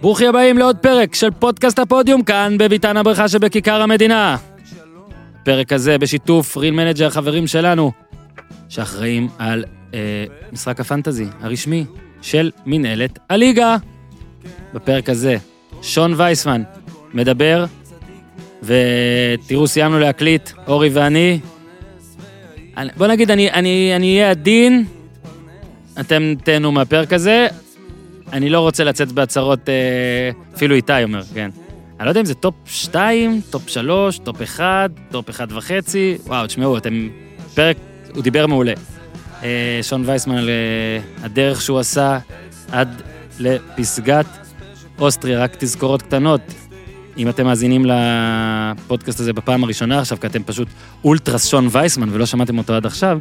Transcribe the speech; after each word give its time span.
ברוכים 0.00 0.28
הבאים 0.28 0.58
לעוד 0.58 0.76
פרק 0.76 1.14
של 1.14 1.30
פודקאסט 1.30 1.78
הפודיום 1.78 2.22
כאן 2.22 2.56
בביתן 2.58 2.96
הברכה 2.96 3.28
שבכיכר 3.28 3.82
המדינה. 3.82 4.36
פרק 5.44 5.72
הזה 5.72 5.98
בשיתוף 5.98 6.56
ריל 6.56 6.74
מנג'ר 6.74 7.06
החברים 7.06 7.46
שלנו, 7.46 7.92
שאחראים 8.68 9.28
על 9.38 9.64
אה, 9.94 9.98
משחק 10.52 10.80
הפנטזי 10.80 11.26
הרשמי 11.40 11.84
של 12.22 12.50
מנהלת 12.66 13.18
הליגה. 13.30 13.76
בפרק 14.74 15.08
הזה, 15.08 15.36
שון 15.82 16.14
וייסמן 16.16 16.62
מדבר, 17.14 17.64
ותראו, 18.62 19.66
סיימנו 19.66 19.98
להקליט, 19.98 20.50
אורי 20.66 20.88
ואני. 20.92 21.40
אני- 22.76 22.90
בוא 22.96 23.06
נגיד, 23.06 23.30
אני 23.30 23.90
אהיה 24.00 24.30
עדין, 24.30 24.84
אתם 26.00 26.34
תהנו 26.44 26.72
מהפרק 26.72 27.12
הזה. 27.12 27.46
אני 28.32 28.50
לא 28.50 28.60
רוצה 28.60 28.84
לצאת 28.84 29.12
בהצהרות, 29.12 29.68
אה, 29.68 30.30
אפילו 30.54 30.74
איתי 30.74 31.04
אומר, 31.04 31.22
כן. 31.34 31.50
אני 32.00 32.06
לא 32.06 32.10
יודע 32.10 32.20
אם 32.20 32.26
זה 32.26 32.34
טופ 32.34 32.54
2, 32.66 33.40
טופ 33.50 33.68
3, 33.68 34.18
טופ 34.18 34.42
1, 34.42 34.90
טופ 35.10 35.30
1 35.30 35.48
וחצי. 35.52 36.18
וואו, 36.26 36.46
תשמעו, 36.46 36.76
אתם... 36.76 37.08
פרק, 37.54 37.76
הוא 38.14 38.22
דיבר 38.22 38.46
מעולה. 38.46 38.72
אה, 39.42 39.80
שון 39.82 40.02
וייסמן 40.06 40.36
על 40.36 40.48
אה, 40.48 41.24
הדרך 41.24 41.62
שהוא 41.62 41.78
עשה 41.78 42.18
עד 42.72 43.02
לפסגת 43.38 44.26
אוסטריה, 44.98 45.42
רק 45.42 45.56
תזכורות 45.58 46.02
קטנות. 46.02 46.40
אם 47.18 47.28
אתם 47.28 47.44
מאזינים 47.44 47.86
לפודקאסט 47.86 49.20
הזה 49.20 49.32
בפעם 49.32 49.64
הראשונה 49.64 49.98
עכשיו, 49.98 50.20
כי 50.20 50.26
אתם 50.26 50.42
פשוט 50.42 50.68
אולטרס 51.04 51.46
שון 51.46 51.68
וייסמן 51.70 52.08
ולא 52.12 52.26
שמעתם 52.26 52.58
אותו 52.58 52.74
עד 52.74 52.86
עכשיו, 52.86 53.18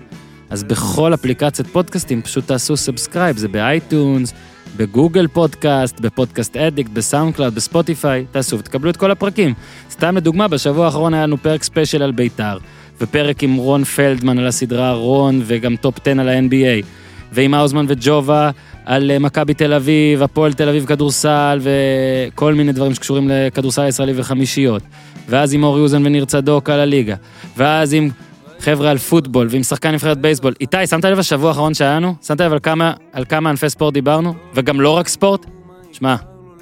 אז 0.49 0.63
בכל 0.63 1.13
אפליקציית 1.13 1.67
פודקאסטים 1.67 2.21
פשוט 2.21 2.47
תעשו 2.47 2.77
subscribe, 2.77 3.37
זה 3.37 3.47
באייטונס, 3.47 4.33
בגוגל 4.77 5.27
פודקאסט, 5.27 5.99
בפודקאסט 5.99 6.57
אדיקט, 6.57 6.89
בסאונד 6.91 7.35
קלאוד, 7.35 7.55
בספוטיפיי, 7.55 8.25
תעשו 8.31 8.59
ותקבלו 8.59 8.89
את 8.89 8.97
כל 8.97 9.11
הפרקים. 9.11 9.53
סתם 9.91 10.17
לדוגמה, 10.17 10.47
בשבוע 10.47 10.85
האחרון 10.85 11.13
היה 11.13 11.23
לנו 11.23 11.37
פרק 11.37 11.63
ספיישל 11.63 12.03
על 12.03 12.11
בית"ר, 12.11 12.57
ופרק 13.01 13.43
עם 13.43 13.55
רון 13.55 13.83
פלדמן 13.83 14.39
על 14.39 14.47
הסדרה 14.47 14.93
רון, 14.93 15.41
וגם 15.45 15.75
טופ 15.75 15.95
10 16.01 16.11
על 16.11 16.29
ה-NBA, 16.29 16.85
ועם 17.31 17.53
האוזמן 17.53 17.85
וג'ובה 17.87 18.49
על 18.85 19.11
אה, 19.11 19.19
מכבי 19.19 19.53
תל 19.53 19.73
אביב, 19.73 20.23
הפועל 20.23 20.53
תל 20.53 20.69
אביב 20.69 20.85
כדורסל, 20.85 21.59
וכל 21.61 22.53
מיני 22.53 22.71
דברים 22.71 22.93
שקשורים 22.93 23.29
לכדורסל 23.31 23.81
הישראלי 23.81 24.13
וחמישיות. 24.15 24.83
ואז 25.29 25.53
עם 25.53 25.63
אורי 25.63 25.81
אוזן 25.81 26.05
וניר 26.05 26.25
צדוק 26.25 26.69
על 26.69 26.79
הליגה. 26.79 27.15
ואז 27.57 27.93
עם 27.93 28.09
חבר'ה 28.59 28.91
על 28.91 28.97
פוטבול 28.97 29.47
ועם 29.49 29.63
שחקן 29.63 29.91
נבחרת 29.91 30.17
בייסבול. 30.17 30.53
איתי, 30.61 30.87
שמת 30.87 31.05
לב 31.05 31.19
לשבוע 31.19 31.49
האחרון 31.49 31.73
שהיה 31.73 31.95
לנו? 31.95 32.15
שמת 32.27 32.41
לב 32.41 32.51
על 32.51 32.59
כמה, 32.59 32.93
על 33.13 33.25
כמה 33.25 33.49
ענפי 33.49 33.69
ספורט 33.69 33.93
דיברנו? 33.93 34.33
וגם 34.53 34.81
לא 34.81 34.89
רק 34.89 35.07
ספורט? 35.07 35.45
שמע, 35.91 36.15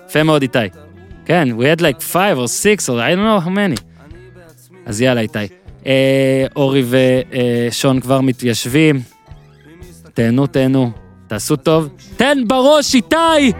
יפה 0.09 0.23
מאוד 0.23 0.41
איתי. 0.41 0.59
כן, 1.25 1.47
we 1.57 1.77
had 1.77 1.81
like 1.81 2.01
five 2.13 2.37
or 2.37 2.47
six 2.47 2.89
or 2.89 2.99
I 2.99 3.15
don't 3.15 3.25
know 3.25 3.47
how 3.47 3.49
many. 3.49 3.81
אז 4.85 5.01
יאללה 5.01 5.21
איתי. 5.21 5.39
אה, 5.85 6.45
אורי 6.55 6.83
ושון 6.89 7.99
כבר 7.99 8.21
מתיישבים. 8.21 9.01
תהנו, 10.13 10.47
תהנו. 10.47 10.91
תעשו 11.27 11.55
טוב. 11.55 11.89
תן 12.17 12.37
בראש 12.47 12.95
איתי! 12.95 13.51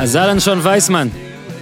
אז 0.00 0.16
אהלן 0.16 0.40
שון 0.40 0.58
וייסמן, 0.62 1.08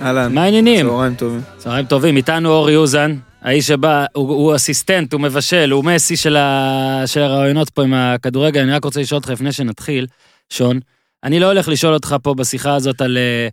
אהלן. 0.02 0.34
מה 0.34 0.42
העניינים? 0.42 0.86
צהריים 0.86 1.14
טובים. 1.14 1.40
צהריים 1.56 1.86
טובים, 1.86 2.16
איתנו 2.16 2.50
אורי 2.50 2.76
אוזן, 2.76 3.16
האיש 3.42 3.66
שבא, 3.66 4.06
הוא, 4.12 4.28
הוא 4.28 4.56
אסיסטנט, 4.56 5.12
הוא 5.12 5.20
מבשל, 5.20 5.70
הוא 5.70 5.84
מסי 5.84 6.16
של, 6.16 6.36
ה, 6.36 7.02
של 7.06 7.20
הרעיונות 7.20 7.70
פה 7.70 7.82
עם 7.82 7.94
הכדורגל. 7.94 8.60
אני 8.60 8.72
רק 8.72 8.84
רוצה 8.84 9.00
לשאול 9.00 9.16
אותך 9.18 9.30
לפני 9.30 9.52
שנתחיל, 9.52 10.06
שון, 10.50 10.80
אני 11.24 11.40
לא 11.40 11.46
הולך 11.46 11.68
לשאול 11.68 11.94
אותך 11.94 12.16
פה 12.22 12.34
בשיחה 12.34 12.74
הזאת 12.74 13.00
על 13.00 13.18
אה, 13.18 13.48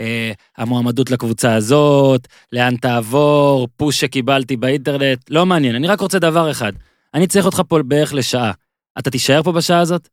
אה, 0.00 0.32
המועמדות 0.58 1.10
לקבוצה 1.10 1.54
הזאת, 1.54 2.28
לאן 2.52 2.76
תעבור, 2.76 3.68
פוש 3.76 4.00
שקיבלתי 4.00 4.56
באינטרנט, 4.56 5.18
לא 5.30 5.46
מעניין, 5.46 5.74
אני 5.74 5.86
רק 5.86 6.00
רוצה 6.00 6.18
דבר 6.18 6.50
אחד, 6.50 6.72
אני 7.14 7.26
צריך 7.26 7.46
אותך 7.46 7.62
פה 7.68 7.78
בערך 7.82 8.14
לשעה. 8.14 8.52
אתה 8.98 9.10
תישאר 9.10 9.42
פה 9.42 9.52
בשעה 9.52 9.80
הזאת? 9.80 10.08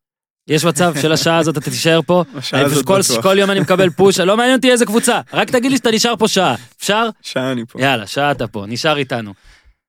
יש 0.47 0.66
מצב 0.66 0.94
של 1.01 1.11
השעה 1.11 1.38
הזאת 1.38 1.57
אתה 1.57 1.72
תישאר 1.72 2.00
פה? 2.06 2.23
בשעה 2.35 2.61
הזאת 2.61 2.85
כל, 2.85 3.00
בטוח. 3.00 3.23
כל 3.23 3.39
יום 3.39 3.51
אני 3.51 3.59
מקבל 3.59 3.89
פוש, 3.89 4.19
לא 4.19 4.38
מעניין 4.38 4.56
אותי 4.56 4.72
איזה 4.72 4.85
קבוצה, 4.85 5.22
רק 5.33 5.50
תגיד 5.50 5.72
לי 5.72 5.78
שאתה 5.78 5.91
נשאר 5.91 6.16
פה 6.16 6.28
שעה, 6.28 6.56
אפשר? 6.78 7.09
שעה 7.22 7.51
אני 7.51 7.66
פה. 7.66 7.81
יאללה, 7.81 8.07
שעה 8.07 8.31
אתה 8.31 8.47
פה, 8.47 8.66
נשאר 8.67 8.97
איתנו. 8.97 9.33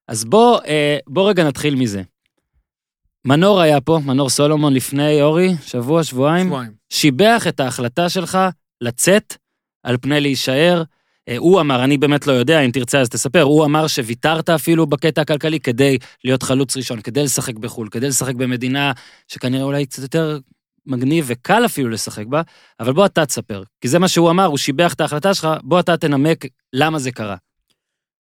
אז 0.09 0.25
בוא, 0.25 0.61
אה, 0.67 0.99
בוא 1.07 1.29
רגע 1.29 1.45
נתחיל 1.45 1.75
מזה. 1.75 2.03
מנור 3.25 3.61
היה 3.61 3.81
פה, 3.81 4.01
מנור 4.05 4.31
סולומון 4.31 4.75
לפני, 4.75 5.23
אורי, 5.23 5.55
שבוע, 5.67 6.05
שבועיים, 6.05 6.47
שבועיים. 6.47 6.73
שיבח 6.91 7.47
את 7.49 7.61
ההחלטה 7.61 8.09
שלך 8.09 8.39
לצאת 8.81 9.37
על 9.83 9.97
פני 10.01 10.21
להישאר. 10.21 10.83
אה, 11.29 11.37
הוא 11.37 11.61
אמר, 11.61 11.85
אני 11.85 11.99
באמת 11.99 12.27
לא 12.27 12.33
יודע, 12.33 12.61
אם 12.61 12.71
תרצה 12.71 13.01
אז 13.01 13.09
תספר, 13.09 13.43
הוא 13.43 13.65
אמר 13.65 13.87
שוויתרת 13.87 14.51
אפילו 14.51 14.87
בקטע 14.87 15.21
הכלכלי 15.21 15.61
כדי 15.61 15.99
להיות 16.25 16.43
חלוץ 16.43 16.77
ראשון, 16.77 17.01
כדי 17.01 17.23
לשחק 17.23 17.55
בחו"ל, 17.55 17.89
כדי 17.89 18.09
לשחק 18.09 18.35
במדינה 18.35 18.93
שכנראה 19.29 19.63
אולי 19.63 19.87
קצת 19.87 20.03
יותר 20.03 20.39
מגניב 20.87 21.25
וקל 21.29 21.65
אפילו 21.65 21.89
לשחק 21.89 22.27
בה, 22.27 22.43
אבל 22.81 22.93
בוא 22.93 23.07
אתה 23.07 23.27
תספר, 23.27 23.63
כי 23.81 23.89
זה 23.89 23.99
מה 23.99 24.09
שהוא 24.09 24.31
אמר, 24.31 24.45
הוא 24.45 24.59
שיבח 24.59 24.93
את 24.95 25.01
ההחלטה 25.01 25.35
שלך, 25.35 25.49
בוא 25.63 25.81
אתה 25.81 25.97
תנמק 25.97 26.45
למה 26.73 26.99
זה 26.99 27.13
קרה. 27.13 27.37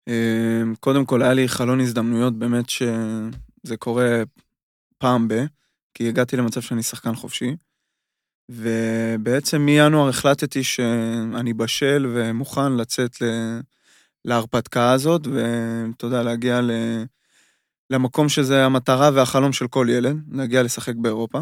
אמ, 0.08 0.74
קודם 0.80 1.06
כל, 1.06 1.22
היה 1.22 1.34
לי 1.34 1.48
חלון 1.48 1.80
הזדמנויות 1.80 2.34
באמת 2.34 2.70
שזה 2.70 3.78
קורה 3.80 4.24
פעם 4.98 5.28
ב, 5.28 5.34
כי 5.94 6.08
הגעתי 6.08 6.38
למצב 6.38 6.62
שאני 6.62 6.84
שחקן 6.84 7.16
חופשי. 7.16 7.56
ובעצם 8.50 9.62
מינואר 9.62 10.10
החלטתי 10.10 10.64
שאני 10.64 11.54
בשל 11.54 12.08
ומוכן 12.14 12.74
לצאת 12.74 13.22
ל- 13.22 13.60
להרפתקה 14.26 14.92
הזאת, 14.92 15.28
ואתה 15.28 16.06
יודע, 16.06 16.24
להגיע 16.24 16.62
ל... 16.62 16.72
למקום 17.90 18.30
שזה 18.30 18.66
המטרה 18.66 19.10
והחלום 19.14 19.54
של 19.54 19.68
כל 19.68 19.88
ילד, 19.90 20.18
להגיע 20.32 20.64
לשחק 20.64 20.96
באירופה. 20.96 21.40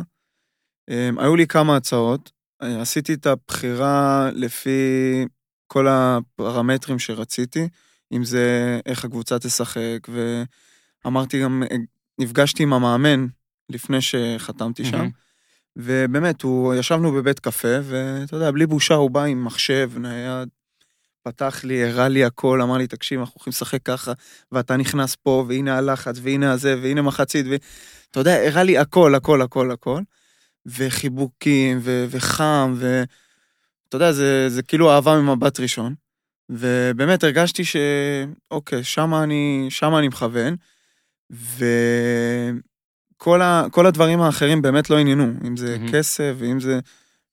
אמ, 0.90 1.20
היו 1.20 1.36
לי 1.36 1.48
כמה 1.48 1.76
הצעות, 1.76 2.32
עשיתי 2.60 3.14
את 3.14 3.26
הבחירה 3.26 4.30
לפי 4.34 4.80
כל 5.68 5.88
הפרמטרים 5.90 7.00
שרציתי, 7.00 7.68
אם 8.14 8.24
זה 8.24 8.80
איך 8.86 9.06
הקבוצה 9.06 9.40
תשחק, 9.40 10.08
ואמרתי 11.06 11.42
גם, 11.44 11.64
נפגשתי 12.20 12.64
עם 12.64 12.74
המאמן 12.74 13.28
לפני 13.70 13.98
שחתמתי 14.02 14.86
שם, 14.86 14.98
מהמם. 14.98 15.23
ובאמת, 15.76 16.42
הוא, 16.42 16.76
ישבנו 16.76 17.12
בבית 17.12 17.40
קפה, 17.40 17.78
ואתה 17.84 18.36
יודע, 18.36 18.52
בלי 18.52 18.66
בושה 18.66 18.94
הוא 18.94 19.12
בא 19.12 19.24
עם 19.24 19.46
מחשב 19.46 19.92
נייד, 19.98 20.50
פתח 21.24 21.64
לי, 21.64 21.84
הראה 21.84 22.08
לי 22.08 22.26
הכל, 22.26 22.62
אמר 22.62 22.78
לי, 22.78 22.88
תקשיב, 22.88 23.20
אנחנו 23.20 23.34
הולכים 23.36 23.52
לשחק 23.52 23.84
ככה, 23.84 24.14
ואתה 24.52 24.78
נכנס 24.78 25.16
פה, 25.16 25.46
והנה 25.48 25.78
הלחץ, 25.78 26.16
והנה 26.22 26.52
הזה, 26.52 26.76
והנה 26.82 27.02
מחצית, 27.02 27.46
ואתה 27.50 28.20
יודע, 28.20 28.36
הראה 28.36 28.64
לי 28.64 28.78
הכל, 28.78 29.16
הכל, 29.16 29.42
הכל, 29.42 29.72
הכל, 29.72 30.02
וחיבוקים, 30.66 31.80
ו... 31.82 32.06
וחם, 32.10 32.76
ואתה 32.78 33.96
יודע, 33.96 34.12
זה, 34.12 34.50
זה 34.50 34.64
כאילו 34.64 34.92
אהבה 34.92 35.22
ממבט 35.22 35.60
ראשון. 35.60 35.96
ובאמת 36.50 37.24
הרגשתי 37.24 37.66
ש... 37.66 37.76
אוקיי, 38.52 38.84
שמה 38.84 39.24
אני, 39.24 39.68
שמה 39.70 40.00
אני 40.00 40.08
מכוון, 40.08 40.56
וכל 43.24 43.42
ה... 43.42 43.66
כל 43.72 43.86
הדברים 43.86 44.22
האחרים 44.22 44.62
באמת 44.62 44.90
לא 44.90 44.98
עניינו, 44.98 45.34
אם 45.48 45.58
זה 45.58 45.78
מהמם. 45.78 45.92
כסף, 45.92 46.34
ואם 46.38 46.60
זה... 46.60 46.80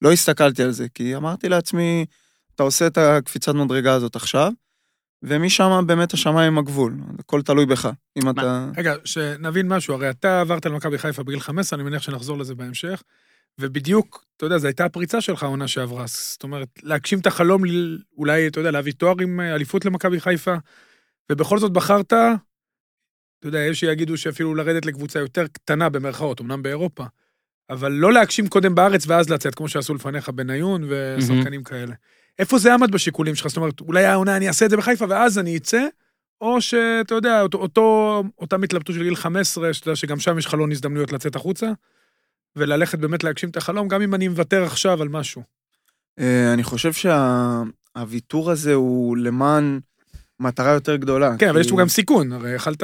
לא 0.03 0.13
הסתכלתי 0.13 0.63
על 0.63 0.71
זה, 0.71 0.87
כי 0.95 1.17
אמרתי 1.17 1.49
לעצמי, 1.49 2.07
אתה 2.55 2.63
עושה 2.63 2.87
את 2.87 2.99
הקפיצת 2.99 3.55
מדרגה 3.55 3.95
הזאת 3.95 4.17
עכשיו, 4.17 4.53
ומשם 5.23 5.85
באמת 5.87 6.15
השמיים 6.15 6.59
הגבול, 6.59 6.97
הכל 7.19 7.43
תלוי 7.43 7.67
בך, 7.67 7.89
אם 8.17 8.31
אתה... 8.31 8.69
רגע, 8.77 8.95
שנבין 9.05 9.69
משהו, 9.69 9.95
הרי 9.95 10.11
אתה 10.11 10.41
עברת 10.41 10.67
למכבי 10.67 10.99
חיפה 10.99 11.23
בגיל 11.23 11.41
15, 11.41 11.77
אני 11.77 11.89
מניח 11.89 12.03
שנחזור 12.03 12.39
לזה 12.39 12.55
בהמשך, 12.55 13.03
ובדיוק, 13.59 14.25
אתה 14.37 14.47
יודע, 14.47 14.59
זו 14.59 14.67
הייתה 14.67 14.85
הפריצה 14.85 15.21
שלך 15.21 15.43
העונה 15.43 15.69
שעברה, 15.69 16.05
זאת 16.07 16.43
אומרת, 16.43 16.69
להגשים 16.83 17.19
את 17.19 17.27
החלום, 17.27 17.63
אולי, 18.17 18.47
אתה 18.47 18.61
יודע, 18.61 18.71
להביא 18.71 18.93
תואר 18.93 19.15
עם 19.23 19.41
אה, 19.41 19.55
אליפות 19.55 19.85
למכבי 19.85 20.21
חיפה, 20.21 20.55
ובכל 21.33 21.59
זאת 21.59 21.73
בחרת, 21.73 22.13
אתה 23.41 23.49
יודע, 23.49 23.59
יש 23.59 23.81
שיגידו 23.81 24.17
שאפילו 24.17 24.55
לרדת 24.55 24.87
לקבוצה 24.87 25.19
יותר 25.19 25.47
קטנה 25.47 25.89
במרכאות, 25.89 26.41
אמנם 26.41 26.63
באירופה, 26.63 27.05
אבל 27.71 27.93
לא 27.93 28.13
להגשים 28.13 28.49
קודם 28.49 28.75
בארץ 28.75 29.05
ואז 29.07 29.31
לצאת, 29.31 29.55
כמו 29.55 29.69
שעשו 29.69 29.95
לפניך 29.95 30.29
בניון 30.29 30.85
ושחקנים 30.89 31.65
כאלה. 31.65 31.95
איפה 32.39 32.59
זה 32.59 32.75
עמד 32.75 32.91
בשיקולים 32.91 33.35
שלך? 33.35 33.47
זאת 33.47 33.57
אומרת, 33.57 33.81
אולי 33.81 34.05
העונה 34.05 34.37
אני 34.37 34.49
אעשה 34.49 34.65
את 34.65 34.71
זה 34.71 34.77
בחיפה 34.77 35.07
ואז 35.09 35.39
אני 35.39 35.57
אצא, 35.57 35.87
או 36.41 36.61
שאתה 36.61 37.15
יודע, 37.15 37.43
אותו, 37.43 37.59
אותו, 37.59 38.23
אותה 38.39 38.57
התלבטות 38.65 38.95
של 38.95 39.03
גיל 39.03 39.17
15, 39.17 39.75
שאתה 39.75 39.89
יודע 39.89 39.97
שגם 39.97 40.21
שם 40.21 40.39
יש 40.39 40.47
חלון 40.47 40.73
הזדמנויות 40.73 41.13
לצאת 41.13 41.37
החוצה, 41.37 41.71
וללכת 42.57 42.99
באמת 42.99 43.25
להגשים 43.25 43.51
את 43.51 43.57
החלום, 43.57 43.89
גם 43.89 44.03
אם 44.03 44.15
אני 44.15 44.29
מוותר 44.29 44.65
עכשיו 44.65 45.03
על 45.03 45.09
משהו. 45.09 45.43
אה, 46.19 46.53
אני 46.53 46.63
חושב 46.63 46.93
שהוויתור 46.93 48.51
הזה 48.51 48.75
הוא 48.75 49.17
למען 49.17 49.81
מטרה 50.41 50.73
יותר 50.73 50.97
גדולה. 50.97 51.35
כן, 51.39 51.49
אבל 51.49 51.61
יש 51.61 51.67
כי- 51.67 51.73
פה 51.73 51.81
גם 51.81 51.89
סיכון, 51.89 52.33
הרי 52.33 52.51
יכלת... 52.55 52.83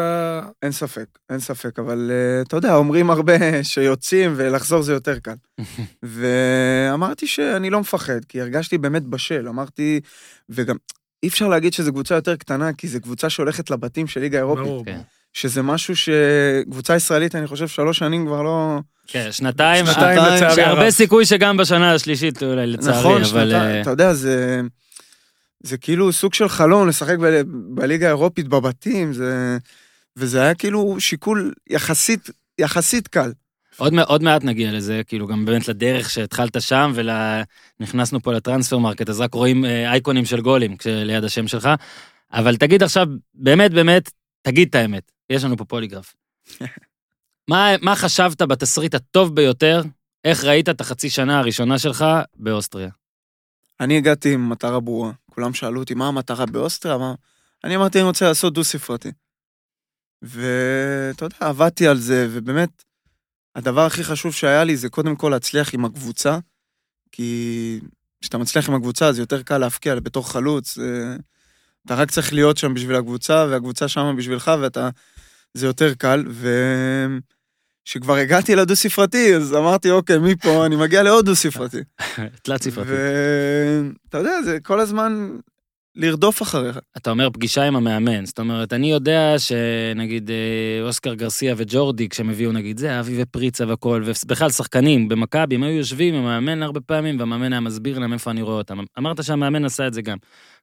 אין 0.63 0.73
ספק, 0.73 1.07
אין 1.31 1.39
ספק, 1.41 1.79
אבל 1.79 2.11
אה, 2.11 2.43
אתה 2.43 2.57
יודע, 2.57 2.75
אומרים 2.75 3.11
הרבה 3.11 3.33
שיוצאים 3.63 4.33
ולחזור 4.37 4.83
זה 4.83 4.93
יותר 4.93 5.19
קל. 5.19 5.35
ואמרתי 6.03 7.27
שאני 7.27 7.71
לא 7.71 7.81
מפחד, 7.81 8.25
כי 8.29 8.41
הרגשתי 8.41 8.79
באמת 8.79 9.03
בשל, 9.03 9.49
אמרתי, 9.49 10.01
וגם 10.49 10.77
אי 11.23 11.29
אפשר 11.29 11.49
להגיד 11.49 11.73
שזו 11.73 11.93
קבוצה 11.93 12.15
יותר 12.15 12.37
קטנה, 12.37 12.73
כי 12.73 12.89
זו 12.89 13.01
קבוצה 13.01 13.31
שהולכת 13.31 13.71
לבתים 13.71 14.07
של 14.07 14.21
ליגה 14.21 14.39
אירופית, 14.39 14.65
ברור. 14.65 14.85
כן. 14.85 15.01
שזה 15.33 15.63
משהו 15.63 15.95
שקבוצה 15.97 16.97
ישראלית, 16.97 17.35
אני 17.35 17.47
חושב, 17.47 17.69
שלוש 17.69 17.99
שנים 17.99 18.27
כבר 18.27 18.43
לא... 18.43 18.79
כן, 19.07 19.29
שנתיים, 19.33 19.87
שנתיים, 19.87 20.19
אה, 20.19 20.37
לצערי 20.37 20.55
שהרבה 20.57 20.81
הרב. 20.83 20.91
סיכוי 20.91 21.27
שגם 21.27 21.57
בשנה 21.57 21.93
השלישית 21.95 22.43
אולי 22.43 22.67
לצערי, 22.67 22.99
נכון, 22.99 23.23
אבל... 23.23 23.25
שנתיים, 23.51 23.53
אה, 23.77 23.81
אתה 23.81 23.91
יודע, 23.91 24.15
זה... 24.15 24.61
זה 25.63 25.79
כאילו 25.79 26.13
סוג 26.13 26.35
של 26.35 26.49
חלום 26.49 26.89
לשחק 26.89 27.19
ב- 27.19 27.43
בליגה 27.75 28.07
האירופית 28.07 28.49
בבתים, 28.49 29.13
זה... 29.13 29.59
וזה 30.17 30.43
היה 30.43 30.55
כאילו 30.55 31.01
שיקול 31.01 31.53
יחסית, 31.71 32.31
יחסית 32.59 33.09
קל. 33.09 33.33
עוד, 33.77 33.93
עוד 34.07 34.23
מעט 34.23 34.45
נגיע 34.45 34.73
לזה, 34.73 35.03
כאילו 35.07 35.27
גם 35.27 35.45
באמת 35.45 35.69
לדרך 35.69 36.11
שהתחלת 36.11 36.61
שם, 36.61 36.93
ונכנסנו 37.81 38.21
פה 38.21 38.33
ל 38.33 38.79
Transfermarkt, 38.79 39.09
אז 39.09 39.21
רק 39.21 39.35
רואים 39.35 39.65
אה, 39.65 39.91
אייקונים 39.91 40.25
של 40.25 40.41
גולים 40.41 40.77
ליד 40.87 41.25
השם 41.25 41.49
שלך. 41.49 41.69
אבל 42.33 42.57
תגיד 42.57 42.83
עכשיו, 42.83 43.07
באמת 43.35 43.71
באמת, 43.71 44.11
תגיד 44.43 44.69
את 44.69 44.75
האמת, 44.75 45.13
יש 45.31 45.45
לנו 45.45 45.57
פה 45.57 45.65
פוליגרף. 45.65 46.15
מה, 47.51 47.75
מה 47.83 47.97
חשבת 47.97 48.43
בתסריט 48.43 48.95
הטוב 48.95 49.35
ביותר, 49.35 49.83
איך 50.25 50.45
ראית 50.45 50.69
את 50.69 50.81
החצי 50.81 51.11
שנה 51.11 51.39
הראשונה 51.39 51.79
שלך 51.79 52.05
באוסטריה? 52.37 52.89
אני 53.81 53.97
הגעתי 53.97 54.35
עם 54.35 54.51
מטרה 54.51 54.81
ברורה. 54.81 55.13
כולם 55.31 55.55
שאלו 55.55 55.81
אותי, 55.81 55.95
מה 55.95 56.09
המטרה 56.09 56.47
באוסטריה? 56.47 56.99
מה... 56.99 57.15
אני 57.65 57.77
אמרתי, 57.77 57.99
אני 57.99 58.07
רוצה 58.07 58.29
לעשות 58.29 58.55
דו-ספרתי. 58.55 59.13
ואתה 60.23 61.25
יודע, 61.25 61.37
עבדתי 61.41 61.87
על 61.87 61.99
זה, 61.99 62.29
ובאמת, 62.31 62.85
הדבר 63.55 63.87
הכי 63.87 64.05
חשוב 64.05 64.33
שהיה 64.33 64.65
לי 64.65 64.77
זה 64.77 64.89
קודם 64.89 65.17
כל 65.17 65.29
להצליח 65.29 65.75
עם 65.75 65.85
הקבוצה, 65.85 66.39
כי 67.13 67.81
כשאתה 68.21 68.39
מצליח 68.39 68.69
עם 68.69 68.75
הקבוצה, 68.75 69.13
זה 69.13 69.23
יותר 69.23 69.43
קל 69.43 69.59
להפקיע 69.59 69.95
בתור 69.95 70.33
חלוץ. 70.33 70.79
אתה 71.87 71.95
רק 71.95 72.11
צריך 72.11 72.33
להיות 72.33 72.57
שם 72.57 72.75
בשביל 72.75 72.97
הקבוצה, 72.97 73.47
והקבוצה 73.51 73.89
שמה 73.89 74.13
בשבילך, 74.13 74.51
ואתה... 74.61 74.91
זה 75.55 75.67
יותר 75.67 75.95
קל, 75.95 76.25
וכשכבר 77.87 78.15
הגעתי 78.15 78.57
לדו-ספרתי, 78.57 79.37
אז 79.37 79.55
אמרתי, 79.55 79.91
אוקיי, 79.91 80.19
מפה 80.19 80.67
אני 80.67 80.77
מגיע 80.77 81.03
לעוד 81.03 81.27
דו-ספרתי. 81.27 81.77
תלת 82.43 82.63
ספרתי. 82.63 82.91
ואתה 82.91 84.19
יודע, 84.19 84.43
זה 84.43 84.59
כל 84.63 84.81
הזמן 84.81 85.31
לרדוף 85.95 86.43
אחריך. 86.43 86.79
אתה 86.97 87.11
אומר 87.11 87.31
פגישה 87.31 87.63
עם 87.63 87.77
המאמן, 87.77 88.27
זאת 88.27 88.39
אומרת, 88.39 88.73
אני 88.73 88.91
יודע 88.91 89.35
שנגיד 89.39 90.31
אה, 90.31 90.87
אוסקר 90.87 91.15
גרסיה 91.15 91.55
וג'ורדי, 91.57 92.09
כשהם 92.09 92.31
הביאו 92.31 92.53
נגיד 92.53 92.79
זה, 92.79 93.01
אבי 93.01 93.23
ופריצה 93.23 93.67
והכל, 93.67 94.03
ובכלל 94.05 94.51
שחקנים 94.51 95.09
במכבי, 95.09 95.55
הם 95.55 95.63
היו 95.63 95.77
יושבים 95.77 96.15
עם 96.15 96.27
המאמן 96.27 96.63
הרבה 96.63 96.81
פעמים, 96.81 97.19
והמאמן 97.19 97.53
היה 97.53 97.61
מסביר 97.61 97.99
להם 97.99 98.13
איפה 98.13 98.31
אני 98.31 98.43
רואה 98.43 98.57
אותם. 98.57 98.79
אמרת 98.99 99.25
שהמאמן 99.25 99.65
עשה 99.65 99.87
את 99.87 99.95
זה 99.95 100.03
גם. 100.03 100.17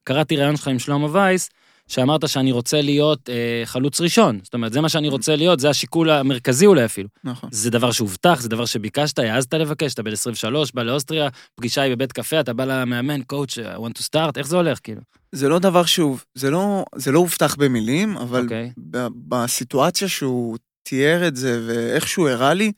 קראתי 0.04 0.36
ראיון 0.36 0.56
שלך 0.56 0.68
עם 0.68 0.78
שלמה 0.78 1.06
וייס, 1.12 1.50
שאמרת 1.88 2.28
שאני 2.28 2.52
רוצה 2.52 2.82
להיות 2.82 3.30
אה, 3.30 3.62
חלוץ 3.64 4.00
ראשון. 4.00 4.40
זאת 4.42 4.54
אומרת, 4.54 4.72
זה 4.72 4.80
מה 4.80 4.88
שאני 4.88 5.08
רוצה 5.08 5.36
להיות, 5.36 5.60
זה 5.60 5.70
השיקול 5.70 6.10
המרכזי 6.10 6.66
אולי 6.66 6.84
אפילו. 6.84 7.08
נכון. 7.24 7.50
זה 7.52 7.70
דבר 7.70 7.92
שהובטח, 7.92 8.40
זה 8.40 8.48
דבר 8.48 8.64
שביקשת, 8.64 9.18
העזת 9.18 9.54
לבקש, 9.54 9.94
אתה 9.94 10.02
בן 10.02 10.12
23, 10.12 10.72
בא 10.72 10.82
לאוסטריה, 10.82 11.28
פגישה 11.54 11.82
היא 11.82 11.94
בבית 11.94 12.12
קפה, 12.12 12.40
אתה 12.40 12.52
בא 12.52 12.64
למאמן, 12.64 13.20
coach, 13.20 13.52
I 13.76 13.78
want 13.78 13.98
to 13.98 14.02
start, 14.02 14.32
איך 14.36 14.46
זה 14.46 14.56
הולך, 14.56 14.78
כאילו? 14.82 15.00
זה 15.32 15.48
לא 15.48 15.58
דבר 15.58 15.84
שהוא, 15.84 16.18
זה 16.34 16.50
לא, 16.50 16.84
זה 16.96 17.12
לא 17.12 17.18
הובטח 17.18 17.56
במילים, 17.56 18.16
אבל 18.16 18.42
אוקיי. 18.42 18.72
ב- 18.90 19.08
בסיטואציה 19.28 20.08
שהוא 20.08 20.58
תיאר 20.82 21.28
את 21.28 21.36
זה 21.36 21.62
ואיך 21.66 22.08
שהוא 22.08 22.28
הראה 22.28 22.54
לי, 22.54 22.72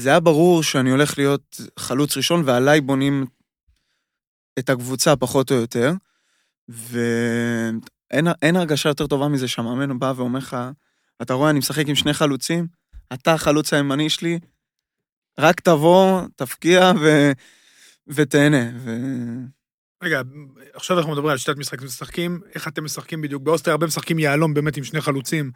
זה 0.00 0.08
היה 0.08 0.20
ברור 0.20 0.62
שאני 0.62 0.90
הולך 0.90 1.18
להיות 1.18 1.60
חלוץ 1.78 2.16
ראשון 2.16 2.42
ועליי 2.44 2.80
בונים 2.80 3.26
את 4.58 4.70
הקבוצה 4.70 5.16
פחות 5.16 5.50
או 5.50 5.56
יותר. 5.56 5.92
ואין 6.68 7.80
אין 8.42 8.56
הרגשה 8.56 8.88
יותר 8.88 9.06
טובה 9.06 9.28
מזה 9.28 9.48
שהמאמן 9.48 9.98
בא 9.98 10.12
ואומר 10.16 10.38
לך, 10.38 10.56
אתה 11.22 11.34
רואה, 11.34 11.50
אני 11.50 11.58
משחק 11.58 11.88
עם 11.88 11.94
שני 11.94 12.12
חלוצים, 12.12 12.66
אתה 13.12 13.34
החלוץ 13.34 13.72
הימני 13.72 14.10
שלי, 14.10 14.38
רק 15.38 15.60
תבוא, 15.60 16.22
תפקיע 16.36 16.92
ו... 17.00 17.32
ותהנה. 18.08 18.70
ו... 18.76 18.96
רגע, 20.02 20.22
עכשיו 20.74 20.98
אנחנו 20.98 21.12
מדברים 21.12 21.30
על 21.30 21.38
שיטת 21.38 21.56
משחק 21.56 21.82
משחקים, 21.82 22.40
איך 22.54 22.68
אתם 22.68 22.84
משחקים 22.84 23.22
בדיוק? 23.22 23.42
באוסטריה 23.42 23.72
הרבה 23.72 23.86
משחקים 23.86 24.18
יהלום 24.18 24.54
באמת 24.54 24.76
עם 24.76 24.84
שני 24.84 25.00
חלוצים. 25.00 25.50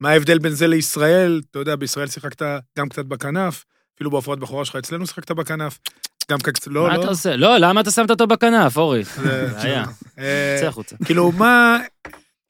מה 0.00 0.10
ההבדל 0.10 0.38
בין 0.38 0.52
זה 0.52 0.66
לישראל? 0.66 1.42
אתה 1.50 1.58
יודע, 1.58 1.76
בישראל 1.76 2.06
שיחקת 2.06 2.42
גם 2.78 2.88
קצת 2.88 3.04
בכנף, 3.04 3.64
אפילו 3.94 4.10
בהופעת 4.10 4.38
בכורה 4.38 4.64
שלך 4.64 4.76
אצלנו 4.76 5.06
שיחקת 5.06 5.30
בכנף. 5.30 5.78
גם 6.30 6.38
קצת, 6.38 6.66
לא, 6.66 6.82
מה 6.88 6.96
לא. 6.96 7.00
אתה 7.00 7.08
עושה? 7.10 7.36
לא, 7.36 7.58
למה 7.58 7.80
אתה 7.80 7.90
שמת 7.90 8.10
אותו 8.10 8.26
בכנף, 8.26 8.76
אורי? 8.76 9.04
זה- 9.04 9.48
בעיה. 9.54 9.84
אה, 10.18 10.56
צא 10.60 10.66
החוצה. 10.68 10.96
כאילו, 11.04 11.32
מה, 11.32 11.78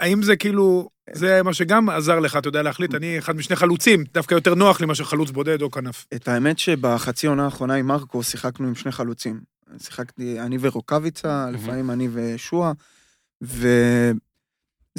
האם 0.01 0.23
זה 0.23 0.37
כאילו, 0.37 0.89
זה 1.13 1.43
מה 1.43 1.55
שגם 1.55 1.89
עזר 1.89 2.19
לך, 2.21 2.37
אתה 2.37 2.49
יודע, 2.49 2.63
להחליט, 2.63 2.95
אני 2.95 3.19
אחד 3.19 3.37
משני 3.37 3.57
חלוצים, 3.57 4.05
דווקא 4.15 4.35
יותר 4.35 4.55
נוח 4.55 4.81
לי 4.81 4.87
מאשר 4.87 5.05
חלוץ 5.05 5.31
בודד 5.31 5.63
או 5.63 5.71
כנף. 5.71 6.07
את 6.15 6.29
האמת 6.29 6.59
שבחצי 6.59 7.27
עונה 7.27 7.45
האחרונה 7.45 7.75
עם 7.75 7.87
מרקו 7.87 8.23
שיחקנו 8.23 8.67
עם 8.69 8.75
שני 8.75 8.93
חלוצים. 8.93 9.41
שיחקתי 9.83 10.41
אני 10.41 10.59
ורוקאביצה, 10.61 11.47
לפעמים 11.53 11.91
אני 11.91 12.09
ושועה, 12.13 12.73
וזה 13.43 14.13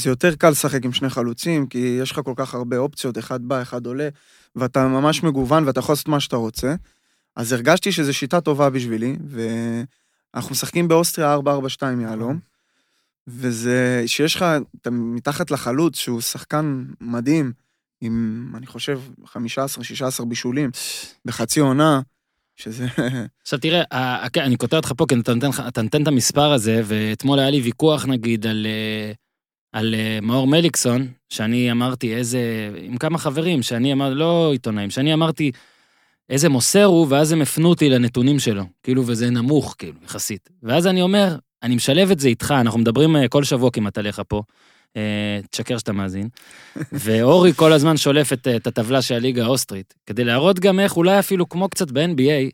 יותר 0.09 0.35
קל 0.35 0.49
לשחק 0.49 0.85
עם 0.85 0.93
שני 0.93 1.09
חלוצים, 1.09 1.67
כי 1.67 1.97
יש 2.01 2.11
לך 2.11 2.19
כל 2.25 2.33
כך 2.35 2.53
הרבה 2.53 2.77
אופציות, 2.77 3.17
אחד 3.17 3.41
בא, 3.43 3.61
אחד 3.61 3.85
עולה, 3.85 4.09
ואתה 4.55 4.87
ממש 4.87 5.23
מגוון 5.23 5.63
ואתה 5.67 5.79
יכול 5.79 5.93
לעשות 5.93 6.07
מה 6.07 6.19
שאתה 6.19 6.35
רוצה. 6.35 6.73
אז 7.39 7.53
הרגשתי 7.53 7.91
שזו 7.91 8.13
שיטה 8.13 8.41
טובה 8.41 8.69
בשבילי, 8.69 9.15
ואנחנו 9.27 10.51
משחקים 10.51 10.87
באוסטריה 10.87 11.37
4-4-2 11.37 11.83
יהלום, 12.01 12.39
וזה, 13.27 14.03
שיש 14.05 14.35
לך, 14.35 14.45
אתה 14.81 14.89
מתחת 14.89 15.51
לחלוץ, 15.51 15.95
שהוא 15.95 16.21
שחקן 16.21 16.85
מדהים, 17.01 17.51
עם, 18.01 18.47
אני 18.55 18.65
חושב, 18.65 19.01
15-16 19.25 20.25
בישולים, 20.27 20.69
בחצי 21.25 21.59
עונה, 21.59 22.01
שזה... 22.55 22.87
עכשיו 23.41 23.59
תראה, 23.59 23.83
כן, 24.33 24.41
אני 24.41 24.57
קוטע 24.57 24.77
אותך 24.77 24.91
פה, 24.97 25.05
כי 25.09 25.15
אתה 25.19 25.33
נותן 25.33 25.49
אתה 25.67 25.81
נותן 25.81 26.03
את 26.03 26.07
המספר 26.07 26.51
הזה, 26.51 26.81
ואתמול 26.85 27.39
היה 27.39 27.49
לי 27.49 27.61
ויכוח 27.61 28.05
נגיד 28.05 28.47
על, 28.47 28.67
אה, 28.69 29.11
על 29.71 29.95
אה, 29.95 30.19
מאור 30.21 30.47
מליקסון, 30.47 31.07
שאני 31.29 31.71
אמרתי 31.71 32.15
איזה, 32.15 32.69
עם 32.81 32.97
כמה 32.97 33.17
חברים, 33.17 33.63
שאני 33.63 33.93
אמרתי, 33.93 34.15
לא 34.15 34.51
עיתונאים, 34.51 34.89
שאני 34.89 35.13
אמרתי 35.13 35.51
איזה 36.29 36.49
מוסר 36.49 36.83
הוא, 36.83 37.07
ואז 37.09 37.31
הם 37.31 37.41
הפנו 37.41 37.69
אותי 37.69 37.89
לנתונים 37.89 38.39
שלו, 38.39 38.63
כאילו, 38.83 39.03
וזה 39.05 39.29
נמוך, 39.29 39.75
כאילו, 39.77 39.97
יחסית. 40.05 40.49
ואז 40.63 40.87
אני 40.87 41.01
אומר, 41.01 41.35
אני 41.63 41.75
משלב 41.75 42.11
את 42.11 42.19
זה 42.19 42.27
איתך, 42.27 42.53
אנחנו 42.61 42.79
מדברים 42.79 43.15
אה, 43.15 43.27
כל 43.27 43.43
שבוע 43.43 43.71
כמעט 43.71 43.97
עליך 43.97 44.21
פה, 44.27 44.41
אה, 44.97 45.39
תשקר 45.49 45.77
שאתה 45.77 45.93
מאזין, 45.93 46.29
ואורי 46.91 47.53
כל 47.53 47.73
הזמן 47.73 47.97
שולף 47.97 48.33
את, 48.33 48.47
אה, 48.47 48.55
את 48.55 48.67
הטבלה 48.67 49.01
של 49.01 49.15
הליגה 49.15 49.43
האוסטרית, 49.43 49.93
כדי 50.05 50.23
להראות 50.23 50.59
גם 50.59 50.79
איך, 50.79 50.97
אולי 50.97 51.19
אפילו 51.19 51.49
כמו 51.49 51.69
קצת 51.69 51.91
ב-NBA, 51.91 52.51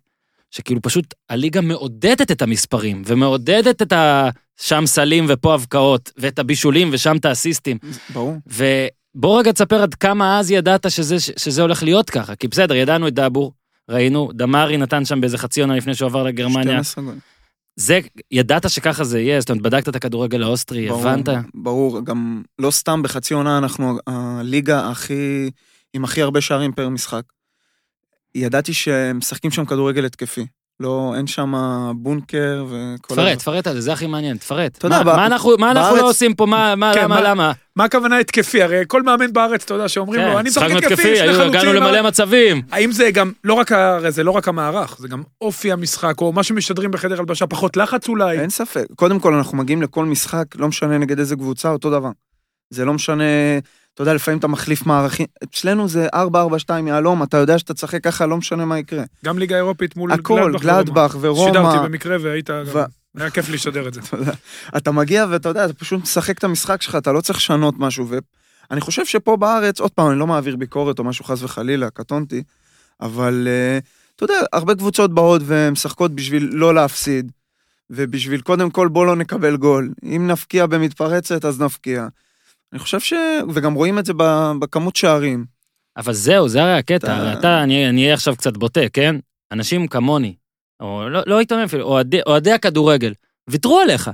שכאילו 0.51 0.81
פשוט 0.81 1.13
הליגה 1.29 1.61
מעודדת 1.61 2.31
את 2.31 2.41
המספרים, 2.41 3.01
ומעודדת 3.05 3.81
את 3.81 3.93
ה... 3.93 4.29
שם 4.57 4.83
סלים 4.85 5.25
ופה 5.29 5.53
הבקעות, 5.53 6.11
ואת 6.17 6.39
הבישולים 6.39 6.89
ושם 6.91 7.17
את 7.17 7.25
האסיסטים. 7.25 7.77
ברור. 8.13 8.35
ובוא 8.47 9.39
רגע 9.39 9.51
תספר 9.51 9.81
עד 9.81 9.95
כמה 9.95 10.39
אז 10.39 10.51
ידעת 10.51 10.91
שזה, 10.91 11.19
שזה 11.19 11.61
הולך 11.61 11.83
להיות 11.83 12.09
ככה, 12.09 12.35
כי 12.35 12.47
בסדר, 12.47 12.75
ידענו 12.75 13.07
את 13.07 13.13
דאבור, 13.13 13.51
ראינו, 13.89 14.29
דמארי 14.33 14.77
נתן 14.77 15.05
שם 15.05 15.21
באיזה 15.21 15.37
חצי 15.37 15.61
עונה 15.61 15.75
לפני 15.75 15.95
שהוא 15.95 16.05
עבר 16.05 16.23
לגרמניה. 16.23 16.83
12 16.83 17.03
גול. 17.03 17.15
זה, 17.75 17.99
ידעת 18.31 18.69
שככה 18.69 19.03
זה 19.03 19.19
יהיה, 19.19 19.39
זאת 19.39 19.49
אומרת, 19.49 19.63
בדקת 19.63 19.89
את 19.89 19.95
הכדורגל 19.95 20.43
האוסטרי, 20.43 20.87
ברור, 20.87 21.09
הבנת? 21.09 21.29
ברור, 21.53 22.05
גם 22.05 22.41
לא 22.59 22.71
סתם 22.71 23.01
בחצי 23.03 23.33
עונה 23.33 23.57
אנחנו 23.57 23.97
הליגה 24.07 24.89
הכי, 24.89 25.49
עם 25.93 26.03
הכי 26.03 26.21
הרבה 26.21 26.41
שערים 26.41 26.71
per 26.71 26.89
משחק. 26.89 27.23
ידעתי 28.35 28.73
שהם 28.73 29.17
משחקים 29.17 29.51
שם 29.51 29.65
כדורגל 29.65 30.05
התקפי. 30.05 30.45
לא, 30.79 31.13
אין 31.17 31.27
שם 31.27 31.53
בונקר 31.95 32.65
וכל... 32.69 33.13
תפרט, 33.15 33.37
תפרט 33.37 33.67
על 33.67 33.73
זה, 33.75 33.81
זה 33.81 33.93
הכי 33.93 34.07
מעניין, 34.07 34.37
תפרט. 34.37 34.77
אתה 34.77 34.85
יודע, 34.87 34.97
מה, 34.97 35.03
ב- 35.03 35.15
מה 35.15 35.25
אנחנו, 35.25 35.51
מה 35.59 35.71
אנחנו 35.71 35.89
בארץ- 35.95 36.01
לא 36.01 36.09
עושים 36.09 36.33
פה, 36.33 36.45
מה, 36.45 36.75
מה, 36.75 36.91
כן, 36.93 37.03
למה, 37.03 37.15
מה- 37.15 37.21
למה? 37.29 37.51
מה 37.75 37.83
הכוונה 37.83 38.17
התקפי? 38.17 38.63
הרי 38.63 38.83
כל 38.87 39.03
מאמן 39.03 39.33
בארץ, 39.33 39.63
אתה 39.63 39.73
יודע, 39.73 39.87
שאומרים 39.87 40.21
לו, 40.21 40.39
אני 40.39 40.49
משחק 40.49 40.67
כן, 40.69 40.75
התקפי, 40.77 40.95
שני 41.01 41.09
היו- 41.19 41.41
הגענו 41.41 41.51
חלוצים. 41.51 41.73
למלא 41.83 42.01
מצבים. 42.01 42.61
האם 42.71 42.91
זה 42.91 43.11
גם, 43.11 43.31
לא 43.43 43.53
רק, 43.53 43.71
הרי 43.71 44.11
זה 44.11 44.23
לא 44.23 44.31
רק 44.31 44.47
המערך, 44.47 44.95
זה 44.99 45.07
גם 45.07 45.23
אופי 45.41 45.71
המשחק, 45.71 46.21
או 46.21 46.31
מה 46.33 46.43
שמשדרים 46.43 46.91
בחדר 46.91 47.19
הלבשה, 47.19 47.47
פחות 47.47 47.77
לחץ 47.77 48.07
אולי. 48.09 48.39
אין 48.39 48.49
ספק. 48.49 48.85
קודם 48.95 49.19
כל, 49.19 49.33
אנחנו 49.33 49.57
מגיעים 49.57 49.81
לכל 49.81 50.05
משחק, 50.05 50.45
לא 50.55 50.67
משנה 50.67 50.97
נגד 50.97 51.19
איזה 51.19 51.35
קבוצה, 51.35 51.69
אותו 51.69 51.89
דבר. 51.91 52.09
זה 52.69 52.85
לא 52.85 52.93
משנה, 52.93 53.23
אתה 53.95 54.01
יודע, 54.01 54.13
לפעמים 54.13 54.39
אתה 54.39 54.47
מחליף 54.47 54.85
מערכים. 54.85 55.25
אצלנו 55.43 55.87
זה 55.87 56.07
4-4-2 56.15 56.17
יהלום, 56.87 57.23
אתה 57.23 57.37
יודע 57.37 57.59
שאתה 57.59 57.73
תשחק 57.73 58.03
ככה, 58.03 58.25
לא 58.25 58.37
משנה 58.37 58.65
מה 58.65 58.79
יקרה. 58.79 59.03
גם 59.25 59.39
ליגה 59.39 59.55
אירופית 59.55 59.95
מול 59.95 60.11
הכל, 60.11 60.33
ורומא. 60.33 60.59
גלדבך 60.59 61.17
ורומא. 61.21 61.53
שידרתי 61.53 61.77
במקרה 61.87 62.17
והיית 62.21 62.49
גם... 62.49 62.63
ו- 62.73 62.83
היה 63.17 63.29
כיף 63.29 63.49
לשדר 63.49 63.87
את 63.87 63.93
זה. 63.93 64.01
אתה 64.77 64.91
מגיע 64.91 65.25
ואתה 65.29 65.49
יודע, 65.49 65.65
אתה 65.65 65.73
פשוט 65.73 66.01
משחק 66.01 66.37
את 66.37 66.43
המשחק 66.43 66.81
שלך, 66.81 66.95
אתה 66.95 67.11
לא 67.11 67.21
צריך 67.21 67.39
לשנות 67.39 67.75
משהו. 67.77 68.07
ואני 68.69 68.81
חושב 68.81 69.05
שפה 69.05 69.37
בארץ, 69.37 69.79
עוד 69.79 69.91
פעם, 69.91 70.11
אני 70.11 70.19
לא 70.19 70.27
מעביר 70.27 70.55
ביקורת 70.55 70.99
או 70.99 71.03
משהו 71.03 71.25
חס 71.25 71.43
וחלילה, 71.43 71.89
קטונתי, 71.89 72.43
אבל 73.01 73.47
אה, 73.47 73.79
אתה 74.15 74.23
יודע, 74.23 74.35
הרבה 74.53 74.75
קבוצות 74.75 75.13
באות 75.13 75.41
ומשחקות 75.45 76.11
בשביל 76.11 76.49
לא 76.51 76.75
להפסיד, 76.75 77.31
ובשביל 77.89 78.41
קודם 78.41 78.69
כל 78.69 78.87
בוא 78.87 79.05
לא 79.05 79.15
נקבל 79.15 79.57
גול. 79.57 79.93
אם 80.03 80.27
נפקיע 80.27 80.65
במתפרצת, 80.65 81.45
אז 81.45 81.61
נפקיע. 81.61 82.07
אני 82.75 82.79
חושב 82.79 82.99
ש... 82.99 83.13
וגם 83.53 83.73
רואים 83.73 83.99
את 83.99 84.05
זה 84.05 84.13
בכמות 84.59 84.95
שערים. 84.95 85.45
אבל 85.97 86.13
זהו, 86.13 86.47
זה 86.49 86.61
הרי 86.63 86.73
הקטע, 86.73 87.07
אתה- 87.17 87.39
אתה, 87.39 87.63
אני 87.63 87.89
אני 87.89 88.03
אהיה 88.03 88.13
עכשיו 88.13 88.35
קצת 88.35 88.57
בוטה, 88.57 88.81
כן? 88.93 89.15
אנשים 89.51 89.87
כמוני, 89.87 90.33
או 90.81 91.09
לא 91.09 91.21
לא 91.25 91.39
עיתונאים 91.39 91.65
אפילו, 91.65 91.83
אוהדי- 91.85 92.21
אוהדי 92.27 92.51
הכדורגל, 92.51 93.13
ויתרו 93.49 93.79
עליך. 93.79 94.09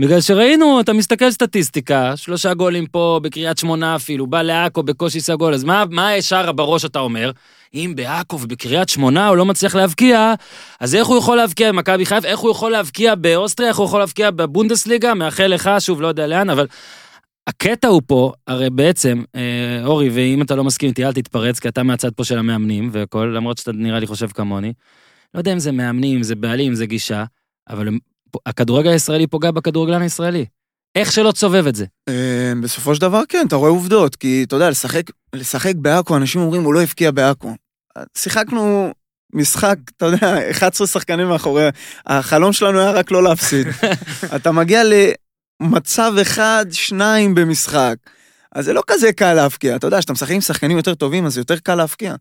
בגלל 0.00 0.20
שראינו, 0.20 0.80
אתה 0.80 0.92
מסתכל 0.92 1.30
סטטיסטיקה, 1.30 2.16
שלושה 2.16 2.54
גולים 2.54 2.86
פה 2.86 3.20
בקריית 3.22 3.58
שמונה 3.58 3.96
אפילו, 3.96 4.26
בא 4.26 4.42
לעכו 4.42 4.82
בקושי 4.82 5.18
עשה 5.18 5.36
גול, 5.36 5.54
אז 5.54 5.64
מה, 5.64 5.84
מה 5.90 6.16
ישר 6.16 6.52
בראש 6.52 6.84
אתה 6.84 6.98
אומר? 6.98 7.30
אם 7.74 7.92
בעכו 7.96 8.40
ובקריית 8.40 8.88
שמונה 8.88 9.28
הוא 9.28 9.36
לא 9.36 9.44
מצליח 9.44 9.74
להבקיע, 9.74 10.34
אז 10.80 10.94
איך 10.94 11.06
הוא 11.06 11.18
יכול 11.18 11.36
להבקיע 11.36 11.72
במכבי 11.72 12.06
חיפה? 12.06 12.28
איך 12.28 12.38
הוא 12.40 12.50
יכול 12.50 12.72
להבקיע 12.72 13.14
באוסטריה? 13.14 13.68
איך 13.68 13.76
הוא 13.76 13.86
יכול 13.86 14.00
להבקיע 14.00 14.30
בבונדסליגה? 14.30 15.14
מאחל 15.14 15.46
לך, 15.46 15.70
שוב, 15.78 16.02
לא 16.02 16.06
יודע 16.08 16.26
לאן, 16.26 16.50
אבל 16.50 16.66
הקטע 17.46 17.88
הוא 17.88 18.02
פה, 18.06 18.32
הרי 18.46 18.70
בעצם, 18.70 19.22
אה, 19.34 19.84
אורי, 19.84 20.08
ואם 20.08 20.42
אתה 20.42 20.54
לא 20.54 20.64
מסכים 20.64 20.88
איתי, 20.88 21.04
אל 21.04 21.12
תתפרץ, 21.12 21.58
כי 21.58 21.68
אתה 21.68 21.82
מהצד 21.82 22.12
פה 22.12 22.24
של 22.24 22.38
המאמנים 22.38 22.88
והכל, 22.92 23.32
למרות 23.36 23.58
שאתה 23.58 23.72
נראה 23.72 23.98
לי 23.98 24.06
חושב 24.06 24.28
כמוני. 24.28 24.72
לא 25.34 25.40
יודע 25.40 25.52
אם 25.52 25.58
זה 25.58 25.72
מאמנים, 25.72 26.16
אם 26.16 26.22
זה 26.22 26.34
בעלים, 26.34 26.68
אם 26.68 26.74
זה 26.74 26.86
גישה, 26.86 27.24
אבל 27.68 27.88
הכדורגל 28.46 28.90
הישראלי 28.90 29.26
פוגע 29.26 29.50
בכדורגלן 29.50 30.02
הישראלי. 30.02 30.44
איך 30.94 31.12
שלא 31.12 31.32
תסובב 31.32 31.66
את 31.66 31.74
זה. 31.74 31.86
אה, 32.08 32.52
בסופו 32.62 32.94
של 32.94 33.00
דבר 33.00 33.22
כן, 33.28 33.44
אתה 33.48 33.56
רואה 33.56 33.70
עובדות, 33.70 34.16
כי 34.16 34.44
אתה 34.46 34.56
יודע, 34.56 34.70
לשחק, 34.70 35.02
לשחק 35.32 35.74
בעכו, 35.76 36.16
אנשים 36.16 36.40
אומרים, 36.40 36.62
הוא 36.62 36.74
לא 36.74 36.82
הבקיע 36.82 37.10
בעכו. 37.10 37.54
שיחקנו 38.18 38.92
משחק, 39.34 39.76
אתה 39.96 40.06
יודע, 40.06 40.38
11 40.50 40.86
שחקנים 40.86 41.28
מאחורי, 41.28 41.68
החלום 42.06 42.52
שלנו 42.52 42.80
היה 42.80 42.90
רק 42.90 43.10
לא 43.10 43.22
להפסיד. 43.22 43.66
אתה 44.36 44.52
מגיע 44.52 44.82
למצב 45.62 46.12
אחד, 46.22 46.66
שניים 46.70 47.34
במשחק. 47.34 47.96
אז 48.52 48.64
זה 48.64 48.72
לא 48.72 48.82
כזה 48.86 49.12
קל 49.12 49.34
להבקיע, 49.34 49.76
אתה 49.76 49.86
יודע, 49.86 49.98
כשאתה 49.98 50.12
משחק 50.12 50.30
עם 50.30 50.40
שחקנים 50.40 50.76
יותר 50.76 50.94
טובים, 50.94 51.26
אז 51.26 51.38
יותר 51.38 51.58
קל 51.58 51.74
להבקיע. 51.74 52.14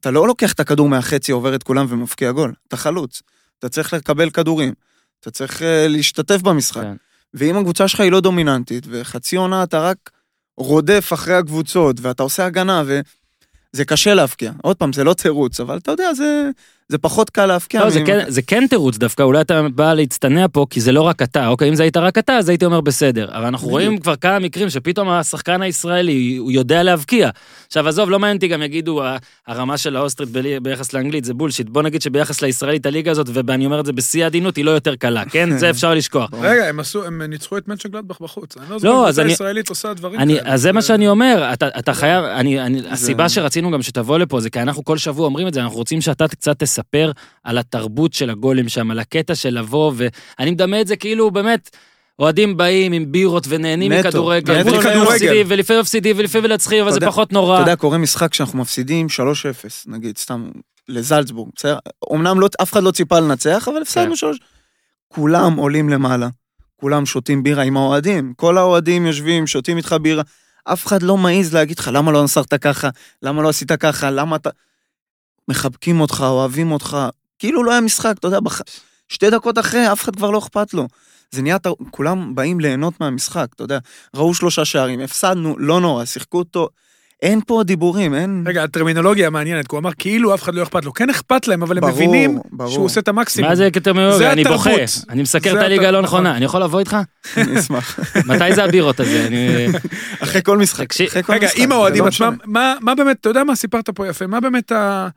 אתה 0.00 0.10
לא 0.10 0.26
לוקח 0.26 0.52
את 0.52 0.60
הכדור 0.60 0.88
מהחצי, 0.88 1.32
עובר 1.32 1.54
את 1.54 1.62
כולם 1.62 1.86
ומבקיע 1.88 2.32
גול, 2.32 2.52
אתה 2.68 2.76
חלוץ. 2.76 3.22
אתה 3.58 3.68
צריך 3.68 3.92
לקבל 3.92 4.30
כדורים, 4.30 4.74
אתה 5.20 5.30
צריך 5.30 5.62
אה, 5.62 5.88
להשתתף 5.88 6.42
במשחק. 6.42 6.82
כן. 6.82 6.94
ואם 7.34 7.56
הקבוצה 7.56 7.88
שלך 7.88 8.00
היא 8.00 8.12
לא 8.12 8.20
דומיננטית, 8.20 8.86
וחצי 8.90 9.36
עונה 9.36 9.62
אתה 9.62 9.80
רק 9.80 10.10
רודף 10.56 11.10
אחרי 11.14 11.34
הקבוצות, 11.34 11.96
ואתה 12.00 12.22
עושה 12.22 12.46
הגנה, 12.46 12.82
וזה 12.86 13.84
קשה 13.84 14.14
להבקיע. 14.14 14.52
עוד 14.62 14.76
פעם, 14.76 14.92
זה 14.92 15.04
לא 15.04 15.14
תירוץ, 15.14 15.60
אבל 15.60 15.76
אתה 15.78 15.90
יודע, 15.90 16.14
זה, 16.14 16.50
זה 16.92 16.98
פחות 16.98 17.30
קל 17.30 17.46
להבקיע. 17.46 17.84
לא, 17.84 17.90
זה 17.90 18.00
כן, 18.06 18.24
זה 18.28 18.42
כן 18.42 18.66
תירוץ 18.70 18.98
דווקא, 18.98 19.22
אולי 19.22 19.40
אתה 19.40 19.62
בא 19.74 19.94
להצטנע 19.94 20.46
פה, 20.52 20.66
כי 20.70 20.80
זה 20.80 20.92
לא 20.92 21.02
רק 21.02 21.22
אתה, 21.22 21.48
אוקיי, 21.48 21.68
אם 21.68 21.74
זה 21.74 21.82
היית 21.82 21.96
רק 21.96 22.18
אתה, 22.18 22.32
אז 22.36 22.48
הייתי 22.48 22.64
אומר 22.64 22.80
בסדר. 22.80 23.28
אבל 23.32 23.44
אנחנו 23.44 23.66
בדיוק. 23.68 23.70
רואים 23.82 23.98
כבר 23.98 24.16
כמה 24.16 24.38
מקרים 24.38 24.70
שפתאום 24.70 25.08
השחקן 25.08 25.62
הישראלי, 25.62 26.36
הוא 26.36 26.52
יודע 26.52 26.82
להבקיע. 26.82 27.30
עכשיו, 27.66 27.88
עזוב, 27.88 28.10
לא 28.10 28.18
מעניין 28.18 28.36
אותי 28.36 28.48
גם 28.48 28.62
יגידו, 28.62 29.02
הרמה 29.46 29.78
של 29.78 29.96
האוסטרית 29.96 30.28
בלי- 30.30 30.60
ביחס 30.60 30.92
לאנגלית 30.92 31.24
זה 31.24 31.34
בולשיט. 31.34 31.68
בוא 31.68 31.82
נגיד 31.82 32.02
שביחס 32.02 32.42
לישראלית, 32.42 32.86
הליגה 32.86 33.10
הזאת, 33.10 33.26
ואני 33.32 33.66
אומר 33.66 33.80
את 33.80 33.86
זה 33.86 33.92
בשיא 33.92 34.24
העדינות, 34.24 34.56
היא 34.56 34.64
לא 34.64 34.70
יותר 34.70 34.96
קלה, 34.96 35.24
כן? 35.24 35.58
זה 35.58 35.70
אפשר 35.70 35.94
לשכוח. 35.94 36.30
רגע, 36.40 36.68
הם 36.68 36.80
עשו, 36.80 37.04
הם 37.04 37.22
ניצחו 37.22 37.58
את 37.58 37.68
מנצ'ן 37.68 37.88
גלדבך 37.88 38.20
בחוץ. 38.20 38.56
אני 38.56 38.64
לא 38.70 38.74
לא, 38.74 38.78
זוכר, 38.78 38.94
אז 39.08 39.14
קבוצה 39.14 39.22
אני- 39.22 39.32
ישראלית 39.32 39.68
עושה 39.68 39.94
דברים 39.94 40.20
אני, 40.20 40.38
כאלה. 40.38 40.52
אז 40.54 40.62
זה 40.62 40.72
מה 40.72 40.82
שאני 40.82 41.08
אומר, 41.08 41.50
אתה, 41.52 41.68
אתה 41.78 41.94
חייב, 41.94 42.24
אני, 42.24 42.60
אני, 42.62 42.82
זה- 42.82 42.90
הסיבה 42.92 43.28
שרצינו 43.28 43.70
גם 43.70 43.82
שתבוא 43.82 44.18
לפה 44.18 44.40
זה 44.40 44.50
כי 44.50 44.60
אנחנו 44.62 44.84
כל 44.84 44.98
שבוע 44.98 45.26
אומרים 45.26 45.48
את 45.48 45.54
זה, 45.54 45.60
אנחנו 45.62 45.76
רוצים 45.76 46.00
שאתה 46.00 46.28
קצת 46.28 46.62
תספר 46.78 47.12
על 47.44 47.58
התרבות 47.58 48.12
של 48.12 48.30
הגולים 48.30 48.68
שם, 48.68 48.90
על 48.90 48.98
הקטע 48.98 49.34
של 49.34 49.58
לבוא, 49.58 49.92
ואני 49.96 50.50
מדמה 50.50 50.80
את 50.80 50.86
זה 50.86 50.96
כאילו 50.96 51.30
באמת, 51.30 51.70
אוהדים 52.18 52.56
באים 52.56 52.92
עם 52.92 53.12
בירות 53.12 53.44
ונהנים 53.48 53.92
נטו, 53.92 54.08
מכדורגל, 54.08 54.60
נטו 54.60 54.70
ולפעמים 54.70 54.92
כדורגל. 54.92 55.12
מפסידים, 55.14 55.46
ולפעמים 55.48 55.80
מפסידים, 55.80 56.16
ולפעמים 56.18 56.50
מנצחים, 56.50 56.82
אבל 56.82 56.92
זה 56.92 57.00
פחות 57.00 57.32
נורא. 57.32 57.54
אתה 57.54 57.62
יודע, 57.62 57.76
קורה 57.76 57.98
משחק 57.98 58.34
שאנחנו 58.34 58.58
מפסידים 58.58 59.06
3-0, 59.06 59.20
נגיד, 59.86 60.18
סתם, 60.18 60.50
לזלצבורג, 60.88 61.50
בסדר? 61.56 61.78
אמנם 62.12 62.40
לא, 62.40 62.48
אף 62.62 62.72
אחד 62.72 62.82
לא 62.82 62.90
ציפה 62.90 63.20
לנצח, 63.20 63.68
אבל 63.68 63.82
הפסדנו 63.82 64.10
כן. 64.10 64.16
3... 64.16 64.38
כולם 65.08 65.56
עולים 65.56 65.88
למעלה, 65.88 66.28
כולם 66.76 67.06
שותים 67.06 67.42
בירה 67.42 67.62
עם 67.62 67.76
האוהדים, 67.76 68.32
כל 68.36 68.58
האוהדים 68.58 69.06
יושבים, 69.06 69.46
שותים 69.46 69.76
איתך 69.76 69.96
בירה, 70.02 70.22
אף 70.64 70.86
אחד 70.86 71.02
לא 71.02 71.16
מעז 71.16 71.54
להגיד 71.54 71.78
לך, 71.78 71.90
למה 71.92 72.12
לא 72.12 72.24
נסרת 72.24 72.54
ככה, 72.54 72.88
למה 73.22 73.42
לא 73.42 73.48
עשית 73.48 73.72
ככה, 73.72 74.10
למה 74.10 74.36
אתה... 74.36 74.50
מחבקים 75.48 76.00
אותך, 76.00 76.24
אוהבים 76.28 76.72
אותך, 76.72 76.96
כאילו 77.38 77.64
לא 77.64 77.70
היה 77.72 77.80
משחק, 77.80 78.14
אתה 78.18 78.26
יודע, 78.26 78.40
בח... 78.40 78.60
שתי 79.08 79.30
דקות 79.30 79.58
אחרי, 79.58 79.92
אף 79.92 80.02
אחד 80.02 80.16
כבר 80.16 80.30
לא 80.30 80.38
אכפת 80.38 80.74
לו. 80.74 80.88
זה 81.30 81.42
נהיה, 81.42 81.56
אתה- 81.56 81.70
כולם 81.90 82.34
באים 82.34 82.60
ליהנות 82.60 82.94
מהמשחק, 83.00 83.46
אתה 83.54 83.64
יודע, 83.64 83.78
ראו 84.16 84.34
שלושה 84.34 84.64
שערים, 84.64 85.00
הפסדנו, 85.00 85.56
לא 85.58 85.80
נורא, 85.80 86.04
שיחקו 86.04 86.38
אותו, 86.38 86.68
אין 87.22 87.40
פה 87.46 87.62
דיבורים, 87.64 88.14
אין... 88.14 88.44
רגע, 88.46 88.64
הטרמינולוגיה 88.64 89.30
מעניינת, 89.30 89.66
כי 89.66 89.76
הוא 89.76 89.80
אמר 89.80 89.90
כאילו 89.98 90.34
אף 90.34 90.42
אחד 90.42 90.54
לא 90.54 90.62
אכפת 90.62 90.84
לו. 90.84 90.92
כן 90.92 91.10
אכפת 91.10 91.48
להם, 91.48 91.62
אבל 91.62 91.76
הם 91.78 91.80
ברור, 91.80 91.94
מבינים 91.94 92.38
ברור. 92.52 92.70
שהוא 92.72 92.84
עושה 92.84 93.00
את 93.00 93.08
המקסימום. 93.08 93.50
מה 93.50 93.56
זה 93.56 93.70
כטרמינולוגיה? 93.70 94.32
אני 94.32 94.40
התרבות. 94.40 94.66
בוכה, 94.66 94.82
אני 95.08 95.22
מסקר 95.22 95.52
את 95.58 95.62
הליגה 95.62 95.88
הלא. 95.88 96.02
נכונה, 96.02 96.36
אני 96.36 96.44
יכול 96.44 96.62
לבוא 96.62 96.78
איתך? 96.80 96.96
אני 97.36 97.60
אשמח. 97.60 97.98
מתי 98.26 98.54
זה 98.54 98.64
הבירות 98.64 99.00
הזה? 99.00 99.26
אני... 99.26 99.66
אחרי 100.20 100.42
כל 100.44 100.58
משחק, 100.58 100.84
תקשיב, 100.84 101.06
אחרי 101.06 101.22
כל 101.22 101.32
רגע, 101.32 101.46
משחק. 101.46 101.58
עם 101.58 101.68
זה 101.68 101.74
האוהדים 101.74 102.04
לא 102.04 102.08
עצמם, 102.08 102.36
מה 102.80 102.94
באמת, 102.96 103.16
אתה 103.20 103.28
יודע 103.28 103.44
מה 103.44 103.56
סיפרת 103.56 103.90
פה 103.90 104.08
יפה, 104.08 104.26
מה 104.26 104.40
באמת 104.40 104.72
ה... 104.72 105.08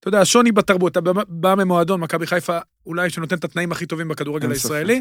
אתה 0.00 0.08
יודע, 0.08 0.20
השוני 0.20 0.52
בתרבות, 0.52 0.92
אתה 0.92 1.00
בא- 1.28 1.54
ממועדון, 1.54 2.00
מכבי 2.00 2.26
חיפה, 2.26 2.58
אולי 2.86 3.10
שנותן 3.10 3.36
את 3.36 3.44
התנאים 3.44 3.72
הכי 3.72 3.86
טובים 3.86 4.08
בכדורגל. 4.08 4.50
הישראלי. 4.50 5.00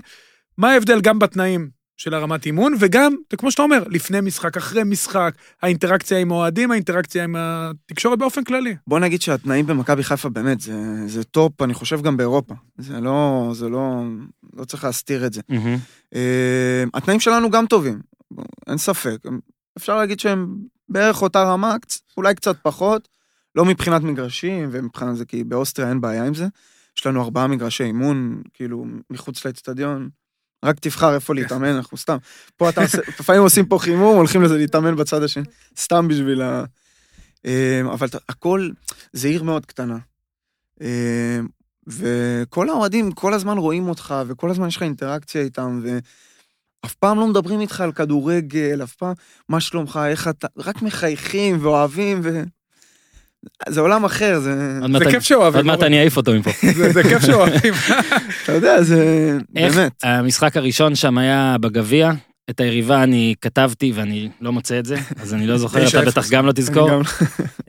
מה 0.58 0.72
ההבדל 0.72 1.02
גם 1.02 1.20
בתנאים 1.20 1.70
של 1.98 2.14
הרמת 2.14 2.46
אימון, 2.46 2.74
וגם, 2.80 3.16
כמו 3.38 3.52
שאתה 3.52 3.62
אומר, 3.62 3.84
לפני 3.90 4.22
משחק, 4.22 4.58
אחרי 4.58 4.84
משחק, 4.84 5.34
האינטראקציה 5.62 6.20
עם 6.20 6.32
האוהדים, 6.32 6.72
האינטראקציה 6.72 7.24
עם 7.24 7.36
התקשורת 7.38 8.20
באופן 8.20 8.44
כללי. 8.44 8.76
בוא 8.88 9.00
נגיד 9.00 9.22
שהתנאים 9.22 9.68
במכבי 9.68 10.04
חיפה 10.04 10.30
באמת, 10.30 10.62
זה, 10.62 10.74
זה 11.08 11.24
טופ, 11.24 11.62
אני 11.62 11.74
חושב 11.74 12.02
גם 12.02 12.18
באירופה. 12.18 12.54
זה 12.78 13.00
לא, 13.00 13.50
זה 13.54 13.70
לא, 13.70 14.04
לא 14.54 14.66
צריך 14.66 14.84
להסתיר 14.84 15.26
את 15.26 15.34
זה. 15.34 15.42
מהמם. 15.50 15.78
אה, 16.16 16.84
התנאים 16.94 17.20
שלנו 17.20 17.50
גם 17.50 17.66
טובים, 17.66 18.00
אין 18.68 18.78
ספק. 18.78 19.18
אפשר 19.78 19.96
להגיד 19.98 20.20
שהם 20.20 20.48
בערך 20.90 21.22
אותה 21.22 21.44
רמה, 21.44 21.76
אולי 22.18 22.36
קצת 22.36 22.56
פחות, 22.62 23.08
לא 23.58 23.66
מבחינת 23.66 24.02
מגרשים, 24.02 24.70
ומבחינת 24.72 25.16
זה 25.16 25.26
כי 25.26 25.44
באוסטריה 25.44 25.90
אין 25.90 26.02
בעיה 26.02 26.26
עם 26.26 26.34
זה. 26.34 26.48
יש 26.98 27.06
לנו 27.06 27.24
ארבעה 27.24 27.48
מגרשי 27.48 27.84
אימון, 27.84 28.42
כאילו, 28.54 28.86
מחוץ 29.10 29.46
לאצטדיון. 29.46 30.10
רק 30.66 30.80
תבחר 30.80 31.16
איפה 31.16 31.36
להתאמן, 31.36 31.76
אנחנו 31.76 31.98
סתם. 31.98 32.18
פה 32.58 32.70
אתה 32.70 32.82
עושה, 32.82 32.98
לפעמים 33.20 33.42
עושים 33.42 33.66
פה 33.66 33.78
חימום, 33.80 34.18
הולכים 34.18 34.44
לזה 34.44 34.58
להתאמן 34.58 34.96
בצד 34.96 35.24
השני, 35.24 35.44
סתם 35.78 36.08
בשביל 36.08 36.42
ה... 36.42 36.64
אה, 37.46 37.82
אבל 37.94 38.08
הכל, 38.30 38.70
זה 39.14 39.28
עיר 39.28 39.44
מאוד 39.44 39.66
קטנה. 39.66 39.98
אה, 40.82 41.40
וכל 41.88 42.70
האוהדים 42.70 43.12
כל 43.12 43.34
הזמן 43.34 43.58
רואים 43.58 43.90
אותך, 43.90 44.16
וכל 44.28 44.50
הזמן 44.50 44.68
יש 44.68 44.76
לך 44.76 44.84
אינטראקציה 44.84 45.42
איתם, 45.42 45.82
ואף 45.84 46.94
פעם 46.94 47.20
לא 47.20 47.28
מדברים 47.28 47.62
איתך 47.62 47.82
על 47.82 47.92
כדורגל, 47.92 48.84
אף 48.84 48.96
פעם, 48.96 49.14
מה 49.50 49.60
שלומך, 49.60 50.00
איך 50.08 50.28
אתה, 50.28 50.48
רק 50.58 50.82
מחייכים 50.82 51.58
ואוהבים, 51.62 52.20
ו... 52.24 52.44
זה 53.70 53.82
עולם 53.82 54.06
אחר, 54.06 54.40
זה... 54.40 54.80
כיף 55.12 55.24
שאוהבים. 55.24 55.58
עוד 55.58 55.66
מעט. 55.66 55.84
אני 55.84 56.00
אעיף 56.00 56.18
אותו 56.18 56.34
מפה. 56.34 56.52
זה 56.76 56.92
זה 56.92 57.04
כיף 57.04 57.26
שאוהבים. 57.26 57.74
אתה 58.44 58.52
יודע, 58.52 58.82
זה... 58.82 59.38
באמת. 59.50 59.92
המשחק 60.04 60.58
הראשון 60.58 60.96
שם 60.96 61.18
היה 61.18 61.56
בגביע, 61.62 62.12
את 62.50 62.60
היריבה 62.60 63.04
אני 63.04 63.36
כתבתי 63.42 63.92
ואני 63.96 64.30
לא 64.42 64.52
מוצא 64.52 64.80
את 64.80 64.86
זה, 64.86 64.96
אז 65.22 65.34
אני 65.34 65.48
לא 65.48 65.58
זוכר, 65.58 65.88
אתה 65.88 66.02
9-0. 66.02 66.06
בטח 66.06 66.30
גם 66.30 66.46
לא 66.46 66.52
תזכור. 66.52 66.90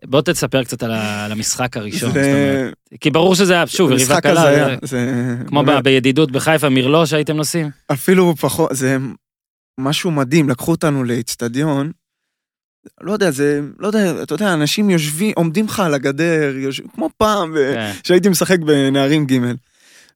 בוא 0.07 0.21
תספר 0.21 0.65
קצת 0.65 0.83
על 0.83 0.93
המשחק 1.33 1.77
הראשון. 1.77 2.13
כי 3.01 3.11
ברור 3.11 3.35
שזה 3.35 3.53
היה, 3.53 3.67
שוב, 3.67 3.91
יריבה 3.91 4.21
קלה. 4.21 4.77
כמו 5.47 5.63
בידידות 5.85 6.33
בחיפה, 6.33 6.69
מרלו 6.69 7.07
שהייתם 7.07 7.37
נוסעים. 7.37 7.71
אפילו 7.93 8.35
פחות, 8.37 8.71
זה 8.73 8.97
משהו 9.81 10.11
מדהים, 10.11 10.49
לקחו 10.49 10.71
אותנו 10.71 11.05
לאצטדיון, 11.05 11.93
לא 13.01 13.13
יודע, 13.13 13.31
זה, 13.31 13.61
לא 13.79 13.87
יודע, 13.87 14.23
אתה 14.23 14.35
יודע, 14.35 14.55
אנשים 14.55 14.91
יושבים, 14.91 15.33
עומדים 15.37 15.65
לך 15.67 15.81
על 15.81 15.95
הגדר, 15.95 16.55
יושב, 16.57 16.83
כמו 16.95 17.11
פעם, 17.17 17.53
ו- 17.55 17.75
כן. 18.15 18.31
משחק 18.31 18.59
בנערים 18.59 19.27
ג' 19.27 19.39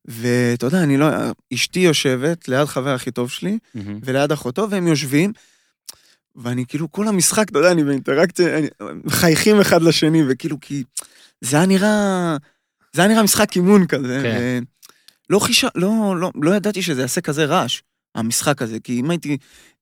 ואתה 0.04 0.66
יודע, 0.66 0.82
אני 0.82 0.96
לא, 0.96 1.06
אשתי 1.54 1.80
יושבת 1.80 2.48
ליד 2.48 2.64
חבר 2.64 2.94
הכי 2.94 3.10
טוב 3.10 3.30
שלי, 3.30 3.58
מהמם. 3.74 3.98
וליד 4.04 4.32
אחותו, 4.32 4.70
והם 4.70 4.86
יושבים, 4.86 5.32
ואני 6.36 6.64
כאילו, 6.68 6.92
כל 6.92 7.08
המשחק, 7.08 7.48
אתה 7.50 7.58
יודע, 7.58 7.72
אני 7.72 7.84
באינטראקציה, 7.84 8.58
אני- 8.58 8.68
מחייכים 9.04 9.60
אחד 9.60 9.82
לשני, 9.82 10.22
וכאילו, 10.28 10.56
כי 10.60 10.82
זה 11.40 11.56
היה 11.56 11.66
נראה, 11.66 12.36
זה 12.92 13.02
היה 13.02 13.10
נראה 13.10 13.22
משחק 13.22 13.56
אימון 13.56 13.86
כזה. 13.86 14.20
כן. 14.22 14.64
לא 15.30 15.38
חישה, 15.38 15.68
לא, 15.74 16.14
לא, 16.20 16.30
לא 16.42 16.50
ידעתי 16.54 16.82
שזה 16.82 17.00
יעשה 17.02 17.20
כזה 17.20 17.44
רעש, 17.44 17.80
המשחק 18.14 18.62
הזה, 18.62 18.78
כי 18.84 19.00
אם 19.00 19.10
הייתי, 19.10 19.36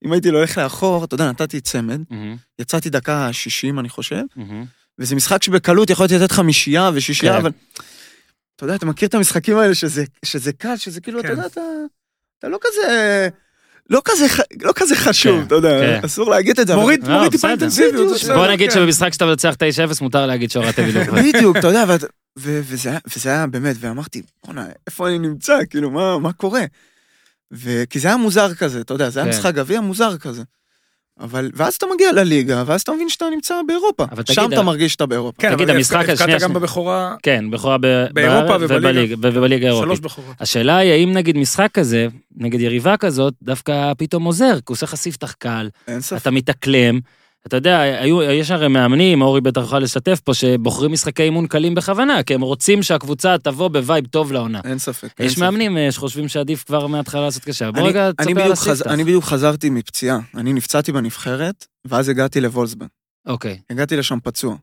אם 0.05 0.11
הייתי 0.11 0.29
הולך 0.29 0.57
לאחור, 0.57 1.03
אתה 1.03 1.13
יודע, 1.13 1.29
נתתי 1.29 1.61
צמד, 1.61 2.01
מהמם, 2.09 2.35
יצאתי 2.59 2.89
דקה 2.89 3.33
60, 3.33 3.79
אני 3.79 3.89
חושב, 3.89 4.21
מהמם. 4.35 4.65
וזה 4.99 5.15
משחק 5.15 5.43
שבקלות 5.43 5.89
יכול 5.89 6.05
לתת 6.05 6.31
חמישייה 6.31 6.89
ושישייה, 6.93 7.33
כן. 7.33 7.37
אבל... 7.39 7.51
אתה 8.55 8.65
יודע, 8.65 8.75
אתה 8.75 8.85
מכיר 8.85 9.07
את 9.07 9.13
המשחקים 9.13 9.57
האלה 9.57 9.75
שזה, 9.75 10.03
שזה 10.25 10.53
קל, 10.53 10.75
שזה 10.77 11.01
כאילו, 11.01 11.19
אתה 11.19 11.27
כן. 11.27 11.33
יודע, 11.33 11.45
אתה, 11.45 11.61
אתה 12.39 12.47
לא 12.49 12.57
כזה... 12.61 13.27
לא 13.89 14.01
כזה, 14.05 14.25
לא 14.61 14.71
כזה 14.75 14.95
חשוב, 14.95 15.39
כן, 15.39 15.47
אתה 15.47 15.55
יודע, 15.55 15.79
כן. 15.99 16.05
אסור 16.05 16.29
להגיד 16.29 16.59
את 16.59 16.67
זה. 16.67 16.75
מוריד 16.75 17.07
לא, 17.07 17.13
מוריד 17.15 17.31
טיפה. 17.31 17.49
אינטנסיביות. 17.49 18.17
בוא 18.35 18.47
נגיד 18.47 18.69
כן. 18.69 18.75
שבמשחק 18.75 19.13
שאתה 19.13 19.25
מנצח 19.25 19.53
9-0 19.53 19.57
מותר 20.01 20.25
להגיד 20.25 20.51
שהורדת 20.51 20.79
בדיוק. 20.79 21.09
בדיוק, 21.09 21.57
אתה 21.57 21.67
יודע, 21.67 21.83
וזה 22.37 22.89
היה- 22.89 22.99
וזה 23.15 23.29
היה 23.29 23.47
באמת, 23.47 23.75
ואמרתי, 23.79 24.21
בואנה, 24.45 24.65
איפה 24.87 25.07
אני 25.07 25.19
נמצא, 25.19 25.57
כאילו, 25.69 25.91
מה 25.91 26.19
מה 26.19 26.33
קורה? 26.33 26.61
ו- 27.53 27.83
כי 27.89 27.99
זה 27.99 28.07
היה 28.07 28.17
מוזר 28.17 28.53
כזה, 28.53 28.81
אתה 28.81 28.93
יודע, 28.93 29.09
זה 29.09 29.19
היה 29.21 29.31
כן. 29.31 29.37
משחק 29.37 29.53
גביע 29.55 29.81
מוזר 29.81 30.17
כזה. 30.17 30.43
אבל, 31.19 31.51
ואז 31.55 31.73
אתה 31.75 31.85
מגיע 31.93 32.11
לליגה, 32.11 32.63
ואז 32.65 32.81
אתה 32.81 32.91
מבין 32.91 33.09
שאתה 33.09 33.25
נמצא 33.33 33.55
באירופה. 33.67 34.05
שם 34.25 34.41
תגיד, 34.41 34.53
אתה 34.53 34.61
מרגיש 34.63 34.91
שאתה 34.93 35.05
באירופה. 35.05 35.41
כן, 35.41 35.53
תגיד, 35.55 35.69
אבל 35.69 35.77
המשחק- 35.77 35.95
הבקעת 35.95 36.17
שנייה, 36.17 36.39
גם. 36.39 36.53
בבכורה, 36.53 37.15
כן, 37.23 37.45
בכורה 37.51 37.77
ב- 37.81 38.05
באירופה 38.13 38.55
ובליגה. 38.59 38.77
ובליגה- 38.89 39.15
ובליגה 39.37 39.65
האירופית. 39.67 39.87
שלוש 39.87 39.99
בכורות. 39.99 40.35
השאלה 40.39 40.77
היא 40.77 40.91
האם 40.91 41.13
נגיד 41.13 41.37
משחק 41.37 41.69
כזה, 41.73 42.07
נגד 42.37 42.59
יריבה 42.59 42.97
כזאת, 42.97 43.33
דווקא 43.43 43.93
פתאום 43.97 44.23
עוזר, 44.23 44.53
כי 44.53 44.61
הוא 44.67 44.75
עושה 44.75 44.85
לך 44.85 44.95
ספתח 44.95 45.31
קל, 45.31 45.69
אין 45.87 46.01
ספק. 46.01 46.21
אתה 46.21 46.31
מתאקלם. 46.31 46.99
אתה 47.47 47.57
יודע, 47.57 47.79
היו, 47.79 48.21
יש 48.21 48.51
הרי 48.51 48.67
מאמנים, 48.67 49.21
אורי 49.21 49.41
בטח 49.41 49.61
יכול 49.61 49.79
לשתף 49.79 50.19
פה, 50.23 50.33
שבוחרים 50.33 50.91
משחקי 50.91 51.23
אימון 51.23 51.47
קלים 51.47 51.75
בכוונה, 51.75 52.23
כי 52.23 52.33
הם 52.33 52.41
רוצים 52.41 52.83
שהקבוצה 52.83 53.35
תבוא 53.37 53.67
בווייב 53.67 54.07
טוב 54.07 54.31
לעונה. 54.31 54.61
אין 54.63 54.77
ספק. 54.79 55.09
אין 55.19 55.27
יש 55.27 55.33
ספק. 55.33 55.41
מאמנים 55.41 55.77
אה, 55.77 55.91
שחושבים 55.91 56.27
שעדיף 56.27 56.63
כבר 56.63 56.87
מההתחלה 56.87 57.21
לעשות 57.21 57.43
קשה. 57.43 57.71
בוא 57.71 57.87
רגע, 57.87 58.11
תספר 58.17 58.41
על 58.41 58.51
הספתח. 58.51 58.87
אני 58.91 59.03
בדיוק 59.03 59.23
חזרתי 59.23 59.69
מפציעה. 59.69 60.19
אני 60.35 60.53
נפצעתי 60.53 60.91
בנבחרת, 60.91 61.65
ואז 61.85 62.09
הגעתי 62.09 62.41
לוולסבן. 62.41 62.85
אוקיי, 63.27 63.59
הגעתי 63.69 63.97
לשם 63.97 64.17
פצוע. 64.23 64.55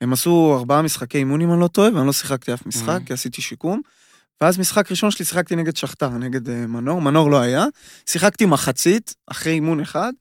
הם 0.00 0.12
עשו 0.12 0.54
ארבעה 0.58 0.82
משחקי 0.82 1.18
אימון, 1.18 1.40
אם 1.40 1.52
אני 1.52 1.60
לא 1.60 1.68
טועה, 1.68 1.90
ואני 1.94 2.06
לא 2.06 2.12
שיחקתי 2.12 2.54
אף 2.54 2.66
משחק, 2.66 3.00
Mhm. 3.02 3.06
כי 3.06 3.12
עשיתי 3.12 3.42
שיקום. 3.42 3.80
ואז 4.40 4.58
משחק 4.58 4.90
ראשון 4.90 5.10
שלי 5.10 5.24
שיחקתי 5.24 5.56
נגד 5.56 5.76
שכתר, 5.76 6.08
נגד 6.08 6.48
אה, 6.50 6.66
מנור, 6.66 7.00
מנור 7.00 7.30
לא 7.30 7.40
היה. 7.40 7.66
שיחקתי 8.10 8.46
מחצית, 8.46 9.14
אחרי 9.30 9.52
אימון 9.52 9.80
אחד, 9.80 10.12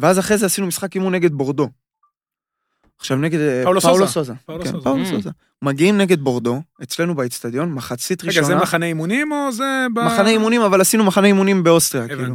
ואז 0.00 0.18
אחרי 0.18 0.38
זה 0.38 0.46
עשינו 0.46 0.66
משחק 0.66 0.94
אימון 0.94 1.14
נגד 1.14 1.32
בורדו. 1.32 1.68
עכשיו 2.98 3.16
נגד 3.16 3.38
אה, 3.40 3.60
פאולו 3.64 3.80
פאולו 3.80 4.06
סוזה. 4.08 4.12
סוזה. 4.12 4.32
פאולו 4.46 4.64
כן, 4.64 4.70
סוזה. 4.70 4.84
פאולו 4.84 5.04
Mm. 5.04 5.08
סוזה. 5.08 5.30
מגיעים 5.62 5.98
נגד 5.98 6.20
בורדו, 6.20 6.62
אצלנו 6.82 7.14
באיצטדיון, 7.14 7.72
מחצית 7.72 8.22
רגע, 8.24 8.32
זה 8.32 8.40
ראשונה. 8.40 8.60
מחנה 8.62 8.86
אימונים 8.86 9.32
או 9.32 9.52
זה... 9.52 9.86
ב- 9.94 10.00
מחנה 10.00 10.28
אימונים, 10.28 10.62
אבל 10.62 10.80
עשינו 10.80 11.04
מחנה 11.04 11.26
אימונים 11.26 11.62
באוסטריה, 11.62 12.08
כאילו. 12.08 12.34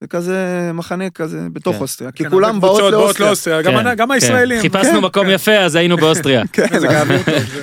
זה 0.00 0.06
כזה 0.06 0.70
מחנה 0.74 1.10
כזה 1.10 1.48
בתוך 1.52 1.76
כן. 1.76 1.82
אוסטריה. 1.82 2.12
כי 2.12 2.24
כן, 2.24 2.30
כולם 2.30 2.60
באות 2.60 2.92
לאוסטריה. 2.92 3.28
לאוסטריה, 3.28 3.62
גם 3.62 3.96
כן. 3.96 4.10
הישראלים. 4.10 4.60
חיפשנו 4.60 5.00
מקום. 5.00 5.30
יפה, 5.30 5.56
אז 5.58 5.74
היינו 5.74 5.96
באוסטריה. 5.96 6.42
כן, 6.52 6.66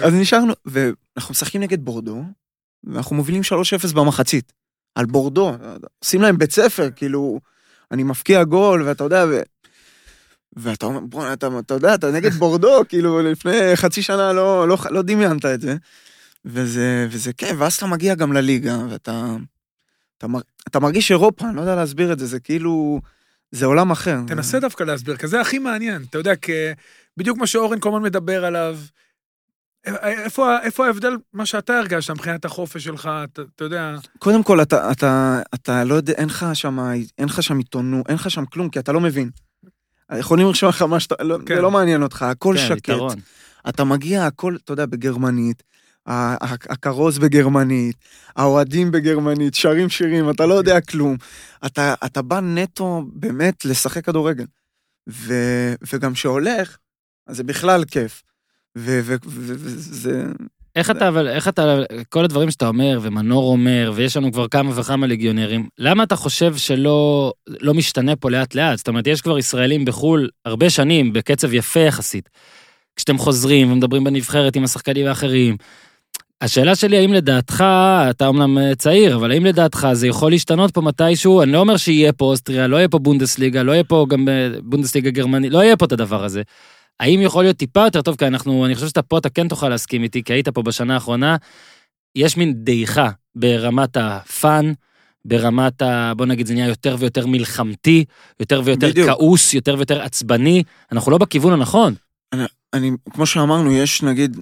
אז 0.03 0.13
נשארנו, 0.13 0.53
ואנחנו 0.65 1.31
משחקים 1.31 1.62
נגד 1.62 1.86
בורדו, 1.86 2.24
ואנחנו 2.84 3.15
מובילים 3.15 3.41
3-0 3.89 3.96
במחצית. 3.96 4.53
על 4.96 5.05
בורדו, 5.05 5.51
עושים 6.03 6.22
להם 6.22 6.38
בית 6.38 6.51
ספר, 6.51 6.89
כאילו, 6.96 7.39
אני 7.91 8.03
מפקיע 8.03 8.43
גול, 8.43 8.83
ואתה 8.83 9.03
יודע, 9.03 9.25
ו... 9.29 9.41
ואתה 10.55 10.86
אומר, 10.86 11.00
בוא, 11.00 11.33
אתה, 11.33 11.48
אתה 11.60 11.74
יודע, 11.74 11.95
אתה 11.95 12.12
נגד 12.12 12.33
בורדו, 12.33 12.81
כאילו, 12.89 13.21
לפני 13.21 13.75
חצי 13.75 14.01
שנה 14.01 14.33
לא, 14.33 14.67
לא, 14.67 14.77
לא 14.89 15.01
דמיינת 15.01 15.45
את 15.45 15.62
זה. 15.62 15.75
וזה, 16.45 17.07
וזה 17.12 17.33
כיף, 17.33 17.55
ואז 17.57 17.75
אתה 17.75 17.86
מגיע 17.86 18.15
גם 18.15 18.33
לליגה, 18.33 18.77
ואתה... 18.89 19.36
אתה, 20.17 20.27
מר- 20.27 20.41
אתה 20.67 20.80
מרגיש 20.80 21.12
אירופה, 21.12 21.45
אני 21.47 21.56
לא 21.56 21.62
יודע 21.62 21.75
להסביר 21.75 22.13
את 22.13 22.19
זה, 22.19 22.25
זה 22.25 22.39
כאילו... 22.39 23.01
זה 23.51 23.65
עולם 23.65 23.91
אחר. 23.91 24.17
תנסה 24.27 24.60
דווקא 24.60 24.84
להסביר, 24.84 25.17
כי 25.17 25.27
זה 25.27 25.41
הכי 25.41 25.60
מעניין. 25.60 26.06
אתה 26.10 26.17
יודע, 26.17 26.34
כ- 26.41 26.49
בדיוק 27.17 27.38
מה 27.38 27.47
שאורן 27.47 27.80
כל 27.80 27.99
מדבר 27.99 28.45
עליו, 28.45 28.77
איפה, 29.86 30.62
איפה 30.62 30.86
ההבדל, 30.86 31.17
מה 31.34 31.46
שאתה 31.46 31.78
הרגשת 31.78 32.12
מבחינת 32.12 32.46
החופש 32.46 32.84
שלך, 32.84 33.10
אתה, 33.24 33.41
אתה 33.56 33.63
יודע, 33.63 33.96
קודם 34.20 34.44
כל, 34.44 34.62
אתה, 34.62 34.91
אתה, 34.91 35.41
אתה 35.54 35.84
לא 35.84 35.96
יודע, 35.96 36.13
אין 36.13 36.28
לך 36.28 36.46
שם, 36.54 36.80
אין 37.17 37.26
לך 37.28 37.44
שם 37.44 37.58
עיתונות, 37.58 38.08
אין 38.08 38.15
לך 38.15 38.32
שם 38.32 38.46
כלום, 38.46 38.70
כי 38.70 38.80
אתה 38.80 38.91
לא 38.91 39.00
מבין. 39.00 39.30
יכולים 40.20 40.48
לרשום 40.48 40.70
לך 40.70 40.82
מה 40.82 41.00
שאתה, 41.00 41.24
לא, 41.24 41.38
כן. 41.46 41.56
זה 41.56 41.62
לא 41.62 41.72
מעניין 41.72 42.04
אותך, 42.04 42.22
הכל 42.22 42.56
כן, 42.58 42.67
שקט. 42.67 42.78
יתרון. 42.78 43.15
אתה 43.70 43.84
מגיע, 43.84 44.26
הכל, 44.26 44.56
אתה 44.63 44.74
יודע, 44.74 44.86
בגרמנית, 44.86 45.63
הכרוז 46.06 47.20
בגרמנית, 47.20 47.96
האוהדים 48.36 48.91
בגרמנית, 48.91 49.54
שרים 49.54 49.89
שירים, 49.89 50.30
אתה 50.30 50.46
לא 50.46 50.54
יודע 50.54 50.82
כלום. 50.82 51.17
אתה, 51.65 51.94
אתה 52.06 52.22
בא 52.22 52.39
נטו 52.39 53.04
באמת 53.13 53.65
לשחק 53.65 54.06
כדורגל. 54.06 54.46
ו, 55.10 55.34
וגם 55.94 56.13
כשהולך, 56.13 56.78
אז 57.28 57.38
זה 57.38 57.44
בכלל 57.44 57.86
כיף. 57.86 58.24
וזה... 58.77 60.25
איך 60.75 60.91
אתה, 60.91 61.07
אבל, 61.07 61.27
איך 61.27 61.47
אתה, 61.47 61.79
כל 62.10 62.23
הדברים 62.23 62.51
שאתה 62.51 62.67
אומר, 62.67 62.99
ומנור 63.01 63.51
אומר, 63.51 63.91
ויש 63.95 64.17
לנו 64.17 64.31
כבר 64.31 64.47
כמה 64.47 64.71
וכמה 64.79 65.07
ליגיונרים, 65.07 65.67
למה 65.77 66.03
אתה 66.03 66.15
חושב 66.15 66.57
שלא 66.57 67.31
לא 67.47 67.73
משתנה 67.73 68.15
פה 68.15 68.29
לאט 68.29 68.55
לאט? 68.55 68.77
זאת 68.77 68.88
אומרת, 68.88 69.07
יש 69.07 69.21
כבר 69.21 69.39
ישראלים 69.39 69.86
בחו"ל 69.86 70.29
הרבה 70.45 70.69
שנים, 70.69 71.13
בקצב 71.13 71.53
יפה 71.53 71.79
יחסית. 71.79 72.29
כשאתם 72.95 73.17
חוזרים 73.17 73.71
ומדברים 73.71 74.03
בנבחרת 74.03 74.55
עם 74.55 74.63
השחקנים 74.63 75.07
האחרים. 75.07 75.57
השאלה 76.41 76.75
שלי, 76.75 76.97
האם 76.97 77.13
לדעתך, 77.13 77.63
אתה 78.10 78.27
אומנם 78.27 78.57
אה, 78.57 78.75
צעיר, 78.75 79.15
אבל 79.15 79.31
האם 79.31 79.45
לדעתך 79.45 79.88
זה 79.93 80.07
יכול 80.07 80.31
להשתנות 80.31 80.71
פה 80.71 80.81
מתישהו? 80.81 81.41
אני 81.41 81.51
לא 81.51 81.60
אומר 81.60 81.77
שיהיה 81.77 82.13
פה 82.13 82.25
אוסטריה, 82.25 82.67
לא 82.67 82.77
יהיה 82.77 82.88
פה 82.88 82.99
בונדסליגה, 82.99 83.63
לא 83.63 83.71
יהיה 83.71 83.84
פה 83.84 84.05
גם 84.10 84.29
אה, 84.29 84.49
בונדסליגה 84.63 85.10
גרמנית, 85.10 85.51
לא 85.51 85.63
יהיה 85.63 85.77
פה 85.77 85.86
את 85.86 85.91
הדבר 85.91 86.23
הזה. 86.23 86.41
האם 86.99 87.21
יכול 87.21 87.43
להיות 87.43 87.58
טיפה 87.58 87.84
יותר 87.86 88.01
טוב? 88.01 88.15
כי 88.15 88.27
אנחנו, 88.27 88.65
אני 88.65 88.75
חושב 88.75 88.88
שאתה 88.88 89.01
פה, 89.01 89.17
אתה 89.17 89.30
כן 89.30 89.47
תוכל 89.47 89.69
להסכים 89.69 90.04
איתי, 90.04 90.23
כי 90.23 90.34
היית 90.34 90.49
פה 90.49 90.62
בשנה 90.62 90.93
האחרונה. 90.93 91.36
יש 92.15 92.38
מין 92.38 92.54
דעיכה 92.63 93.10
ברמת 93.36 93.97
הפאן, 93.97 94.73
ברמת 95.25 95.82
ה... 95.82 96.13
בוא 96.17 96.25
נגיד, 96.25 96.47
זה 96.47 96.54
נהיה 96.54 96.67
יותר 96.67 96.95
ויותר 96.99 97.27
מלחמתי, 97.27 98.06
יותר 98.39 98.62
ויותר 98.65 98.89
בדיוק. 98.89 99.10
כעוס, 99.10 99.54
יותר 99.54 99.75
ויותר 99.75 100.01
עצבני. 100.01 100.63
אנחנו 100.91 101.12
לא 101.12 101.17
בכיוון 101.17 101.54
הנכון. 101.54 101.93
אני, 102.73 102.91
כמו 103.13 103.25
שאמרנו, 103.25 103.71
יש 103.71 104.04
נגיד 104.04 104.38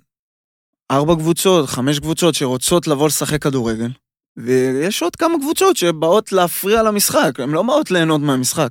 ארבע 0.91 1.15
קבוצות, 1.15 1.69
חמש 1.69 1.99
קבוצות 1.99 2.35
שרוצות 2.35 2.87
לבוא 2.87 3.07
לשחק 3.07 3.41
כדורגל, 3.41 3.89
ויש 4.37 5.01
עוד 5.01 5.15
כמה 5.15 5.33
קבוצות 5.41 5.77
שבאות 5.77 6.31
להפריע 6.31 6.83
למשחק, 6.83 7.39
הן 7.39 7.49
לא 7.49 7.63
באות 7.63 7.91
ליהנות 7.91 8.21
מהמשחק. 8.21 8.69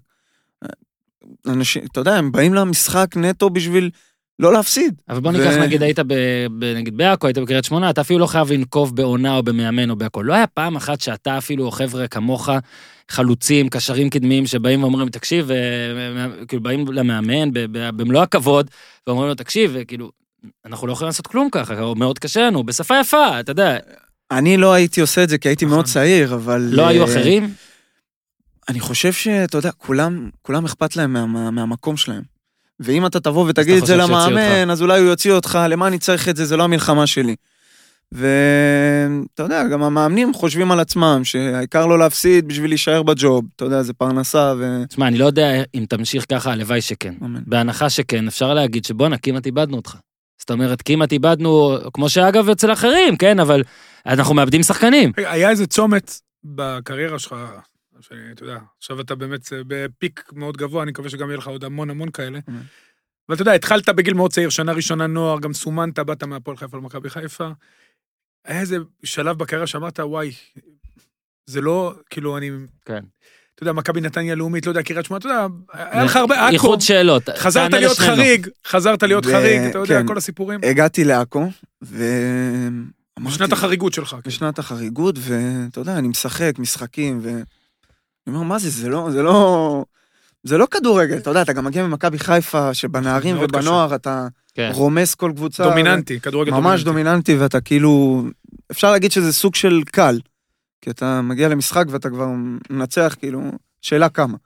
אנשים, 1.46 1.82
אתה 1.92 2.00
יודע, 2.00 2.16
הם 2.16 2.32
באים 2.32 2.54
למשחק 2.54 3.16
נטו 3.16 3.50
בשביל 3.50 3.90
לא 4.38 4.52
להפסיד. 4.52 4.94
אבל 5.08 5.20
בוא 5.20 5.30
ו- 5.30 5.32
ניקח, 5.32 5.54
נגיד, 5.54 5.82
היית 5.82 5.98
ב, 5.98 6.14
ב, 6.58 6.64
נגיד 6.64 6.96
בעכו, 6.96 7.26
היית 7.26 7.38
בקריית 7.38 7.64
שמונה, 7.64 7.90
אתה 7.90 8.00
אפילו 8.00 8.18
לא 8.18 8.26
חייב 8.26 8.52
לנקוב 8.52 8.96
בעונה 8.96 9.36
או 9.36 9.42
במאמן 9.42 9.90
או 9.90 9.96
בהכל. 9.96 10.24
לא 10.26 10.34
היה 10.34 10.46
פעם 10.46 10.76
אחת 10.76 11.00
שאתה 11.00 11.38
אפילו, 11.38 11.64
או 11.64 11.70
חבר'ה 11.70 12.08
כמוך, 12.08 12.48
חלוצים, 13.10 13.68
קשרים 13.68 14.10
קדמיים, 14.10 14.46
שבאים 14.46 14.82
ואומרים, 14.82 15.08
תקשיב, 15.08 15.50
אה, 15.50 16.46
כאילו, 16.48 16.62
באים 16.62 16.86
למאמן 16.92 17.48
במלוא 17.72 18.22
הכבוד, 18.22 18.70
ואומרים 19.06 19.28
לו, 19.28 19.34
תקשיב, 19.34 19.76
אה, 19.76 19.84
כאילו, 19.84 20.10
אנחנו 20.66 20.86
לא 20.86 20.92
יכולים 20.92 21.08
לעשות 21.08 21.26
כלום 21.26 21.48
ככה, 21.52 21.80
או 21.80 21.94
מאוד 21.94 22.18
קשה 22.18 22.40
לנו, 22.46 22.64
בשפה 22.64 23.00
יפה, 23.00 23.40
אתה 23.40 23.52
יודע, 23.52 23.76
אני 24.30 24.56
לא 24.56 24.72
הייתי 24.72 25.00
עושה 25.00 25.24
את 25.24 25.28
זה 25.28 25.38
כי 25.38 25.48
הייתי 25.48 25.64
נכון. 25.64 25.76
מאוד 25.76 25.86
צעיר, 25.86 26.34
אבל... 26.34 26.68
לא 26.72 26.86
היו 26.86 27.06
אה, 27.06 27.12
אחרים? 27.12 27.50
אני 28.68 28.80
חושב 28.80 29.12
שאתה 29.12 29.58
יודע, 29.58 29.70
כולם, 29.70 30.30
כולם 30.42 30.64
אכפת 30.64 30.96
להם 30.96 31.12
מה, 31.12 31.26
מה, 31.26 31.50
מהמקום 31.50 31.96
שלהם. 31.96 32.22
ואם 32.80 33.06
אתה 33.06 33.20
תבוא 33.20 33.48
ותגיד 33.48 33.76
את 33.76 33.86
זה 33.86 33.96
למאמן, 33.96 34.70
אז 34.70 34.82
אולי 34.82 35.00
הוא 35.00 35.08
יוציא 35.08 35.32
אותך, 35.32 35.58
למה 35.68 35.86
אני 35.86 35.98
צריך 35.98 36.28
את 36.28 36.36
זה, 36.36 36.44
זה 36.44 36.56
לא 36.56 36.64
המלחמה 36.64 37.06
שלי. 37.06 37.36
ואתה 38.12 39.42
יודע, 39.42 39.64
גם 39.64 39.82
המאמנים 39.82 40.34
חושבים 40.34 40.70
על 40.72 40.80
עצמם, 40.80 41.20
שהעיקר 41.24 41.86
לא 41.86 41.98
להפסיד 41.98 42.48
בשביל 42.48 42.70
להישאר 42.70 43.02
בג'וב. 43.02 43.44
אתה 43.56 43.64
יודע, 43.64 43.82
זה 43.82 43.92
פרנסה 43.92 44.54
ו... 44.58 44.82
תשמע, 44.88 45.08
אני 45.08 45.18
לא 45.18 45.24
יודע 45.24 45.62
אם 45.74 45.84
תמשיך 45.88 46.24
ככה, 46.28 46.52
הלוואי 46.52 46.80
שכן. 46.80 47.14
אמן. 47.24 47.40
בהנחה 47.46 47.90
שכן, 47.90 48.26
אפשר 48.28 48.54
להגיד 48.54 48.84
שבואנה, 48.84 49.18
כמעט 49.18 49.46
איבדנו 49.46 49.76
אותך. 49.76 49.96
זאת 50.38 50.50
אומרת, 50.50 50.82
כמעט 50.82 51.12
איבדנו, 51.12 51.76
כמו 51.92 52.08
שאגב 52.08 52.48
אצל 52.48 52.72
אחרים, 52.72 53.16
כן, 53.16 53.40
אבל 53.40 53.62
אנחנו 54.06 54.34
מאבדים 54.34 54.62
שחקנים. 54.62 55.12
היה 55.16 55.50
איזה 55.50 55.66
צומת 55.66 56.20
בקריירה 56.44 57.18
שלך, 57.18 57.34
שאני, 58.00 58.32
אתה 58.32 58.42
יודע, 58.42 58.58
עכשיו 58.78 59.00
אתה 59.00 59.14
באמת 59.14 59.52
אה, 59.52 59.60
בפיק 59.66 60.24
מאוד 60.32 60.56
גבוה, 60.56 60.82
אני 60.82 60.90
מקווה 60.90 61.10
שגם 61.10 61.28
יהיה 61.28 61.38
לך 61.38 61.46
עוד 61.46 61.64
המון 61.64 61.90
המון 61.90 62.10
כאלה. 62.10 62.38
אבל 63.28 63.34
אתה 63.34 63.42
יודע, 63.42 63.52
התחלת 63.52 63.88
בגיל 63.88 64.14
מאוד 64.14 64.32
צעיר, 64.32 64.48
שנה 64.48 64.72
ראשונה 64.72 65.06
נוער, 65.06 65.40
גם 65.40 65.52
סומנת, 65.52 65.98
באת 65.98 66.24
מהפועל 66.24 66.56
חיפה 66.56 66.76
למכבי 66.76 67.10
חיפה. 67.10 67.50
היה 68.44 68.60
איזה 68.60 68.76
שלב 69.04 69.38
בקריירה 69.38 69.66
שאמרת, 69.66 70.00
וואי, 70.00 70.32
זה 71.46 71.60
לא, 71.60 71.94
כאילו, 72.10 72.38
אני... 72.38 72.50
כן. 72.84 73.04
אתה 73.54 73.62
יודע, 73.62 73.72
מכבי 73.72 74.00
נתניה 74.00 74.34
לאומית, 74.34 74.66
לא 74.66 74.70
יודע, 74.70 74.82
קריית 74.82 75.06
שמונה, 75.06 75.18
אתה 75.18 75.28
יודע, 75.28 75.46
היה 75.72 76.04
לך 76.04 76.16
הרבה, 76.16 76.34
עכו, 76.44 76.52
איחוד 76.52 76.80
שאלות. 76.80 77.28
חזרת 77.36 77.72
להיות 77.72 77.92
לשנינו. 77.92 78.16
חריג, 78.16 78.48
חזרת 78.66 79.02
להיות 79.02 79.26
ו- 79.26 79.30
חריג, 79.30 79.60
אתה 79.60 79.78
יודע, 79.78 80.00
כן. 80.00 80.06
כל 80.06 80.16
הסיפורים. 80.16 80.60
הגעתי 80.62 81.04
לעכו, 81.04 81.50
ו... 81.84 82.04
בשנת 83.20 83.52
החריגות 83.52 83.92
שלך. 83.92 84.10
כן. 84.10 84.20
בשנת 84.24 84.58
החריגות, 84.58 85.14
ואתה 85.18 85.80
יודע, 85.80 85.98
אני 85.98 86.08
משחק 86.08 86.52
משחקים, 86.58 87.20
ו... 87.22 87.42
אני 88.28 88.36
אומר, 88.36 88.46
מה 88.46 88.58
זה, 88.58 88.70
זה 88.70 88.88
לא, 88.88 89.08
זה 89.10 89.22
לא, 89.22 89.84
זה 90.42 90.58
לא 90.58 90.66
כדורגל, 90.70 91.16
אתה 91.16 91.30
יודע, 91.30 91.42
אתה 91.42 91.52
גם 91.52 91.64
מגיע 91.64 91.86
ממכבי 91.86 92.18
חיפה, 92.18 92.74
שבנערים 92.74 93.36
ובנוער 93.40 93.94
אתה 93.94 94.26
כן. 94.54 94.70
רומס 94.74 95.14
כל 95.14 95.32
קבוצה. 95.36 95.64
דומיננטי, 95.64 96.20
כדורגל 96.20 96.52
ממש 96.52 96.84
דומיננטי, 96.84 97.36
ואתה 97.36 97.60
כאילו, 97.60 98.22
אפשר 98.70 98.92
להגיד 98.92 99.12
שזה 99.12 99.32
סוג 99.32 99.54
של 99.54 99.82
קל. 99.86 100.20
כי 100.80 100.90
אתה 100.90 101.22
מגיע 101.22 101.48
למשחק 101.48 101.84
ואתה 101.90 102.10
כבר 102.10 102.28
מנצח, 102.70 103.16
כאילו, 103.18 103.42
שאלה 103.82 104.08
כמה. 104.08 104.36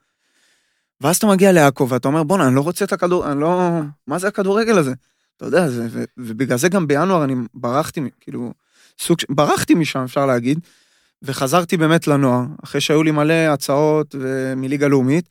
ואז 1.01 1.17
אתה 1.17 1.27
מגיע 1.27 1.53
לעכו 1.53 1.89
ואתה 1.89 2.09
אומר, 2.09 2.23
בואנה, 2.23 2.47
אני 2.47 2.55
לא 2.55 2.61
רוצה 2.61 2.85
את 2.85 2.93
הכדור, 2.93 3.33
אני 3.33 3.41
לא... 3.41 3.81
מה 4.07 4.19
זה 4.19 4.29
הכדורגל 4.29 4.79
הזה? 4.79 4.93
אתה 5.37 5.47
יודע, 5.47 5.69
זה, 5.69 5.87
ו, 5.91 6.05
ובגלל 6.19 6.59
זה 6.59 6.69
גם 6.69 6.87
בינואר 6.87 7.25
אני 7.25 7.35
ברחתי, 7.55 8.01
כאילו, 8.21 8.53
סוג. 8.99 9.19
ברחתי 9.31 9.75
משם, 9.75 10.01
אפשר 10.05 10.27
להגיד, 10.27 10.61
וחזרתי 11.23 11.77
באמת 11.77 12.07
לנוער, 12.07 12.45
אחרי 12.65 12.81
שהיו 12.81 13.03
לי 13.03 13.11
מלא 13.11 13.33
הצעות 13.35 14.15
מליגה 14.57 14.89
לאומית, 14.89 15.29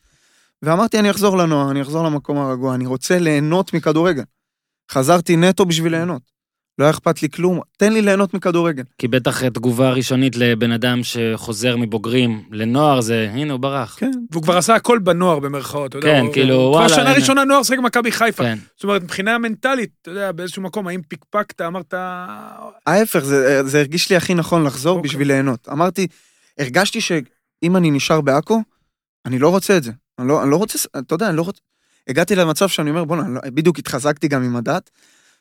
ואמרתי, 0.61 0.99
אני 0.99 1.11
אחזור 1.11 1.37
לנוער, 1.37 1.71
אני 1.71 1.81
אחזור 1.81 2.05
למקום 2.05 2.37
הרגוע, 2.37 2.75
אני 2.75 2.85
רוצה 2.85 3.19
ליהנות 3.19 3.73
מכדורגל. 3.73 4.23
חזרתי 4.91 5.35
נטו 5.35 5.65
בשביל 5.65 5.91
ליהנות. 5.91 6.21
לא 6.81 6.85
היה 6.85 6.91
אכפת 6.91 7.21
לי 7.21 7.29
כלום, 7.29 7.59
תן 7.77 7.93
לי 7.93 8.01
ליהנות 8.01 8.33
מכדורגל. 8.33 8.83
כי 8.97 9.07
בטח 9.07 9.43
תגובה 9.47 9.89
ראשונית 9.91 10.35
לבן 10.35 10.71
אדם 10.71 10.99
שחוזר 11.03 11.77
מבוגרים 11.77 12.43
לנוער 12.51 13.01
זה, 13.01 13.29
הנה 13.33 13.51
הוא 13.53 13.59
ברח. 13.59 13.95
כן. 13.99 14.11
והוא 14.31 14.43
כבר 14.43 14.57
עשה 14.57 14.75
הכל 14.75 14.99
בנוער 14.99 15.39
במרכאות, 15.39 15.89
אתה 15.89 15.97
יודע. 15.97 16.07
כן, 16.07 16.19
הוא- 16.25 16.33
כאילו, 16.33 16.55
הוא- 16.55 16.69
וואלה, 16.71 16.87
כבר 16.87 16.95
שנה 16.95 17.09
הנה. 17.09 17.19
ראשונה 17.19 17.43
נוער 17.43 17.63
שיחק 17.63 17.79
במכבי 17.79 18.11
חיפה. 18.11 18.43
כן. 18.43 18.57
זאת 18.75 18.83
אומרת, 18.83 19.03
מבחינה 19.03 19.37
מנטלית, 19.37 19.89
אתה 20.01 20.11
יודע, 20.11 20.31
באיזשהו 20.31 20.61
מקום, 20.61 20.87
האם 20.87 21.01
פיקפקת, 21.07 21.61
אמרת... 21.61 21.93
ההפך, 22.87 23.19
זה, 23.19 23.63
זה 23.67 23.79
הרגיש 23.79 24.09
לי 24.09 24.15
הכי 24.15 24.33
נכון 24.33 24.63
לחזור 24.63 24.97
אוקיי. 24.97 25.09
בשביל 25.09 25.27
ליהנות. 25.27 25.67
אמרתי, 25.71 26.07
הרגשתי 26.59 27.01
שאם 27.01 27.77
אני 27.77 27.91
נשאר 27.91 28.21
בעכו, 28.21 28.61
אני 29.25 29.39
לא 29.39 29.49
רוצה 29.49 29.77
את 29.77 29.83
זה. 29.83 29.91
אני 30.19 30.27
לא, 30.27 30.43
אני 30.43 30.51
לא 30.51 30.55
רוצה, 30.55 30.79
אתה 30.99 31.15
יודע, 31.15 31.29
אני 31.29 31.37
לא 31.37 31.41
רוצה... 31.41 31.59
הגעתי 32.07 32.35
למצב 32.35 32.67
שאני 32.69 32.89
אומר, 32.89 33.03
בוא'נה, 33.03 33.27
לא, 33.29 33.41
בדיוק 33.45 33.79
התחזקתי 33.79 34.27
גם 34.27 34.43
עם 34.43 34.55
הדת, 34.55 34.89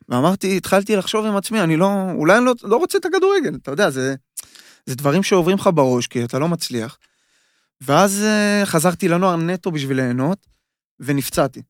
ואמרתי, 0.09 0.57
התחלתי 0.57 0.97
לחשוב 0.97 1.27
עם 1.27 1.37
עצמי, 1.37 1.61
אני 1.61 1.77
לא, 1.77 1.89
אולי 2.15 2.37
אני 2.39 2.45
לא, 2.45 2.55
לא 2.63 2.77
רוצה 2.77 2.99
את 2.99 3.05
הכדורגל, 3.05 3.55
אתה 3.63 3.71
יודע, 3.71 3.91
זה, 3.91 4.15
זה 4.87 4.95
דברים 4.95 5.23
שעוברים 5.23 5.57
לך 5.57 5.71
בראש, 5.75 6.07
כי 6.07 6.25
אתה 6.25 6.39
לא 6.39 6.49
מצליח. 6.49 6.99
ואז 7.81 8.25
uh, 8.25 8.67
חזרתי 8.67 9.09
לנוער 9.09 9.37
נטו 9.37 9.71
בשביל 9.71 9.97
ליהנות, 9.97 10.47
ונפצעתי. 11.01 11.63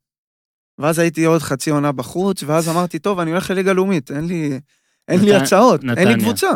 ואז 0.79 0.99
הייתי 0.99 1.25
עוד 1.25 1.43
חצי 1.43 1.71
עונה 1.71 1.93
בחוץ, 1.93 2.43
ואז 2.43 2.69
אמרתי, 2.69 2.99
טוב, 2.99 3.19
אני 3.19 3.31
הולך 3.31 3.51
לליגה 3.51 3.73
לאומית, 3.73 4.11
אין 4.11 4.27
לי, 4.27 4.61
אין 5.09 5.21
לי 5.25 5.33
נת- 5.37 5.43
הצעות, 5.43 5.81
אין 5.81 5.91
נתניה. 5.91 6.17
לי 6.17 6.23
קבוצה. 6.23 6.51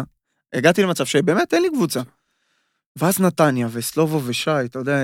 הגעתי 0.52 0.82
למצב 0.82 1.06
שבאמת 1.06 1.54
אין 1.54 1.62
לי 1.62 1.68
קבוצה. 1.70 2.00
ואז 2.96 3.20
נתניה 3.20 3.68
וסלובו 3.72 4.20
ושי, 4.24 4.50
אתה 4.64 4.78
יודע, 4.78 4.98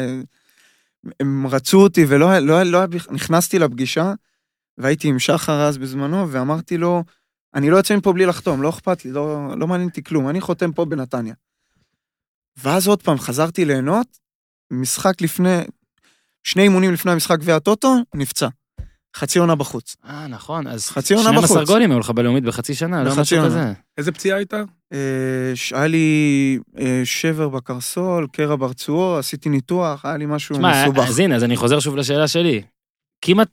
הם 1.21 1.47
רצו 1.47 1.79
אותי 1.83 2.05
ולא 2.09 2.31
היה- 2.31 2.41
לא, 2.41 2.63
לא 2.63 2.87
בכ- 2.87 3.11
נכנסתי 3.11 3.59
לפגישה, 3.59 4.13
והייתי 4.81 5.09
עם 5.09 5.19
שחר 5.19 5.63
אז 5.63 5.79
בזמנו, 5.79 6.33
ואמרתי 6.33 6.79
לו, 6.79 7.05
אני 7.55 7.71
לא 7.71 7.77
יוצא 7.77 7.97
מפה 7.97 8.13
בלי 8.13 8.27
לחתום, 8.27 8.63
לא 8.63 8.69
אכפת 8.69 9.05
לי, 9.05 9.13
לא, 9.13 9.49
לא 9.59 9.67
מעניין 9.67 9.89
אותי 9.89 10.03
כלום, 10.03 10.29
אני 10.29 10.41
חותם 10.41 10.73
פה 10.73 10.85
בנתניה. 10.85 11.35
ואז 12.57 12.89
עוד 12.89 13.03
פעם 13.03 13.19
חזרתי 13.19 13.65
ליהנות, 13.65 14.07
משחק 14.71 15.21
לפני, 15.21 15.59
שני 16.45 16.63
אימונים 16.63 16.93
לפני 16.93 17.13
המשחק 17.13 17.39
גביע 17.39 17.57
הטוטו, 17.57 17.97
נפצע. 18.15 18.49
חצי 19.17 19.39
עונה 19.39 19.55
בחוץ. 19.55 19.97
אה, 20.05 20.27
נכון, 20.27 20.67
אז 20.67 20.89
חצי 20.89 21.15
עונה 21.15 21.31
12 21.31 21.57
בחוץ. 21.57 21.69
גולים 21.69 21.91
היו 21.91 22.01
לך 22.01 22.11
בלאומית 22.11 22.45
בחצי 22.45 22.75
שנה, 22.75 23.05
לא 23.05 23.17
משהו 23.17 23.37
עונה. 23.37 23.49
כזה. 23.49 23.73
איזה 23.99 24.13
פציעה 24.13 24.37
הייתה? 24.37 24.63
אה, 24.93 25.53
היה 25.73 25.87
לי 25.87 26.59
אה, 26.79 27.03
שבר 27.05 27.49
בקרסול, 27.49 28.27
קרע 28.33 28.57
ברצועות, 28.57 29.19
עשיתי 29.19 29.49
ניתוח, 29.49 30.05
היה 30.05 30.17
לי 30.17 30.27
משהו 30.27 30.57
מסובך. 30.59 31.09
אז 31.09 31.19
הנה, 31.19 31.37
אז 31.37 31.45
אני 31.45 31.57
חוזר 31.57 31.81
שוב 31.81 31.97
לשאלה 31.97 32.29
שלי. 32.29 32.63
כמעט, 33.25 33.49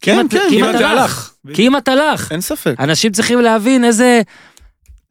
כן, 0.00 0.26
כן, 0.30 0.38
כמעט 0.50 0.74
כמעט 0.76 0.80
הלך. 0.80 1.34
כמעט 1.54 1.88
הלך. 1.88 2.32
אין 2.32 2.40
ספק. 2.40 2.74
אנשים 2.78 3.12
צריכים 3.12 3.40
להבין 3.40 3.84
איזה... 3.84 4.22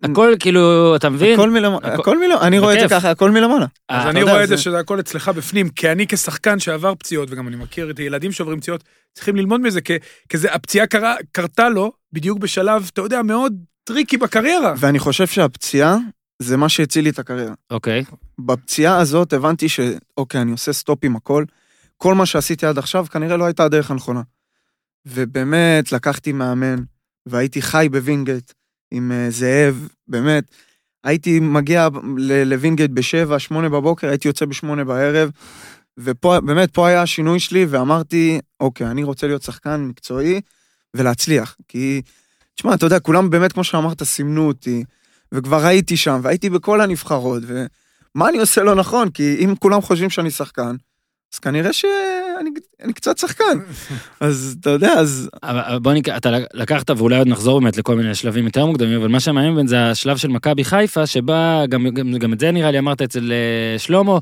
הכל 0.03 0.33
כאילו, 0.39 0.95
אתה 0.95 1.09
מבין? 1.09 1.33
הכל 1.39 1.49
מלמעלה, 1.49 1.77
הכל- 1.77 2.01
הכל 2.01 2.17
מלמעלה, 2.19 2.41
אני 2.41 2.59
רואה 2.59 2.83
את 2.83 2.89
זה. 2.89 2.95
ככה, 2.95 3.11
הכל 3.11 3.31
מלמעלה. 3.31 3.65
אז 3.89 4.05
אה, 4.05 4.09
אני 4.09 4.19
יודע, 4.19 4.31
רואה 4.31 4.43
את 4.43 4.49
זה 4.49 4.55
זה- 4.55 4.61
שזה 4.61 4.79
הכל 4.79 4.99
אצלך 4.99 5.29
בפנים, 5.29 5.69
כי 5.69 5.91
אני 5.91 6.07
כשחקן 6.07 6.59
שעבר 6.59 6.95
פציעות, 6.95 7.31
וגם 7.31 7.47
אני 7.47 7.55
מכיר 7.55 7.89
את 7.91 7.99
הילדים 7.99 8.31
שעוברים 8.31 8.59
פציעות, 8.59 8.83
צריכים 9.13 9.35
ללמוד 9.35 9.61
מזה, 9.61 9.81
כי 9.81 9.93
כי 10.29 10.37
זה- 10.37 10.53
הפציעה 10.53 10.87
קרה- 10.87 11.15
קרתה 11.31 11.69
לו 11.69 11.91
בדיוק 12.13 12.39
בשלב, 12.39 12.89
אתה 12.93 13.01
יודע, 13.01 13.21
מאוד 13.21 13.53
tricky 13.83 14.17
בקריירה. 14.17 14.73
ואני 14.77 14.99
חושב 14.99 15.27
שהפציעה 15.27 15.97
זה 16.39 16.57
מה 16.57 16.69
שהציל 16.69 17.03
לי 17.03 17.09
את 17.09 17.19
הקריירה. 17.19 17.53
אוקיי. 17.71 18.03
בפציעה 18.39 18.97
הזאת 18.97 19.33
הבנתי 19.33 19.69
שאוקיי, 19.69 20.41
אני 20.41 20.51
עושה 20.51 20.73
סטופ 20.73 20.99
עם 21.03 21.15
הכל. 21.15 21.43
כל 21.97 22.15
מה 22.15 22.25
שעשיתי 22.25 22.65
עד 22.65 22.77
עכשיו 22.77 23.05
כנראה 23.11 23.37
לא 23.37 23.45
הייתה 23.45 23.63
הדרך 23.63 23.91
הנכונה. 23.91 24.21
ובאמת 25.05 25.91
לקחתי 25.91 26.31
מאמן, 26.31 26.75
והייתי 27.25 27.61
חי 27.61 27.87
בווינגייט 27.91 28.51
עם 28.91 29.11
אה, 29.11 29.29
זאב, 29.29 29.87
באמת. 30.07 30.43
הייתי 31.03 31.39
מגיע 31.39 31.87
לווינגייט 32.45 32.91
בשבע, 32.91 33.39
שמונה 33.39 33.69
בבוקר, 33.69 34.07
הייתי 34.09 34.27
יוצא 34.27 34.45
בשמונה 34.45 34.83
בערב, 34.83 35.29
ופה, 35.97 36.39
באמת, 36.41 36.73
פה 36.73 36.87
היה 36.87 37.01
השינוי 37.01 37.39
שלי, 37.39 37.65
ואמרתי, 37.69 38.39
אוקיי, 38.59 38.87
אני 38.87 39.03
רוצה 39.03 39.27
להיות 39.27 39.41
שחקן 39.41 39.81
מקצועי 39.81 40.41
ולהצליח. 40.93 41.57
כי, 41.67 42.01
תשמע, 42.55 42.73
אתה 42.73 42.85
יודע, 42.85 42.99
כולם 42.99 43.29
באמת, 43.29 43.53
כמו 43.53 43.63
שאמרת, 43.63 44.03
סימנו 44.03 44.47
אותי, 44.47 44.83
וכבר 45.31 45.65
הייתי 45.65 45.97
שם, 45.97 46.19
והייתי 46.23 46.49
בכל 46.49 46.81
הנבחרות, 46.81 47.43
ומה 47.47 48.29
אני 48.29 48.37
עושה 48.37 48.63
לא 48.63 48.75
נכון? 48.75 49.09
כי 49.09 49.35
אם 49.45 49.55
כולם 49.59 49.81
חושבים 49.81 50.09
שאני 50.09 50.31
שחקן, 50.31 50.75
אז 51.33 51.39
כנראה 51.39 51.73
שאני 51.73 51.91
אני 52.83 52.93
קצת 52.93 53.17
שחקן. 53.17 53.59
אז 54.19 54.57
אתה 54.59 54.69
יודע, 54.69 54.93
אז 54.93 55.29
אבל 55.43 55.79
בוא 55.79 55.93
ניקח, 55.93 56.17
אתה 56.17 56.29
לקחת 56.53 56.89
ואולי 56.89 57.17
עוד 57.17 57.27
נחזור 57.27 57.59
באמת 57.59 57.77
לכל 57.77 57.95
מיני 57.95 58.15
שלבים 58.15 58.45
יותר 58.45 58.65
מוקדמים, 58.65 58.99
אבל 58.99 59.07
מה 59.07 59.19
שמעניין 59.19 59.55
בין 59.55 59.67
זה 59.67 59.89
השלב 59.89 60.17
של 60.17 60.27
מכבי 60.27 60.63
חיפה, 60.63 61.07
שבה, 61.07 61.63
גם, 61.69 61.89
גם, 61.89 62.13
גם 62.13 62.33
את 62.33 62.39
זה 62.39 62.51
נראה 62.51 62.71
לי 62.71 62.79
אמרת 62.79 63.01
אצל 63.01 63.31
אה, 63.31 63.79
שלמה, 63.79 64.19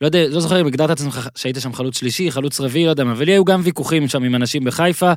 לא 0.00 0.06
יודע, 0.06 0.28
לא 0.28 0.40
זוכר 0.40 0.60
אם 0.60 0.66
הגדרת 0.66 0.90
את 0.90 0.96
עצמך 0.96 1.28
שהיית 1.34 1.56
שם 1.60 1.72
חלוץ 1.72 1.98
שלישי, 1.98 2.30
חלוץ 2.30 2.60
רביעי, 2.60 2.84
לא 2.84 2.90
יודע 2.90 3.04
מה, 3.04 3.12
אבל 3.12 3.24
לי 3.24 3.32
היו 3.32 3.44
גם 3.44 3.60
ויכוחים 3.64 4.08
שם 4.08 4.22
עם 4.22 4.34
אנשים 4.34 4.64
בחיפה, 4.64 5.12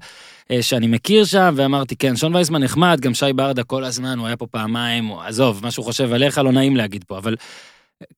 אה, 0.52 0.62
שאני 0.62 0.88
מכיר 0.88 1.26
שם, 1.26 1.54
ואמרתי, 1.56 1.96
כן, 1.96 2.16
שון 2.16 2.36
וייסמן 2.36 2.64
נחמד, 2.64 3.00
גם 3.02 3.14
שי 3.14 3.34
ברדה 3.36 3.64
כל 3.64 3.84
הזמן, 3.84 4.20
הוא 4.20 4.28
היה 4.28 4.38
פה 4.38 4.48
פעמיים, 4.48 5.06
הוא, 5.06 5.22
עזוב, 5.22 5.60
מה 5.64 5.72
שהוא 5.72 5.86
חושב 5.86 6.14
עליך 6.14 6.38
לא 6.38 6.52
נעים 6.52 6.76
להגיד 6.76 7.04
פה, 7.04 7.18
אבל 7.18 7.36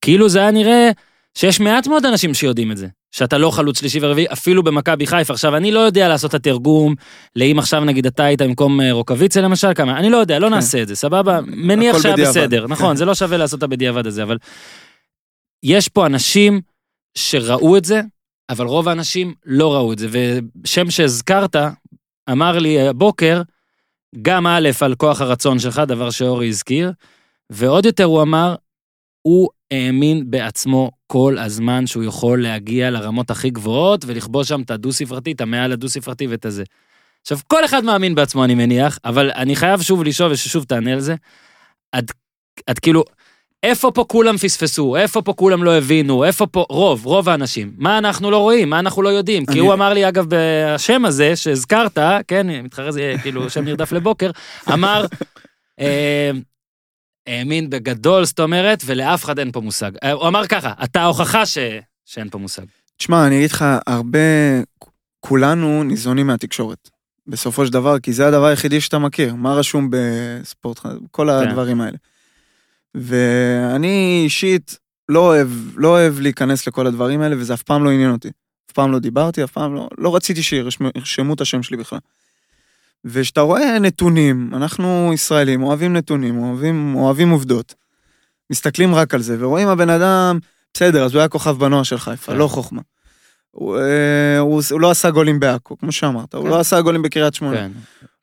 כאילו 0.01 0.29
זה 0.29 0.39
היה 0.39 0.51
נראה 0.51 0.91
שיש 1.35 1.59
מעט 1.59 1.87
מאוד 1.87 2.05
אנשים 2.05 2.33
שיודעים 2.33 2.71
את 2.71 2.77
זה, 2.77 2.87
שאתה 3.11 3.37
לא 3.37 3.51
חלוץ 3.51 3.79
שלישי 3.79 3.99
ורביעי, 4.01 4.27
אפילו 4.33 4.63
במכבי 4.63 5.07
חיפה. 5.07 5.33
עכשיו, 5.33 5.55
אני 5.57 5.71
לא 5.71 5.79
יודע 5.79 6.07
לעשות 6.07 6.29
את 6.29 6.35
התרגום, 6.35 6.95
לאם 7.35 7.59
עכשיו 7.59 7.85
נגיד 7.85 8.05
אתה 8.05 8.23
היית 8.23 8.41
במקום 8.41 8.81
אה, 8.81 8.91
רוקוויצה 8.91 9.41
למשל, 9.41 9.73
כמה, 9.73 9.97
אני 9.97 10.09
לא 10.09 10.17
יודע, 10.17 10.39
לא 10.39 10.49
נעשה 10.49 10.81
את 10.81 10.87
זה, 10.87 10.95
סבבה? 10.95 11.39
מניח 11.47 12.01
שהיה 12.01 12.13
בדיעבד. 12.13 12.31
בסדר, 12.31 12.67
נכון, 12.67 12.95
זה 12.95 13.05
לא 13.05 13.15
שווה 13.15 13.37
לעשות 13.37 13.57
את 13.57 13.63
הבדיעבד 13.63 14.07
הזה, 14.07 14.23
אבל 14.23 14.37
יש 15.63 15.89
פה 15.89 16.05
אנשים 16.05 16.61
שראו 17.17 17.77
את 17.77 17.85
זה, 17.85 18.01
אבל 18.49 18.65
רוב 18.65 18.87
האנשים 18.87 19.33
לא 19.45 19.73
ראו 19.73 19.93
את 19.93 19.99
זה, 19.99 20.07
ושם 20.11 20.89
שהזכרת, 20.89 21.55
אמר 22.31 22.57
לי 22.57 22.87
הבוקר, 22.87 23.41
גם 24.21 24.47
א', 24.47 24.69
על 24.81 24.95
כוח 24.95 25.21
הרצון 25.21 25.59
שלך, 25.59 25.81
דבר 25.87 26.09
שאורי 26.09 26.47
הזכיר, 26.47 26.91
ועוד 27.49 27.85
יותר 27.85 28.03
הוא 28.03 28.21
אמר, 28.21 28.55
הוא 29.21 29.49
האמין 29.71 30.31
בעצמו 30.31 30.91
כל 31.11 31.37
הזמן 31.39 31.87
שהוא 31.87 32.03
יכול 32.03 32.43
להגיע 32.43 32.89
לרמות 32.89 33.31
הכי 33.31 33.49
גבוהות 33.49 34.03
ולכבוש 34.07 34.47
שם 34.47 34.61
את 34.61 34.71
הדו-ספרתי, 34.71 35.31
את 35.31 35.41
המעל 35.41 35.71
הדו-ספרתי 35.71 36.27
ואת 36.27 36.45
הזה. 36.45 36.63
עכשיו, 37.21 37.37
כל 37.47 37.65
אחד 37.65 37.83
מאמין 37.83 38.15
בעצמו, 38.15 38.43
אני 38.43 38.55
מניח, 38.55 38.99
אבל 39.05 39.31
אני 39.35 39.55
חייב 39.55 39.81
שוב 39.81 40.03
לשאול 40.03 40.31
וששוב 40.31 40.63
תענה 40.63 40.93
על 40.93 40.99
זה. 40.99 41.15
עד, 41.91 42.11
עד 42.67 42.79
כאילו, 42.79 43.03
איפה 43.63 43.91
פה 43.91 44.05
כולם 44.07 44.37
פספסו? 44.37 44.95
איפה 44.95 45.21
פה 45.21 45.33
כולם 45.33 45.63
לא 45.63 45.77
הבינו? 45.77 46.23
איפה 46.23 46.47
פה, 46.47 46.65
רוב, 46.69 47.05
רוב 47.05 47.29
האנשים. 47.29 47.71
מה 47.77 47.97
אנחנו 47.97 48.31
לא 48.31 48.37
רואים? 48.37 48.69
מה 48.69 48.79
אנחנו 48.79 49.01
לא 49.01 49.09
יודעים? 49.09 49.45
כי 49.45 49.51
אני- 49.51 49.59
הוא 49.59 49.73
אמר 49.73 49.93
לי, 49.93 50.07
אגב, 50.07 50.25
בשם 50.29 51.05
הזה 51.05 51.35
שהזכרת, 51.35 51.97
כן, 52.27 52.47
מתחרה 52.63 52.91
זה 52.91 53.13
כאילו 53.21 53.49
שם 53.49 53.65
נרדף 53.65 53.91
לבוקר, 53.91 54.31
אמר, 54.73 55.05
אה, 55.79 56.31
האמין 57.31 57.69
בגדול, 57.69 58.25
זאת 58.25 58.39
אומרת, 58.39 58.83
ולאף 58.85 59.23
אחד 59.23 59.39
אין 59.39 59.51
פה 59.51 59.61
מושג. 59.61 59.91
אה, 60.03 60.11
הוא 60.11 60.27
אמר 60.27 60.47
ככה, 60.47 60.73
אתה 60.83 61.01
ההוכחה 61.01 61.45
ש... 61.45 61.57
שאין 62.05 62.29
פה 62.29 62.37
מושג. 62.37 62.63
תשמע, 62.97 63.27
אני 63.27 63.37
אגיד 63.37 63.51
לך, 63.51 63.65
הרבה, 63.87 64.19
כולנו 65.19 65.83
ניזונים 65.83 66.27
מהתקשורת. 66.27 66.89
בסופו 67.27 67.65
של 67.65 67.73
דבר, 67.73 67.99
כי 67.99 68.13
זה 68.13 68.27
הדבר 68.27 68.45
היחידי 68.45 68.81
שאתה 68.81 68.99
מכיר, 68.99 69.35
מה 69.35 69.53
רשום 69.53 69.89
בספורט, 69.91 70.79
כל 71.11 71.29
הדברים 71.29 71.81
האלה. 71.81 71.97
ואני 72.95 74.21
אישית, 74.23 74.77
לא 75.09 75.19
אוהב, 75.19 75.47
לא 75.75 75.87
אוהב 75.87 76.19
להיכנס 76.19 76.67
לכל 76.67 76.87
הדברים 76.87 77.21
האלה, 77.21 77.35
וזה 77.37 77.53
אף 77.53 77.63
פעם 77.63 77.83
לא 77.83 77.89
עניין 77.89 78.11
אותי. 78.11 78.29
אף 78.67 78.73
פעם 78.73 78.91
לא 78.91 78.99
דיברתי, 78.99 79.43
אף 79.43 79.51
פעם 79.51 79.75
לא, 79.75 79.89
לא 79.97 80.15
רציתי 80.15 80.43
שירשמו 80.43 81.33
את 81.33 81.41
השם 81.41 81.63
שלי 81.63 81.77
בכלל. 81.77 81.99
וכשאתה 83.05 83.41
רואה 83.41 83.79
נתונים, 83.79 84.51
אנחנו 84.53 85.11
ישראלים, 85.13 85.63
אוהבים 85.63 85.93
נתונים, 85.93 86.37
אוהבים, 86.37 86.95
אוהבים 86.95 87.29
עובדות. 87.29 87.75
מסתכלים 88.49 88.95
רק 88.95 89.13
על 89.13 89.21
זה, 89.21 89.35
ורואים 89.39 89.67
הבן 89.67 89.89
אדם, 89.89 90.39
בסדר, 90.73 91.05
אז 91.05 91.13
הוא 91.13 91.19
היה 91.19 91.29
כוכב 91.29 91.57
בנוער 91.59 91.83
של 91.83 91.97
חיפה, 91.97 92.31
כן. 92.31 92.37
לא 92.37 92.47
חוכמה. 92.47 92.81
הוא, 93.51 93.77
אה, 93.77 94.39
הוא, 94.39 94.61
הוא 94.71 94.81
לא 94.81 94.91
עשה 94.91 95.09
גולים 95.09 95.39
בעכו, 95.39 95.77
כמו 95.77 95.91
שאמרת, 95.91 96.33
הוא 96.33 96.43
כן. 96.43 96.49
לא 96.49 96.59
עשה 96.59 96.81
גולים 96.81 97.01
בקריית 97.01 97.33
שמונה. 97.33 97.57
כן. 97.57 97.71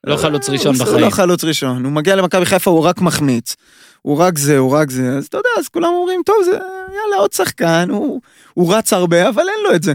לא 0.05 0.17
חלוץ 0.17 0.49
ראשון 0.49 0.75
הוא 0.75 0.85
בחיים. 0.85 1.05
לא 1.05 1.11
חלוץ 1.11 1.45
ראשון, 1.45 1.85
הוא 1.85 1.93
מגיע 1.93 2.17
למכבי 2.17 2.47
חיפה, 2.47 2.71
הוא 2.71 2.81
רק 2.81 3.01
מחמיץ. 3.01 3.57
הוא 4.03 4.19
רק 4.19 4.39
זה, 4.39 4.59
הוא 4.59 4.71
רק 4.71 4.91
זה, 4.91 5.17
אז 5.17 5.27
אתה 5.27 5.37
יודע, 5.37 5.49
אז 5.59 5.69
כולם 5.69 5.89
אומרים, 5.95 6.21
טוב, 6.27 6.37
זה, 6.45 6.51
יאללה, 6.51 7.17
עוד 7.19 7.33
שחקן, 7.33 7.89
הוא, 7.91 8.21
הוא 8.55 8.75
רץ 8.75 8.93
הרבה, 8.93 9.29
אבל 9.29 9.43
אין 9.43 9.65
לו 9.65 9.75
את 9.75 9.83
זה. 9.83 9.93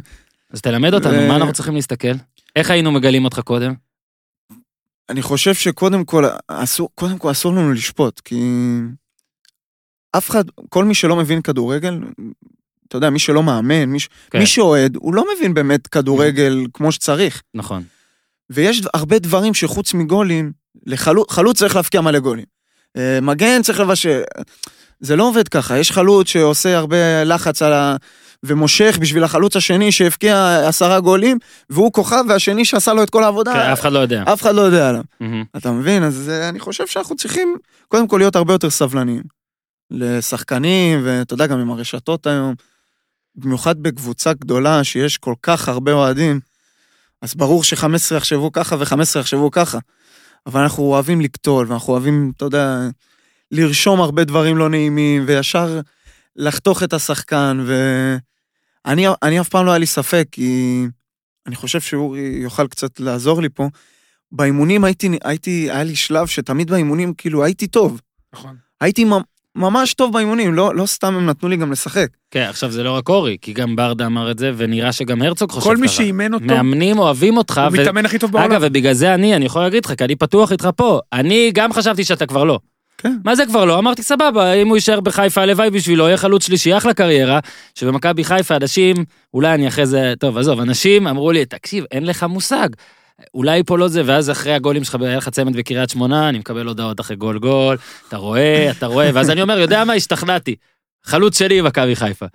אז 0.54 0.62
תלמד 0.62 0.94
אותנו, 0.94 1.14
ו- 1.14 1.28
מה 1.28 1.36
אנחנו 1.36 1.54
צריכים 1.54 1.76
להסתכל? 1.76 2.14
איך 2.56 2.72
היינו 2.72 2.92
מגלים 2.92 3.26
אותך 3.26 3.40
קודם? 3.40 3.74
אני 5.10 5.22
חושב 5.22 5.54
שקודם 5.54 6.06
כל, 6.06 6.24
אסור, 6.48 6.90
קודם 6.96 7.18
כל 7.18 7.32
אסור 7.32 7.52
לנו 7.52 7.74
לשפוט, 7.74 8.20
כי 8.20 8.44
אף 10.18 10.30
אחד, 10.30 10.44
כל 10.70 10.86
מי 10.86 10.96
שלא 10.96 11.16
מבין 11.16 11.42
כדורגל, 11.42 12.00
אתה 12.88 12.98
יודע, 12.98 13.10
מי 13.10 13.20
שלא 13.20 13.44
מאמן, 13.44 13.86
מי, 13.86 14.00
ש- 14.00 14.10
כן. 14.32 14.40
מי 14.40 14.46
שאוהד, 14.46 14.96
הוא 14.96 15.14
לא 15.14 15.26
מבין 15.38 15.54
באמת 15.54 15.88
כדורגל 15.88 16.66
כמו 16.74 16.92
שצריך. 16.92 17.42
נכון. 17.54 17.84
ויש 18.50 18.82
הרבה 18.94 19.20
דברים 19.20 19.54
שחוץ 19.54 19.94
מגולים, 19.94 20.52
לחלוץ 20.86 21.32
חלוץ 21.32 21.58
צריך 21.60 21.76
להפקיע 21.76 22.02
מלא 22.02 22.20
גולים. 22.20 22.46
אה, 22.98 23.20
מגן 23.22 23.62
צריך 23.62 23.80
לבשל. 23.80 24.22
זה 25.00 25.16
לא 25.16 25.28
עובד 25.28 25.48
ככה, 25.48 25.78
יש 25.78 25.92
חלוץ 25.92 26.28
שעושה 26.28 26.78
הרבה 26.78 27.24
לחץ 27.24 27.62
על 27.62 27.74
ה... 27.74 27.96
ומושך 28.44 28.98
בשביל 29.02 29.24
החלוץ 29.24 29.56
השני 29.56 29.92
שהבקיע 29.92 30.68
עשרה 30.68 31.00
גולים, 31.00 31.38
והוא 31.70 31.94
כוכב, 31.94 32.24
והשני 32.30 32.66
שעשה 32.66 32.94
לו 32.94 33.04
את 33.04 33.10
כל 33.10 33.24
העבודה, 33.24 33.54
כן, 33.54 33.60
אף 33.60 33.82
אחד 33.82 33.92
לא 33.92 34.00
יודע. 34.00 34.24
אף 34.34 34.42
אחד 34.42 34.56
לא 34.56 34.62
יודע 34.62 34.90
עליו. 34.90 35.04
מהמם. 35.20 35.44
אתה 35.58 35.72
מבין? 35.72 36.04
אז 36.04 36.30
אני 36.50 36.60
חושב 36.60 36.88
שאנחנו 36.88 37.16
צריכים 37.16 37.58
קודם 37.88 38.08
כל 38.08 38.18
להיות 38.18 38.36
הרבה 38.36 38.54
יותר 38.54 38.70
סבלניים. 38.70 39.24
לשחקנים, 39.92 41.02
ואתה 41.04 41.34
יודע, 41.34 41.48
גם 41.48 41.60
עם 41.60 41.72
הרשתות 41.72 42.28
היום, 42.28 42.56
במיוחד 43.36 43.80
בקבוצה 43.84 44.34
גדולה 44.34 44.84
שיש 44.84 45.18
כל 45.18 45.34
כך 45.42 45.70
הרבה 45.70 45.92
אוהדים, 45.92 46.40
אז 47.22 47.36
ברור 47.36 47.64
ש-15 47.64 48.16
יחשבו 48.16 48.52
ככה 48.52 48.76
ו-15 48.80 49.20
יחשבו 49.20 49.52
ככה. 49.52 49.78
אבל 50.46 50.62
אנחנו 50.62 50.84
אוהבים 50.84 51.22
לקטול, 51.22 51.66
ואנחנו 51.70 51.94
אוהבים, 51.94 52.32
אתה 52.38 52.46
יודע, 52.46 52.80
לרשום 53.52 54.02
הרבה 54.02 54.24
דברים 54.24 54.58
לא 54.58 54.70
נעימים, 54.70 55.24
וישר 55.28 55.80
לחתוך 56.36 56.84
את 56.84 56.94
השחקן, 56.94 57.64
ואני 57.66 58.20
אני 58.88 59.42
אף 59.42 59.50
פעם 59.50 59.66
לא 59.66 59.72
היה 59.72 59.78
לי 59.78 59.86
ספק, 59.86 60.28
כי 60.32 60.82
אני 61.48 61.56
חושב 61.56 61.82
שאורי 61.82 62.20
יוכל 62.44 62.68
קצת 62.68 63.00
לעזור 63.00 63.42
לי 63.42 63.50
פה. 63.50 63.68
באימונים 64.32 64.84
הייתי, 64.84 65.10
הייתי, 65.24 65.68
היה 65.72 65.84
לי 65.84 65.96
שלב 65.96 66.28
שתמיד 66.28 66.72
באימונים, 66.72 67.14
כאילו, 67.14 67.44
הייתי 67.44 67.68
טוב. 67.68 68.02
נכון. 68.34 68.56
הייתי 68.82 69.04
ממ- 69.04 69.22
ממש 69.56 69.94
טוב 69.94 70.14
באימונים, 70.14 70.54
לא, 70.54 70.76
לא 70.76 70.86
סתם 70.86 71.16
הם 71.16 71.26
נתנו 71.26 71.50
לי 71.50 71.58
גם 71.58 71.72
לשחק. 71.72 72.08
כן, 72.32 72.42
עכשיו 72.50 72.72
זה 72.72 72.84
לא 72.84 72.92
רק 72.92 73.10
אורי, 73.10 73.38
כי 73.42 73.54
גם 73.54 73.76
ברדה 73.76 74.06
אמר 74.06 74.32
את 74.32 74.40
זה, 74.40 74.52
ונראה 74.58 74.92
שגם 74.92 75.22
הרצוג 75.22 75.52
חושב 75.52 75.62
ככה. 75.62 75.70
כל 75.76 75.82
מי 75.82 75.88
שאימן 75.88 76.34
אותו, 76.34 76.46
מאמנים 76.46 77.00
אוהבים 77.00 77.38
אותך, 77.38 77.62
הוא 77.72 77.78
ו- 77.80 77.82
מתאמן 77.82 78.06
הכי 78.06 78.20
טוב 78.20 78.32
בעולם. 78.32 78.52
אגב, 78.52 78.62
ובגלל 78.66 78.94
זה 78.94 79.14
אני, 79.14 79.36
אני 79.36 79.46
יכול 79.46 79.62
להגיד 79.62 79.86
לך, 79.86 79.94
כי 79.98 80.04
אני 80.04 80.16
פתוח 80.16 80.52
איתך 80.52 80.70
פה. 80.76 81.00
אני 81.14 81.52
גם 81.54 81.74
חשבתי 81.74 82.04
שאתה 82.04 82.26
כבר 82.26 82.44
לא. 82.44 82.60
כן. 83.04 83.16
מה 83.26 83.36
זה 83.36 83.46
כבר 83.46 83.66
לא? 83.66 83.80
אמרתי, 83.80 84.04
סבבה, 84.04 84.54
אם 84.54 84.68
הוא 84.68 84.78
יישאר 84.78 85.00
בחיפה, 85.00 85.42
הלוואי 85.42 85.70
בשבילו, 85.70 86.08
יהיה 86.08 86.18
חלוץ 86.18 86.46
שלישי, 86.46 86.78
אחלה 86.78 86.94
קריירה, 86.94 87.40
שבמכבי 87.76 88.24
חיפה 88.24 88.56
אנשים, 88.56 88.96
אולי 89.34 89.54
אני 89.54 89.68
אחרי 89.68 89.86
זה, 89.86 90.14
טוב, 90.20 90.38
עזוב, 90.38 90.60
אנשים 90.60 91.08
אמרו 91.08 91.32
לי, 91.32 91.46
תקשיב, 91.46 91.86
אין 91.92 92.06
לך 92.06 92.24
מושג. 92.24 92.68
אולי 93.34 93.64
פה 93.64 93.78
לא 93.78 93.88
זה, 93.88 94.02
ואז 94.06 94.32
אחרי 94.32 94.54
הגולים 94.54 94.84
שלך, 94.84 94.96
היה 95.02 95.18
לך 95.18 95.30
צמד 95.30 95.56
בקריית 95.58 95.90
שמונה, 95.90 96.30
אני 96.30 96.40
מקבל 96.40 96.68
הודעות 96.68 97.00
אחרי 97.00 97.16
גול 97.16 97.40
גול, 97.40 97.78
אתה 98.08 98.18
רואה, 98.18 98.72
אתה 98.72 98.86
רואה, 98.86 99.10
ואז 99.14 99.30
אני 99.30 99.42
אומר, 99.42 99.60
יודע 99.60 99.84
מה, 99.84 99.94
השתכנעתי. 99.94 100.56
חלוץ 101.06 101.40
שלי 101.40 101.62
במכבי 101.62 101.96
חיפה. 101.96 102.26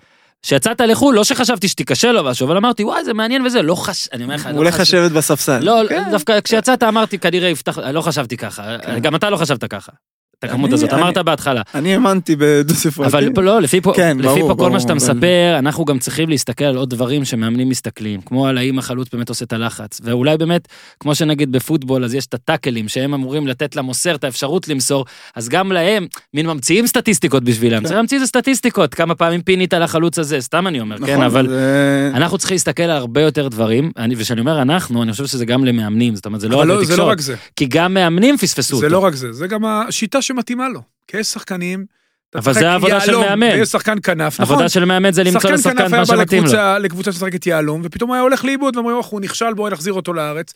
כשיצאת 0.43 0.81
לחו"ל, 0.81 1.15
לא 1.15 1.25
שחשבתי 1.25 1.69
שתיכשל 1.69 2.19
או 2.19 2.25
משהו, 2.25 2.47
אבל 2.47 2.57
אמרתי, 2.57 2.85
וואי, 2.85 3.05
זה 3.05 3.15
מעניין 3.15 3.47
וזה, 3.47 3.63
לא 3.63 3.75
חש... 3.75 4.09
אני 4.13 4.25
אומר 4.25 4.35
לך, 4.35 4.47
הוא 4.47 4.53
לא 4.53 4.59
הולך 4.59 4.75
חש- 4.75 4.81
לשבת 4.81 5.13
בספסל. 5.13 5.59
לא, 5.59 5.81
כן. 5.89 6.09
דווקא 6.11 6.41
כשיצאת 6.41 6.83
אמרתי, 6.83 7.19
כנראה 7.19 7.49
יפתח, 7.49 7.79
לא 7.79 8.01
חשבתי 8.01 8.37
ככה. 8.37 8.77
גם 9.03 9.15
אתה 9.15 9.31
לא 9.31 9.37
חשבת 9.37 9.65
ככה. 9.65 9.93
את 10.39 10.45
הכמות 10.45 10.73
הזאת, 10.73 10.93
אני- 10.93 11.03
אמרת 11.03 11.19
בהתחלה. 11.19 11.63
אני 11.75 11.95
האמנתי 11.95 12.37
בדו 12.39 12.75
ספרתי. 12.75 13.09
אבל 13.11 13.31
פה 13.35 13.41
לא, 13.43 13.61
לפי 13.63 13.81
פה, 13.81 13.93
כן, 13.97 14.17
לפי 14.19 14.23
ברור, 14.29 14.41
פה 14.41 14.49
כל 14.49 14.55
ברור, 14.55 14.69
מה 14.71 14.81
שאתה 14.81 14.93
אבל- 14.93 14.97
מספר, 14.97 15.57
אנחנו 15.59 15.85
גם 15.85 15.99
צריכים 15.99 16.29
להסתכל 16.29 16.65
על 16.65 16.77
עוד 16.77 16.91
דברים 16.91 17.25
שמאמנים 17.25 17.69
מסתכלים, 17.69 18.21
כמו 18.21 18.47
על 18.47 18.59
האם 18.59 18.79
החלוץ 18.79 19.09
באמת 19.13 19.29
עושה 19.29 19.45
את 19.45 19.53
הלחץ, 19.53 20.01
ואולי 20.05 20.37
באמת, 20.39 20.69
כמו 21.01 21.15
שנגיד 21.15 21.53
בפוטבול, 21.53 22.05
אז 22.05 22.15
יש 22.15 22.27
את 22.27 22.35
הטאקלים 22.35 22.89
שהם 22.89 23.15
אמורים 23.15 23.47
לתת 23.47 23.77
למוסר 23.77 24.15
את 24.15 24.25
האפשרות 24.25 24.69
למסור, 24.69 25.05
אז 25.37 25.49
גם 25.49 25.73
להם, 25.73 26.07
מין 26.35 26.47
ממציאים 26.47 26.87
סטטיסטיקות 26.87 27.45
בשבילם, 27.45 27.79
כן. 27.81 27.85
צריך 27.85 27.97
להמציא 27.97 28.17
איזה 28.17 28.27
סטטיסטיקות, 28.27 28.95
כמה 28.95 29.15
פעמים 29.15 29.43
פינית 29.43 29.75
לחלוץ 29.75 30.19
הזה, 30.19 30.41
סתם 30.41 30.67
אני 30.67 30.81
אומר, 30.81 30.97
כן, 30.99 31.03
נכון, 31.13 31.25
אבל... 31.25 31.49
זה- 31.49 32.11
אנחנו 32.15 32.39
צריכים 32.39 32.55
להסתכל 32.55 32.83
על 32.83 32.91
הרבה 32.91 33.21
יותר 33.23 33.49
דברים, 33.49 33.91
אני- 33.97 34.15
וכשאני 34.19 34.41
אומר 34.41 34.63
אנחנו, 34.63 35.03
אני 35.03 35.13
חושב 35.13 35.27
שזה 35.27 35.45
גם 35.45 35.65
למאמנים, 35.65 36.15
זאת 36.17 36.27
אומרת, 36.27 36.41
זה 36.41 36.49
לא 36.49 36.57
רק 36.57 36.67
לא, 36.67 36.85
זה 36.85 36.97
לא 36.97 37.09
רק 37.09 37.21
זה. 37.21 37.35
כי 37.57 37.67
גם 37.67 37.95
מאמנים 37.95 38.37
פספסו 38.37 38.77
אותו. 38.77 38.87
זה 38.87 38.93
לא 38.93 38.99
רק 38.99 39.15
זה, 39.15 39.33
זה 39.33 39.47
גם 39.47 39.65
השיטה 39.65 40.23
שמתאימה 40.29 40.69
לו. 40.69 40.81
כי 41.09 41.17
יש 41.17 41.27
שחקנים, 41.27 41.87
אבל 42.35 42.53
זה 42.53 42.71
העבודה 42.71 43.01
של 43.01 43.17
מאמן. 43.17 43.47
ויש 43.47 43.69
שחקן 43.69 43.97
כנף, 44.03 44.41
נכון. 44.41 44.55
עבודה 44.55 44.69
של 44.69 44.85
מאמן 44.85 45.13
זה 45.13 45.23
למצוא 45.25 45.41
שחקן 45.41 45.55
לשחקן 45.55 45.79
כנף 45.79 45.93
היה 45.93 46.01
מה 46.01 46.07
בא 46.07 46.17
שמתאים 46.17 46.43
לו. 46.43 46.47
לקבוצה, 46.49 46.79
לקבוצה 46.79 47.13
ששחקת 47.13 47.47
יהלום, 47.47 47.81
ופתאום 47.85 48.13
היה 48.13 48.23
הולך 48.23 48.45
לאיבוד, 48.45 48.77
ואומרים, 48.77 48.97
אוח, 48.97 49.11
הוא 49.13 49.21
נכשל, 49.21 49.55
בואו 49.55 49.69
נחזיר 49.73 49.93
אותו 49.93 50.13
לארץ. 50.13 50.53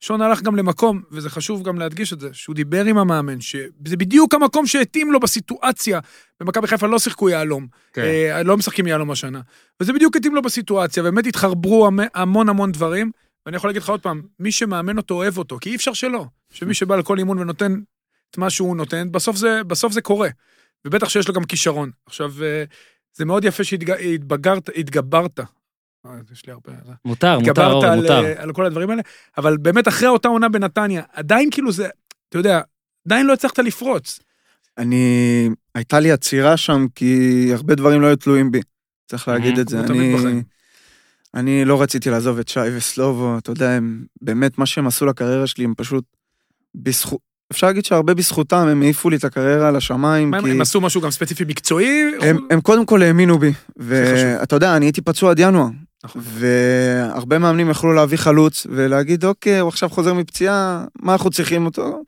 שון 0.00 0.22
הלך 0.22 0.42
גם 0.42 0.56
למקום, 0.56 1.02
וזה 1.12 1.30
חשוב 1.30 1.62
גם 1.62 1.78
להדגיש 1.78 2.12
את 2.12 2.20
זה, 2.20 2.28
שהוא 2.32 2.54
דיבר 2.54 2.84
עם 2.84 2.98
המאמן, 2.98 3.40
שזה 3.40 3.96
בדיוק 3.96 4.34
המקום 4.34 4.66
שהתאים 4.66 5.12
לו 5.12 5.20
בסיטואציה. 5.20 6.00
במכבי 6.40 6.66
חיפה 6.66 6.86
לא 6.86 6.98
שיחקו 6.98 7.28
יהלום, 7.30 7.66
כן. 7.92 8.02
אה, 8.02 8.42
לא 8.42 8.56
משחקים 8.56 8.86
יהלום 8.86 9.10
השנה. 9.10 9.40
וזה 9.80 9.92
בדיוק 9.92 10.16
התאים 10.16 10.34
לו 10.34 10.42
בסיטואציה, 10.42 11.02
ובאמת 11.02 11.26
התחרברו 11.26 11.86
המ- 11.86 12.00
המון 12.14 12.48
המון 12.48 12.72
דברים, 12.72 13.10
ואני 13.46 13.56
יכול 13.56 13.70
להגיד 13.70 13.82
לך 13.82 13.88
עוד 13.88 14.00
פעם, 14.00 14.22
מי 14.40 14.52
שמאמן 14.52 14.96
אותו 14.96 15.14
אוהב 15.14 15.38
אותו, 15.38 15.58
כי 15.60 15.70
אי 15.70 15.76
אפשר 15.76 15.92
שלא. 15.92 16.24
שמי 16.52 16.74
שבא 16.74 16.96
לכל 16.96 17.18
אימון 17.18 17.38
ונותן 17.38 17.76
את 18.30 18.38
מה 18.38 18.50
שהוא 18.50 18.76
נותן, 18.76 19.12
בסוף 19.12 19.36
זה, 19.36 19.64
בסוף 19.64 19.92
זה 19.92 20.00
קורה. 20.00 20.28
ובטח 20.84 21.08
שיש 21.08 21.28
לו 21.28 21.34
גם 21.34 21.44
כישרון. 21.44 21.90
עכשיו, 22.06 22.32
אה, 22.42 22.64
זה 23.14 23.24
מאוד 23.24 23.44
יפה 23.44 23.64
שהתבגרת, 23.64 24.70
התגברת. 24.76 25.40
אה, 26.06 26.10
יש 26.32 26.46
לי 26.46 26.52
הרבה... 26.52 26.72
מותר, 27.04 27.38
מותר, 27.38 27.50
התגברת 27.50 27.72
אורי, 27.72 27.88
על, 27.88 28.00
מותר. 28.00 28.24
אה, 28.24 28.42
על 28.42 28.52
כל 28.52 28.66
הדברים 28.66 28.90
האלה, 28.90 29.02
אבל 29.38 29.56
באמת 29.56 29.88
אחרי 29.88 30.08
אותה 30.08 30.28
עונה 30.28 30.48
בנתניה, 30.48 31.02
עדיין 31.12 31.50
כאילו 31.50 31.72
זה, 31.72 31.88
אתה 32.28 32.38
יודע, 32.38 32.60
עדיין 33.06 33.26
לא 33.26 33.32
הצלחת 33.32 33.58
לפרוץ. 33.58 34.20
אני, 34.78 35.48
הייתה 35.74 36.00
לי 36.00 36.12
עצירה 36.12 36.56
שם, 36.56 36.86
כי 36.94 37.48
הרבה 37.52 37.74
דברים 37.74 38.00
לא 38.00 38.06
היו 38.06 38.16
תלויים 38.16 38.50
בי. 38.50 38.60
צריך 39.06 39.28
להגיד 39.28 39.58
את 39.58 39.68
זה. 39.68 39.80
אני. 39.80 40.42
אני 41.34 41.64
לא 41.64 41.82
רציתי 41.82 42.10
לעזוב 42.10 42.38
את 42.38 42.48
שי 42.48 42.60
וסלובו, 42.76 43.38
אתה 43.38 43.50
יודע, 43.50 43.70
הם, 43.70 44.04
באמת, 44.22 44.58
מה 44.58 44.66
שהם 44.66 44.86
עשו 44.86 45.06
לקריירה 45.06 45.46
שלי, 45.46 45.64
הם 45.64 45.74
פשוט, 45.76 46.04
בזכות, 46.74 47.20
אפשר 47.52 47.66
להגיד 47.66 47.84
שהרבה 47.84 48.14
בזכותם, 48.14 48.66
הם 48.68 48.82
העיפו 48.82 49.10
לי 49.10 49.16
את 49.16 49.24
הקריירה 49.24 49.70
לשמיים, 49.70 50.30
מה, 50.30 50.42
כי... 50.42 50.50
הם 50.50 50.60
עשו 50.60 50.80
משהו 50.80 51.00
גם 51.00 51.10
ספציפי 51.10 51.44
מקצועי? 51.48 52.02
הם, 52.20 52.46
הם 52.50 52.60
קודם 52.60 52.86
כל 52.86 53.02
האמינו 53.02 53.38
בי. 53.38 53.52
ואתה 53.76 54.56
יודע, 54.56 54.76
אני 54.76 54.86
הייתי 54.86 55.00
פצוע 55.00 55.30
עד 55.30 55.38
ינואר, 55.38 55.68
נכון. 56.04 56.22
והרבה 56.24 57.38
מאמנים 57.38 57.70
יכלו 57.70 57.92
להביא 57.92 58.18
חלוץ 58.18 58.66
ולהגיד, 58.70 59.24
אוקיי, 59.24 59.58
הוא 59.58 59.68
עכשיו 59.68 59.88
חוזר 59.88 60.14
מפציעה, 60.14 60.84
מה 61.00 61.12
אנחנו 61.12 61.30
צריכים 61.30 61.66
אותו? 61.66 62.02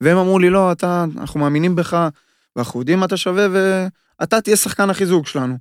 והם 0.00 0.16
אמרו 0.16 0.38
לי, 0.38 0.50
לא, 0.50 0.72
אתה, 0.72 1.04
אנחנו 1.18 1.40
מאמינים 1.40 1.76
בך, 1.76 2.08
ואנחנו 2.56 2.80
יודעים 2.80 2.98
מה 2.98 3.06
אתה 3.06 3.16
שווה, 3.16 3.46
ואתה 3.50 4.40
תהיה 4.40 4.56
שחקן 4.56 4.90
החיזוק 4.90 5.26
שלנו. 5.26 5.56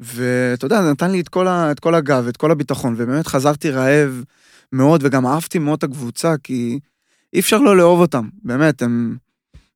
ואתה 0.00 0.64
יודע, 0.66 0.82
זה 0.82 0.90
נתן 0.90 1.10
לי 1.10 1.20
את 1.20 1.28
כל, 1.28 1.48
ה, 1.48 1.70
את 1.70 1.80
כל 1.80 1.94
הגב, 1.94 2.26
את 2.28 2.36
כל 2.36 2.50
הביטחון, 2.50 2.94
ובאמת 2.96 3.26
חזרתי 3.26 3.70
רעב 3.70 4.24
מאוד, 4.72 5.00
וגם 5.04 5.26
אהבתי 5.26 5.58
מאוד 5.58 5.76
את 5.76 5.84
הקבוצה, 5.84 6.34
כי 6.42 6.78
אי 7.32 7.40
אפשר 7.40 7.58
לא 7.58 7.76
לאהוב 7.76 8.00
אותם, 8.00 8.28
באמת, 8.42 8.82
הם 8.82 9.16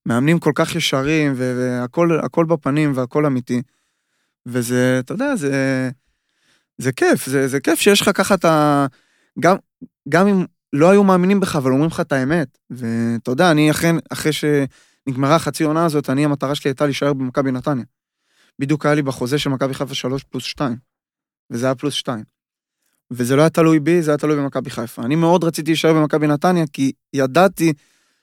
מאמנים 0.07 0.39
כל 0.39 0.53
כך 0.55 0.75
ישרים, 0.75 1.33
ו- 1.37 1.57
והכל 1.59 2.19
הכל 2.23 2.45
בפנים 2.45 2.93
והכל 2.95 3.27
אמיתי. 3.27 3.63
וזה, 4.47 4.97
אתה 4.99 5.15
יודע, 5.15 5.37
זה, 5.37 5.91
זה 6.79 6.93
כיף, 6.93 7.27
זה, 7.27 7.49
זה 7.49 7.61
כיף 7.61 7.81
שיש 7.81 8.01
לך 8.01 8.11
ככה 8.15 8.35
את 8.35 8.45
ה... 8.45 8.87
גם, 9.41 9.57
גם 10.09 10.27
אם 10.27 10.45
לא 10.73 10.91
היו 10.91 11.05
מאמינים 11.05 11.41
בך, 11.41 11.57
אבל 11.57 11.71
אומרים 11.71 11.91
לך 11.91 12.01
את 12.01 12.13
האמת. 12.13 12.59
ואתה 12.71 13.31
יודע, 13.31 13.51
אני 13.51 13.71
אכן, 13.71 13.97
אחרי 14.13 14.33
שנגמרה 14.33 15.37
החצי 15.37 15.65
עונה 15.65 15.85
הזאת, 15.85 16.11
אני, 16.11 16.25
המטרה 16.25 16.55
שלי 16.55 16.69
הייתה 16.69 16.85
להישאר 16.85 17.13
במכבי 17.13 17.53
נתניה. 17.53 17.85
בדיוק 18.59 18.87
היה 18.87 18.95
לי 18.95 19.03
בחוזה 19.03 19.39
של 19.39 19.51
מכבי 19.51 19.75
חיפה 19.75 19.95
3 19.95 20.23
פלוס 20.23 20.45
2, 20.45 20.77
וזה 21.51 21.67
היה 21.67 21.75
פלוס 21.75 21.95
2. 21.95 22.25
וזה 23.11 23.37
לא 23.37 23.41
היה 23.43 23.51
תלוי 23.51 23.81
בי, 23.81 24.03
זה 24.03 24.11
היה 24.11 24.19
תלוי 24.19 24.37
במכבי 24.37 24.71
חיפה. 24.71 25.03
אני 25.03 25.17
מאוד 25.17 25.45
רציתי 25.45 25.71
להישאר 25.71 25.93
במכבי 25.93 26.27
נתניה, 26.27 26.65
כי 26.73 26.93
ידעתי 27.13 27.73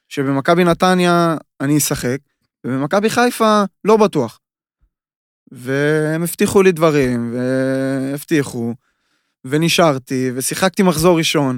שבמכבי 0.09 0.63
נתניה 0.63 1.37
אני 1.61 1.77
אשחק, 1.77 2.17
ובמכבי 2.65 3.09
חיפה 3.09 3.63
לא 3.83 3.97
בטוח. 3.97 4.39
והם 5.51 6.23
הבטיחו 6.23 6.61
לי 6.61 6.71
דברים, 6.71 7.33
והבטיחו, 7.33 8.73
ונשארתי, 9.45 10.31
ושיחקתי 10.35 10.83
מחזור 10.83 11.17
ראשון. 11.17 11.57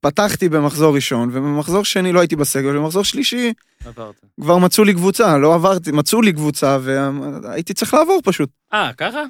פתחתי 0.00 0.48
במחזור 0.48 0.94
ראשון, 0.94 1.28
ובמחזור 1.32 1.84
שני 1.84 2.12
לא 2.12 2.20
הייתי 2.20 2.36
בסגל, 2.36 2.76
ובמחזור 2.76 3.04
שלישי 3.04 3.52
כבר 4.40 4.58
מצאו 4.58 4.84
לי 4.84 4.94
קבוצה, 4.94 5.38
לא 5.38 5.54
עברתי, 5.54 5.92
מצאו 5.92 6.22
לי 6.22 6.32
קבוצה, 6.32 6.78
והייתי 6.82 7.74
צריך 7.74 7.94
לעבור 7.94 8.20
פשוט. 8.24 8.50
אה, 8.72 8.92
ככה? 8.92 9.22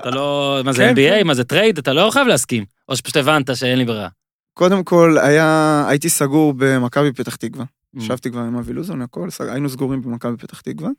אתה 0.00 0.10
לא... 0.10 0.60
מה 0.64 0.72
זה 0.72 0.82
כן, 0.82 0.92
NBA? 0.94 1.20
כן. 1.20 1.26
מה 1.26 1.34
זה 1.34 1.44
trade? 1.44 1.78
אתה 1.78 1.92
לא 1.92 2.10
חייב 2.12 2.26
להסכים. 2.26 2.64
או 2.88 2.96
שפשוט 2.96 3.16
הבנת 3.16 3.56
שאין 3.56 3.78
לי 3.78 3.84
ברירה. 3.84 4.08
קודם 4.54 4.84
כל, 4.84 5.16
היה, 5.22 5.84
הייתי 5.88 6.08
סגור 6.08 6.54
במכבי 6.56 7.12
פתח 7.12 7.36
תקווה. 7.36 7.64
Mm. 7.64 8.02
ישבתי 8.02 8.30
כבר 8.30 8.40
עם 8.40 8.56
אבי 8.56 8.72
לוזון, 8.72 9.02
הכל, 9.02 9.28
היינו 9.40 9.68
סגורים 9.68 10.02
במכבי 10.02 10.36
פתח 10.36 10.60
תקווה. 10.60 10.90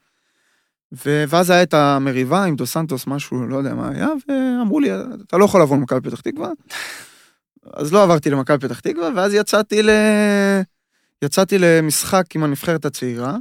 ואז 1.02 1.50
היה 1.50 1.64
את 1.64 1.74
המריבה 1.74 2.44
עם 2.44 2.56
דו 2.56 2.66
סנטוס, 2.66 3.08
משהו, 3.08 3.48
לא 3.48 3.58
יודע 3.58 3.74
מה 3.74 3.90
היה, 3.90 4.08
ואמרו 4.28 4.80
לי, 4.80 4.90
אתה 5.28 5.38
לא 5.38 5.46
יכול 5.46 5.62
לבוא 5.62 5.78
למכבי 5.78 6.10
פתח 6.10 6.22
תקווה. 6.22 6.50
אז 7.74 7.94
לא 7.94 8.04
עברתי 8.04 8.30
למכבי 8.30 8.68
פתח 8.68 8.80
תקווה, 8.80 9.10
ואז 9.16 9.34
יצאתי 9.34 9.84
ל... 9.84 9.90
יצאתי 11.22 11.58
למשחק 11.60 12.36
עם 12.36 12.44
הנבחרת 12.44 12.86
הצעירה, 12.86 13.38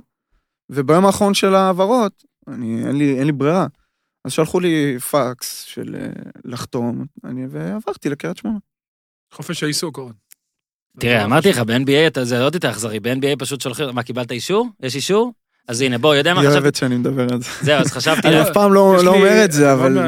וביום 0.70 1.06
האחרון 1.06 1.34
של 1.34 1.54
ההעברות, 1.54 2.24
אני, 2.48 2.86
אין, 2.86 2.96
לי, 2.96 3.18
אין 3.18 3.26
לי 3.26 3.32
ברירה. 3.32 3.66
אז 4.24 4.32
שלחו 4.32 4.60
לי 4.60 4.98
פקס 5.10 5.62
של 5.62 5.96
אה, 6.00 6.08
לחתום, 6.44 7.04
אני, 7.24 7.46
ועברתי 7.50 8.08
לקריית 8.08 8.36
שמונה. 8.36 8.58
חופש 9.32 9.62
העיסוק, 9.62 9.98
אורן. 9.98 10.12
תראה, 10.98 11.24
אמרתי 11.24 11.48
לך, 11.50 11.58
ב-NBA 11.58 12.06
אתה- 12.06 12.24
זה 12.24 12.42
עוד 12.42 12.54
יותר 12.54 12.70
אכזרי. 12.70 13.00
ב-NBA 13.00 13.36
פשוט 13.38 13.60
שולחים, 13.60 13.86
מה, 13.92 14.02
קיבלת 14.02 14.32
אישור? 14.32 14.68
יש 14.82 14.96
אישור? 14.96 15.32
אז 15.68 15.80
הנה, 15.80 15.98
בוא, 15.98 16.14
יודע 16.14 16.34
מה 16.34 16.40
היא 16.40 16.48
חשבתי? 16.48 16.62
אוהבת 16.62 16.74
שאני 16.74 16.96
מדבר 16.96 17.32
על 17.32 17.42
זה. 17.42 17.50
זהו, 17.62 17.80
אז 17.80 17.92
חשבתי... 17.92 18.28
אני 18.28 18.42
אף 18.42 18.48
פעם 18.54 18.72
לא 18.72 19.04
לא 19.04 19.14
אומר 19.14 19.44
את 19.44 19.52
זה, 19.52 19.72
אבל... 19.72 19.98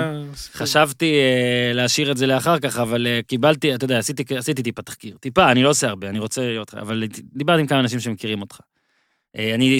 חשבתי 0.53 1.13
אה, 1.15 1.73
להשאיר 1.75 2.11
את 2.11 2.17
זה 2.17 2.27
לאחר 2.27 2.59
כך, 2.59 2.79
אבל 2.79 3.07
אה, 3.07 3.21
קיבלתי, 3.27 3.75
אתה 3.75 3.85
יודע, 3.85 3.99
עשיתי, 3.99 4.37
עשיתי 4.37 4.63
טיפה 4.63 4.83
תחקיר. 4.83 5.17
טיפה, 5.21 5.51
אני 5.51 5.63
לא 5.63 5.71
עושה 5.71 5.89
הרבה, 5.89 6.09
אני 6.09 6.19
רוצה 6.19 6.41
להיות... 6.41 6.75
אבל 6.75 7.05
דיברתי 7.33 7.61
עם 7.61 7.67
כמה 7.67 7.81
אנשים 7.81 8.01
שמכירים 8.01 8.41
אותך. 8.41 8.61
אני... 9.35 9.79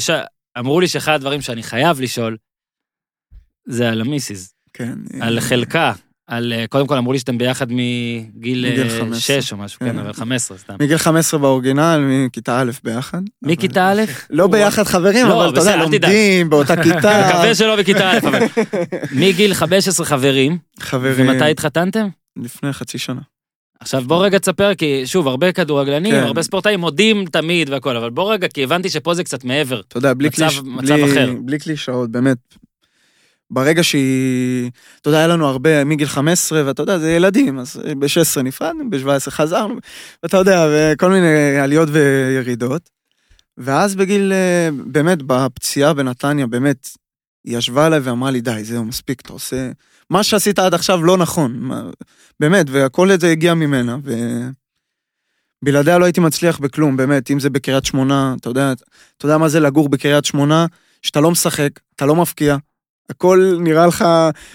אמרו 0.59 0.81
לי 0.81 0.89
שאחד 0.89 1.13
הדברים 1.13 1.41
שאני 1.41 1.63
חייב 1.63 2.01
לשאול, 2.01 2.37
זה 3.69 3.89
על 3.89 4.01
המיסיס, 4.01 4.55
כן. 4.73 4.93
על 5.21 5.41
חלקה. 5.41 5.93
על, 6.29 6.53
אה, 6.53 6.65
קודם 6.69 6.87
כל 6.87 6.97
אמרו 6.97 7.13
לי 7.13 7.19
שאתם 7.19 7.39
ביחד 7.39 7.67
מגיל 7.73 8.31
מגיל 8.67 8.83
אה, 8.83 8.99
15. 9.01 9.41
6 9.43 9.53
או 9.53 9.57
משהו, 9.59 9.79
כן, 9.81 9.93
כן. 9.93 9.99
אבל 9.99 10.13
15 10.13 10.59
סתם. 10.59 10.75
מגיל 10.81 10.99
15 10.99 11.41
באורגינל, 11.41 11.99
מכיתה 12.27 12.61
א' 12.61 12.71
ביחד. 12.85 13.23
מכיתה 13.43 13.93
א'? 13.93 14.03
לא 14.31 14.47
ביחד 14.47 14.83
חברים, 14.83 15.27
לא, 15.27 15.45
אבל 15.45 15.53
אתה 15.53 15.61
יודע. 15.61 15.77
לומדים 15.77 16.51
באותה 16.51 16.77
כיתה. 16.83 16.97
מקווה 17.29 17.55
שלא 17.55 17.77
בכיתה 17.77 18.11
א', 18.13 18.19
אבל... 18.19 18.39
מגיל 19.21 19.55
15 19.55 20.07
חברים, 20.07 20.59
חברים. 20.81 21.29
ומתי 21.29 21.51
התחתנתם? 21.51 22.09
לפני 22.43 22.73
חצי 22.73 22.99
שנה. 22.99 23.21
עכשיו 23.81 24.03
בוא 24.07 24.25
רגע 24.25 24.39
תספר, 24.39 24.75
כי 24.75 25.03
שוב, 25.07 25.29
הרבה 25.29 25.53
כדורגלנים, 25.53 26.13
כן. 26.15 26.23
הרבה 26.23 26.43
ספורטאים 26.43 26.81
מודים 26.81 27.25
תמיד 27.33 27.71
והכל, 27.71 27.97
אבל 27.97 28.11
בוא 28.11 28.33
רגע, 28.33 28.49
כי 28.49 28.65
הבנתי 28.65 28.89
שפה 28.89 29.15
זה 29.15 29.25
קצת 29.25 29.45
מעבר. 29.45 29.81
אתה 29.81 29.99
יודע, 29.99 30.15
בלי 30.15 30.29
מצב- 30.29 30.37
קליש... 30.49 30.61
מצב 30.65 30.95
בלי- 30.95 31.13
אחר. 31.13 31.33
בלי 31.45 31.59
קלישאות, 31.59 32.11
באמת. 32.11 32.37
ברגע 33.51 33.83
שהיא... 33.83 34.71
אתה 35.01 35.09
יודע, 35.09 35.19
היה 35.19 35.27
לנו 35.27 35.47
הרבה 35.47 35.85
מגיל 35.85 36.09
15, 36.09 36.67
ואתה 36.67 36.83
יודע, 36.83 36.99
זה 36.99 37.13
ילדים, 37.13 37.59
אז 37.59 37.81
ב-16 37.99 38.43
נפרדנו, 38.43 38.91
ב-17 38.91 39.31
חזרנו, 39.31 39.75
ואתה 40.23 40.37
יודע, 40.37 40.67
וכל 40.73 41.11
מיני 41.11 41.59
עליות 41.59 41.89
וירידות. 41.93 42.91
ואז 43.59 43.95
בגיל, 43.95 44.33
אה, 44.33 44.69
באמת, 44.87 45.23
בפציעה 45.23 45.95
בנתניה, 45.95 46.47
באמת, 46.47 46.89
היא 47.45 47.59
ישבה 47.59 47.87
אליי 47.87 47.99
ואמרה 47.99 48.31
לי, 48.31 48.41
די, 48.41 48.65
זהו, 48.65 48.85
מספיק, 48.85 49.21
אתה 49.21 49.33
עושה... 49.33 49.71
מה 50.11 50.23
שעשית 50.23 50.59
עד 50.59 50.75
עכשיו 50.75 51.05
לא 51.05 51.17
נכון, 51.17 51.71
באמת, 52.41 52.67
והכל 52.71 53.13
את 53.13 53.21
זה 53.21 53.31
הגיע 53.31 53.55
ממנה, 53.55 53.97
ו... 54.05 54.13
בלעדיה 55.65 55.99
לא 55.99 56.05
הייתי 56.05 56.21
מצליח 56.21 56.59
בכלום, 56.59 56.97
באמת, 56.97 57.31
אם 57.31 57.41
זה 57.41 57.51
בקריית 57.51 57.85
שמונה, 57.85 58.35
אתה 58.41 58.49
יודע, 58.49 58.73
אתה 59.17 59.27
יודע 59.27 59.39
מה 59.39 59.49
זה 59.49 59.61
לגור 59.61 59.89
בקריית 59.89 60.25
שמונה, 60.25 60.67
שאתה 61.03 61.21
לא 61.21 61.31
משחק, 61.31 61.71
אתה 61.97 62.07
לא 62.07 62.17
מפקיע, 62.17 62.57
הכל 63.11 63.57
נראה 63.61 63.87
לך 63.87 64.05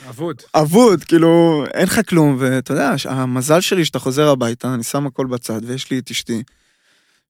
אבוד. 0.10 0.42
אבוד, 0.56 1.04
כאילו, 1.04 1.64
אין 1.74 1.84
לך 1.84 2.10
כלום, 2.10 2.36
ואתה 2.40 2.74
יודע, 2.74 2.94
המזל 3.06 3.62
שלי 3.62 3.86
שאתה 3.86 4.00
חוזר 4.00 4.30
הביתה, 4.30 4.74
אני 4.74 4.84
שם 4.84 5.08
הכל 5.08 5.26
בצד, 5.26 5.62
ויש 5.64 5.92
לי 5.92 6.00
את 6.00 6.12
אשתי, 6.12 6.44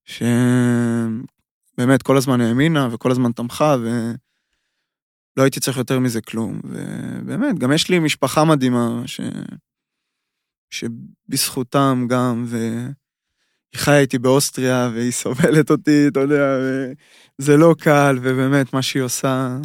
שבאמת 0.05 1.21
כל 2.03 2.17
הזמן 2.17 2.41
האמינה 2.41 2.87
וכל 2.91 3.11
הזמן 3.11 3.31
תמכה, 3.31 3.75
ולא 3.81 5.43
הייתי 5.43 5.59
צריך 5.59 5.77
יותר 5.77 5.99
מזה 5.99 6.21
כלום, 6.21 6.61
ובאמת, 6.63 7.59
גם 7.59 7.71
יש 7.71 7.89
לי 7.89 7.99
משפחה 7.99 8.43
מדהימה, 8.43 9.01
ש... 9.05 9.21
שבזכותם 10.69 12.05
גם, 12.09 12.45
והיא 12.47 12.87
חיה 13.75 13.99
איתי 13.99 14.19
באוסטריה, 14.19 14.89
והיא 14.93 15.11
סובלת 15.11 15.71
אותי, 15.71 16.07
אתה 16.07 16.19
יודע, 16.19 16.57
וזה 17.39 17.57
לא 17.57 17.75
קל, 17.79 18.19
ובאמת, 18.21 18.73
מה 18.73 18.81
שהיא 18.81 19.03
עושה... 19.03 19.57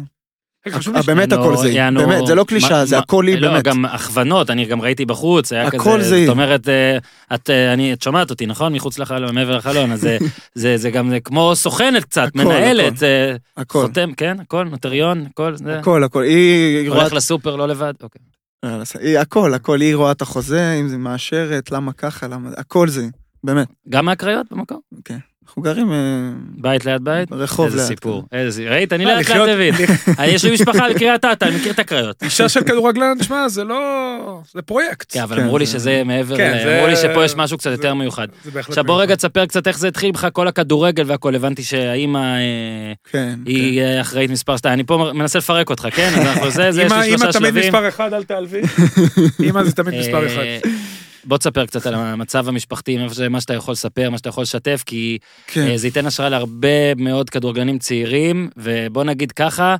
באמת 1.05 1.31
יענו- 1.31 1.43
הכל 1.43 1.57
זה 1.57 1.67
באמת, 2.05 2.27
זה 2.27 2.35
לא 2.35 2.43
קלישאה, 2.43 2.69
מה- 2.79 2.85
זה 2.85 2.97
הכל 2.97 3.27
היא 3.27 3.37
לא, 3.37 3.51
באמת. 3.51 3.63
גם 3.63 3.85
הכוונות, 3.85 4.49
אני 4.49 4.65
גם 4.65 4.81
ראיתי 4.81 5.05
בחוץ, 5.05 5.53
היה 5.53 5.71
כזה... 5.71 5.79
זאת 6.25 6.29
אומרת, 6.29 6.69
אה, 6.69 6.97
את, 7.35 7.49
אה, 7.49 7.73
שומעת 8.03 8.29
אותי, 8.29 8.45
נכון? 8.45 8.73
מחוץ 8.73 8.99
לחלון, 8.99 9.35
מעבר 9.35 9.57
לחלון, 9.57 9.91
אז 9.91 10.07
זה- 10.55 10.89
גם 10.93 11.13
כמו 11.23 11.55
סוכנת 11.55 12.03
קצת, 12.03 12.35
מנהלת. 12.35 13.03
אה, 13.03 13.35
חותם, 13.71 14.13
כן? 14.13 14.39
הכל, 14.39 14.63
נוטריון, 14.63 15.25
הכל, 15.29 15.55
זה... 15.55 15.79
הכל, 15.79 16.03
הכל. 16.03 16.23
היא 16.23 16.89
רואה... 16.89 17.01
הולך 17.01 17.13
לסופר 17.13 17.55
לא 17.55 17.67
לבד, 17.67 17.93
אוקיי. 18.03 18.21
הכל, 19.19 19.53
הכל. 19.53 19.81
היא 19.81 19.95
רואה 19.95 20.11
את 20.11 20.21
החוזה, 20.21 20.73
אם 20.81 20.87
זה 20.87 20.97
מאשרת, 20.97 21.71
למה 21.71 21.93
ככה, 21.93 22.27
למה... 22.27 22.49
הכל 22.57 22.87
זה, 22.89 23.07
באמת. 23.43 23.67
גם 23.89 24.05
מהקריות 24.05 24.45
במקום? 24.51 24.79
אנחנו 25.47 25.61
גרים... 25.61 25.91
אה, 25.91 25.97
בית 26.57 26.85
ליד 26.85 27.03
בית? 27.03 27.31
רחוב 27.31 27.65
ליד. 27.65 27.73
כן. 27.73 27.79
איזה 27.79 27.87
סיפור. 27.87 28.23
איזה... 28.31 28.63
ראית? 28.69 28.93
אני 28.93 29.05
ליד 29.05 29.17
ליד 29.29 29.37
דוד. 29.37 29.89
יש 30.23 30.45
לי 30.45 30.51
משפחה 30.51 30.89
בקריית 30.89 31.25
אתא, 31.25 31.45
אני 31.45 31.55
מכיר 31.55 31.71
את 31.71 31.79
הקריות. 31.79 32.23
אישה 32.23 32.49
של 32.49 32.63
כדורגלן, 32.63 33.23
שמע, 33.23 33.49
זה 33.49 33.63
לא... 33.63 34.41
זה 34.53 34.61
פרויקט. 34.61 35.05
כן, 35.09 35.21
אבל 35.21 35.35
כן, 35.35 35.43
אמרו 35.43 35.57
לי 35.57 35.65
שזה 35.65 36.01
מעבר 36.05 36.37
כן, 36.37 36.67
אמרו 36.75 36.87
לי 36.87 36.95
שפה 36.95 37.25
יש 37.25 37.35
משהו 37.35 37.57
קצת 37.57 37.71
יותר 37.71 37.93
מיוחד. 37.93 38.27
עכשיו 38.55 38.83
בוא 38.83 39.01
רגע 39.01 39.15
תספר 39.15 39.45
קצת 39.45 39.67
איך 39.67 39.79
זה 39.79 39.87
התחיל 39.87 40.11
בך 40.11 40.27
כל 40.33 40.47
הכדורגל 40.47 41.03
והכל. 41.07 41.35
הבנתי 41.35 41.63
שהאימא 41.63 42.37
אה, 43.13 43.33
היא 43.45 43.81
אחראית 44.01 44.31
מספר 44.31 44.57
2. 44.57 44.73
אני 44.73 44.83
פה 44.83 45.11
מנסה 45.13 45.39
לפרק 45.39 45.69
אותך, 45.69 45.87
כן? 45.91 46.11
אז 46.15 46.27
אנחנו 46.27 46.51
זה, 46.51 46.71
זה, 46.71 46.81
יש 46.83 46.91
לי 46.91 47.09
שלושה 47.09 47.31
שלבים. 47.31 47.57
אימא 47.57 47.61
תמיד 47.61 47.65
מספר 47.65 47.87
1, 47.87 48.13
אל 48.13 48.23
תעלבי. 48.23 48.61
אימא 49.43 49.63
זה 49.63 49.71
תמיד 49.71 49.99
מספר 49.99 50.27
אה, 50.27 50.57
1. 50.57 50.71
בוא 51.27 51.37
תספר 51.37 51.65
קצת 51.65 51.85
על 51.85 51.93
המצב 51.93 52.47
המשפחתי, 52.47 52.97
מה 53.29 53.41
שאתה 53.41 53.53
יכול 53.53 53.71
לספר, 53.71 54.09
מה 54.09 54.17
שאתה 54.17 54.29
יכול 54.29 54.41
לשתף, 54.41 54.83
כי 54.85 55.17
כן. 55.47 55.67
אה, 55.67 55.77
זה 55.77 55.87
ייתן 55.87 56.05
השראה 56.05 56.29
להרבה 56.29 56.95
מאוד 56.95 57.29
כדורגלנים 57.29 57.79
צעירים, 57.79 58.49
ובוא 58.57 59.03
נגיד 59.03 59.31
ככה, 59.31 59.75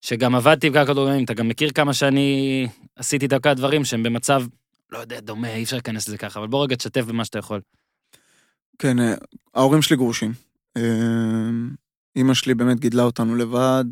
שגם 0.00 0.34
עבדתי 0.34 0.66
עם 0.66 0.72
כמה 0.72 0.86
כדורגלנים, 0.86 1.24
אתה 1.24 1.34
גם 1.34 1.48
מכיר 1.48 1.70
כמה 1.70 1.94
שאני 1.94 2.68
עשיתי 2.96 3.26
דקה 3.26 3.54
דברים 3.54 3.84
שהם 3.84 4.02
במצב, 4.02 4.42
לא 4.92 4.98
יודע, 4.98 5.20
דומה, 5.20 5.54
אי 5.54 5.62
אפשר 5.62 5.76
להיכנס 5.76 6.08
לזה 6.08 6.18
ככה, 6.18 6.40
אבל 6.40 6.48
בוא 6.48 6.64
רגע 6.64 6.76
תשתף 6.76 7.04
במה 7.04 7.24
שאתה 7.24 7.38
יכול. 7.38 7.60
כן, 8.78 9.00
אה, 9.00 9.14
ההורים 9.54 9.82
שלי 9.82 9.96
גרושים. 9.96 10.32
אה, 10.76 10.82
אימא 12.16 12.34
שלי 12.34 12.54
באמת 12.54 12.80
גידלה 12.80 13.02
אותנו 13.02 13.36
לבד. 13.36 13.84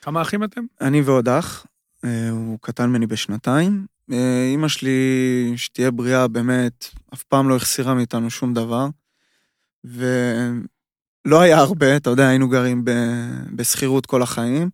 כמה 0.00 0.22
אחים 0.22 0.44
אתם? 0.44 0.60
אני 0.80 1.00
ועוד 1.00 1.28
אח, 1.28 1.66
אה, 2.04 2.30
הוא 2.30 2.58
קטן 2.60 2.86
ממני 2.86 3.06
בשנתיים. 3.06 3.86
אה, 4.12 4.46
אימא 4.50 4.68
שלי, 4.68 5.52
שתהיה 5.56 5.90
בריאה, 5.90 6.28
באמת, 6.28 6.88
אף 7.14 7.22
פעם 7.22 7.48
לא 7.48 7.56
החסירה 7.56 7.94
מאיתנו 7.94 8.30
שום 8.30 8.54
דבר. 8.54 8.86
ולא 9.84 11.40
היה 11.40 11.58
הרבה, 11.58 11.96
אתה 11.96 12.10
יודע, 12.10 12.28
היינו 12.28 12.48
גרים 12.48 12.84
ב- 12.84 13.56
בשכירות 13.56 14.06
כל 14.06 14.22
החיים, 14.22 14.70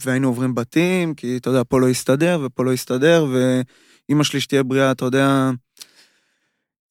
והיינו 0.00 0.28
עוברים 0.28 0.54
בתים, 0.54 1.14
כי 1.14 1.36
אתה 1.36 1.50
יודע, 1.50 1.62
פה 1.68 1.80
לא 1.80 1.88
הסתדר 1.88 2.40
ופה 2.44 2.64
לא 2.64 2.72
הסתדר, 2.72 3.26
ואימא 3.32 4.24
שלי, 4.24 4.40
שתהיה 4.40 4.62
בריאה, 4.62 4.90
אתה 4.90 5.04
יודע, 5.04 5.50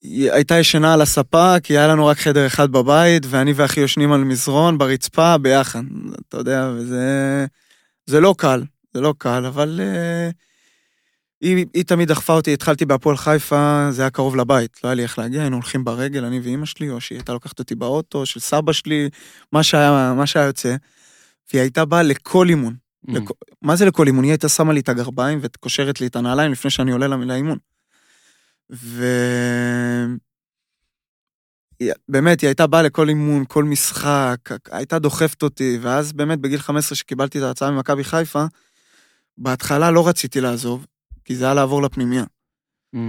היא 0.01 0.31
הייתה 0.31 0.59
ישנה 0.59 0.93
על 0.93 1.01
הספה, 1.01 1.55
כי 1.63 1.77
היה 1.77 1.87
לנו 1.87 2.05
רק 2.05 2.17
חדר 2.17 2.47
אחד 2.47 2.71
בבית, 2.71 3.23
ואני 3.29 3.53
ואחי 3.55 3.79
יושנים 3.79 4.11
על 4.11 4.23
מזרון 4.23 4.77
ברצפה 4.77 5.37
ביחד, 5.37 5.83
אתה 6.29 6.37
יודע, 6.37 6.71
וזה... 6.75 7.45
זה 8.05 8.19
לא 8.19 8.35
קל, 8.37 8.63
זה 8.93 9.01
לא 9.01 9.13
קל, 9.17 9.45
אבל 9.45 9.79
uh, 9.79 10.33
היא, 11.45 11.65
היא 11.73 11.83
תמיד 11.83 12.07
דחפה 12.07 12.33
אותי, 12.33 12.53
התחלתי 12.53 12.85
בהפועל 12.85 13.17
חיפה, 13.17 13.87
זה 13.91 14.01
היה 14.01 14.09
קרוב 14.09 14.35
לבית, 14.35 14.83
לא 14.83 14.89
היה 14.89 14.95
לי 14.95 15.03
איך 15.03 15.19
להגיע, 15.19 15.41
היינו 15.41 15.55
הולכים 15.55 15.83
ברגל, 15.83 16.25
אני 16.25 16.39
ואימא 16.39 16.65
שלי, 16.65 16.89
או 16.89 17.01
שהיא 17.01 17.17
הייתה 17.17 17.33
לוקחת 17.33 17.59
אותי 17.59 17.75
באוטו, 17.75 18.25
של 18.25 18.39
סבא 18.39 18.73
שלי, 18.73 19.09
מה 19.51 19.63
שהיה, 19.63 20.13
מה 20.17 20.27
שהיה 20.27 20.45
יוצא. 20.45 20.75
והיא 21.53 21.61
הייתה 21.61 21.85
באה 21.85 22.03
לכל 22.03 22.49
אימון. 22.49 22.75
Mm. 23.07 23.13
לכ... 23.13 23.29
מה 23.61 23.75
זה 23.75 23.85
לכל 23.85 24.07
אימון? 24.07 24.23
היא 24.23 24.31
הייתה 24.31 24.49
שמה 24.49 24.73
לי 24.73 24.79
את 24.79 24.89
הגרביים 24.89 25.39
וקושרת 25.41 26.01
לי 26.01 26.07
את 26.07 26.15
הנעליים 26.15 26.51
לפני 26.51 26.71
שאני 26.71 26.91
עולה 26.91 27.07
לה- 27.07 27.15
לאימון. 27.15 27.57
ו... 28.71 29.05
היא- 31.79 31.91
באמת, 32.09 32.41
היא 32.41 32.47
הייתה 32.47 32.67
באה 32.67 32.81
לכל 32.81 33.09
אימון, 33.09 33.43
כל 33.47 33.63
משחק, 33.63 34.37
הייתה 34.71 34.99
דוחפת 34.99 35.43
אותי, 35.43 35.77
ואז 35.81 36.13
באמת 36.13 36.39
בגיל 36.39 36.59
15 36.59 36.95
שקיבלתי 36.95 37.37
את 37.39 37.43
ההצעה 37.43 37.71
ממכבי 37.71 38.03
חיפה, 38.03 38.45
בהתחלה 39.37 39.91
לא 39.91 40.07
רציתי 40.07 40.41
לעזוב, 40.41 40.85
כי 41.25 41.35
זה 41.35 41.45
היה 41.45 41.53
לעבור 41.53 41.81
לפנימייה. 41.81 42.23
Mm. 42.95 42.99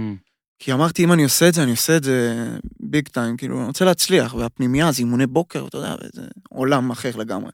כי 0.59 0.73
אמרתי, 0.73 1.03
אם 1.03 1.13
אני 1.13 1.23
עושה 1.23 1.47
את 1.47 1.53
זה, 1.53 1.63
אני 1.63 1.71
עושה 1.71 1.97
את 1.97 2.03
זה 2.03 2.47
ביג 2.79 3.07
טיים, 3.07 3.37
כאילו, 3.37 3.59
אני 3.59 3.67
רוצה 3.67 3.85
להצליח, 3.85 4.33
והפנימייה 4.33 4.91
זה 4.91 4.99
אימוני 4.99 5.27
בוקר, 5.27 5.67
אתה 5.67 5.77
יודע, 5.77 5.95
זה 6.13 6.21
עולם 6.49 6.91
אחר 6.91 7.15
לגמרי. 7.15 7.51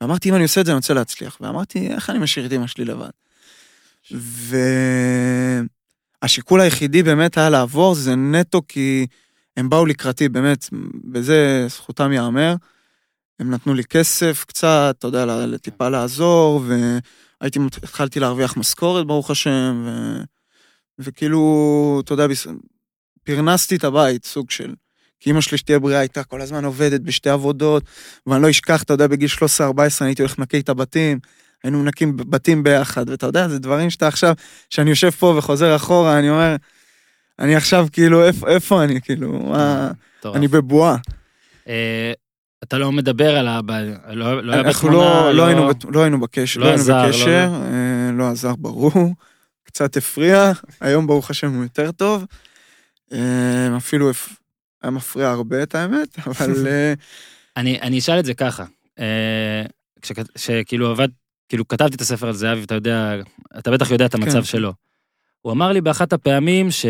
ואמרתי, 0.00 0.30
אם 0.30 0.34
אני 0.34 0.42
עושה 0.42 0.60
את 0.60 0.66
זה, 0.66 0.72
אני 0.72 0.76
רוצה 0.76 0.94
להצליח. 0.94 1.38
ואמרתי, 1.40 1.86
איך 1.86 2.10
אני 2.10 2.18
משאיר 2.18 2.46
את 2.46 2.52
אמא 2.52 2.66
שלי 2.66 2.84
לבד? 2.84 3.10
והשיקול 6.22 6.60
היחידי 6.60 7.02
באמת 7.02 7.38
היה 7.38 7.50
לעבור, 7.50 7.94
זה 7.94 8.14
נטו 8.14 8.62
כי 8.68 9.06
הם 9.56 9.68
באו 9.68 9.86
לקראתי, 9.86 10.28
באמת, 10.28 10.68
בזה 11.04 11.66
זכותם 11.68 12.12
ייאמר. 12.12 12.54
הם 13.40 13.50
נתנו 13.50 13.74
לי 13.74 13.84
כסף 13.84 14.44
קצת, 14.48 14.94
אתה 14.98 15.06
יודע, 15.06 15.26
לטיפה 15.26 15.88
לעזור, 15.88 16.64
והייתי, 17.40 17.58
התחלתי 17.82 18.20
להרוויח 18.20 18.56
משכורת, 18.56 19.06
ברוך 19.06 19.30
השם, 19.30 19.84
ו... 19.86 19.90
וכאילו, 20.98 22.00
אתה 22.04 22.12
יודע, 22.12 22.26
פרנסתי 23.24 23.76
את 23.76 23.84
הבית, 23.84 24.24
סוג 24.24 24.50
של... 24.50 24.74
כי 25.20 25.30
אמא 25.30 25.40
שלי, 25.40 25.58
שתהיה 25.58 25.78
בריאה, 25.78 26.00
הייתה 26.00 26.24
כל 26.24 26.40
הזמן 26.40 26.64
עובדת 26.64 27.00
בשתי 27.00 27.30
עבודות, 27.30 27.84
ואני 28.26 28.42
לא 28.42 28.50
אשכח, 28.50 28.82
אתה 28.82 28.92
יודע, 28.92 29.06
בגיל 29.06 29.28
13-14 29.28 29.40
אני 30.00 30.08
הייתי 30.08 30.22
הולך 30.22 30.38
לנקי 30.38 30.60
את 30.60 30.68
הבתים, 30.68 31.18
היינו 31.64 31.82
מנקים 31.82 32.16
בתים 32.16 32.62
ביחד, 32.62 33.08
ואתה 33.08 33.26
יודע, 33.26 33.48
זה 33.48 33.58
דברים 33.58 33.90
שאתה 33.90 34.08
עכשיו, 34.08 34.34
שאני 34.70 34.90
יושב 34.90 35.10
פה 35.10 35.34
וחוזר 35.38 35.76
אחורה, 35.76 36.18
אני 36.18 36.30
אומר, 36.30 36.56
אני 37.38 37.56
עכשיו, 37.56 37.86
כאילו, 37.92 38.26
איפה, 38.26 38.48
איפה 38.48 38.84
אני, 38.84 39.00
כאילו, 39.00 39.32
מה, 39.32 39.90
מטורף. 40.18 40.36
אני 40.36 40.48
בבועה. 40.48 40.96
אתה 42.68 42.78
לא 42.78 42.92
מדבר 42.92 43.36
על 43.36 43.48
ה... 43.48 43.60
ב- 43.66 43.70
לא 44.10 44.44
לא 44.44 44.52
היה 44.52 44.60
אנחנו 44.60 44.88
בתמונה, 44.88 45.20
לא, 45.20 45.34
לא, 45.34 45.46
היינו, 45.46 45.68
בת- 45.68 45.84
לא 45.84 46.02
היינו 46.02 46.20
בקשר, 46.20 46.60
לא 46.60 46.66
לא 46.66 46.70
היינו 46.70 46.82
עזר, 46.82 47.02
לא 47.02 47.08
בקשר, 47.08 47.50
אה, 47.54 48.10
לא 48.12 48.28
עזר, 48.28 48.54
ברור, 48.56 49.14
קצת 49.64 49.96
הפריע, 49.96 50.52
היום 50.80 51.06
ברוך 51.06 51.30
השם 51.30 51.54
הוא 51.54 51.62
יותר 51.62 51.92
טוב, 51.92 52.24
אה, 53.12 53.76
אפילו 53.76 54.10
היה 54.82 54.90
מפריע 54.90 55.28
הרבה 55.28 55.62
את 55.62 55.74
האמת, 55.74 56.08
אבל 56.26 56.66
אה, 56.68 56.94
אני, 57.56 57.80
אני 57.80 57.98
אשאל 57.98 58.18
את 58.18 58.24
זה 58.24 58.34
ככה. 58.34 58.64
כשכאילו 60.34 60.90
עבד, 60.90 61.08
כאילו 61.48 61.68
כתבתי 61.68 61.96
את 61.96 62.00
הספר 62.00 62.26
על 62.26 62.32
זהבי, 62.34 62.62
אתה 62.62 62.74
יודע, 62.74 63.14
אתה 63.58 63.70
בטח 63.70 63.90
יודע 63.90 64.06
את 64.06 64.14
המצב 64.14 64.32
כן. 64.32 64.44
שלו. 64.44 64.72
הוא 65.42 65.52
אמר 65.52 65.72
לי 65.72 65.80
באחת 65.80 66.12
הפעמים 66.12 66.70
ש... 66.70 66.86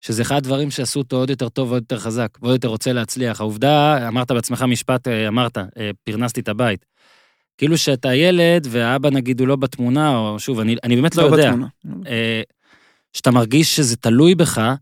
שזה 0.00 0.22
אחד 0.22 0.36
הדברים 0.36 0.70
שעשו 0.70 0.98
אותו 0.98 1.16
עוד 1.16 1.30
יותר 1.30 1.48
טוב 1.48 1.70
ועוד 1.70 1.82
יותר 1.82 1.98
חזק, 1.98 2.28
ועוד 2.42 2.52
יותר 2.52 2.68
רוצה 2.68 2.92
להצליח. 2.92 3.40
העובדה, 3.40 4.08
אמרת 4.08 4.30
בעצמך 4.32 4.62
משפט, 4.62 5.08
אה, 5.08 5.28
אמרת, 5.28 5.58
אה, 5.58 5.90
פרנסתי 6.04 6.40
את 6.40 6.48
הבית. 6.48 6.84
כאילו 7.58 7.78
שאתה 7.78 8.14
ילד 8.14 8.66
והאבא 8.70 9.10
נגיד 9.10 9.40
הוא 9.40 9.48
לא 9.48 9.56
בתמונה, 9.56 10.16
או 10.16 10.38
שוב, 10.38 10.60
אני, 10.60 10.76
אני 10.84 10.96
באמת 10.96 11.16
לא, 11.16 11.30
לא 11.30 11.36
יודע. 11.36 11.50
בתמונה. 11.50 11.66
אה, 12.06 12.42
שאתה 13.12 13.30
מרגיש 13.30 13.76
שזה 13.76 13.96
תלוי 13.96 14.34
בך, 14.34 14.74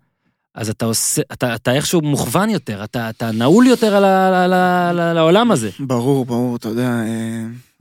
אז 0.54 0.70
אתה 0.70 0.84
עושה, 0.84 1.22
אתה, 1.32 1.54
אתה 1.54 1.74
איכשהו 1.74 2.00
מוכוון 2.00 2.50
יותר, 2.50 2.84
אתה, 2.84 3.10
אתה 3.10 3.30
נעול 3.30 3.66
יותר 3.66 3.94
על, 3.96 4.04
ה, 4.04 4.44
על, 4.44 4.52
ה, 4.52 4.90
על, 4.90 5.00
ה- 5.00 5.12
לעולם 5.12 5.50
הזה. 5.50 5.70
ברור, 5.80 6.26
ברור, 6.26 6.56
אתה 6.56 6.68
יודע, 6.68 6.90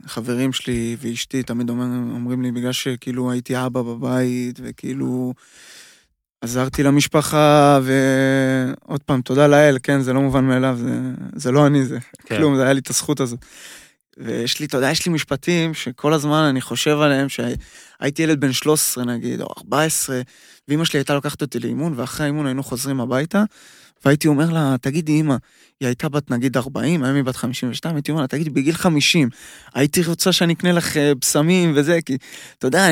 חברים 0.06 0.52
שלי 0.52 0.96
ואשתי 1.00 1.42
תמיד 1.42 1.70
אומר, 1.70 1.84
אומרים 2.14 2.42
לי, 2.42 2.52
בגלל 2.52 2.72
שכאילו 2.72 3.30
הייתי 3.30 3.66
אבא 3.66 3.82
בבית, 3.82 4.60
וכאילו 4.62 5.34
עזרתי 6.40 6.82
למשפחה, 6.82 7.80
ועוד 7.82 9.02
פעם, 9.02 9.20
תודה 9.20 9.46
לאל, 9.46 9.78
כן, 9.82 10.00
זה 10.00 10.12
לא 10.12 10.20
מובן 10.20 10.44
מאליו, 10.44 10.78
זה, 10.80 11.00
זה 11.36 11.52
לא 11.52 11.66
אני 11.66 11.84
זה, 11.84 11.98
כן. 12.26 12.36
כלום, 12.36 12.56
זה 12.56 12.62
היה 12.62 12.72
לי 12.72 12.80
את 12.80 12.90
הזכות 12.90 13.20
הזאת. 13.20 13.44
ויש 14.18 14.60
לי, 14.60 14.66
אתה 14.66 14.76
יודע, 14.76 14.90
יש 14.90 15.06
לי 15.06 15.12
משפטים 15.12 15.74
שכל 15.74 16.12
הזמן 16.12 16.42
אני 16.42 16.60
חושב 16.60 17.00
עליהם, 17.00 17.26
שהייתי 17.28 18.22
ילד 18.22 18.40
בן 18.40 18.52
13 18.52 19.04
נגיד, 19.04 19.40
או 19.40 19.46
14, 19.58 20.20
ואימא 20.68 20.84
שלי 20.84 20.98
הייתה 20.98 21.14
לוקחת 21.14 21.42
אותי 21.42 21.58
לאימון, 21.58 21.92
ואחרי 21.96 22.26
האימון 22.26 22.46
היינו 22.46 22.62
חוזרים 22.62 23.00
הביתה, 23.00 23.44
והייתי 24.04 24.28
אומר 24.28 24.50
לה, 24.50 24.76
תגידי, 24.80 25.12
אימא, 25.12 25.36
היא 25.80 25.86
הייתה 25.86 26.08
בת 26.08 26.30
נגיד 26.30 26.56
40, 26.56 27.04
היום 27.04 27.16
היא 27.16 27.24
בת 27.24 27.36
52, 27.36 27.94
הייתי 27.94 28.10
אומר 28.10 28.22
לה, 28.22 28.28
תגידי, 28.28 28.50
בגיל 28.50 28.74
50, 28.74 29.28
הייתי 29.74 30.02
רוצה 30.02 30.32
שאני 30.32 30.52
אקנה 30.52 30.72
לך 30.72 30.96
אה, 30.96 31.14
בשמים 31.14 31.72
וזה, 31.74 31.98
כי, 32.06 32.16
אתה 32.58 32.66
יודע, 32.66 32.86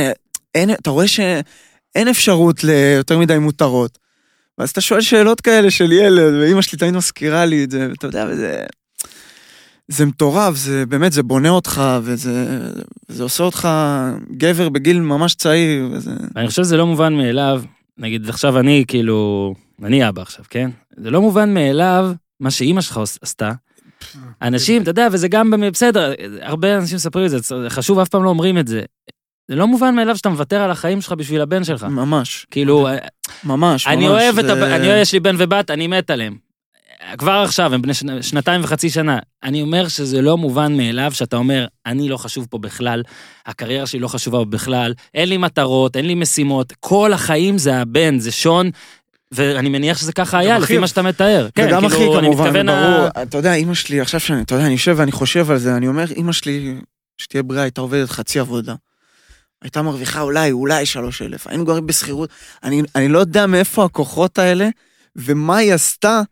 אין, 0.55 0.71
אתה 0.71 0.91
רואה 0.91 1.09
שאין 1.97 2.09
אפשרות 2.09 2.65
ליותר 2.65 3.19
מדי 3.19 3.39
מותרות. 3.39 3.99
ואז 4.59 4.71
אתה 4.71 4.81
שואל 4.81 5.01
שאלות 5.01 5.41
כאלה 5.41 5.71
של 5.71 5.93
ילד, 5.93 6.35
ואימא 6.35 6.63
שלי 6.63 6.79
תמיד 6.79 6.95
מזכירה 6.95 7.45
לי 7.45 7.65
את 7.65 7.71
זה, 7.71 7.87
ואתה 7.91 8.07
יודע, 8.07 8.27
וזה... 8.31 8.65
זה 9.89 10.07
מטורף, 10.07 10.57
זה 10.57 10.87
באמת, 10.87 11.13
זה 11.13 11.23
בונה 11.23 11.49
אותך, 11.49 11.83
וזה 12.03 12.61
זה 13.09 13.23
עושה 13.23 13.45
אותך 13.45 13.69
גבר 14.31 14.69
בגיל 14.69 15.01
ממש 15.01 15.35
צעיר, 15.35 15.89
וזה... 15.93 16.11
אני 16.37 16.49
חושב 16.49 16.63
שזה 16.63 16.77
לא 16.77 16.87
מובן 16.87 17.15
מאליו, 17.15 17.63
נגיד 17.99 18.29
עכשיו 18.29 18.59
אני 18.59 18.85
כאילו, 18.89 19.55
אני 19.83 20.09
אבא 20.09 20.23
עכשיו, 20.23 20.45
כן? 20.51 20.71
זה 20.97 21.11
לא 21.11 21.21
מובן 21.21 21.55
מאליו 21.55 22.13
מה 22.41 22.51
שאימא 22.51 22.81
שלך 22.81 23.01
עשתה. 23.23 23.53
אנשים, 24.43 24.83
אתה 24.83 24.91
יודע, 24.91 25.09
וזה 25.13 25.29
גם, 25.29 25.53
בסדר, 25.73 26.13
הרבה 26.41 26.77
אנשים 26.77 26.97
מספרים 26.97 27.27
את 27.27 27.31
זה 27.31 27.39
חשוב, 27.69 27.99
אף 27.99 28.09
פעם 28.09 28.25
לא 28.25 28.29
אומרים 28.29 28.59
את 28.59 28.69
זה. 28.69 28.83
זה 29.49 29.55
לא 29.57 29.67
מובן 29.67 29.95
מאליו 29.95 30.17
שאתה 30.17 30.29
מוותר 30.29 30.61
על 30.61 30.71
החיים 30.71 31.01
שלך 31.01 31.13
בשביל 31.13 31.41
הבן 31.41 31.65
שלך. 31.65 31.83
ממש, 31.85 32.47
כאילו, 32.51 32.89
ממש, 33.45 33.87
אני 33.87 33.97
ממש, 34.09 34.23
אוהב 34.23 34.39
את, 34.39 34.45
זה- 34.47 34.53
הב... 34.53 34.59
אני 34.59 34.87
אוהב, 34.89 35.03
יש 35.03 35.13
לי 35.13 35.21
בן 35.21 35.35
ובת, 35.39 35.71
אני 35.71 35.87
מת 35.87 36.11
עליהם. 36.11 36.37
כבר 37.19 37.33
עכשיו, 37.45 37.75
הם 37.75 37.83
בני 37.83 37.95
שנ... 37.95 38.23
שנתיים 38.23 38.61
וחצי 38.65 38.91
שנה. 38.91 39.19
אני 39.45 39.63
אומר 39.63 39.89
שזה 39.89 40.23
לא 40.23 40.37
מובן 40.39 40.77
מאליו 40.77 41.13
שאתה 41.15 41.37
אומר, 41.37 41.67
אני 41.87 42.09
לא 42.09 42.17
חשוב 42.17 42.47
פה 42.51 42.59
בכלל, 42.59 43.03
הקריירה 43.47 43.87
שלי 43.87 44.01
לא 44.01 44.09
חשובה 44.09 44.45
בכלל, 44.45 44.95
אין 45.15 45.29
לי 45.29 45.37
מטרות, 45.37 45.97
אין 45.97 46.07
לי 46.07 46.15
משימות, 46.15 46.73
כל 46.81 47.13
החיים 47.13 47.59
זה 47.59 47.77
הבן, 47.77 48.19
זה 48.19 48.33
שון, 48.33 48.71
ואני 49.33 49.69
מניח 49.69 49.99
שזה 49.99 50.13
ככה 50.13 50.39
היה, 50.39 50.59
לפי. 50.59 50.79
מה 50.79 50.87
שאתה 50.87 51.03
מתאר. 51.03 51.49
כן, 51.55 51.67
וגם 51.69 51.85
אחי 51.85 51.97
כאילו, 51.97 52.19
אני 52.19 52.27
כמובן, 52.27 52.45
מתכוון... 52.45 52.67
ברור. 52.67 53.09
ה- 53.15 53.23
אתה 53.23 53.39
יודע, 53.39 53.55
אימא 53.55 53.75
שלי, 53.75 54.01
עכשיו 54.01 54.21
שאני, 54.21 54.43
אתה 54.43 54.55
יודע, 54.55 54.65
אני 54.65 54.73
יושב 54.73 54.95
ואני 54.99 55.13
חושב 55.13 55.51
על 55.51 55.59
זה, 55.59 55.77
אני 55.77 55.89
אומר, 55.89 56.05
אימא 56.11 56.33
שלי, 56.33 56.75
שתהיה 57.19 57.43
בריאה, 57.43 57.63
הייתה 57.63 57.81
עובדת 57.81 58.11
חצי 58.11 58.39
עבודה. 58.39 58.75
הייתה 59.63 59.83
מרוויחה 59.83 60.21
אולי, 60.21 60.53
אולי 60.53 60.87
שלוש 60.87 61.23
אלף. 61.23 61.47
היינו 61.47 61.65
גרים 61.65 61.87
בשכירות. 61.87 62.31
אני, 62.63 62.83
אני 62.95 63.09
לא 63.09 63.19
יודע 63.19 63.47
מאיפה 63.47 63.85
הכוחות 63.85 64.39
האלה, 64.39 64.69
ומה 65.17 65.57
היא 65.57 65.75
עשתה. 65.75 66.23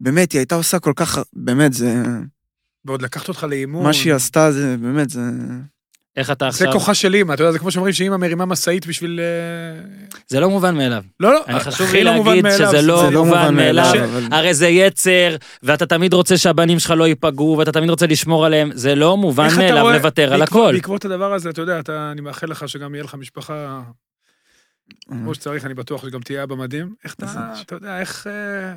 באמת, 0.00 0.32
היא 0.32 0.38
הייתה 0.38 0.54
עושה 0.54 0.78
כל 0.78 0.92
כך, 0.96 1.18
באמת, 1.32 1.72
זה... 1.72 2.02
ועוד 2.84 3.02
לקחת 3.02 3.28
אותך 3.28 3.44
לאימון. 3.44 3.84
מה 3.84 3.92
שהיא 3.92 4.14
עשתה 4.14 4.52
זה, 4.52 4.76
באמת, 4.76 5.10
זה... 5.10 5.20
איך 6.16 6.30
אתה 6.30 6.44
זה 6.44 6.48
עכשיו... 6.48 6.72
כוחה 6.72 6.94
של 6.94 7.14
אימא, 7.14 7.34
אתה 7.34 7.42
יודע, 7.42 7.52
זה 7.52 7.58
כמו 7.58 7.70
שאומרים 7.70 7.92
שאימא 7.92 8.16
מרימה 8.16 8.44
משאית 8.46 8.86
בשביל... 8.86 9.20
אה, 9.20 10.16
זה 10.28 10.40
לא 10.40 10.50
מובן 10.50 10.74
מאליו. 10.76 11.04
לא, 11.20 11.32
לא, 11.32 11.44
אני 11.48 11.60
חשוב 11.60 11.92
לי 11.92 12.04
לא 12.04 12.12
מובן 12.12 12.30
להגיד 12.36 12.50
שזה 12.50 12.82
לא 12.82 13.02
זה 13.06 13.10
לא 13.10 13.24
מובן 13.24 13.54
מאליו. 13.54 13.92
הרי 14.30 14.54
זה 14.54 14.68
יצר, 14.68 15.36
ואתה 15.62 15.86
תמיד 15.86 16.12
רוצה 16.12 16.36
שהבנים 16.38 16.78
שלך 16.78 16.90
לא 16.90 17.08
ייפגעו, 17.08 17.56
ואתה 17.58 17.72
תמיד 17.72 17.90
רוצה 17.90 18.06
לשמור 18.06 18.46
עליהם, 18.46 18.70
זה 18.74 18.94
לא 18.94 19.16
מובן 19.16 19.48
מאליו 19.58 19.90
לוותר 19.90 20.34
על 20.34 20.42
הכל. 20.42 20.72
בעקבות 20.74 21.04
הדבר 21.04 21.32
הזה, 21.32 21.50
אתה 21.50 21.60
יודע, 21.60 21.78
אתה- 21.80 22.10
אני 22.12 22.20
מאחל 22.20 22.46
לך 22.46 22.68
שגם 22.68 22.94
יהיה 22.94 23.04
לך 23.04 23.14
משפחה 23.14 23.82
כמו 25.08 25.34
שצריך, 25.34 25.66
אני 25.66 25.74
בטוח 25.74 26.06
שגם 26.06 26.20
תהיה 26.20 26.42
אבא 26.42 26.54
מדהים. 26.54 26.94
איך 27.04 27.14
אתה. 27.14 27.52
אתה 27.60 27.74
יודע, 27.74 28.00
איך... 28.00 28.26
אה, 28.26 28.72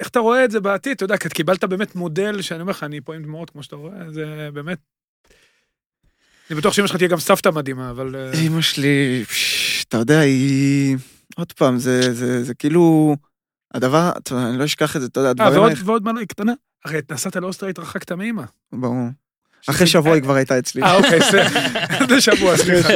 איך 0.00 0.08
אתה 0.08 0.18
רואה 0.18 0.44
את 0.44 0.50
זה 0.50 0.60
בעתיד? 0.60 0.92
אתה 0.96 1.04
יודע, 1.04 1.16
כי 1.16 1.28
קיבלת 1.28 1.64
באמת 1.64 1.94
מודל 1.94 2.42
שאני 2.42 2.60
אומר 2.60 2.70
לך, 2.70 2.82
אני 2.84 3.00
פה 3.00 3.14
עם 3.14 3.22
דמעות, 3.22 3.50
כמו 3.50 3.62
שאתה 3.62 3.76
רואה, 3.76 4.10
זה 4.10 4.48
באמת... 4.54 4.78
אני 6.54 6.60
בטוח 6.60 6.72
שאמא 6.74 6.86
שלך 6.86 6.96
תהיה 6.96 7.08
גם 7.08 7.18
סבתא 7.20 7.48
מדהימה, 7.48 7.90
אבל... 7.90 8.14
אה, 8.16 8.40
אמא 8.46 8.60
שלי, 8.60 9.24
אתה 9.88 9.96
יודע, 9.96 10.18
היא... 10.20 10.96
עוד 11.36 11.52
פעם, 11.52 11.78
זה, 11.78 12.14
זה, 12.14 12.44
זה 12.44 12.54
כאילו... 12.54 13.16
הדבר, 13.74 14.10
אני 14.32 14.58
לא 14.58 14.64
אשכח 14.64 14.96
את 14.96 15.00
זה, 15.00 15.06
אתה 15.06 15.20
יודע, 15.20 15.28
אה, 15.28 15.46
הדברים 15.48 15.58
ועוד, 15.62 15.72
האלה... 15.72 15.80
ועוד 15.84 16.04
מעלה, 16.04 16.20
היא 16.20 16.28
קטנה. 16.28 16.52
הרי 16.84 17.00
נסעת 17.10 17.36
לאוסטריה, 17.36 17.70
התרחקת 17.70 18.12
מאמא. 18.12 18.42
ברור. 18.72 19.08
אחרי 19.70 19.86
שבוע 19.86 20.14
היא 20.14 20.22
כבר 20.22 20.34
הייתה 20.34 20.58
אצלי. 20.58 20.82
אה, 20.82 20.96
אוקיי, 20.96 21.18
זה- 22.08 22.20
שבוע, 22.32 22.56
סליחה. 22.56 22.88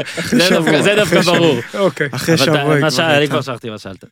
זה 0.82 0.94
דווקא-. 0.96 1.20
ברור. 1.22 1.58
אוקיי. 1.74 2.08
אחרי 2.12 2.38
שבוע 2.38 2.72
היא 2.72 2.78
כבר 2.80 2.90
ש- 2.90 2.98
אני 3.00 3.12
הייתה. 3.12 3.32
כבר 3.32 3.40
שכחתי 3.42 3.70
מה 3.70 3.78
שאלת. 3.78 4.04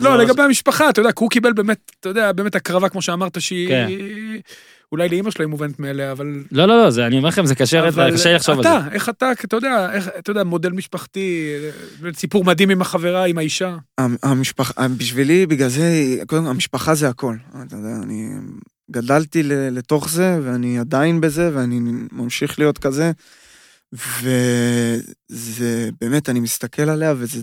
לא, 0.00 0.18
לגבי 0.18 0.42
המשפחה, 0.42 0.90
אתה 0.90 1.00
יודע, 1.00 1.12
כי 1.12 1.18
הוא 1.24 1.30
קיבל 1.30 1.52
באמת, 1.52 1.92
אתה 2.00 2.08
יודע, 2.08 2.32
באמת 2.32 2.54
הקרבה, 2.54 2.88
כמו 2.88 3.02
שאמרת, 3.02 3.40
שהיא... 3.40 3.68
אולי 4.92 5.08
לאימא 5.08 5.30
שלו 5.30 5.44
היא 5.44 5.50
מובנת 5.50 5.78
מאליה, 5.80 6.12
אבל... 6.12 6.26
לא, 6.52 6.66
לא, 6.66 6.84
לא, 6.84 6.90
זה- 6.90 7.06
אני 7.06 7.16
אומר 7.18 7.28
לכם, 7.28 7.46
זה 7.46 7.54
קשה 7.54 7.88
אבל 7.88 8.12
קשה 8.14 8.34
לחשוב 8.34 8.56
על 8.56 8.62
זה. 8.62 8.68
אתה, 8.78 8.88
איך 8.94 9.08
אתה, 9.08 9.32
אתה 9.44 9.56
יודע, 9.56 9.92
איך, 9.92 10.08
אתה 10.18 10.30
יודע, 10.30 10.44
מודל 10.44 10.70
משפחתי, 10.72 11.54
סיפור 12.14 12.44
מדהים 12.44 12.70
עם 12.70 12.80
החברה, 12.82 13.24
עם 13.26 13.38
האישה. 13.38 13.76
המ- 13.98 14.16
המשפחה, 14.22 14.88
בשבילי, 14.88 15.46
בגלל 15.46 15.68
זה, 15.68 15.82
קודם 16.26 16.44
כל, 16.44 16.50
המשפחה 16.50 16.94
זה 16.94 17.08
הכל. 17.08 17.36
אתה 17.66 17.76
יודע, 17.76 17.96
אני 18.02 18.28
גדלתי 18.90 19.42
לתוך 19.44 20.08
זה, 20.10 20.38
ואני 20.42 20.78
עדיין 20.78 21.20
בזה, 21.20 21.50
ואני 21.54 21.80
ממשיך 22.12 22.58
להיות 22.58 22.78
כזה. 22.78 23.12
וזה, 25.30 25.88
באמת, 26.00 26.28
אני 26.28 26.40
מסתכל 26.40 26.82
עליה, 26.90 27.14
וזה, 27.16 27.42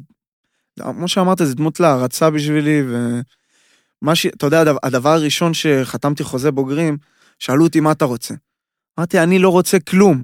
כמו 0.80 1.08
שאמרת, 1.08 1.38
זה 1.44 1.56
דמות 1.56 1.80
להערצה 1.80 2.30
בשבילי, 2.30 2.82
ומה 4.02 4.16
ש... 4.16 4.26
אתה 4.26 4.46
יודע, 4.48 4.62
הדבר- 4.62 4.78
הדבר 4.84 5.10
הראשון 5.10 5.54
שחתמתי 5.54 6.24
חוזה 6.24 6.52
בוגרים, 6.52 6.98
שאלו 7.40 7.64
אותי 7.64 7.80
מה 7.80 7.92
אתה 7.92 8.06
רוצה. 8.06 8.34
אמרתי, 9.00 9.20
אני 9.20 9.40
לא 9.40 9.50
רוצה 9.50 9.80
כלום. 9.80 10.24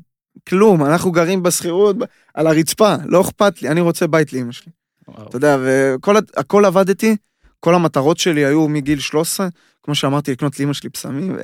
כלום, 0.49 0.85
אנחנו 0.85 1.11
גרים 1.11 1.43
בשכירות, 1.43 1.95
על 2.33 2.47
הרצפה, 2.47 2.95
לא 3.05 3.21
אכפת 3.21 3.61
לי, 3.61 3.69
אני 3.69 3.81
רוצה 3.81 4.07
בית 4.07 4.33
לאמא 4.33 4.51
שלי. 4.51 4.71
וואו. 5.07 5.27
אתה 5.27 5.37
יודע, 5.37 5.57
והכל 5.63 6.65
עבדתי, 6.65 7.15
כל 7.59 7.75
המטרות 7.75 8.17
שלי 8.17 8.45
היו 8.45 8.67
מגיל 8.67 8.99
13, 8.99 9.47
כמו 9.83 9.95
שאמרתי, 9.95 10.31
לקנות 10.31 10.59
לאמא 10.59 10.73
שלי 10.73 10.89
פסמים, 10.89 11.37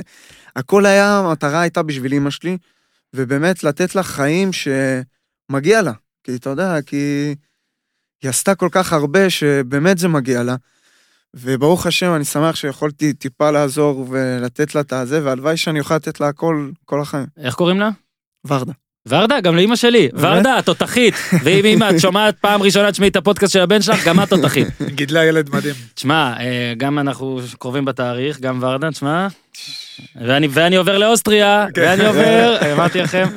הכל 0.56 0.86
היה, 0.86 1.18
המטרה 1.18 1.62
הייתה 1.62 1.84
בשביל 1.84 2.14
אמא 2.14 2.30
שלי, 2.30 2.58
ובאמת 3.14 3.64
לתת 3.64 3.96
לה 3.96 4.04
חיים 4.04 4.50
שמגיע 4.54 5.82
לה, 5.82 5.94
כי 6.24 6.36
אתה 6.36 6.50
יודע, 6.50 6.82
כי 6.82 7.36
היא 8.24 8.30
עשתה 8.30 8.56
כל 8.56 8.70
כך 8.72 8.94
הרבה 8.94 9.30
שבאמת 9.30 9.98
זה 9.98 10.08
מגיע 10.08 10.44
לה. 10.44 10.56
וברוך 11.40 11.86
השם, 11.86 12.16
אני 12.16 12.26
שמח 12.26 12.56
שיכולתי 12.56 13.14
טיפה 13.14 13.52
לעזור 13.52 14.06
ולתת 14.10 14.76
לה 14.76 14.82
את 14.82 14.94
הזה, 14.94 15.24
והלוואי 15.24 15.58
שאני 15.58 15.80
אוכל 15.80 15.96
לתת 15.96 16.20
לה 16.20 16.28
הכל 16.28 16.70
כל 16.86 17.02
החיים. 17.02 17.26
איך 17.38 17.56
קוראים 17.56 17.80
לה? 17.80 17.90
ורדה. 18.48 18.74
ורדה, 19.08 19.40
גם 19.40 19.56
לאימא 19.56 19.76
שלי. 19.76 20.10
ורדה, 20.14 20.60
תותחית. 20.66 21.14
ואם 21.44 21.66
אמא, 21.66 21.90
את 21.90 22.00
שומעת 22.00 22.36
פעם 22.42 22.62
ראשונה 22.62 22.92
תשמעי 22.92 23.10
את 23.10 23.16
הפודקאסט 23.16 23.54
של 23.54 23.62
הבן 23.62 23.82
שלך, 23.82 24.08
גם 24.08 24.24
את 24.24 24.30
תותחית. 24.30 24.68
גידלה 24.96 25.26
ילד 25.26 25.50
מדהים. 25.50 25.76
תשמע, 25.96 26.34
אה, 26.40 26.74
גם 26.78 27.00
אנחנו 27.00 27.40
קרובים 27.60 27.86
בתאריך, 27.86 28.40
גם 28.40 28.60
ורדה, 28.62 28.92
תשמע. 28.92 29.28
ואני, 30.22 30.48
ואני 30.52 30.76
עובר 30.76 30.98
לאוסטריה, 30.98 31.66
כן. 31.74 31.82
ואני 31.82 32.06
עובר, 32.06 32.58
אמרתי 32.74 33.00
לכם. 33.02 33.28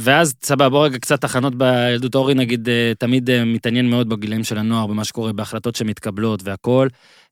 ואז 0.00 0.34
סבבה, 0.42 0.68
בוא 0.68 0.84
רגע 0.84 0.98
קצת 0.98 1.20
תחנות 1.20 1.54
בילדות 1.54 2.14
אורי 2.14 2.34
נגיד, 2.34 2.68
אה, 2.68 2.92
תמיד 2.98 3.30
אה, 3.30 3.44
מתעניין 3.44 3.90
מאוד 3.90 4.08
בגילאים 4.08 4.44
של 4.44 4.58
הנוער, 4.58 4.86
במה 4.86 5.04
שקורה, 5.04 5.32
בהחלטות 5.32 5.76
שמתקבלות 5.76 6.40
והכל. 6.44 6.88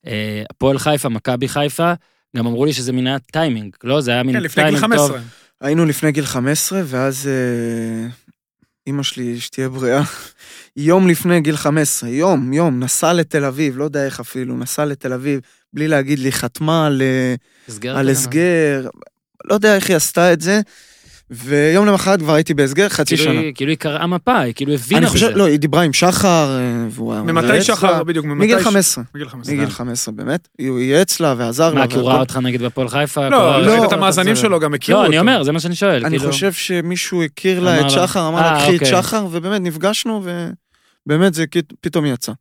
אה, 0.06 0.42
הפועל 0.50 0.78
חיפה, 0.78 1.08
מכבי 1.08 1.48
חיפה, 1.48 1.92
גם 2.36 2.46
אמרו 2.46 2.64
לי 2.64 2.72
שזה 2.72 2.92
מן 2.92 3.06
היה 3.06 3.18
טיימינג, 3.18 3.76
לא? 3.84 4.00
זה 4.00 4.10
היה 4.10 4.22
מין 4.22 4.36
כן, 4.36 4.42
לפני 4.42 4.62
גיל 4.62 4.80
טיימינג 4.80 4.96
טוב. 4.96 5.10
15. 5.10 5.22
היינו 5.60 5.84
לפני 5.84 6.12
גיל 6.12 6.24
15, 6.24 6.82
ואז 6.86 7.30
אימא 8.86 9.02
שלי, 9.02 9.40
שתהיה 9.40 9.68
בריאה, 9.68 10.02
יום 10.76 11.08
לפני 11.08 11.40
גיל 11.40 11.56
15, 11.56 12.10
יום, 12.10 12.52
יום, 12.52 12.80
נסעה 12.80 13.12
לתל 13.12 13.44
אביב, 13.44 13.78
לא 13.78 13.84
יודע 13.84 14.04
איך 14.04 14.20
אפילו, 14.20 14.56
נסעה 14.56 14.84
לתל 14.84 15.12
אביב, 15.12 15.40
בלי 15.72 15.88
להגיד 15.88 16.18
לי, 16.18 16.32
חתמה 16.32 16.86
על, 16.86 17.02
הסגר 17.68 17.96
על 17.96 18.02
כזה, 18.02 18.10
הסגר, 18.10 18.88
לא 19.44 19.54
יודע 19.54 19.76
איך 19.76 19.88
היא 19.88 19.96
עשתה 19.96 20.32
את 20.32 20.40
זה, 20.40 20.60
ויום 21.30 21.86
למחרת 21.86 22.18
כבר 22.18 22.34
הייתי 22.34 22.54
בהסגר 22.54 22.88
חצי 22.88 23.16
כאילו 23.16 23.30
שנה. 23.32 23.40
היא- 23.40 23.54
כאילו 23.54 23.70
היא 23.70 23.78
קראה 23.78 24.06
מפה, 24.06 24.38
היא 24.38 24.54
כאילו 24.54 24.72
הבינה 24.72 24.98
אני 24.98 25.06
בזה. 25.06 25.12
חושב, 25.14 25.28
לא, 25.36 25.44
היא 25.44 25.58
דיברה 25.58 25.82
עם 25.82 25.92
שחר, 25.92 26.58
אה, 26.58 26.86
והוא 26.90 27.12
היה 27.12 27.22
ממתי 27.22 27.62
שחר, 27.62 27.92
לה. 27.98 28.04
בדיוק, 28.04 28.26
ממתי... 28.26 28.38
מגיל 28.46 28.60
ש- 28.60 28.64
15, 28.64 29.04
מגיל 29.14 29.28
15. 29.28 29.54
מגיל 29.54 29.68
15 29.70 30.14
באמת, 30.14 30.48
הוא 30.68 30.80
ייעץ 30.80 31.20
לה 31.20 31.34
ועזר 31.38 31.74
לה. 31.74 31.80
מה, 31.80 31.86
כי 31.88 31.96
הוא 31.96 32.08
ראה. 32.08 32.20
אותך 32.20 32.36
נגיד 32.36 32.62
בהפועל 32.62 32.88
חיפה? 32.88 33.28
לא, 33.28 33.62
לא, 33.66 33.84
את 33.84 33.92
המאזנים 33.92 34.36
שלו, 34.36 34.60
גם 34.60 34.74
הכירו 34.74 34.98
לא, 34.98 35.02
אותו. 35.04 35.10
אני 35.12 35.18
אומר, 35.18 35.42
זה 35.42 35.52
מה 35.52 35.60
שאני 35.60 35.74
שואל. 35.74 36.04
אני 36.06 36.18
כאילו- 36.18 36.32
חושב 36.32 36.52
שמישהו 36.52 37.22
הכיר 37.22 37.60
לה 37.60 37.80
את 37.80 37.90
שחר, 37.90 38.28
אמר 38.28 38.38
אה, 38.38 38.52
לה, 38.52 38.58
קחי 38.60 38.76
את 38.76 38.82
אוקיי. 38.82 39.02
שחר, 39.02 39.26
ובאמת 39.30 39.60
נפגשנו, 39.62 40.22
ובאמת 41.06 41.34
זה 41.34 41.44
פתאום 41.80 42.06
יצא. 42.06 42.32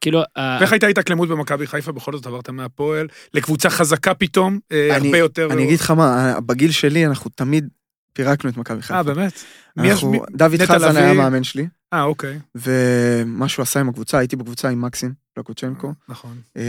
כאילו, 0.00 0.20
ה- 0.36 0.56
ואיך 0.60 0.72
הייתה 0.72 0.86
התאקלמות 0.86 1.28
במכבי 1.28 1.66
חיפה? 1.66 1.92
בכל 1.92 2.12
זאת 2.12 2.26
עברת 2.26 2.50
מהפועל 2.50 3.06
לקבוצה 3.34 3.70
חזקה 3.70 4.14
פתאום, 4.14 4.58
אה, 4.72 4.96
אני- 4.96 5.06
הרבה 5.06 5.18
יותר. 5.18 5.48
אני 5.52 5.64
אגיד 5.64 5.80
לך 5.80 5.90
מה, 5.90 6.34
בגיל 6.46 6.70
שלי 6.70 7.06
אנחנו 7.06 7.30
תמיד 7.34 7.68
פירקנו 8.16 8.50
את 8.50 8.56
מכבי 8.56 8.76
אה, 8.76 8.82
חיפה. 8.82 9.02
באמת? 9.02 9.32
מי 9.76 9.86
יש- 9.88 9.92
אנחנו- 9.92 10.10
מי- 10.10 10.18
דוד 10.30 10.62
חזן 10.62 10.96
היה 10.96 11.06
לביא? 11.10 11.22
מאמן 11.22 11.44
שלי, 11.44 11.66
אה, 11.92 12.02
אוקיי. 12.02 12.38
ומה 12.54 13.48
שהוא 13.48 13.62
עשה 13.62 13.80
עם 13.80 13.88
הקבוצה, 13.88 14.18
הייתי 14.18 14.36
בקבוצה 14.36 14.68
עם 14.68 14.82
מקסים 14.82 15.12
לקוצ'נקו. 15.38 15.92
נכון, 16.08 16.36
אה, 16.56 16.62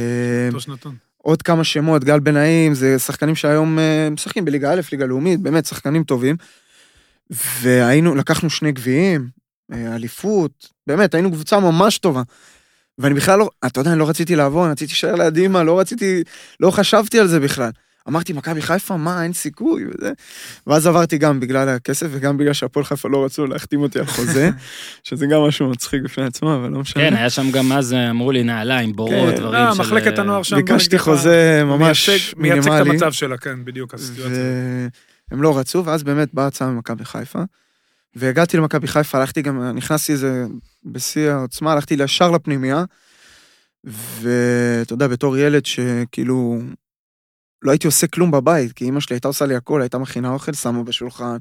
אותו 0.47 0.59
שנתון. 0.59 0.95
עוד 1.17 1.41
כמה 1.41 1.63
שמות, 1.63 2.03
גל 2.03 2.19
בן 2.19 2.33
נעים, 2.33 2.73
זה 2.73 2.99
שחקנים 2.99 3.35
שהיום 3.35 3.79
אה, 3.79 4.09
משחקים 4.11 4.45
בליגה 4.45 4.73
א', 4.73 4.81
ליגה 4.91 5.05
לאומית, 5.05 5.39
באמת 5.39 5.65
שחקנים 5.65 6.03
טובים. 6.03 6.35
והיינו, 7.61 8.15
לקחנו 8.15 8.49
שני 8.49 8.71
גביעים, 8.71 9.27
אה, 9.73 9.95
אליפות, 9.95 10.51
באמת, 10.87 11.13
היינו 11.13 11.31
קבוצה 11.31 11.59
ממש 11.59 11.97
טובה. 11.97 12.21
ואני 12.97 13.13
בכלל 13.13 13.39
לא, 13.39 13.49
אתה 13.65 13.79
יודע, 13.79 13.91
אני 13.91 13.99
לא 13.99 14.09
רציתי 14.09 14.35
לעבור, 14.35 14.63
אני 14.63 14.71
רציתי 14.71 14.91
להישאר 14.91 15.15
ליד 15.15 15.37
אימא, 15.37 15.57
לא 15.57 15.79
רציתי, 15.79 16.23
לא 16.59 16.71
חשבתי 16.71 17.19
על 17.19 17.27
זה 17.27 17.39
בכלל. 17.39 17.69
אמרתי, 18.07 18.33
מכבי 18.33 18.61
חיפה, 18.61 18.97
מה, 18.97 19.23
אין 19.23 19.33
סיכוי, 19.33 19.83
וזה. 19.87 20.11
ואז 20.67 20.87
עברתי 20.87 21.17
גם 21.17 21.39
בגלל 21.39 21.69
הכסף 21.69 22.07
וגם 22.11 22.37
בגלל 22.37 22.53
שהפועל 22.53 22.85
חיפה 22.85 23.09
לא 23.09 23.25
רצו 23.25 23.45
להחתים 23.47 23.81
אותי 23.81 23.99
על 23.99 24.05
חוזה, 24.05 24.49
שזה 25.03 25.25
גם 25.25 25.41
משהו 25.41 25.69
מצחיק 25.69 26.01
בפני 26.03 26.23
עצמו, 26.25 26.55
אבל 26.55 26.69
לא 26.69 26.79
משנה. 26.79 27.03
כן, 27.03 27.13
היה 27.15 27.29
שם 27.29 27.51
גם 27.51 27.71
אז, 27.71 27.93
אה, 27.93 28.09
אמרו 28.09 28.31
לי, 28.31 28.43
נעליים, 28.43 28.93
בורות, 28.95 29.11
כן. 29.33 29.35
דברים 29.41 29.55
אה, 29.55 29.75
של... 29.75 29.81
מחלקת 29.81 30.17
אה, 30.17 30.23
הנוער 30.23 30.43
שם. 30.43 30.55
ביקשתי 30.55 30.99
חוזה 30.99 31.61
ממש 31.65 32.09
מייצג- 32.09 32.33
מייצג 32.37 32.59
את 32.59 32.73
מינימלי. 32.73 32.89
המצב 32.91 33.11
שלה, 33.11 33.37
כן, 33.37 33.65
בדיוק 33.65 33.93
הסיטואציה. 33.93 34.43
והם 35.31 35.41
לא 35.41 35.57
רצו, 35.59 35.85
ואז 35.85 36.03
באמת 36.03 36.33
באה 36.33 36.47
הצעה 36.47 36.69
ממכבי 36.69 37.05
חיפה. 37.05 37.39
והגעתי 38.15 38.57
למכבי 38.57 38.87
חיפה, 38.87 39.17
הלכתי 39.17 39.41
גם, 39.41 39.63
נכנסתי 39.75 40.11
איזה, 40.11 40.45
בשיא 40.85 41.29
העוצמה, 41.31 41.71
הלכתי 41.73 41.93
ישר 41.99 42.31
לפנימייה. 42.31 42.83
ואתה 44.21 44.93
יודע, 44.93 45.07
בתור 45.07 45.37
ילד 45.37 45.65
שכאילו, 45.65 46.59
לא 47.67 47.71
הייתי 47.71 47.87
עושה 47.87 48.07
כלום 48.07 48.31
בבית, 48.31 48.73
כי 48.73 48.89
אמא 48.89 48.99
שלי 48.99 49.15
הייתה 49.15 49.27
עושה 49.27 49.45
לי 49.45 49.55
הכל, 49.55 49.81
הייתה 49.81 49.97
מכינה 49.97 50.29
אוכל, 50.29 50.53
שמה 50.53 50.83
בשולחן. 50.83 51.37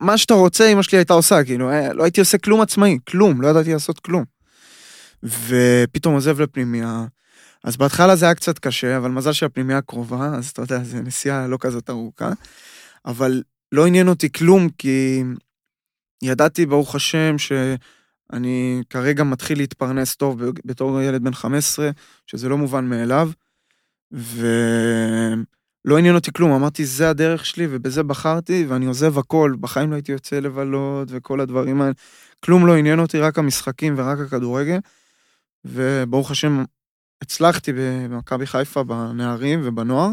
מה 0.00 0.18
שאתה 0.18 0.34
רוצה, 0.34 0.68
אמא 0.68 0.82
שלי 0.82 0.98
הייתה 0.98 1.14
עושה, 1.14 1.44
כאילו, 1.44 1.70
אה, 1.70 1.92
לא 1.92 2.02
הייתי 2.04 2.20
עושה 2.20 2.38
כלום 2.38 2.60
עצמאי, 2.60 2.98
כלום, 3.08 3.42
לא 3.42 3.48
ידעתי 3.48 3.72
לעשות 3.72 4.00
כלום. 4.00 4.24
ופתאום 5.22 6.14
עוזב 6.14 6.40
לפנימייה. 6.40 7.04
אז 7.64 7.76
בהתחלה 7.76 8.16
זה 8.16 8.24
היה 8.24 8.34
קצת 8.34 8.58
קשה, 8.58 8.96
אבל 8.96 9.10
מזל 9.10 9.32
שהפנימייה 9.32 9.82
קרובה, 9.82 10.30
אז 10.36 10.48
אתה 10.48 10.62
יודע, 10.62 10.84
זו 10.84 10.96
נסיעה 11.02 11.46
לא 11.46 11.58
כזאת 11.60 11.90
ארוכה. 11.90 12.32
אבל 13.06 13.42
לא 13.72 13.86
עניין 13.86 14.08
אותי 14.08 14.32
כלום, 14.32 14.68
כי 14.78 15.22
ידעתי, 16.22 16.66
ברוך 16.66 16.94
השם, 16.94 17.38
שאני 17.38 18.82
כרגע 18.90 19.24
מתחיל 19.24 19.58
להתפרנס 19.58 20.16
טוב 20.16 20.42
בתור 20.64 21.00
ילד 21.00 21.24
בן 21.24 21.34
15, 21.34 21.90
שזה 22.26 22.48
לא 22.48 22.58
מובן 22.58 22.84
מאליו, 22.84 23.30
ולא 25.86 25.98
עניין 25.98 26.14
אותי 26.14 26.32
כלום, 26.32 26.52
אמרתי, 26.52 26.84
זה 26.84 27.10
הדרך 27.10 27.46
שלי 27.46 27.66
ובזה 27.70 28.02
בחרתי, 28.02 28.66
ואני 28.68 28.86
עוזב 28.86 29.18
הכל, 29.18 29.54
בחיים 29.60 29.90
לא 29.90 29.94
הייתי 29.94 30.12
יוצא 30.12 30.38
לבלות 30.38 31.08
וכל 31.10 31.40
הדברים 31.40 31.82
האלה, 31.82 31.92
כלום 32.44 32.66
לא 32.66 32.76
עניין 32.76 32.98
אותי, 32.98 33.18
רק 33.18 33.38
המשחקים 33.38 33.94
ורק 33.96 34.18
הכדורגל, 34.18 34.78
וברוך 35.64 36.30
השם, 36.30 36.64
הצלחתי 37.22 37.72
במכבי 37.76 38.46
חיפה 38.46 38.82
בנערים 38.82 39.60
ובנוער, 39.64 40.10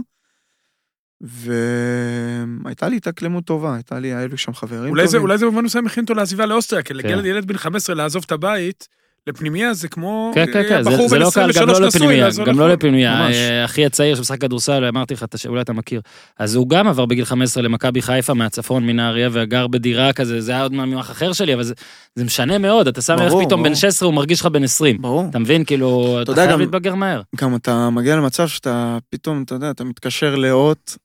והייתה 1.21 2.89
לי 2.89 2.97
התאקלמות 2.97 3.45
טובה, 3.45 3.75
הייתה 3.75 3.99
לי, 3.99 4.13
היו 4.13 4.27
לי 4.27 4.37
שם 4.37 4.53
חברים 4.53 4.89
אולי 4.89 5.07
זה, 5.07 5.11
טובים. 5.11 5.21
אולי 5.21 5.37
זה 5.37 5.45
במובן 5.45 5.65
מסוים 5.65 5.85
מכין 5.85 6.03
אותו 6.03 6.13
לעזיבה 6.13 6.45
לאוסטריה, 6.45 6.83
כי 6.83 6.93
כן. 6.93 6.99
לילד 6.99 7.25
ילד 7.25 7.47
בן 7.47 7.57
15 7.57 7.95
לעזוב 7.95 8.23
את 8.25 8.31
הבית, 8.31 8.87
לפנימייה 9.27 9.73
זה 9.73 9.87
כמו 9.87 10.31
כן, 10.35 10.45
כן, 10.53 10.63
כן, 10.69 10.83
זה- 10.83 10.89
זה 11.07 11.19
לא 11.19 11.29
קל, 11.33 11.41
גם 11.41 11.49
23 11.49 11.79
לא 11.79 11.87
לפנימייה, 11.87 12.23
לעזוב 12.25 12.45
גם 12.45 12.59
לא 12.59 12.65
לחו"ל. 12.65 12.73
לפנימייה. 12.77 13.15
ממש. 13.15 13.35
אה, 13.35 13.65
אחי 13.65 13.85
הצעיר 13.85 14.15
שמשחק 14.15 14.41
כדורסל, 14.41 14.85
אמרתי 14.85 15.13
לך, 15.13 15.25
אולי 15.47 15.61
אתה 15.61 15.73
מכיר. 15.73 16.01
אז 16.39 16.55
הוא 16.55 16.69
גם 16.69 16.87
עבר 16.87 17.05
בגיל 17.05 17.25
15 17.25 17.63
למכבי 17.63 18.01
חיפה 18.01 18.33
מהצפון, 18.33 18.85
מנהריה, 18.85 19.29
וגר 19.31 19.67
בדירה 19.67 20.13
כזה, 20.13 20.41
זה 20.41 20.51
היה 20.51 20.61
עוד 20.63 20.73
מהמוח 20.73 21.11
אחר 21.11 21.33
שלי, 21.33 21.53
אבל 21.53 21.63
זה- 21.63 21.73
זה 22.15 22.25
משנה 22.25 22.57
מאוד, 22.57 22.87
אתה 22.87 23.01
שם 23.01 23.15
ברור, 23.15 23.45
פתאום 23.45 23.63
בן 23.63 23.69
ברור. 23.69 23.75
16, 23.75 24.05
הוא 24.07 24.13
מרגיש 24.15 24.39
לך 24.41 24.45
בן 24.45 24.63
20. 24.63 25.01
ברור. 25.01 25.25
אתה 25.29 25.39
מבין, 25.39 25.65
כאילו, 25.65 26.19
אתה 26.21 26.33
חייב 26.35 26.59
להתבגר 26.59 26.95
מהר. 26.95 27.21
גם 27.35 27.55
אתה 27.55 27.89
מגיע 27.89 28.15
למצב 28.15 28.47
שאתה 28.47 28.97
פתאום, 29.09 29.43
אתה 29.43 29.55
יודע, 29.55 29.69
אתה 29.69 29.83
מתקשר 29.83 30.35
לאות, 30.35 30.97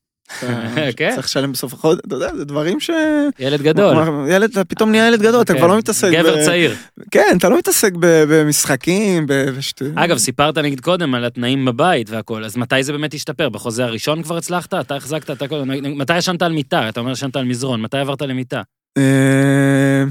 כן. 0.96 1.14
צריך 1.14 1.26
לשלם 1.26 1.52
בסוף 1.52 1.72
החודש, 1.72 2.00
אתה 2.06 2.14
יודע, 2.14 2.36
זה 2.36 2.44
דברים 2.44 2.80
ש... 2.80 2.90
ילד 3.38 3.62
גדול. 3.62 3.96
ילד, 4.28 4.50
אתה 4.50 4.64
פתאום 4.64 4.90
נהיה 4.90 5.08
ילד 5.08 5.22
גדול, 5.22 5.42
אתה 5.42 5.52
כן. 5.52 5.58
כבר 5.58 5.68
לא 5.68 5.78
מתעסק 5.78 6.12
גבר 6.12 6.44
צעיר. 6.44 6.74
כן, 7.10 7.34
אתה 7.38 7.48
לא 7.48 7.58
מתעסק 7.58 7.92
במשחקים, 8.00 9.26
בשטויות. 9.28 9.94
אגב, 9.96 10.18
סיפרת 10.18 10.58
נגיד 10.58 10.80
קודם 10.80 11.14
על 11.14 11.24
התנאים 11.24 11.64
בבית 11.64 12.10
והכל, 12.10 12.44
אז 12.44 12.56
מתי 12.56 12.82
זה 12.82 12.92
באמת 12.92 13.14
השתפר? 13.14 13.48
בחוזה 13.48 13.84
הראשון 13.84 14.22
כבר 14.22 14.36
הצלחת? 14.36 14.74
אתה 14.74 14.96
החזקת, 14.96 15.30
אתה 15.30 15.48
כל... 15.48 15.62
מתי 15.82 16.18
ישנת 16.18 16.42
על 16.42 16.52
מיטה? 16.52 16.88
אתה 16.88 17.00
אומר 17.00 17.12
ישנת 17.12 17.36
על 17.36 17.44
מזרון, 17.44 17.80
מתי 17.82 17.98
עברת 17.98 18.22
למיטה? 18.22 18.62
אה, 18.98 20.04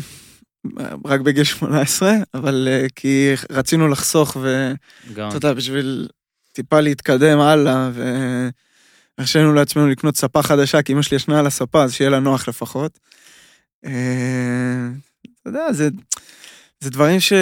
רק 1.06 1.20
בגיל 1.20 1.44
18, 1.44 2.14
אבל 2.34 2.68
אה, 2.72 2.86
כי 2.96 3.34
רצינו 3.52 3.88
לחסוך. 3.88 4.38
ואתה 4.42 5.36
יודע, 5.36 5.54
בשביל 5.54 6.08
טיפה 6.54 6.80
להתקדם 6.80 7.40
הלאה, 7.40 7.90
והרשינו 9.18 9.54
לעצמנו 9.54 9.88
לקנות 9.88 10.18
ספה 10.18 10.44
חדשה, 10.44 10.82
כי 10.82 10.94
אמא 10.94 11.02
שלי 11.02 11.16
ישנה 11.18 11.40
על 11.40 11.48
הספה, 11.48 11.84
אז 11.84 11.94
שיהיה 11.94 12.10
לה 12.10 12.20
נוח 12.20 12.48
לפחות. 12.50 13.00
אה, 13.86 13.92
אתה 15.42 15.50
יודע, 15.50 15.74
זה, 15.74 15.90
זה 16.80 16.90
דברים 16.90 17.20
ש... 17.20 17.34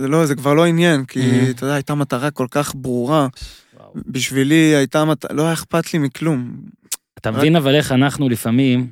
זה 0.00 0.08
לא, 0.08 0.26
זה 0.26 0.34
כבר 0.34 0.54
לא 0.54 0.64
עניין, 0.66 1.04
כי 1.04 1.20
Mhm. 1.20 1.50
אתה 1.50 1.64
יודע, 1.64 1.74
הייתה 1.74 1.94
מטרה 1.94 2.30
כל 2.30 2.46
כך 2.50 2.72
ברורה. 2.74 3.26
בשבילי 3.94 4.54
הייתה 4.76 5.04
מטרה, 5.04 5.32
לא 5.32 5.42
היה 5.42 5.52
אכפת 5.52 5.92
לי 5.92 5.98
מכלום. 5.98 6.56
אתה 7.18 7.30
מבין 7.30 7.56
אבל 7.56 7.74
איך 7.74 7.92
אנחנו 7.92 8.28
לפעמים... 8.28 8.90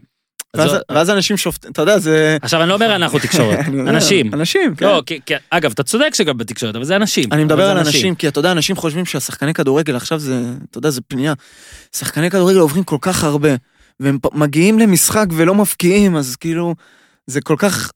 ואז, 0.56 0.70
זו- 0.70 0.76
ואז 0.90 1.10
אנשים 1.10 1.36
שופטים, 1.36 1.70
אתה 1.72 1.82
יודע, 1.82 1.98
זה... 1.98 2.36
עכשיו, 2.42 2.60
אני 2.60 2.68
לא 2.68 2.74
אומר 2.74 2.96
אנחנו 2.96 3.18
תקשורת, 3.18 3.58
אנשים. 3.88 4.34
אנשים, 4.34 4.74
כן. 4.74 4.86
לא, 4.86 5.02
כי- 5.06 5.20
כי- 5.26 5.34
אגב, 5.50 5.70
אתה 5.72 5.82
צודק 5.82 6.14
שגם 6.14 6.36
בתקשורת, 6.38 6.76
אבל 6.76 6.84
זה 6.84 6.96
אנשים. 6.96 7.32
אני 7.32 7.44
מדבר 7.44 7.70
על 7.70 7.78
אנשים, 7.78 8.14
כי 8.14 8.28
אתה 8.28 8.38
יודע, 8.38 8.52
אנשים 8.52 8.76
חושבים 8.76 9.06
שהשחקני 9.06 9.54
כדורגל 9.54 9.96
עכשיו 9.96 10.18
זה, 10.18 10.40
אתה 10.70 10.78
יודע, 10.78 10.90
זה 10.90 11.00
פנייה. 11.08 11.32
שחקני 11.96 12.30
כדורגל 12.30 12.58
עוברים 12.58 12.84
כל 12.84 12.98
כך 13.00 13.24
הרבה, 13.24 13.48
והם 14.00 14.18
מגיעים 14.32 14.78
למשחק 14.78 15.26
ולא 15.36 15.54
מפקיעים, 15.54 16.16
אז 16.16 16.36
כאילו, 16.36 16.74
זה 17.26 17.40
כל 17.40 17.54
כך, 17.58 17.90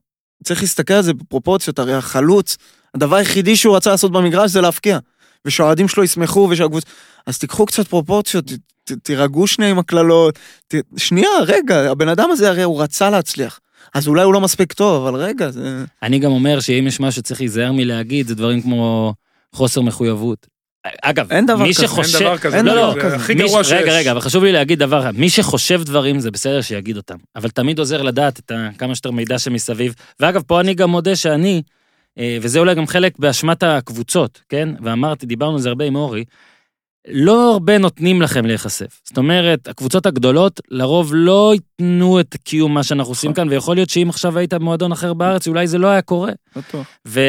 צריך 0.45 0.61
להסתכל 0.63 0.95
על 0.95 1.03
זה 1.03 1.15
בפרופורציות, 1.15 1.79
הרי 1.79 1.95
החלוץ, 1.95 2.57
הדבר 2.95 3.17
היחידי 3.17 3.57
שהוא 3.57 3.77
רצה 3.77 3.91
לעשות 3.91 4.13
במגרש 4.13 4.51
זה 4.51 4.61
להפקיע. 4.61 4.99
ושהאוהדים 5.45 5.89
שלו 5.89 6.05
ישמחו 6.05 6.49
ושהקבוצה... 6.51 6.87
אז 7.27 7.39
תיקחו 7.39 7.67
קצת 7.67 7.89
פרופורציות, 7.89 8.45
ת, 8.89 8.93
תירגעו 9.03 9.47
שנייה 9.47 9.71
עם 9.71 9.79
הקללות. 9.79 10.39
ת, 10.69 10.75
שנייה, 10.97 11.31
רגע, 11.47 11.91
הבן 11.91 12.09
אדם 12.09 12.31
הזה 12.31 12.49
הרי 12.49 12.63
הוא 12.63 12.83
רצה 12.83 13.11
להצליח. 13.11 13.61
אז 13.95 14.09
אולי 14.09 14.23
הוא 14.23 14.35
לא 14.35 14.41
מספיק 14.41 14.73
טוב, 14.73 15.07
אבל 15.07 15.21
רגע, 15.21 15.51
זה... 15.51 15.85
אני 16.03 16.19
גם 16.19 16.31
אומר 16.31 16.61
שאם 16.61 16.85
יש 16.87 17.01
משהו 17.01 17.13
שצריך 17.13 17.41
להיזהר 17.41 17.73
מלהגיד, 17.73 18.29
זה 18.29 18.35
דברים 18.35 18.63
כמו 18.63 19.15
חוסר 19.53 19.81
מחויבות. 19.81 20.47
אגב, 21.03 21.33
אין 21.33 21.47
דבר 21.47 21.63
מי 21.63 21.75
כזה, 21.75 21.83
שחושב... 21.83 22.19
אין 22.19 22.27
דבר 22.27 22.39
כזה. 22.39 22.57
אין 22.57 22.65
לא, 22.67 22.73
דבר 22.73 22.95
לא, 22.95 23.03
כזה. 23.03 23.17
הכי 23.17 23.35
מי 23.35 23.43
גרוע 23.43 23.65
שיש. 23.65 23.73
רגע, 23.73 23.93
רגע, 23.93 24.13
אבל 24.13 24.21
חשוב 24.21 24.45
לי 24.45 24.53
להגיד 24.53 24.79
דבר. 24.79 25.11
מי 25.15 25.31
שחושב 25.31 25.83
דברים, 25.83 26.21
זה 26.21 26.31
בסדר 26.31 26.61
שיגיד 26.61 26.97
אותם. 26.97 27.17
אבל 27.37 27.51
תמיד 27.51 27.79
עוזר 27.79 28.03
לדעת 28.03 28.39
את 28.39 28.53
כמה 28.79 28.95
שיותר 28.95 29.11
מידע 29.11 29.39
שמסביב. 29.39 29.95
ואגב, 30.21 30.43
פה 30.47 30.61
אני 30.61 30.75
גם 30.75 30.91
מודה 30.91 31.17
שאני, 31.17 31.63
אה, 32.19 32.39
וזה 32.43 32.59
אולי 32.59 32.75
גם 32.75 32.87
חלק 32.87 33.19
באשמת 33.19 33.63
הקבוצות, 33.63 34.41
כן? 34.49 34.69
ואמרתי, 34.83 35.27
דיברנו 35.27 35.55
על 35.55 35.61
זה 35.61 35.69
הרבה 35.69 35.85
עם 35.85 35.97
אורי, 35.97 36.25
לא 37.07 37.53
הרבה 37.53 37.79
נותנים 37.79 38.23
לכם 38.23 38.47
להיחשף. 38.47 39.01
זאת 39.05 39.19
אומרת, 39.19 39.69
הקבוצות 39.69 40.07
הגדולות 40.07 40.61
לרוב 40.71 41.11
לא 41.15 41.53
ייתנו 41.55 42.21
את 42.21 42.37
קיום 42.45 42.75
מה 42.75 42.83
שאנחנו 42.83 43.11
עושים 43.11 43.33
כאן, 43.33 43.49
ויכול 43.49 43.77
להיות 43.77 43.91
שאם 43.91 44.07
עכשיו 44.09 44.39
היית 44.39 44.55
במועדון 44.55 44.93
אחר 44.93 45.15
בארץ, 45.15 45.49
אולי 45.49 45.67
זה 45.67 45.79
לא 45.79 45.87
היה 45.87 46.03
קורה. 46.03 46.33
ו... 47.07 47.21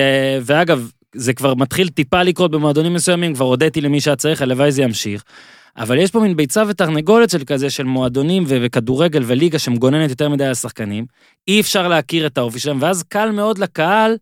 ואגב, 0.41 0.91
זה 1.15 1.33
כבר 1.33 1.55
מתחיל 1.55 1.89
טיפה 1.89 2.23
לקרות 2.23 2.51
במועדונים 2.51 2.93
מסוימים, 2.93 3.33
כבר 3.33 3.45
הודיתי 3.45 3.81
למי 3.81 4.01
שהיה 4.01 4.15
צריך, 4.15 4.41
הלוואי 4.41 4.71
זה 4.71 4.81
ימשיך. 4.81 5.23
אבל 5.77 5.97
יש 5.97 6.11
פה 6.11 6.19
מין 6.19 6.35
ביצה 6.35 6.63
ותרנגולת 6.67 7.29
של 7.29 7.43
כזה, 7.43 7.69
של 7.69 7.83
מועדונים 7.83 8.43
וכדורגל 8.47 9.23
וליגה 9.25 9.59
שמגוננת 9.59 10.09
יותר 10.09 10.29
מדי 10.29 10.45
על 10.45 10.51
השחקנים. 10.51 11.05
אי 11.47 11.61
אפשר 11.61 11.87
להכיר 11.87 12.27
את 12.27 12.37
האופי 12.37 12.59
שלהם, 12.59 12.77
ואז 12.81 13.03
קל 13.03 13.31
מאוד 13.31 13.57
לקהל 13.57 14.17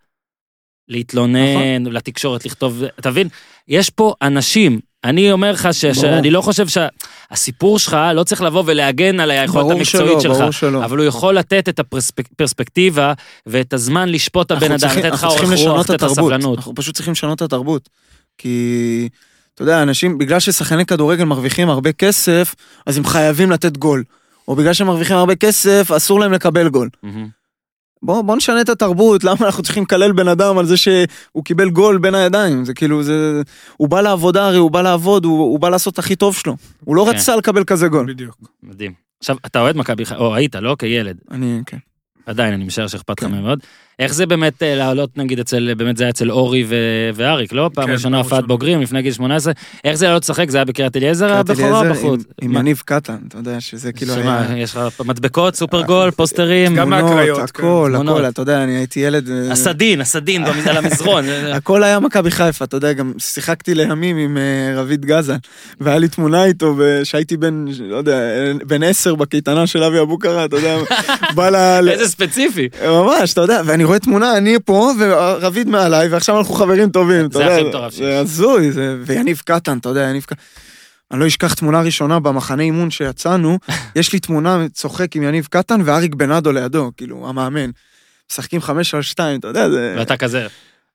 להתלונן, 0.87 1.81
נכון. 1.81 1.93
לתקשורת 1.93 2.45
לכתוב, 2.45 2.83
אתה 2.99 3.11
מבין? 3.11 3.27
יש 3.67 3.89
פה 3.89 4.13
אנשים, 4.21 4.79
אני 5.09 5.31
אומר 5.31 5.51
לך. 5.51 5.69
שאני 5.71 6.31
לא 6.31 6.41
חושב 6.41 6.65
שהסיפור 6.67 7.79
שלך 7.79 7.97
לא 8.13 8.23
צריך 8.23 8.41
לבוא 8.41 8.63
ולהגן 8.65 9.19
על 9.19 9.31
היכולת 9.31 9.71
המקצועית 9.71 10.21
שלא, 10.21 10.33
שלך. 10.33 10.37
ברור 10.37 10.51
שלא. 10.51 10.85
אבל 10.85 10.97
הוא 10.97 11.05
יכול 11.05 11.35
לתת 11.37 11.69
את 11.69 11.79
הפרספקטיבה 11.79 13.13
ואת 13.45 13.73
הזמן 13.73 14.09
לשפוט 14.09 14.45
את 14.45 14.51
הבן 14.51 14.71
אדם, 14.71 14.89
לתת 14.97 15.11
לך 15.11 15.23
אורך 15.23 15.41
רוח, 15.41 15.85
את 15.85 15.89
לתת 15.89 16.01
לך 16.01 16.11
התרבות. 16.11 16.15
סבלנות. 16.15 16.57
אנחנו 16.57 16.75
פשוט 16.75 16.95
צריכים 16.95 17.11
לשנות 17.11 17.37
את 17.37 17.41
התרבות. 17.41 17.89
כי, 18.37 19.09
אתה 19.55 19.61
יודע, 19.61 19.81
אנשים, 19.83 20.17
בגלל 20.17 20.39
ששחקני 20.39 20.85
כדורגל 20.85 21.23
מרוויחים 21.23 21.69
הרבה 21.69 21.91
כסף, 21.91 22.55
אז 22.85 22.97
הם 22.97 23.05
חייבים 23.05 23.51
לתת 23.51 23.77
גול. 23.77 24.03
או 24.47 24.55
בגלל 24.55 24.73
שהם 24.73 24.87
מרוויחים 24.87 25.17
הרבה 25.17 25.35
כסף, 25.35 25.91
אסור 25.91 26.19
להם 26.19 26.31
לקבל 26.31 26.69
גול. 26.69 26.89
מהמם. 27.03 27.36
בוא, 28.03 28.21
בוא 28.21 28.35
נשנה 28.35 28.61
את 28.61 28.69
התרבות, 28.69 29.23
למה 29.23 29.37
אנחנו 29.41 29.63
צריכים 29.63 29.83
לקלל 29.83 30.11
בן 30.11 30.27
אדם 30.27 30.57
על 30.57 30.65
זה 30.65 30.77
שהוא 30.77 31.43
קיבל 31.45 31.69
גול 31.69 31.97
בין 31.97 32.15
הידיים? 32.15 32.65
זה 32.65 32.73
כאילו, 32.73 33.03
זה... 33.03 33.41
הוא 33.77 33.89
בא 33.89 34.01
לעבודה, 34.01 34.47
הרי 34.47 34.57
הוא 34.57 34.71
בא 34.71 34.81
לעבוד, 34.81 35.25
הוא, 35.25 35.39
הוא 35.39 35.59
בא 35.59 35.69
לעשות 35.69 35.93
את 35.93 35.99
הכי 35.99 36.15
טוב 36.15 36.35
שלו. 36.35 36.55
הוא 36.85 36.95
לא 36.95 37.05
כן. 37.11 37.17
רצה 37.17 37.35
לקבל 37.35 37.63
כזה 37.63 37.87
גול. 37.87 38.13
בדיוק. 38.13 38.35
מדהים. 38.63 38.93
עכשיו, 39.19 39.37
אתה 39.45 39.59
אוהד 39.59 39.77
מכבי 39.77 40.05
חיפה, 40.05 40.19
או 40.19 40.35
היית, 40.35 40.55
לא? 40.55 40.75
כילד. 40.79 41.17
אני, 41.31 41.61
כן. 41.65 41.77
עדיין, 42.25 42.53
אני 42.53 42.63
משער 42.63 42.87
שאכפת 42.87 43.21
לך 43.21 43.29
כן. 43.29 43.41
מאוד. 43.41 43.59
איך 43.99 44.13
זה 44.13 44.25
באמת 44.25 44.63
אה, 44.63 44.75
לעלות, 44.75 45.17
נגיד, 45.17 45.39
אצל, 45.39 45.73
באמת 45.73 45.97
זה 45.97 46.03
היה 46.03 46.09
אצל 46.09 46.31
אורי 46.31 46.65
ו- 46.67 46.75
ואריק, 47.15 47.53
לא? 47.53 47.69
פעם 47.73 47.85
כן, 47.85 47.91
ראשונה 47.91 48.17
פעם 48.17 48.23
הופעת. 48.23 48.47
בוגרים, 48.47 48.81
לפני 48.81 49.01
גיל 49.01 49.13
18. 49.13 49.53
איך 49.83 49.95
זה 49.95 50.05
לעלות 50.07 50.23
לשחק? 50.23 50.49
זה 50.49 50.57
היה 50.57 50.65
בקריית 50.65 50.97
אליעזר 50.97 51.33
הבכורה 51.33 51.79
או 51.89 51.93
בחוץ? 51.93 52.21
עם, 52.41 52.49
עם 52.51 52.57
יניב 52.57 52.81
קטן, 52.85 53.15
אתה 53.27 53.37
יודע 53.37 53.61
שזה 53.61 53.91
כאילו 53.93 54.13
שמה, 54.13 54.41
היה... 54.41 54.57
יש 54.57 54.75
לך 54.75 55.01
מדבקות, 55.05 55.55
סופר 55.55 55.81
גול, 55.81 56.11
פוסטרים? 56.11 56.75
גם 56.75 56.85
תמונות, 56.89 57.03
מהקריות, 57.11 57.39
הכל, 57.39 57.89
תמונות. 57.93 58.17
הכל, 58.19 58.27
אתה 58.29 58.41
יודע, 58.41 58.63
אני 58.63 58.75
הייתי 58.75 58.99
ילד... 58.99 59.29
אה, 59.29 59.51
הסדין, 59.51 60.01
הסדין 60.01 60.43
על 60.43 60.77
המזרון. 60.77 61.25
הכל 61.57 61.83
היה 61.83 61.99
מכבי 61.99 62.31
חיפה, 62.31 62.65
אתה 62.65 62.77
יודע, 62.77 62.93
גם 62.93 63.13
שיחקתי 63.17 63.75
לימים 63.75 64.17
עם 64.17 64.37
אה, 64.37 64.81
רביד 64.81 65.05
גזן, 65.05 65.37
והיה 65.81 65.97
לי 65.99 66.07
תמונה 66.07 66.45
איתו, 66.45 66.75
כשהייתי 67.01 67.37
בן, 67.37 67.65
לא 67.79 67.95
יודע, 67.97 68.19
בן 68.67 68.83
עשר 68.83 69.15
בקייטנה 69.15 69.67
של 69.67 69.83
אבי 69.83 69.99
אבוקרה, 69.99 70.45
אתה 70.45 70.55
יודע, 70.55 70.77
בא. 71.35 71.49
ל- 71.49 71.89
איזה 71.89 72.07
ספציפי. 72.07 72.69
ממש, 72.87 73.33
אתה 73.33 73.41
יודע, 73.41 73.61
ואני 73.65 73.86
רואה 73.87 73.99
תמונה, 73.99 74.37
אני 74.37 74.57
פה, 74.65 74.91
ורביד 74.99 75.69
מעליי, 75.69 76.07
ועכשיו 76.07 76.39
אנחנו 76.39 76.53
חברים 76.53 76.89
טובים, 76.89 77.25
אתה 77.25 77.37
זה 77.37 77.43
יודע. 77.43 77.55
הכי 77.55 77.63
מטורף 77.69 77.91
שיש. 77.91 77.99
זה 77.99 78.19
הזוי, 78.19 78.71
זה... 78.71 78.97
ויניב 79.05 79.41
קטן, 79.45 79.77
אתה 79.77 79.89
יודע, 79.89 80.01
יניב 80.01 80.23
קטן. 80.23 80.35
אני 81.11 81.19
לא 81.19 81.27
אשכח 81.27 81.53
תמונה 81.53 81.81
ראשונה 81.81 82.19
במחנה 82.19 82.63
אימון 82.63 82.91
שיצאנו, 82.91 83.59
יש 83.95 84.13
לי 84.13 84.19
תמונה 84.19 84.65
צוחק 84.73 85.15
עם 85.15 85.23
יניב 85.23 85.47
קטן 85.49 85.81
ואריק 85.85 86.15
בנאדו 86.15 86.51
לידו, 86.51 86.91
כאילו, 86.97 87.29
המאמן. 87.29 87.69
משחקים 88.31 88.61
חמש 88.61 88.93
על 88.93 89.01
שתיים, 89.01 89.39
אתה 89.39 89.47
יודע, 89.47 89.69
זה... 89.69 89.95
ואתה 89.97 90.17
כזה. 90.17 90.47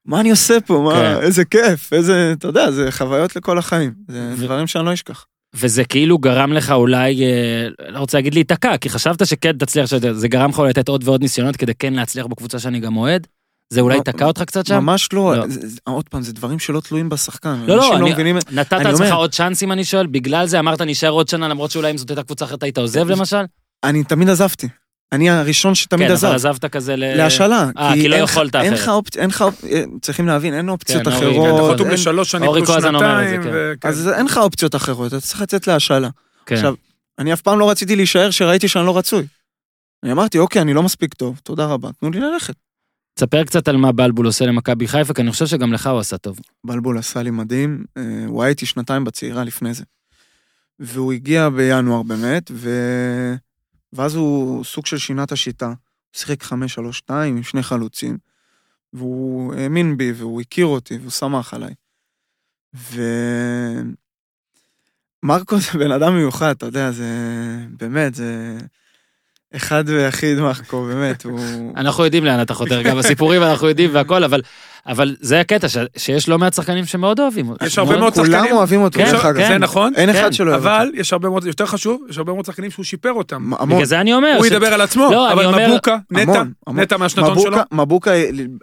מה 0.06 0.20
אני 0.20 0.30
עושה 0.30 0.60
פה, 0.60 0.82
מה, 0.84 0.94
כן. 0.94 1.20
איזה 1.22 1.44
כיף, 1.44 1.92
איזה, 1.92 2.32
אתה 2.38 2.48
יודע, 2.48 2.70
זה 2.70 2.90
חוויות 2.90 3.36
לכל 3.36 3.58
החיים. 3.58 3.92
זה 4.08 4.32
ו- 4.38 4.44
דברים 4.44 4.66
שאני 4.66 4.86
לא 4.86 4.92
אשכח. 4.92 5.24
וזה 5.56 5.84
כאילו 5.84 6.18
גרם 6.18 6.52
לך 6.52 6.70
אולי, 6.70 7.24
אה, 7.24 7.66
לא 7.88 7.98
רוצה 7.98 8.18
להגיד 8.18 8.34
להיתקע, 8.34 8.76
כי 8.76 8.88
חשבת 8.88 9.26
שכן 9.26 9.52
תצליח, 9.52 9.86
שזה- 9.86 10.14
זה 10.14 10.28
גרם 10.28 10.50
לך 10.50 10.58
לתת 10.58 10.88
עוד 10.88 11.08
ועוד 11.08 11.20
ניסיונות 11.22 11.56
כדי 11.56 11.72
כן 11.78 11.94
להצליח 11.94 12.26
בקבוצה 12.26 12.58
שאני 12.58 12.80
גם 12.80 12.96
אוהד? 12.96 13.26
זה 13.70 13.80
אולי 13.80 13.96
לא, 13.98 14.02
תקע 14.02 14.24
אותך 14.26 14.42
קצת 14.42 14.66
שם? 14.66 14.74
ממש 14.78 15.08
לא, 15.12 15.36
לא. 15.36 15.44
זה- 15.48 15.78
עוד 15.84 16.08
פעם, 16.08 16.22
זה 16.22 16.32
דברים 16.32 16.58
שלא 16.58 16.80
תלויים 16.80 17.08
בשחקן. 17.08 17.62
לא, 17.66 17.76
לא, 17.76 18.06
מבינים, 18.06 18.36
נתת 18.50 18.72
לעצמך 18.72 18.92
אומר- 19.00 19.14
עוד 19.14 19.32
צ'אנסים, 19.32 19.72
אני 19.72 19.84
שואל? 19.84 20.06
בגלל 20.06 20.46
זה 20.46 20.58
אמרת 20.58 20.80
נשאר 20.80 21.10
עוד 21.10 21.28
שנה, 21.28 21.48
למרות 21.48 21.70
שאולי 21.70 21.90
אם 21.90 21.96
זאת 21.98 22.10
הייתה 22.10 22.22
קבוצה 22.22 22.44
אחרת 22.44 22.62
היית 22.62 22.78
עוזב 22.78 23.08
למשל? 23.10 23.42
אני 23.84 24.04
תמיד 24.04 24.28
עזבתי. 24.28 24.68
אני 25.12 25.30
הראשון 25.30 25.74
שתמיד 25.74 26.08
כן, 26.08 26.12
עזב. 26.14 26.26
אבל 26.26 26.34
עזבת 26.36 26.64
כזה 26.64 26.96
ל... 26.96 27.16
להשאלה. 27.16 27.70
אה, 27.78 27.92
כי 27.94 28.08
לא 28.08 28.14
אין 28.16 28.24
לך- 28.24 28.30
יכולת 28.30 28.56
אין 28.56 28.72
אחרת. 28.72 28.82
לך 28.82 28.88
אופציה, 28.88 29.22
אין 29.22 29.30
לך 29.30 29.42
אופציה, 29.42 29.84
צריכים 30.00 30.26
להבין, 30.26 30.54
אין 30.54 30.68
אופציות 30.68 31.02
כן, 31.08 31.12
אורי, 31.12 31.26
אתה 31.26 31.50
אחרות. 31.50 31.74
חתום 31.74 31.86
אין- 31.86 31.94
לשלוש 31.94 32.30
שנים 32.30 32.48
אורי 32.48 32.60
פלוס 32.64 32.76
קוזן 32.76 32.94
אומר 32.94 33.22
את 33.22 33.28
זה, 33.28 33.34
שנתיים. 33.34 33.52
כן. 33.80 33.88
אז 33.88 34.08
אין 34.08 34.26
לך 34.26 34.38
אופציות 34.38 34.74
אחרות, 34.74 35.08
אתה 35.08 35.20
צריך 35.20 35.40
לצאת 35.42 35.66
להשאלה. 35.66 36.08
כן. 36.46 36.54
עכשיו, 36.54 36.74
אני 37.18 37.32
אף 37.32 37.40
פעם 37.40 37.58
לא 37.58 37.70
רציתי 37.70 37.96
להישאר 37.96 38.30
שראיתי 38.30 38.68
שאני 38.68 38.86
לא 38.86 38.98
רצוי. 38.98 39.26
אני 40.04 40.12
אמרתי, 40.12 40.38
אוקיי, 40.38 40.62
אני 40.62 40.74
לא 40.74 40.82
מספיק 40.82 41.14
טוב, 41.14 41.40
תודה 41.44 41.66
רבה, 41.66 41.90
תנו 42.00 42.10
לי 42.10 42.20
ללכת. 42.20 42.54
תספר 43.14 43.44
קצת 43.44 43.68
על 43.68 43.76
מה 43.76 43.92
בלבול 43.92 44.26
עושה 44.26 44.46
למכבי 44.46 44.88
חיפה, 44.88 45.14
כי 45.14 45.22
אני 45.22 45.30
חושב 45.30 45.46
שגם 45.46 45.72
לך 45.72 45.86
הוא 45.86 45.98
עשה 45.98 46.16
טוב. 46.18 46.38
בלבול 46.66 46.98
עשה 46.98 47.22
לי 47.22 47.30
מדהים, 47.30 47.84
אה, 47.96 48.02
הוא 48.26 48.42
היה 48.42 48.50
איתי 48.50 48.66
שנתיים 48.66 49.04
בצעירה 49.04 49.44
לפני 49.44 49.74
זה. 49.74 49.84
והוא 50.78 51.12
הגיע 51.12 51.48
בינואר 51.48 52.02
באמת, 52.02 52.50
ו... 52.54 52.70
ואז 53.92 54.14
הוא 54.14 54.64
סוג 54.64 54.86
של 54.86 54.98
שינה 54.98 55.24
את 55.24 55.32
השיטה. 55.32 55.66
הוא 55.66 55.76
שיחק 56.12 56.42
5-3-2 56.42 56.52
עם 57.12 57.42
שני 57.42 57.62
חלוצים, 57.62 58.18
והוא 58.92 59.54
האמין 59.54 59.96
בי, 59.96 60.12
והוא 60.12 60.40
הכיר 60.40 60.66
אותי, 60.66 60.96
והוא 60.96 61.10
שמח 61.10 61.54
עליי. 61.54 61.74
ו... 62.74 63.02
מרקו 65.22 65.58
זה 65.58 65.78
בן 65.78 65.92
אדם 65.92 66.16
מיוחד, 66.16 66.50
אתה 66.50 66.66
יודע, 66.66 66.90
זה... 66.90 67.06
באמת, 67.76 68.14
זה... 68.14 68.58
אחד 69.56 69.84
ויחיד 69.86 70.40
מרקו, 70.40 70.84
באמת, 70.84 71.24
הוא... 71.24 71.40
אנחנו 71.76 72.04
יודעים 72.04 72.24
לאן 72.24 72.42
אתה 72.42 72.54
חותר, 72.54 72.82
גם 72.82 72.98
בסיפורים 72.98 73.42
אנחנו 73.42 73.68
יודעים 73.68 73.90
והכל, 73.92 74.24
אבל, 74.24 74.40
אבל 74.86 75.16
זה 75.20 75.40
הקטע, 75.40 75.68
ש, 75.68 75.76
שיש 75.96 76.28
לא 76.28 76.38
מעט 76.38 76.54
שחקנים 76.54 76.84
שמאוד 76.84 77.20
אוהבים 77.20 77.48
אותו. 77.48 77.64
יש 77.66 77.78
הרבה 77.78 77.96
מאוד 77.96 78.14
כולם 78.14 78.26
שחקנים. 78.32 78.52
אוהבים 78.56 78.80
אותו, 78.82 78.98
כן, 78.98 79.04
דרך 79.12 79.24
אגב. 79.24 79.36
כן. 79.42 79.48
זה 79.48 79.58
נכון, 79.58 79.92
אין 79.96 80.12
כן, 80.12 80.18
אחד 80.18 80.32
שלא 80.32 80.50
אוהב 80.50 80.62
אותו. 80.66 80.74
אבל 80.76 80.90
יש 80.94 81.12
הרבה 81.12 81.28
מאוד, 81.28 81.46
יותר 81.46 81.66
חשוב, 81.66 82.02
יש 82.10 82.18
הרבה 82.18 82.32
מאוד 82.32 82.44
שחקנים 82.44 82.70
שהוא 82.70 82.84
שיפר 82.84 83.12
אותם. 83.12 83.36
המון. 83.58 83.68
בגלל 83.68 83.84
זה 83.84 84.00
אני 84.00 84.14
אומר, 84.14 84.34
הוא 84.38 84.44
ש- 84.46 84.50
ידבר 84.50 84.66
על 84.74 84.80
עצמו, 84.80 85.08
לא, 85.12 85.32
אבל 85.32 85.44
אומר- 85.46 85.68
מבוקה, 85.68 85.96
נטע. 86.10 86.42
נטע 86.68 86.96
מהשנתון 86.96 87.40
שלו, 87.40 87.58
מבוקה 87.72 88.10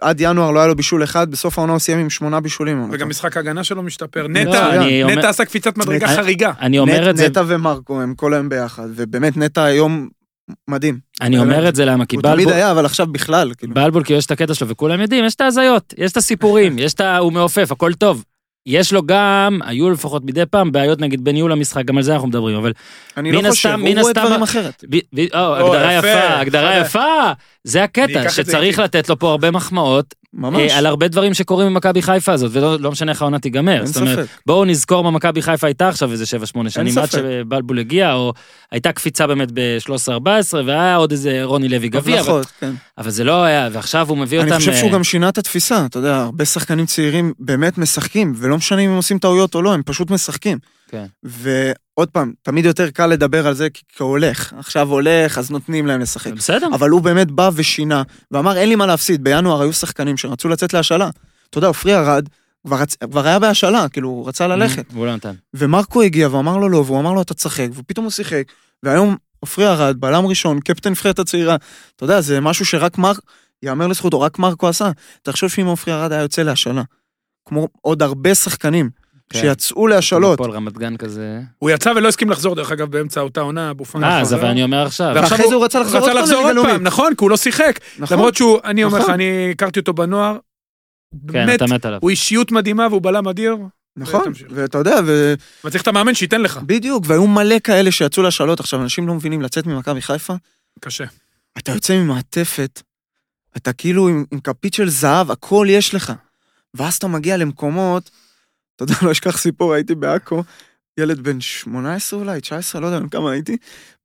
עד 0.00 0.20
ינואר 0.20 0.50
לא 0.50 0.58
היה 0.58 0.68
לו 0.68 0.76
בישול 0.76 1.04
אחד, 1.04 1.30
בסוף 1.30 1.58
העונה 1.58 1.72
הוא 1.72 1.78
סיים 1.80 1.98
עם 1.98 2.10
שמונה 2.10 2.40
בישולים. 2.40 2.88
וגם 2.92 3.08
משחק 3.08 3.36
ההגנה 3.36 3.64
שלו 3.64 3.82
משתפר. 3.82 4.22
לא, 4.22 4.28
נטע, 4.28 4.68
נטע 5.06 5.28
עשה 5.28 5.44
קפיצת 5.44 5.76
מדרגה 5.78 6.08
חריגה. 6.08 6.52
אני 6.60 6.78
אומר 6.78 7.10
את 7.10 7.16
זה, 7.16 7.26
נטע 7.26 7.42
ומרקו 7.46 8.00
הם 8.00 8.14
כל 8.14 8.34
היום 8.34 8.48
ביחד, 8.48 8.86
ובאמת 8.96 9.36
נטע 9.36 9.62
היום 9.64 10.08
מדהים. 10.68 10.98
אני 11.20 11.38
אומר 11.38 11.68
את 11.68 11.74
זה 11.74 11.84
למה, 11.84 12.06
כי 12.06 12.16
הוא 12.16 12.22
תמיד 12.22 12.36
בלבול, 12.36 12.52
היה, 12.52 12.70
אבל 12.70 12.84
עכשיו 12.86 13.06
בכלל, 13.06 13.52
כאילו. 13.58 13.74
בלבול, 13.74 14.04
כי 14.04 14.12
יש 14.12 14.26
את 14.26 14.30
הקטע 14.30 14.54
שלו, 14.54 14.68
וכולם 14.68 15.00
יודעים, 15.00 15.24
יש 15.24 15.34
את 15.34 15.40
ההזיות, 15.40 15.94
יש 15.98 16.12
את 16.12 16.16
הסיפורים, 16.16 16.78
יש 16.78 16.94
את 16.94 17.00
ה... 17.00 17.18
הוא 17.18 17.32
מעופף, 17.32 17.72
הכל 17.72 17.92
טוב. 17.92 18.24
יש 18.66 18.92
לו 18.92 19.02
גם, 19.06 19.58
היו 19.64 19.90
לפחות 19.90 20.24
מדי 20.24 20.46
פעם, 20.46 20.72
בעיות 20.72 21.00
נגיד 21.00 21.24
בניהול 21.24 21.52
המשחק, 21.52 21.84
גם 21.84 21.96
על 21.96 22.02
זה 22.02 22.12
אנחנו 22.14 22.28
מדברים, 22.28 22.56
אבל 22.56 22.72
אני 23.16 23.32
לא 23.32 23.50
חושב, 23.50 23.68
הסתם- 23.68 23.80
הוא 23.80 24.00
רואה 24.00 24.12
דברים 24.12 24.42
אחרת. 24.42 24.84
ב, 24.90 24.96
ב, 25.14 25.20
או, 25.34 25.38
או, 25.60 25.74
הגדרה 25.74 25.94
יפה, 25.94 26.08
יפה, 26.08 26.38
הגדרה 26.40 26.78
יפה. 26.78 27.32
זה 27.64 27.84
הקטע, 27.84 28.30
שצריך. 28.30 28.78
לתת 28.78 29.08
לו 29.08 29.18
פה 29.18 29.30
הרבה 29.30 29.50
מחמאות, 29.50 30.14
ממש, 30.34 30.72
אה, 30.72 30.78
על 30.78 30.86
הרבה 30.86 31.08
דברים 31.08 31.34
שקורים 31.34 31.66
במכבי 31.66 32.02
חיפה 32.02 32.32
הזאת, 32.32 32.50
ולא 32.54 32.80
לא 32.80 32.90
משנה 32.90 33.12
איך 33.12 33.22
העונה 33.22 33.38
תיגמר. 33.38 33.76
אין 33.76 33.86
זאת 33.86 33.96
אומרת. 33.96 34.28
בואו 34.46 34.64
נזכור 34.64 35.04
מה 35.04 35.10
מכבי 35.10 35.42
חיפה 35.42 35.66
הייתה 35.66 35.88
עכשיו 35.88 36.12
איזה 36.12 36.24
7-8 36.24 36.70
שנים, 36.70 36.98
עד. 36.98 37.10
שבלבול 37.10 37.78
הגיע, 37.78 38.12
או 38.12 38.32
הייתה 38.70 38.92
קפיצה 38.92 39.26
באמת 39.26 39.48
ב-13-14, 39.54 40.54
והיה 40.66 40.96
עוד 40.96 41.12
איזה 41.12 41.40
רוני 41.44 41.68
לוי 41.68 41.88
גביע, 41.88 42.20
אבל, 42.20 42.42
כן. 42.60 42.72
אבל 42.98 43.10
זה 43.10 43.24
לא 43.24 43.42
היה, 43.42 43.68
ועכשיו 43.72 44.08
הוא 44.08 44.18
מביא 44.18 44.38
אותם... 44.38 44.52
אני 44.52 44.58
חושב 44.58 44.74
שהוא 44.74 44.88
אה, 44.88 44.94
גם 44.94 45.04
שינה 45.04 45.28
את 45.28 45.38
התפיסה, 45.38 45.86
אתה 45.86 45.98
יודע, 45.98 46.16
הרבה 46.16 46.44
שחקנים 46.44 46.86
צעירים 46.86 47.32
באמת 47.38 47.78
משחקים, 47.78 48.32
ולא 48.36 48.56
משנה 48.56 48.80
אם 48.80 48.90
הם 48.90 48.96
עושים 48.96 49.18
טעויות 49.18 49.54
או 49.54 49.62
לא, 49.62 49.72
הם 49.72 49.82
פשוט 49.84 50.10
משחקים. 50.10 50.58
כן. 50.90 51.06
ועוד 51.22 52.08
פעם, 52.12 52.32
תמיד 52.42 52.64
יותר 52.64 52.90
קל 52.90 53.06
לדבר 53.06 53.46
על 53.46 53.54
זה 53.54 53.70
כי 53.70 53.82
כי 53.88 54.02
הוא 54.02 54.10
הולך. 54.10 54.52
עכשיו 54.58 54.88
הולך, 54.88 55.38
אז 55.38 55.50
נותנים 55.50 55.86
להם 55.86 56.00
לשחק. 56.00 56.32
בסדר. 56.32 56.68
אבל 56.74 56.90
הוא 56.90 57.00
באמת 57.00 57.30
בא 57.30 57.50
ושינה, 57.54 58.02
ואמר, 58.30 58.56
אין 58.56 58.68
לי 58.68 58.74
מה 58.74 58.86
להפסיד. 58.86 59.24
בינואר 59.24 59.62
היו 59.62 59.72
שחקנים 59.72 60.16
שרצו 60.16 60.48
לצאת 60.48 60.74
להשאלה. 60.74 61.10
אתה 61.50 61.58
יודע, 61.58 61.68
עופרי 61.68 61.96
ארד 61.96 62.28
כבר, 62.66 62.76
רצ... 62.76 62.96
כבר 62.96 63.26
היה 63.26 63.38
בהשאלה, 63.38 63.88
כאילו, 63.88 64.08
הוא 64.08 64.28
רצה 64.28 64.46
ללכת. 64.46 64.84
והוא 64.92 65.06
לא 65.06 65.14
נתן. 65.14 65.34
ומרקו 65.54 66.02
הגיע 66.02 66.28
ואמר 66.28 66.56
לו 66.56 66.68
לא, 66.68 66.76
והוא 66.86 67.00
אמר 67.00 67.12
לו, 67.12 67.22
אתה 67.22 67.34
תשחק, 67.34 67.68
ופתאום 67.74 68.04
הוא 68.04 68.10
שיחק. 68.10 68.44
והיום 68.82 69.16
עופרי 69.40 69.66
ארד, 69.66 69.96
בלם 70.00 70.26
ראשון, 70.26 70.60
קפטן 70.60 70.90
נבחרת 70.90 71.18
הצעירה. 71.18 71.56
אתה 71.96 72.04
יודע, 72.04 72.20
זה 72.20 72.40
משהו 72.40 72.66
שרק 72.66 72.98
מר... 72.98 73.12
יאמר 73.62 73.86
לזכותו, 73.86 74.20
רק 74.20 74.38
מרקו 74.38 74.68
עשה. 74.68 74.90
תחשוב 75.22 75.50
שאם 75.50 75.66
עופרי 75.66 75.94
ארד 75.94 76.12
היה 76.12 76.22
יוצא 76.22 76.42
להשאלה. 76.42 76.82
כמו 77.48 77.68
עוד 77.80 78.02
הרבה 78.02 78.34
שחקנים. 78.34 78.90
שיצאו 79.32 79.86
להשאלות. 79.86 80.34
הפועל 80.34 80.50
רמת 80.50 80.78
גן 80.78 80.96
כזה. 80.96 81.40
הוא 81.58 81.70
יצא 81.70 81.92
ולא 81.96 82.08
הסכים 82.08 82.30
לחזור, 82.30 82.54
דרך 82.54 82.72
אגב, 82.72 82.90
באמצע 82.90 83.20
אותה 83.20 83.40
עונה, 83.40 83.72
פאני. 83.92 84.04
אה, 84.04 84.20
אז. 84.20 84.34
אבל 84.34 84.46
אני 84.46 84.62
אומר 84.62 84.86
עכשיו. 84.86 85.12
ואחרי 85.14 85.48
זה 85.48 85.54
הוא 85.54 85.64
רצה 85.64 85.80
לחזור 85.80 85.98
רצה 85.98 86.06
עוד 86.06 86.16
פעם 86.16 86.22
לחזור 86.22 86.42
לליגה 86.42 86.58
עוד 86.58 86.66
פעם, 86.66 86.70
לאומית. 86.70 86.86
נכון, 86.86 87.14
כי 87.14 87.24
הוא 87.24 87.30
לא 87.30 87.36
שיחק. 87.36 87.80
נכון. 87.98 88.16
למרות 88.16 88.34
שהוא, 88.34 88.58
אני 88.64 88.84
אומר 88.84 88.98
לך, 88.98 89.02
נכון. 89.02 89.14
אני 89.14 89.50
הכרתי 89.50 89.80
אותו 89.80 89.92
בנוער. 89.92 90.32
כן, 90.32 91.18
באמת, 91.32 91.62
אתה 91.62 91.74
מת 91.74 91.84
עליו. 91.84 91.98
הוא 92.02 92.10
אישיות 92.10 92.52
מדהימה 92.52 92.86
והוא 92.90 93.02
בלם 93.02 93.28
אדיר. 93.28 93.56
נכון. 93.96 94.32
ואתה 94.50 94.78
יודע, 94.78 94.96
ו... 95.06 95.34
אבל 95.64 95.70
צריך 95.70 95.82
את 95.82 95.88
המאמן 95.88 96.14
שייתן 96.14 96.40
לך. 96.40 96.56
בדיוק, 96.66 97.04
והיו 97.06 97.26
מלא 97.26 97.58
כאלה 97.58 97.92
שיצאו 97.92 98.22
להשאלות. 98.22 98.60
עכשיו, 98.60 98.82
אנשים 98.82 99.08
לא 99.08 99.14
מבינים, 99.14 99.42
לצאת 99.42 99.66
ממכבי 99.66 100.02
חיפה, 100.02 100.34
קשה. 100.80 101.04
אתה 101.58 101.72
יוצא 101.72 101.96
ממעטפת, 101.96 102.82
אתה 103.56 103.72
כאילו 103.72 104.08
עם, 104.08 104.24
עם 104.32 104.40
כפית 104.40 104.74
של 104.74 104.88
זהב, 104.88 105.30
הכל 105.30 105.66
יש 105.70 105.94
לך. 105.94 106.12
ואז 106.74 106.96
אתה 106.96 107.08
מגיע 107.08 107.36
למקומות, 107.36 108.10
אתה 108.82 108.92
יודע, 108.92 109.06
לא 109.06 109.12
אשכח 109.12 109.38
סיפור, 109.38 109.74
הייתי 109.74 109.94
בעכו, 109.94 110.42
ילד 111.00 111.20
בן 111.20 111.40
18 111.40 112.20
אולי, 112.20 112.40
19, 112.40 112.80
לא 112.80 112.86
יודע 112.86 113.08
כמה 113.10 113.32
הייתי, 113.32 113.56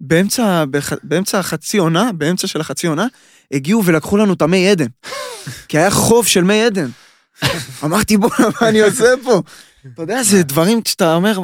באמצע, 0.02 0.66
בח, 0.66 0.94
באמצע 1.04 1.40
החצי 1.40 1.78
עונה, 1.78 2.12
באמצע 2.14 2.48
של 2.48 2.62
החצי 2.62 2.88
עונה, 2.88 3.08
הגיעו 3.52 3.86
ולקחו 3.86 4.18
לנו 4.18 4.34
את 4.34 4.42
המי 4.42 4.70
עדן. 4.70 4.88
כי 5.68 5.78
היה 5.78 5.92
חוב 5.92 6.28
של 6.28 6.44
מי 6.44 6.64
עדן. 6.64 6.90
אמרתי, 7.84 8.18
בוא'נה, 8.18 8.48
מה 8.62 8.70
אני 8.70 8.82
עושה 8.82 9.14
פה? 9.24 9.42
אתה 9.94 10.02
יודע, 10.02 10.24
זה 10.24 10.44
דברים 10.54 10.80
שאתה 10.86 11.16
אומר, 11.16 11.40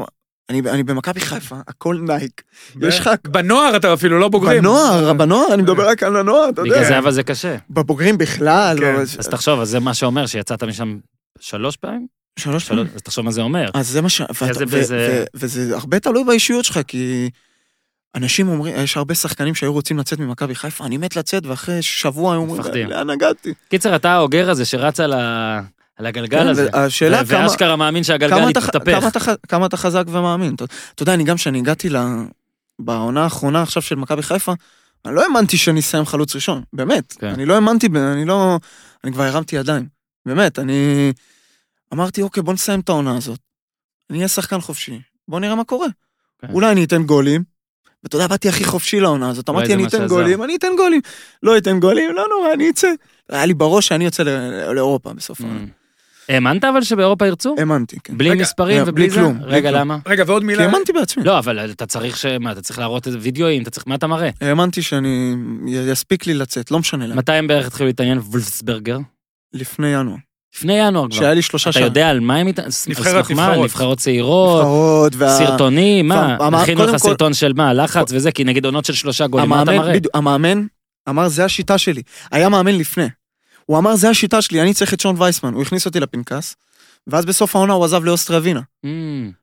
אני, 0.50 0.60
אני 0.60 0.84
במכבי 0.84 1.20
חיפה, 1.20 1.56
הכל 1.68 1.98
נייק. 2.08 2.42
יש 2.82 3.00
לך 3.00 3.10
בנוער 3.28 3.76
אתה 3.76 3.94
אפילו 3.94 4.20
לא 4.20 4.30
בוגרים. 4.30 4.62
בנוער, 4.62 5.14
בנוער, 5.14 5.54
אני 5.54 5.62
מדבר 5.62 5.90
רק 5.90 6.04
על 6.04 6.18
הנוער, 6.18 6.50
אתה 6.50 6.62
יודע. 6.62 6.72
בגלל 6.72 6.86
זה 6.86 6.98
אבל 6.98 7.12
זה 7.12 7.24
קשה. 7.24 7.56
בבוגרים 7.70 8.18
בכלל. 8.18 8.78
כן. 8.80 8.96
אז 8.96 9.28
תחשוב, 9.32 9.60
אז 9.60 9.70
זה 9.70 9.80
מה 9.80 9.94
שאומר 9.94 10.26
שיצאת 10.26 10.64
משם 10.64 10.98
שלוש 11.40 11.78
פעמים? 11.78 12.21
שלוש 12.40 12.68
פעמים. 12.68 12.88
אז 12.96 13.02
תחשוב 13.02 13.26
מה 13.26 13.32
זה 13.32 13.42
אומר. 13.42 13.70
אז 13.74 13.90
זה 13.90 14.02
מה 14.02 14.10
ש... 14.10 14.22
וזה 15.34 15.78
הרבה 15.78 16.00
תלוי 16.00 16.24
באישיות 16.24 16.66
שלך, 16.66 16.80
כי 16.88 17.30
אנשים 18.16 18.48
אומרים, 18.50 18.76
יש 18.78 18.98
הרבה 18.98 19.16
שחקנים 19.16 19.56
שהיו 19.56 19.74
רוצים 19.74 19.98
לצאת 19.98 20.20
ממכבי 20.20 20.56
חיפה, 20.56 20.86
אני 20.86 20.98
מת 20.98 21.16
לצאת, 21.16 21.46
ואחרי 21.46 21.82
שבוע 21.82 22.34
היו 22.34 22.42
אומרים. 22.42 22.90
לאן 22.90 23.10
הגעתי? 23.10 23.54
קיצר, 23.70 23.96
אתה 23.96 24.12
האוגר 24.12 24.50
הזה 24.50 24.66
שרץ 24.66 25.00
על 25.00 25.14
ה- 25.14 25.62
על 25.98 26.06
הגלגל 26.06 26.40
כן, 26.40 26.48
הזה. 26.48 26.70
והשאלה 26.74 27.22
ו- 27.26 27.30
כמה... 27.30 27.44
ואשכרה 27.44 27.76
מאמין 27.76 28.04
שהגלגל 28.04 28.50
יתהפך. 28.50 29.20
כמה, 29.48 29.66
אתה, 29.66 29.78
חזק 29.78 30.04
ומאמין. 30.08 30.56
אתה, 30.56 31.04
יודע, 31.04 31.14
אני 31.14 31.24
גם 31.24 31.36
כשאני 31.36 31.58
הגעתי. 31.58 31.90
בעונה 32.80 33.24
האחרונה 33.24 33.62
עכשיו 33.62 33.82
של 33.82 33.96
מכבי 33.96 34.24
חיפה, 34.24 34.54
אני 35.06 35.16
לא 35.16 35.24
האמנתי 35.24 35.58
שאני 35.58 35.80
אסיים 35.80 36.06
חלוץ 36.06 36.36
ראשון, 36.36 36.64
באמת. 36.74 37.14
כן. 37.20 37.28
אני 37.28 37.46
לא 37.46 37.56
האמנתי, 37.56 37.88
אני 38.14 38.26
לא... 38.26 38.60
אני 39.04 39.14
כבר 39.14 39.24
הרמתי 39.24 39.56
ידיים. 39.56 39.88
באמת, 40.26 40.60
אני... 40.60 41.12
אמרתי, 41.94 42.22
אוקיי, 42.22 42.44
בוא 42.44 42.54
נסיים 42.54 42.80
את 42.80 42.90
העונה 42.90 43.18
הזאת. 43.18 43.40
אני 44.10 44.18
אהיה 44.18 44.28
שחקן 44.28 44.62
חופשי, 44.62 45.00
בוא 45.28 45.40
נראה 45.40 45.56
מה 45.56 45.64
קורה. 45.64 45.88
כן. 46.42 46.48
אולי 46.54 46.72
אני 46.72 46.84
אתן 46.84 47.04
גולים, 47.04 47.44
ואתה 48.04 48.16
יודע, 48.16 48.28
באתי 48.28 48.50
הכי 48.50 48.64
חופשי 48.64 49.00
לעונה 49.00 49.30
הזאת. 49.30 49.50
אמרתי, 49.50 49.74
אני 49.74 49.88
אתן. 49.88 50.08
גולים, 50.08 50.44
אני 50.44 50.56
אתן 50.56 50.76
גולים. 50.78 51.02
לא 51.44 51.58
אתן 51.58 51.80
גולים, 51.80 52.16
לא 52.16 52.26
נורא, 52.30 52.54
אני 52.54 52.70
אצא. 52.70 52.92
היה 53.30 53.46
לי 53.46 53.54
בראש 53.54 53.88
שאני 53.88 54.06
יוצא 54.06 54.24
לאירופה 54.74 55.14
בסוף 55.14 55.42
העונה. 55.42 55.60
Mm. 55.64 55.82
האמנת 56.30 56.64
אבל 56.64 56.82
שבאירופה 56.82 57.28
ירצו? 57.28 57.56
האמנתי, 57.58 57.98
כן. 58.04 58.18
בלי 58.18 58.30
רגע, 58.30 58.42
מספרים 58.42 58.82
בלי 58.82 58.90
ובלי 58.90 59.10
זה? 59.10 59.16
כלום, 59.16 59.40
רגע, 59.44 59.70
כלום. 59.70 59.82
למה? 59.82 59.98
רגע, 60.06 60.24
ועוד 60.28 60.42
כי 60.42 60.48
מילה. 60.48 60.64
האמנתי 60.64 60.94
בעצמי. 60.94 61.24
לא, 61.24 61.40
אבל 61.40 61.72
אתה 61.72 61.86
צריך 61.86 62.18
ש... 62.18 62.26
מה, 62.26 62.52
אתה 62.52 62.62
צריך 62.62 62.80
להראות 62.80 63.08
איזה 63.08 63.18
וידאוים, 63.22 63.62
אתה 63.62 63.70
צריך... 63.70 63.88
מה 63.88 63.96
אתה 63.96 64.08
מראה? 64.08 64.30
האמנתי 64.42 64.82
שאני, 64.82 65.36
יספיק 65.68 66.28
לי 66.28 66.34
לצאת, 66.34 66.72
לא 66.72 66.80
משנה 66.80 67.08
להם. 67.08 67.18
מתי 67.18 67.32
הם 67.32 67.48
בערך 67.48 67.68
התחילו 67.68 67.88
להתעניין 67.88 68.18
וולפסברגר? 68.18 68.98
לפני 69.54 69.88
ינואר. 69.88 70.16
לפני 70.56 70.74
ינואר 70.74 71.08
כבר. 71.10 71.18
שהיה 71.20 71.34
לי 71.34 71.42
שלושה 71.42 71.70
אתה 71.70 71.74
שערים. 71.74 71.88
יודע 71.88 72.10
על 72.10 72.20
מה 72.20 72.36
הם 72.36 72.48
התעניינו? 72.48 72.74
נבחרת, 72.88 73.32
מה? 73.32 73.48
נבחרות. 73.48 73.64
נבחרות 73.66 73.98
צעירות, 73.98 74.60
נבחרות, 74.62 75.14
וה... 75.16 75.38
סרטונים, 75.38 76.08
מה? 76.08 76.38
הכינו 76.62 76.84
לך 76.84 76.92
כל- 76.92 76.98
סרטון 76.98 77.34
של 77.34 77.54
מה? 77.54 77.74
לחץ 77.74 78.12
וזה? 78.12 78.32
כי 78.32 78.44
נגיד 78.44 78.66
עונות 78.66 78.86
של 78.86 78.94
שלושה 78.94 79.28
גולים, 79.28 79.50
מה 79.50 79.64
אתה 79.64 79.72
מראה? 79.72 79.94
בדיוק, 79.94 80.16
המאמן 80.16 80.66
אמר, 81.10 81.28
זה 81.28 81.46
השיטה 81.46 81.78
שלי. 81.78 82.02
היה 82.32 82.50
מאמן 82.50 82.76
לפני. 82.76 83.06
הוא 83.66 83.78
אמר, 83.78 83.96
זה 83.96 84.10
השיטה 84.10 84.42
שלי, 84.42 84.62
אני 84.62 84.74
צריך 84.74 84.94
את 84.94 85.00
שון 85.00 85.16
וייסמן. 85.18 85.54
הוא 85.54 85.62
הכניס 85.62 85.86
אותי 85.86 86.00
לפנקס, 86.00 86.56
ואז 87.08 87.26
בסוף 87.26 87.56
העונה 87.56 87.74
הוא 87.74 87.86
עזב 87.86 88.04
לאוסטריה 88.04 88.40
ווינה. 88.40 88.62
Mm. 88.86 88.90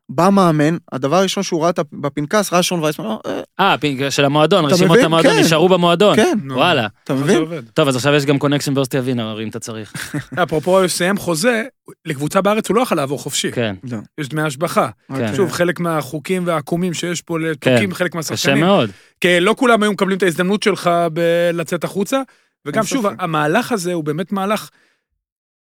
בא 0.09 0.29
מאמן, 0.33 0.77
הדבר 0.93 1.17
הראשון 1.17 1.43
שהוא 1.43 1.63
ראה 1.63 1.71
בפנקס, 1.93 2.53
ראה 2.53 2.63
שון 2.63 2.83
וייסמן, 2.83 3.07
אה, 3.27 3.41
אה, 3.61 3.79
פנקס 3.79 4.09
של 4.09 4.25
המועדון, 4.25 4.65
רשימות? 4.65 4.99
המועדון 4.99 5.33
כן. 5.33 5.41
נשארו 5.41 5.69
במועדון. 5.69 6.17
כן. 6.17 6.39
וואלה. 6.51 6.87
אתה 7.05 7.15
מבין? 7.15 7.45
טוב, 7.75 7.89
אז 7.89 7.97
עכשיו 7.97 8.15
יש 8.15 8.25
גם 8.25 8.39
connection 8.39 8.75
באוסטריה 8.75 9.01
ווינה, 9.01 9.43
אם 9.43 9.49
אתה 9.49 9.59
צריך. 9.59 10.15
אפרופו 10.43 10.81
לסיים 10.81 11.17
חוזה, 11.17 11.63
לקבוצה 12.07 12.41
בארץ 12.41 12.69
הוא 12.69 12.77
לא 12.77 12.83
יכול 12.83 12.97
לעבור 12.97 13.19
חופשי. 13.19 13.53
כן, 13.53 13.75
לא. 13.91 13.99
יש 14.19 14.29
דמי 14.29 14.43
השבחה. 14.43 14.89
רק, 15.11 15.35
שוב, 15.37 15.53
חלק 15.53 15.81
מהחוקים 15.81 16.47
והעקומים 16.47 16.95
שיש 16.95 17.23
פה 17.23 17.39
לתוכים 17.39 17.95
חלק 17.95 18.11
קשה 18.11 18.17
מהשחקנים. 18.17 18.65
מאוד. 18.65 18.91
כי 19.21 19.41
לא 19.41 19.55
כולם 19.59 19.83
היו 19.83 19.93
מקבלים 19.93 20.19
את 20.19 20.23
ההזדמנות 20.23 20.63
שלך 20.63 20.91
לצאת 21.53 21.85
החוצה, 21.85 22.23
וגם 22.67 22.85
שוב. 22.85 23.07
המהלך 23.19 23.73
הזה 23.73 23.93
הוא 23.93 24.05
באמת 24.05 24.33
מהלך, 24.33 24.71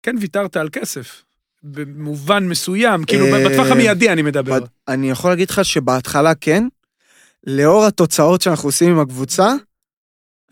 כן 0.02 0.16
ויתרת 0.20 0.56
על 0.56 0.68
כסף, 0.72 1.22
במובן 1.62 2.44
מסוים, 2.48 3.04
כאילו 3.04 3.26
אה, 3.26 3.48
בטווח 3.48 3.66
המיידי 3.70 4.10
אני 4.12 4.22
מדבר. 4.22 4.58
אני 4.88 5.10
יכול 5.10 5.30
להגיד 5.30 5.50
לך 5.50 5.64
שבהתחלה 5.64 6.34
כן, 6.34 6.64
לאור 7.46 7.86
התוצאות 7.86 8.40
שאנחנו 8.42 8.68
עושים 8.68 8.90
עם 8.90 8.98
הקבוצה, 8.98 9.52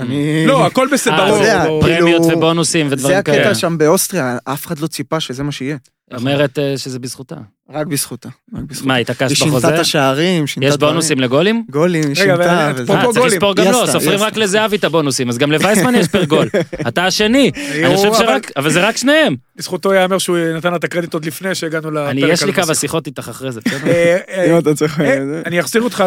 אני... 0.00 0.44
לא, 0.46 0.66
הכל 0.66 0.88
בסדר, 0.92 1.14
אה, 1.44 1.64
ברור. 1.64 1.82
פרי- 1.82 1.96
פרמיות 1.96 2.22
כאילו, 2.22 2.36
ובונוסים 2.38 2.88
זה 2.88 2.94
ודברים 2.94 3.22
כאלה. 3.22 3.40
הקטע 3.42 3.54
שם 3.54 3.78
באוסטריה, 3.78 4.38
אף 4.44 4.66
אחד 4.66 4.78
לא 4.78 4.86
ציפה 4.86 5.20
שזה 5.20 5.42
מה 5.42 5.52
שיהיה. 5.52 5.76
אומרת 6.14 6.59
אה, 6.59 6.78
שזה 6.78 6.98
בזכותה. 6.98 7.34
רק 7.70 7.86
בזכותה. 7.86 8.28
רק 8.54 8.62
בזכותה. 8.62 8.88
מה, 8.88 8.94
היא 8.94 9.00
התעקשת 9.00 9.36
שינתה 9.36 9.50
בחוזה? 9.50 9.74
את 9.74 9.78
השערים, 9.78 10.46
שינתה 10.46 10.68
יש. 10.68 10.76
בונוסים 10.76 11.20
לגולים? 11.20 11.64
גולים, 11.70 12.02
היא 12.02 12.11
רגע, 12.11 12.36
שינתה. 12.36 12.70
אבל 12.70 12.82
וזה. 12.82 12.92
אפרופו 12.92 13.09
אה, 13.09 13.12
צריך. 13.12 13.32
לספור 13.32 13.54
גם 13.54 13.64
היא 13.64 13.72
לו, 13.72 13.82
עשתה, 13.82 13.92
סופרים 13.92 14.18
היא 14.18 14.26
רק 14.26 14.36
לזהבי 14.36 14.76
את 14.76 14.84
הבונוסים, 14.84 15.28
אז 15.28 15.38
גם 15.38 15.52
לווייסמן 15.52 15.94
יש 15.94 16.09
פר 16.09 16.24
גול. 16.24 16.48
אתה 16.88 17.07
השני. 17.07 17.50
אני 17.84 17.96
חושב 17.96 18.14
שרק, 18.14 18.50
אבל 18.57 18.70
זה 18.70 18.88
רק 18.88 18.96
שניהם. 18.96 19.36
לזכותו 19.57 19.94
ייאמר 19.94 20.18
שהוא 20.18 20.38
נתן 20.38 20.70
לה 20.70 20.76
את 20.76 20.84
הקרדיט 20.84 21.14
עוד 21.14 21.24
לפני 21.24 21.54
שהגענו 21.54 21.90
לפרק. 21.90 22.11
אני, 22.11 22.20
יש 22.20 22.42
לי 22.42 22.52
כמה. 22.52 22.74
שיחות 22.74 23.07
איתך 23.07 23.28
אחרי 23.28 23.52
זה, 23.52 23.61
בסדר? 23.61 23.86
אה, 23.86 24.50
אם 24.50 24.59
אתה 24.59 24.74
צריך... 24.74 24.96
זה. 24.96 25.42
אני 25.46 25.61
אחזיר 25.61 25.82
אותך 25.82 26.04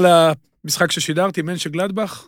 למשחק 0.65 0.91
ששידרתי, 0.91 1.41
מנשה 1.41 1.69
גלדבך. 1.69 2.25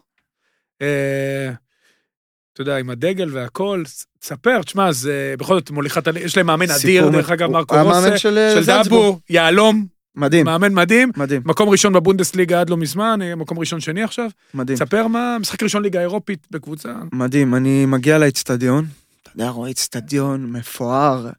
אה, 2.52 2.54
אתה 2.54 2.72
יודע, 2.72 2.78
עם 2.78 2.90
הדגל 2.90 3.30
והכל, 3.34 3.84
ס- 3.88 4.06
תספר, 4.20 4.62
תשמע, 4.62 4.92
זה 4.92 5.36
בכל 5.40 5.56
זאת 5.56 5.72
מוליכת, 5.72 6.04
יש 6.16 6.38
להם 6.38 6.46
מאמן 6.48 6.72
אדיר, 6.72 7.10
דרך 7.10 7.30
אגב, 7.30 7.52
מרקו 7.52 7.76
רוסה, 7.84 8.18
של, 8.18 8.38
אה, 8.38 8.64
של. 8.64 8.66
דאבו, 8.66 9.20
יהלום, 9.30 9.86
מדהים, 10.16 10.46
מאמן 10.46 10.74
מדהים, 10.74 11.12
מדהים, 11.18 11.42
מקום 11.46 11.70
ראשון 11.70 11.94
בבונדסליגה 11.94 12.62
עד 12.62 12.70
לא 12.70 12.78
מזמן, 12.78 13.20
אה, 13.22 13.36
מקום 13.36 13.60
ראשון 13.60 13.80
שני 13.80 14.04
עכשיו. 14.04 14.30
מדהים. 14.54 14.78
תספר 14.78 15.08
מה, 15.08 15.38
משחק 15.40 15.64
ראשון 15.64 15.84
ליגה 15.84 16.02
אירופית 16.02 16.48
בקבוצה. 16.52 16.94
מדהים, 17.14 17.56
אני 17.56 17.86
מגיע 17.86 18.18
לאצטדיון, 18.18 18.86
אתה 19.24 19.30
יודע, 19.36 19.50
רואה 19.50 19.72
אצטדיון 19.72 20.52
מפואר, 20.52 21.30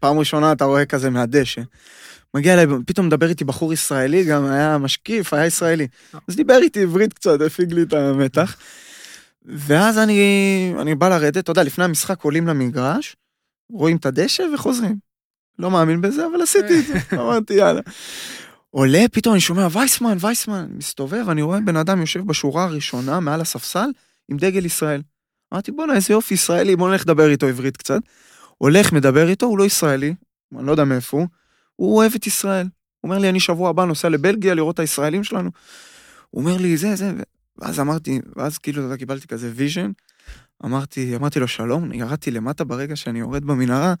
פעם 0.00 0.18
ראשונה 0.18 0.52
אתה 0.52 0.64
רואה 0.64 0.84
כזה 0.84 1.10
מהדשא. 1.10 1.60
מגיע 2.34 2.54
אליי, 2.54 2.66
פתאום 2.86 3.06
מדבר 3.06 3.28
איתי 3.28 3.44
בחור 3.44 3.72
ישראלי, 3.72 4.24
גם 4.24 4.44
היה 4.46 4.78
משקיף, 4.78 5.34
היה 5.34 5.46
ישראלי. 5.46 5.86
אז 6.28 6.36
דיבר 6.36 6.58
איתי 6.62 6.82
עברית 6.82 7.12
קצת, 7.12 7.40
הפיג 7.40 7.72
לי 7.72 7.82
את 7.82 7.92
המתח. 7.92 8.56
ואז 9.44 9.98
אני, 9.98 10.74
אני 10.80 10.94
בא 10.94 11.08
לרדת, 11.08 11.38
אתה 11.38 11.50
יודע, 11.50 11.62
לפני 11.62 11.84
המשחק 11.84 12.22
עולים 12.22 12.46
למגרש, 12.46 13.16
רואים 13.72 13.96
את 13.96 14.06
הדשא 14.06 14.42
וחוזרים. 14.54 14.96
לא 15.58 15.70
מאמין 15.70 16.00
בזה, 16.00 16.26
אבל 16.26 16.42
עשיתי 16.42 16.78
את 16.78 16.86
זה, 16.86 16.98
אמרתי 17.22 17.54
יאללה. 17.54 17.80
עולה, 18.70 19.04
פתאום 19.12 19.34
אני 19.34 19.40
שומע 19.40 19.68
וייסמן, 19.72 20.16
וייסמן, 20.20 20.66
מסתובב, 20.70 21.28
אני 21.28 21.42
רואה 21.42 21.60
בן 21.60 21.76
אדם 21.76 22.00
יושב 22.00 22.26
בשורה 22.26 22.64
הראשונה 22.64 23.20
מעל 23.20 23.40
הספסל 23.40 23.90
עם 24.28 24.36
דגל 24.36 24.66
ישראל. 24.66 25.02
אמרתי, 25.52 25.72
בואנה, 25.72 25.94
איזה 25.94 26.12
יופי 26.12 26.34
ישראלי, 26.34 26.76
בוא 26.76 26.90
נלך 26.90 27.02
לדבר 27.02 27.30
איתו 27.30 27.46
עברית 27.46 27.76
קצת. 27.76 28.00
הולך, 28.58 28.92
מדבר 28.92 29.28
איתו, 29.28 29.46
הוא 29.46 29.58
לא 29.58 29.64
ישראלי, 29.64 30.14
אני 30.58 30.66
לא 30.66 30.70
יודע 30.70 30.84
מאיפה 30.84 31.16
הוא, 31.16 31.26
הוא 31.76 31.96
אוהב 31.96 32.12
את 32.14 32.26
ישראל. 32.26 32.66
הוא 33.00 33.08
אומר 33.08 33.18
לי, 33.18 33.28
אני 33.28 33.40
שבוע 33.40 33.70
הבא 33.70 33.84
נוסע 33.84 34.08
לבלגיה 34.08 34.54
לראות 34.54 34.74
את 34.74 34.80
הישראלים 34.80 35.24
שלנו. 35.24 35.50
הוא 36.30 36.42
אומר 36.42 36.56
לי, 36.56 36.76
זה, 36.76 36.96
זה, 36.96 37.12
ואז 37.62 37.80
אמרתי, 37.80 38.20
ואז 38.36 38.58
כאילו, 38.58 38.78
אתה 38.78 38.86
יודע, 38.86 38.96
קיבלתי 38.96 39.26
כזה 39.26 39.50
vision. 39.54 39.90
אמרתי, 40.64 41.16
אמרתי 41.16 41.40
לו, 41.40 41.48
שלום, 41.48 41.92
ירדתי 41.92 42.30
למטה 42.30 42.64
ברגע 42.64 42.96
שאני 42.96 43.18
יורד 43.18 43.44
במנהרה. 43.44 43.94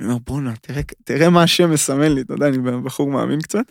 אני 0.00 0.08
אומר, 0.08 0.18
בואנה, 0.26 0.52
תראה, 0.60 0.82
תראה 1.04 1.30
מה 1.30 1.42
השם 1.42 1.70
מסמן 1.70 2.12
לי, 2.12 2.20
אתה 2.20 2.34
יודע, 2.34 2.48
אני 2.48 2.58
בחור 2.58 3.10
מאמין 3.10 3.40
קצת. 3.40 3.64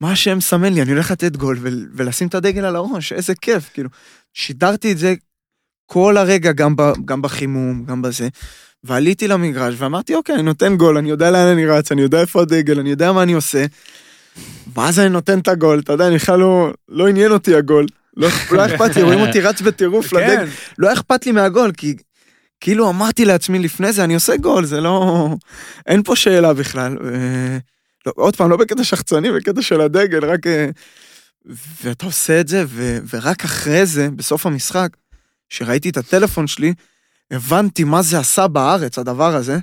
מה 0.00 0.12
השם 0.12 0.38
מסמן 0.38 0.72
לי, 0.72 0.82
אני 0.82 0.92
הולך 0.92 1.10
לתת 1.10 1.36
גול 1.36 1.58
ול- 1.60 1.88
ולשים 1.94 2.28
את 2.28 2.34
הדגל 2.34 2.64
על 2.64 2.76
הראש, 2.76 3.12
איזה 3.12 3.34
כיף, 3.34 3.70
כאילו. 3.74 3.88
שידרתי 4.32 4.92
את 4.92 4.98
זה 4.98 5.14
כל 5.86 6.16
הרגע, 6.16 6.52
גם, 6.52 6.76
ב, 6.76 6.82
גם 7.04 7.22
בחימום, 7.22 7.84
גם 7.84 8.02
בזה, 8.02 8.28
ועליתי 8.84 9.28
למגרש 9.28 9.74
ואמרתי, 9.78 10.14
אוקיי, 10.14 10.34
אני 10.34 10.42
נותן 10.42 10.76
גול, 10.76 10.96
אני 10.98 11.10
יודע 11.10 11.30
לאן 11.30 11.46
אני 11.46 11.66
רץ, 11.66 11.92
אני 11.92 12.02
יודע 12.02 12.20
איפה 12.20 12.42
הדגל, 12.42 12.78
אני 12.78 12.90
יודע 12.90 13.12
מה 13.12 13.22
אני 13.22 13.32
עושה. 13.32 13.66
ואז 14.74 15.00
אני 15.00 15.08
נותן 15.08 15.38
את 15.38 15.48
הגול, 15.48 15.78
אתה 15.78 15.92
יודע, 15.92 16.06
אני 16.06 16.14
בכלל 16.14 16.38
לא, 16.38 16.72
לא 16.88 17.08
עניין 17.08 17.32
אותי 17.32 17.54
הגול. 17.54 17.86
לא, 18.16 18.28
לא 18.50 18.66
אכפת 18.66 18.96
לי, 18.96 19.02
רואים 19.02 19.20
אותי 19.20 19.40
רץ 19.40 19.60
בטירוף 19.60 20.12
לדגל. 20.12 20.36
כן, 20.36 20.46
לא 20.78 20.92
אכפת 20.92 21.26
לי 21.26 21.32
מהגול, 21.32 21.72
כי 21.72 21.96
כאילו 22.60 22.90
אמרתי 22.90 23.24
לעצמי 23.24 23.58
לפני 23.58 23.92
זה, 23.92 24.04
אני 24.04 24.14
עושה 24.14 24.36
גול, 24.36 24.64
זה 24.64 24.80
לא... 24.80 25.28
אין 25.86 26.02
פה 26.02 26.16
שאלה 26.16 26.54
בכלל. 26.54 26.96
לא, 28.06 28.12
עוד 28.16 28.36
פעם, 28.36 28.50
לא 28.50 28.56
בקטע 28.56 28.84
שחצני, 28.84 29.32
בקטע 29.32 29.62
של 29.62 29.80
הדגל, 29.80 30.24
רק... 30.24 30.46
אה, 30.46 30.68
ואתה 31.84 32.06
עושה 32.06 32.40
את 32.40 32.48
זה, 32.48 32.64
ו... 32.66 32.98
ורק 33.10 33.44
אחרי 33.44 33.86
זה, 33.86 34.08
בסוף 34.10 34.46
המשחק, 34.46 34.88
כשראיתי 35.48 35.88
את 35.88 35.96
הטלפון 35.96 36.46
שלי, 36.46 36.74
הבנתי 37.30 37.84
מה 37.84 38.02
זה 38.02 38.18
עשה 38.18 38.48
בארץ, 38.48 38.98
הדבר 38.98 39.34
הזה. 39.34 39.58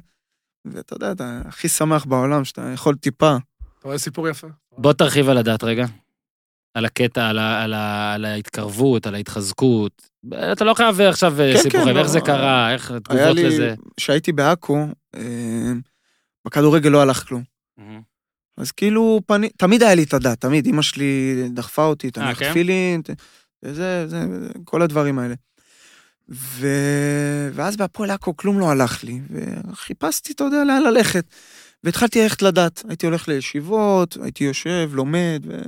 ואתה 0.66 0.96
יודע, 0.96 1.12
אתה 1.12 1.42
הכי 1.46 1.68
שמח 1.68 2.06
בעולם, 2.06 2.46
שאתה 2.46 2.72
יכול 2.74 2.96
טיפה. 2.96 3.38
אתה 3.80 3.88
רואה 3.88 3.98
סיפור 3.98 4.28
יפה. 4.30 4.48
בוא 4.78 4.94
תרחיב 4.94 5.30
על 5.30 5.38
הדת 5.38 5.64
רגע. 5.64 5.86
על 6.74 6.86
הקטע, 6.86 7.30
על, 7.30 7.40
ה, 7.40 7.64
על, 7.64 7.74
ה, 7.74 8.14
על 8.14 8.26
ההתקרבות, 8.26 9.08
על 9.08 9.16
ההתחזקות. 9.16 10.10
אתה 10.52 10.66
לא 10.66 10.74
חייב 10.74 11.02
עכשיו 11.02 11.34
כן, 11.38 11.62
סיפורים, 11.62 11.88
כן, 11.88 11.98
איך 11.98 12.08
לא. 12.08 12.12
זה 12.12 12.22
קרה, 12.22 12.74
איך 12.74 12.92
התגובות 12.92 13.36
לי, 13.36 13.44
לזה. 13.44 13.74
כשהייתי 13.98 14.32
בעכו, 14.32 14.88
אה, 15.16 15.72
בכדורגל 16.46 16.90
לא 16.90 17.02
הלך 17.02 17.28
כלום. 17.28 17.44
אז 18.58 18.72
כאילו, 18.72 19.22
פני, 19.26 19.50
תמיד 19.50 19.84
היה 19.84 19.96
לי 19.96 20.04
את 20.04 20.14
הדת, 20.14 20.42
תמיד, 20.42 20.68
אמא 20.68 20.82
שלי 20.82 21.44
דחפה 21.50 21.86
אותי, 21.86 22.12
תניח 22.12 22.40
כן? 22.40 22.50
תפילין, 22.50 23.02
זה, 23.62 24.08
זה, 24.08 24.26
כל 24.66 24.82
הדברים 24.82 25.20
האלה. 25.20 25.36
ו... 26.30 26.68
ואז 27.54 27.78
בהפועל 27.78 28.12
עכו 28.12 28.38
כלום 28.38 28.60
לא 28.60 28.70
הלך 28.70 29.04
לי, 29.04 29.20
וחיפשתי, 29.30 30.34
אתה 30.34 30.44
יודע, 30.44 30.64
לאן 30.64 30.84
ללכת. 30.84 31.26
והתחלתי 31.84 32.22
ללכת 32.22 32.42
לדת, 32.42 32.84
הייתי 32.90 33.06
הולך 33.06 33.28
לישיבות, 33.28 34.18
הייתי 34.24 34.44
יושב, 34.44 34.90
לומד, 34.94 35.44
ו... 35.48 35.62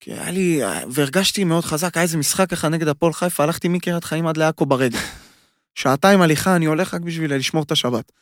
כי 0.00 0.12
היה 0.12 0.30
לי, 0.30 0.60
והרגשתי 0.90 1.44
מאוד 1.44 1.64
חזק, 1.64 1.96
היה 1.96 2.02
איזה 2.02 2.18
משחק 2.18 2.52
אחד 2.52 2.68
נגד 2.68 2.88
הפועל 2.88 3.12
חיפה, 3.12 3.42
הלכתי 3.42 3.68
מקריית 3.68 4.04
חיים 4.04 4.26
עד 4.26 4.36
לעכו 4.36 4.66
ברגל. 4.66 4.98
שעתיים 5.74 6.20
הליכה, 6.20 6.56
אני 6.56 6.66
הולך 6.66 6.94
רק 6.94 7.00
בשביל 7.00 7.34
לשמור 7.34 7.62
את 7.62 7.72
השבת. 7.72 8.12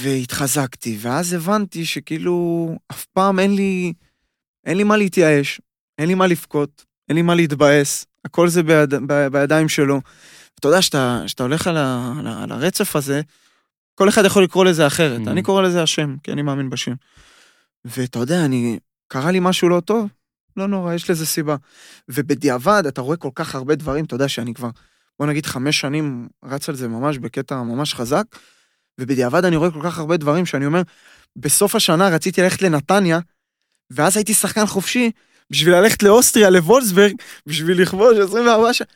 והתחזקתי, 0.00 0.98
ואז 1.00 1.32
הבנתי 1.32 1.84
שכאילו, 1.84 2.68
אף 2.90 3.04
פעם 3.04 3.38
אין 3.38 3.54
לי, 3.54 3.92
אין 4.64 4.76
לי 4.76 4.84
מה 4.84 4.96
להתייאש, 4.96 5.60
אין 5.98 6.08
לי 6.08 6.14
מה 6.14 6.26
לבכות, 6.26 6.84
אין 7.08 7.16
לי 7.16 7.22
מה 7.22 7.34
להתבאס, 7.34 8.06
הכל 8.24 8.48
זה 8.48 8.62
ביד, 8.62 8.94
ב, 9.06 9.26
בידיים 9.28 9.68
שלו. 9.68 10.00
אתה 10.54 10.68
יודע, 10.68 10.82
שאתה, 10.82 11.22
שאתה 11.26 11.42
הולך 11.42 11.66
על, 11.66 11.76
ה, 11.76 12.12
על, 12.18 12.26
ה, 12.26 12.42
על 12.42 12.52
הרצף 12.52 12.96
הזה, 12.96 13.20
כל 13.94 14.08
אחד 14.08 14.24
יכול 14.24 14.44
לקרוא 14.44 14.64
לזה 14.64 14.86
אחרת. 14.86 15.20
Mhm. 15.26 15.30
אני 15.30 15.42
קורא 15.42 15.62
לזה 15.62 15.82
השם, 15.82 16.16
כי 16.22 16.32
אני 16.32 16.42
מאמין 16.42 16.70
בשם. 16.70 16.94
ואתה 17.84 18.18
יודע, 18.18 18.44
אני, 18.44 18.78
קרה 19.08 19.30
לי 19.30 19.38
משהו 19.40 19.68
לא 19.68 19.80
טוב, 19.80 20.08
לא 20.56 20.68
נורא, 20.68 20.94
יש 20.94 21.10
לזה 21.10 21.26
סיבה. 21.26 21.56
ובדיעבד, 22.08 22.82
אתה 22.88 23.00
רואה 23.00 23.16
כל 23.16 23.30
כך 23.34 23.54
הרבה 23.54 23.74
דברים, 23.74 24.04
אתה 24.04 24.14
יודע 24.14 24.28
שאני 24.28 24.54
כבר, 24.54 24.70
בוא 25.18 25.26
נגיד, 25.26 25.46
חמש 25.46 25.80
שנים 25.80 26.28
רץ 26.44 26.68
על 26.68 26.74
זה 26.74 26.88
ממש 26.88 27.18
בקטע 27.18 27.62
ממש 27.62 27.94
חזק, 27.94 28.24
ובדיעבד 29.00 29.44
אני 29.44 29.56
רואה 29.56 29.70
כל 29.70 29.80
כך 29.82 29.98
הרבה 29.98 30.16
דברים 30.16 30.46
שאני 30.46 30.66
אומר, 30.66 30.82
בסוף 31.36 31.74
השנה 31.74 32.08
רציתי 32.08 32.42
ללכת 32.42 32.62
לנתניה, 32.62 33.18
ואז 33.90 34.16
הייתי 34.16 34.34
שחקן 34.34 34.66
חופשי, 34.66 35.10
בשביל 35.50 35.74
ללכת 35.74 36.02
לאוסטריה, 36.02 36.50
לוולסברג, 36.50 37.14
בשביל 37.46 37.82
לכבוש 37.82 38.18
24 38.18 38.72
שנה. 38.72 38.86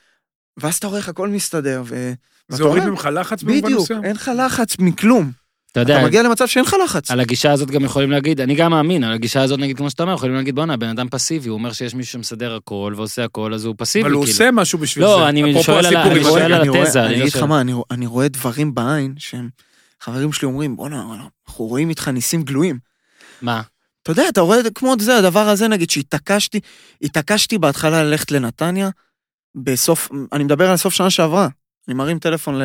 ואז 0.56 0.76
אתה 0.76 0.86
רואה 0.86 0.98
איך 0.98 1.08
הכל 1.08 1.28
מסתדר, 1.28 1.82
ו... 1.86 2.12
זה 2.48 2.62
הוריד 2.62 2.84
ממך 2.84 3.08
לחץ 3.12 3.42
במובן 3.42 3.62
בדיוק, 3.62 3.82
מסוים? 3.82 4.04
אין 4.04 4.16
לך 4.16 4.30
לחץ 4.36 4.78
מכלום. 4.78 5.32
אתה 5.72 5.80
יודע, 5.80 5.98
אתה 5.98 6.06
מגיע 6.06 6.22
למצב 6.22 6.46
שאין 6.46 6.64
לך 6.64 6.76
לחץ. 6.84 7.10
על 7.10 7.20
הגישה 7.20 7.52
הזאת 7.52 7.70
גם 7.70 7.84
יכולים 7.84 8.10
להגיד, 8.10 8.40
אני 8.40 8.54
גם 8.54 8.70
מאמין, 8.70 9.04
על 9.04 9.12
הגישה 9.12 9.42
הזאת 9.42 9.58
נגיד, 9.58 9.76
כמו 9.76 9.90
שאתה 9.90 10.02
אומר, 10.02 10.14
יכולים 10.14 10.34
להגיד, 10.34 10.54
בואנה, 10.54 10.76
בן 10.76 10.88
אדם 10.88 11.08
פסיבי, 11.08 11.48
הוא 11.48 11.58
אומר 11.58 11.72
שיש 11.72 11.94
מישהו 11.94 12.12
שמסדר 12.12 12.54
הכל 12.56 12.92
ועושה 12.96 13.24
הכל, 13.24 13.54
אז 13.54 13.64
הוא 13.64 13.74
פסיבי, 13.78 14.02
אבל 14.04 14.12
הוא 14.12 14.24
כאילו. 14.24 14.32
עושה 14.34 14.50
משהו 14.50 14.78
בשביל 14.78 15.04
לא, 15.04 15.18
זה. 15.22 15.28
אני 15.28 15.50
אפרופו 15.50 15.64
שואל 15.66 15.86
על 15.86 15.96
אני 15.96 16.22
שואל. 16.24 16.42
על 16.42 16.54
אני 16.54 16.68
רואה- 16.68 16.82
התזה, 16.82 17.00
אני 17.00 17.08
אני 17.08 17.18
לא 17.18 17.24
אגיד 17.24 17.34
לך. 17.36 17.42
מה, 17.42 17.60
אני 17.60 17.72
רוא- 17.72 17.84
אני 17.90 18.06
רואה 18.06 18.28
דברים 18.28 18.74
בעין 18.74 19.14
שהם... 19.18 19.48
חברים 20.00 20.32
שלי 20.32 20.46
אומרים, 20.46 20.76
בואנה, 20.76 21.04
אנחנו 21.14 21.64
רואים 21.64 21.90
איתך 21.90 22.08
ניסים 22.08 22.42
גלויים. 22.42 22.78
מה? 23.42 23.62
אתה 24.02 24.10
יודע, 24.12 24.22
אתה 24.28 24.40
רואה 24.40 24.58
כמו 24.74 24.94
זה, 25.00 25.16
הדבר 25.16 25.48
הזה, 25.48 25.68
נגיד, 25.68 25.90
שהתעקשתי, 25.90 26.60
התעקשתי 27.02 27.58
בהתחלה 27.58 28.02
ללכת 28.04 28.30
לנתניה, 28.30 28.90
בסוף, 29.54 30.08
אני 30.32 30.44
מדבר 30.44 30.70
על 30.70 30.76
סוף 30.76 30.94
שנה 30.94 31.10
שעברה. 31.10 31.48
אני 31.88 31.94
מרים 31.94 32.18
טלפון 32.18 32.58
ל, 32.58 32.62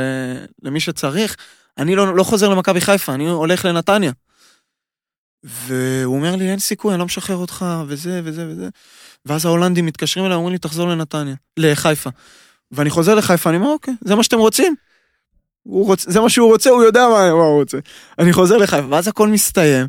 למי 0.63 0.79
שצריך, 0.79 1.35
אני 1.77 1.95
לא, 1.95 2.15
לא 2.15 2.23
חוזר 2.23 2.49
למכבי 2.49 2.81
חיפה, 2.81 3.13
אני 3.13 3.29
הולך 3.29 3.65
לנתניה. 3.65 4.11
והוא 5.43 6.15
אומר 6.15 6.35
לי, 6.35 6.49
אין 6.51 6.59
סיכוי, 6.59 6.91
אני 6.93 6.99
לא 6.99 7.05
משחרר 7.05 7.35
אותך, 7.37 7.65
וזה 7.87 8.21
וזה 8.23 8.47
וזה. 8.49 8.69
ואז 9.25 9.45
ההולנדים 9.45 9.85
מתקשרים 9.85 10.25
אליי, 10.25 10.35
אומרים 10.35 10.53
לי, 10.53 10.59
תחזור 10.59 10.87
לנתניה, 10.87 11.35
לחיפה. 11.57 12.09
ואני 12.71 12.89
חוזר 12.89 13.15
לחיפה, 13.15 13.49
אני 13.49 13.57
אומר, 13.57 13.69
אוקיי, 13.69 13.93
זה 14.01 14.15
מה 14.15 14.23
שאתם 14.23 14.37
רוצים? 14.37 14.75
רוצ... 15.65 16.05
זה 16.09 16.19
מה 16.21 16.29
שהוא 16.29 16.51
רוצה, 16.51 16.69
הוא 16.69 16.83
יודע 16.83 17.07
מה, 17.07 17.13
מה 17.33 17.43
הוא 17.43 17.59
רוצה. 17.59 17.77
אני 18.19 18.33
חוזר 18.33 18.57
לחיפה, 18.57 18.87
ואז 18.89 19.07
הכל 19.07 19.27
מסתיים, 19.27 19.87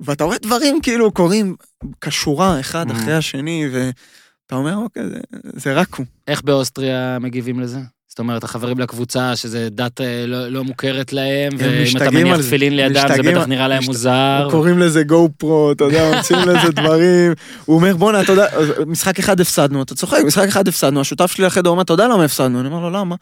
ואתה 0.00 0.24
רואה 0.24 0.38
דברים 0.38 0.80
כאילו 0.82 1.12
קורים 1.12 1.56
כשורה, 2.00 2.60
אחד 2.60 2.90
Mhm. 2.90 2.92
אחרי 2.92 3.14
השני, 3.14 3.64
ואתה 3.72 4.54
אומר, 4.54 4.76
אוקיי, 4.76 5.02
זה, 5.08 5.20
זה 5.42 5.72
רק 5.74 5.94
הוא. 5.94 6.06
איך 6.28 6.42
באוסטריה 6.42 7.18
מגיבים 7.20 7.60
לזה? 7.60 7.78
זאת 8.12 8.18
אומרת, 8.18 8.44
החברים 8.44 8.78
לקבוצה, 8.78 9.36
שזה 9.36 9.68
דת 9.70 10.00
אה, 10.00 10.24
לא, 10.26 10.48
לא 10.48 10.64
מוכרת 10.64 11.12
להם, 11.12 11.52
הם 11.52 11.58
ואם 11.60 11.96
אתה 11.96 12.10
מניח. 12.10 12.36
תפילין 12.40 12.76
לידם, 12.76 13.08
זה 13.16 13.22
בטח 13.22 13.46
נראה 13.46 13.68
להם 13.68 13.78
משת- 13.78 13.88
מוזר. 13.88 14.48
קוראים 14.50 14.78
לזה 14.78 15.02
גו 15.02 15.28
פרו, 15.38 15.72
אתה 15.72 15.84
יודע, 15.84 16.16
מוצאים 16.16 16.38
לזה 16.38 16.72
דברים. 16.82 17.32
הוא 17.64 17.76
אומר, 17.76 17.96
בואנה, 17.96 18.20
אתה 18.20 18.32
יודע, 18.32 18.46
משחק 18.86 19.18
אחד 19.18 19.40
הפסדנו, 19.40 19.82
אתה 19.82 19.94
צוחק, 19.94 20.18
משחק 20.26 20.48
אחד 20.48 20.68
הפסדנו, 20.68 21.00
השותף 21.00 21.32
שלי 21.32 21.44
לחדר 21.44 21.70
אומר, 21.70 21.82
אתה 21.82 21.92
יודע 21.92 22.08
למה 22.08 22.24
הפסדנו? 22.24 22.60
אני 22.60 22.68
אומר 22.68 22.80
לו, 22.80 22.90
למה? 22.90 23.16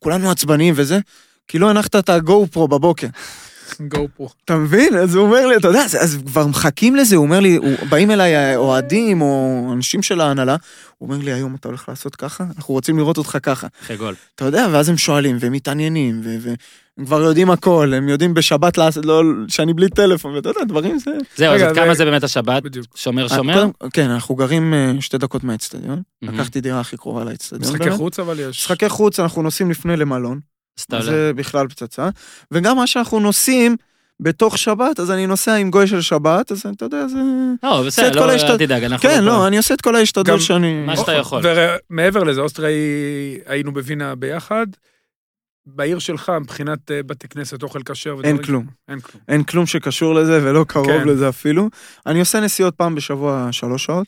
כולנו 0.00 0.30
עצבניים 0.30 0.74
וזה, 0.76 0.98
כי 1.48 1.58
לא 1.58 1.70
הנחת 1.70 1.96
את 1.96 2.08
הגו 2.08 2.46
פרו 2.50 2.68
בבוקר. 2.68 3.06
גו 3.88 4.08
פרו. 4.16 4.28
אתה 4.44 4.56
מבין? 4.56 4.96
אז 4.96 5.14
הוא 5.14 5.24
אומר 5.26 5.46
לי, 5.46 5.56
אתה 5.56 5.68
יודע, 5.68 5.82
אז, 5.82 6.18
כבר 6.26 6.46
מחכים 6.46 6.96
לזה, 6.96 7.16
הוא 7.16 7.24
אומר 7.24 7.40
לי, 7.40 7.56
הוא, 7.56 7.68
באים 7.88 8.10
אליי 8.10 8.56
אוהדים 8.56 9.22
או 9.22 9.70
אנשים 9.72 10.02
של 10.02 10.20
ההנהלה, 10.20 10.56
הוא 10.98 11.08
אומר 11.12 11.24
לי, 11.24 11.32
היום 11.32 11.54
אתה 11.54 11.68
הולך 11.68 11.88
לעשות 11.88 12.16
ככה? 12.16 12.44
אנחנו 12.56 12.74
רוצים 12.74 12.98
לראות 12.98 13.18
אותך 13.18 13.38
ככה. 13.42 13.66
אחרי 13.82 13.96
גול. 13.96 14.14
אתה 14.34 14.44
יודע, 14.44 14.66
ואז 14.72 14.88
הם 14.88 14.96
שואלים, 14.96 15.36
והם 15.40 15.52
מתעניינים, 15.52 16.20
והם 16.24 16.54
כבר 17.06 17.20
יודעים 17.22 17.50
הכל, 17.50 17.92
הם 17.96 18.08
יודעים 18.08 18.34
בשבת 18.34 18.78
לעשות, 18.78 19.04
לא, 19.04 19.22
שאני 19.48 19.74
בלי 19.74 19.88
טלפון, 19.88 20.34
ואתה 20.34 20.48
יודע, 20.48 20.64
דברים 20.64 20.98
זה... 20.98 21.10
זהו, 21.36 21.54
אז 21.54 21.62
כמה 21.74 21.94
זה 21.94 22.04
באמת 22.04 22.24
השבת? 22.24 22.62
בדיוק. 22.62 22.86
שומר 22.94 23.28
שומר? 23.28 23.54
קודם- 23.54 23.90
כן, 23.92 24.10
אנחנו 24.10 24.34
גרים 24.34 24.74
אה, 24.74 24.92
שתי 25.00 25.18
דקות 25.18 25.44
מהאצטדיון. 25.44 26.02
לקחתי 26.22 26.60
דירה 26.60 26.80
הכי 26.80 26.96
קרובה 26.96 27.24
לאצטדיון. 27.24 27.74
משחקי. 27.74 27.90
חוץ 27.90 28.18
אבל 28.18 28.40
יש. 28.40 28.58
משחקי 28.58 28.88
חוץ, 28.88 29.20
אנחנו 29.20 29.42
נוסעים 29.42 29.70
לפני 29.70 29.96
למלון, 29.96 30.40
הולך. 30.90 31.04
זה 31.04 31.32
בכלל 31.36 31.68
פצצה, 31.68 32.08
וגם 32.50 32.76
מה 32.76 32.86
שאנחנו 32.86 33.20
נוסעים 33.20 33.76
בתוך 34.20 34.58
שבת, 34.58 35.00
אז 35.00 35.10
אני 35.10 35.26
נוסע 35.26 35.54
עם 35.54 35.70
גוי 35.70 35.86
של 35.86 36.00
שבת, 36.00 36.52
אז 36.52 36.66
אתה 36.76 36.84
יודע, 36.84 37.08
זה... 37.08 37.18
לא, 37.62 37.82
בסדר, 37.86 38.08
לא, 38.16 38.20
כל 38.20 38.30
אל 38.30 38.30
ההשתד- 38.30 38.56
תדאג, 38.58 38.84
אנחנו... 38.84 39.08
כן, 39.08 39.14
פה. 39.18 39.20
לא, 39.24 39.46
אני 39.46 39.56
עושה 39.56 39.74
את 39.74 39.80
כל 39.80 39.96
ההשתדלות 39.96 40.40
שאני... 40.40 40.84
מה 40.86 40.96
שאתה 40.96 41.12
יכול. 41.12 41.42
ומעבר 41.90 42.24
לזה, 42.24 42.40
אוסטריה 42.40 42.68
היא- 42.68 43.40
היינו 43.46 43.72
בווינה 43.72 44.14
ביחד. 44.14 44.66
בעיר 45.66 45.98
שלך, 45.98 46.32
מבחינת 46.40 46.90
אה, 46.90 47.02
בתי 47.02 47.28
כנסת, 47.28 47.62
אוכל 47.62 47.80
כשר 47.82 48.16
ודברים... 48.16 48.36
אין 48.36 48.44
כלום. 48.44 48.66
אין 48.88 49.00
כלום. 49.00 49.22
אין 49.28 49.42
כלום 49.42 49.66
שקשור 49.66 50.14
לזה 50.14 50.40
ולא 50.42 50.64
קרוב 50.68 50.86
כן. 50.86 51.08
לזה 51.08 51.28
אפילו. 51.28 51.68
אני 52.06 52.20
עושה 52.20 52.40
נסיעות 52.40 52.74
פעם 52.74 52.94
בשבוע 52.94 53.48
שלוש 53.50 53.84
שעות. 53.84 54.06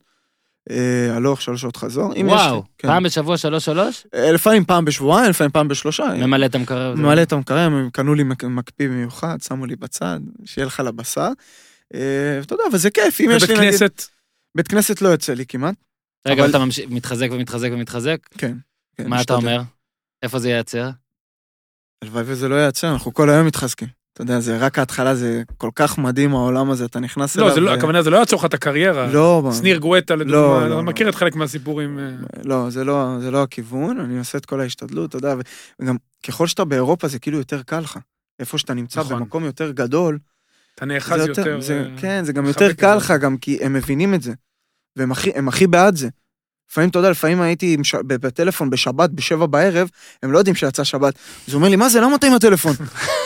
אה, 0.71 1.17
הלוך 1.17 1.43
שלוש 1.43 1.61
שעות 1.61 1.77
חזור. 1.77 2.13
וואו, 2.25 2.63
כן. 2.79 2.89
פעם 2.89 3.03
בשבוע 3.03 3.37
שלוש 3.39 3.65
שלוש? 3.65 4.07
אה, 4.15 4.33
לפעמים 4.33 4.65
פעם 4.65 4.85
בשבועיים, 4.85 5.31
לפעמים 5.31 5.51
פעם 5.51 5.69
בשלושה. 5.69 6.05
ממלא 6.19 6.47
את 6.47 6.55
המקרר. 6.55 6.95
ממלא 6.95 7.23
את 7.23 7.33
המקרר, 7.33 7.59
הם 7.59 7.91
קנו 7.93 8.15
לי 8.15 8.23
מק- 8.23 8.45
מקפיא 8.45 8.89
במיוחד, 8.89 9.37
שמו 9.43 9.67
לי 9.67 9.77
בצד, 9.77 10.21
שיהיה 10.45 10.67
לך 10.67 10.81
לבשר. 10.81 11.29
אה, 11.95 12.41
אתה 12.43 12.55
יודע, 12.55 12.65
אבל 12.71 12.79
זה 12.79 12.91
כיף, 12.91 13.21
אם 13.21 13.31
יש 13.31 13.43
ובית 13.43 13.59
לי 13.59 13.67
נגיד... 13.67 13.71
כנסת, 13.81 14.03
בית 14.57 14.69
כנסת 14.69 15.03
לא 15.03 15.09
יוצא 15.09 15.33
לי 15.35 15.47
כמעט. 15.47 15.75
רגע, 16.29 16.47
אתה 16.47 16.59
מתחזק 16.89 17.29
ומתחזק 17.33 17.69
ומתחזק? 17.73 18.19
כן. 18.39 18.57
כן, 18.97 19.07
מה 19.09 19.23
אתה. 19.23 19.35
אומר? 19.35 19.61
איפה 20.23 20.39
זה 20.39 20.49
ייעצר? 20.49 20.91
הלוואי 22.03 22.23
וזה 22.27 22.49
לא 22.49 22.55
ייעצר, 22.55 22.93
אנחנו 22.93 23.15
כל 23.15 23.31
היום 23.31 23.47
מתחזקים. 23.47 23.89
אתה 24.23 24.33
יודע, 24.33 24.41
זה 24.41 24.59
רק 24.59 24.79
ההתחלה, 24.79 25.15
זה 25.15 25.43
כל 25.57 25.71
כך 25.75 25.99
מדהים 25.99 26.35
העולם 26.35 26.71
הזה, 26.71 26.85
אתה 26.85 27.01
נכנס 27.01 27.37
אליו. 27.37 27.49
לא, 27.49 27.55
זה 27.55 27.61
לא, 27.61 27.71
ו- 27.71 27.75
הכוונה 27.75 28.03
זה 28.03 28.11
לא 28.11 28.17
יעצור 28.17 28.39
לך 28.39 28.45
את 28.45 28.55
הקריירה. 28.55 29.07
לא, 29.07 29.51
שניר 29.59 29.79
גואטה 29.79 30.17
לדוגמה, 30.17 30.37
לא, 30.37 30.63
אני 30.63 30.71
לא. 30.71 30.83
מכיר 30.83 31.09
את 31.09 31.15
חלק 31.15 31.37
מהסיפורים. 31.37 31.99
אה, 31.99 32.11
לא, 32.45 32.71
זה 32.71 32.85
לא, 32.85 33.17
זה 33.21 33.31
לא 33.31 33.43
הכיוון, 33.43 34.01
אני 34.01 34.19
עושה 34.19 34.39
את 34.39 34.47
כל 34.47 34.61
ההשתדלות, 34.61 35.09
אתה 35.11 35.17
יודע, 35.17 35.35
וגם 35.81 35.97
ככל 36.27 36.47
שאתה 36.47 36.65
באירופה 36.65 37.09
זה 37.09 37.19
כאילו 37.19 37.39
יותר 37.39 37.63
קל 37.63 37.81
לך. 37.81 37.99
איפה 38.39 38.59
שאתה 38.59 38.75
נמצא 38.75 39.01
נכון. 39.01 39.19
במקום 39.19 39.45
יותר 39.45 39.71
גדול, 39.71 40.19
אתה 40.75 40.87
נאחז 40.87 41.27
יותר. 41.27 41.61
זה, 41.61 41.79
אה, 41.79 42.01
כן, 42.01 42.25
זה 42.25 42.33
גם 42.33 42.47
יותר 42.47 42.73
קל. 42.73 42.97
לך, 42.97 43.11
גם 43.21 43.37
כי 43.37 43.59
הם 43.63 43.73
מבינים 43.73 44.15
את 44.15 44.23
זה. 44.23 44.33
והם 44.97 45.13
הכי, 45.13 45.31
הם 45.35 45.49
הכי 45.49 45.67
בעד 45.67 45.97
זה. 45.97 46.09
לפעמים, 46.71 46.91
אתה 46.91 46.99
יודע, 46.99 47.11
לפעמים 47.11 47.41
הייתי 47.43 47.77
בטלפון 48.03 48.71
בשבת, 48.71 49.11
בשבע 49.11 49.47
בערב, 49.47 49.89
הם 50.23 50.33
לא 50.33 50.39
יודעים 50.39 50.55
שיצא 50.57 50.85
שבת. 50.85 51.15
אז 51.49 51.55
הוא 51.55 51.59
אומר 51.59 51.69
לי, 51.69 51.77
מה 51.77 51.89
זה, 51.89 52.01
למה 52.01 52.17
אתה 52.17 52.27
עם 52.27 52.35
הטלפון? 52.35 52.75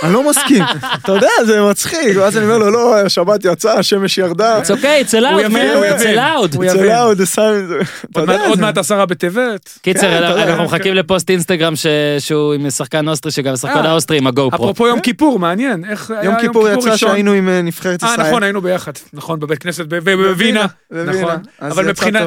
אני 0.03 0.13
לא 0.13 0.31
מסכים. 0.31 0.63
אתה 0.95 1.13
יודע, 1.13 1.29
זה 1.47 1.63
מצחיק. 1.71 2.17
ואז 2.17 2.37
אני 2.37 2.45
אומר 2.45 2.59
לו, 2.59 2.71
לא, 2.71 2.99
השבת 2.99 3.41
יצאה, 3.45 3.79
השמש 3.79 4.19
ירדה. 4.19 4.61
It's 4.63 4.67
okay, 4.67 4.71
it's 4.71 5.17
הוא 5.17 5.21
allowed, 5.21 5.41
יבין, 5.43 5.73
man, 5.73 5.77
הוא 5.77 6.65
it's 6.65 6.69
allowed. 6.75 7.17
זה 7.17 7.27
שם... 7.27 7.43
זה- 7.69 7.79
אתה 8.11 8.47
עוד 8.47 8.61
מעט- 8.61 8.79
עשרה 8.79 9.07
בטבת. 9.07 9.79
קיצר, 9.83 10.01
כן, 10.01 10.23
אנחנו 10.25 10.57
כן. 10.57 10.65
מחכים 10.65 10.95
לפוסט 10.95 11.31
אינסטגרם 11.31 11.75
שהוא 12.19 12.55
עם 12.55 12.71
שחקן 12.71 13.09
אוסטרי, 13.09 13.33
שגם 13.33 13.57
שחקן 13.57 13.85
אה, 13.85 13.91
האוסטרי 13.91 14.19
עם 14.19 14.27
ה 14.27 14.51
GoPro. 14.51 14.65
אפרופו 14.65 14.87
יום 14.89 15.01
כיפור, 15.01 15.39
מעניין. 15.39 15.85
איך 15.85 16.11
היה 16.11 16.25
יום 16.25 16.35
כיפור 16.41 16.69
יצא? 16.69 16.97
שהיינו 16.97 17.33
עם 17.33 17.49
אה, 17.49 17.63
נבחרת 17.63 18.05
אה, 18.05 18.13
ישראל. 18.13 18.29
נכון, 18.29 18.43
היינו 18.43 18.61
ביחד. 18.61 18.93
נכון, 19.13 19.41
בבית 19.41 19.59
כנסת 19.59 19.85
בווינה. 19.87 20.67
נכון. 20.91 21.37
אבל 21.63 21.89
מבחינת-. 21.89 22.23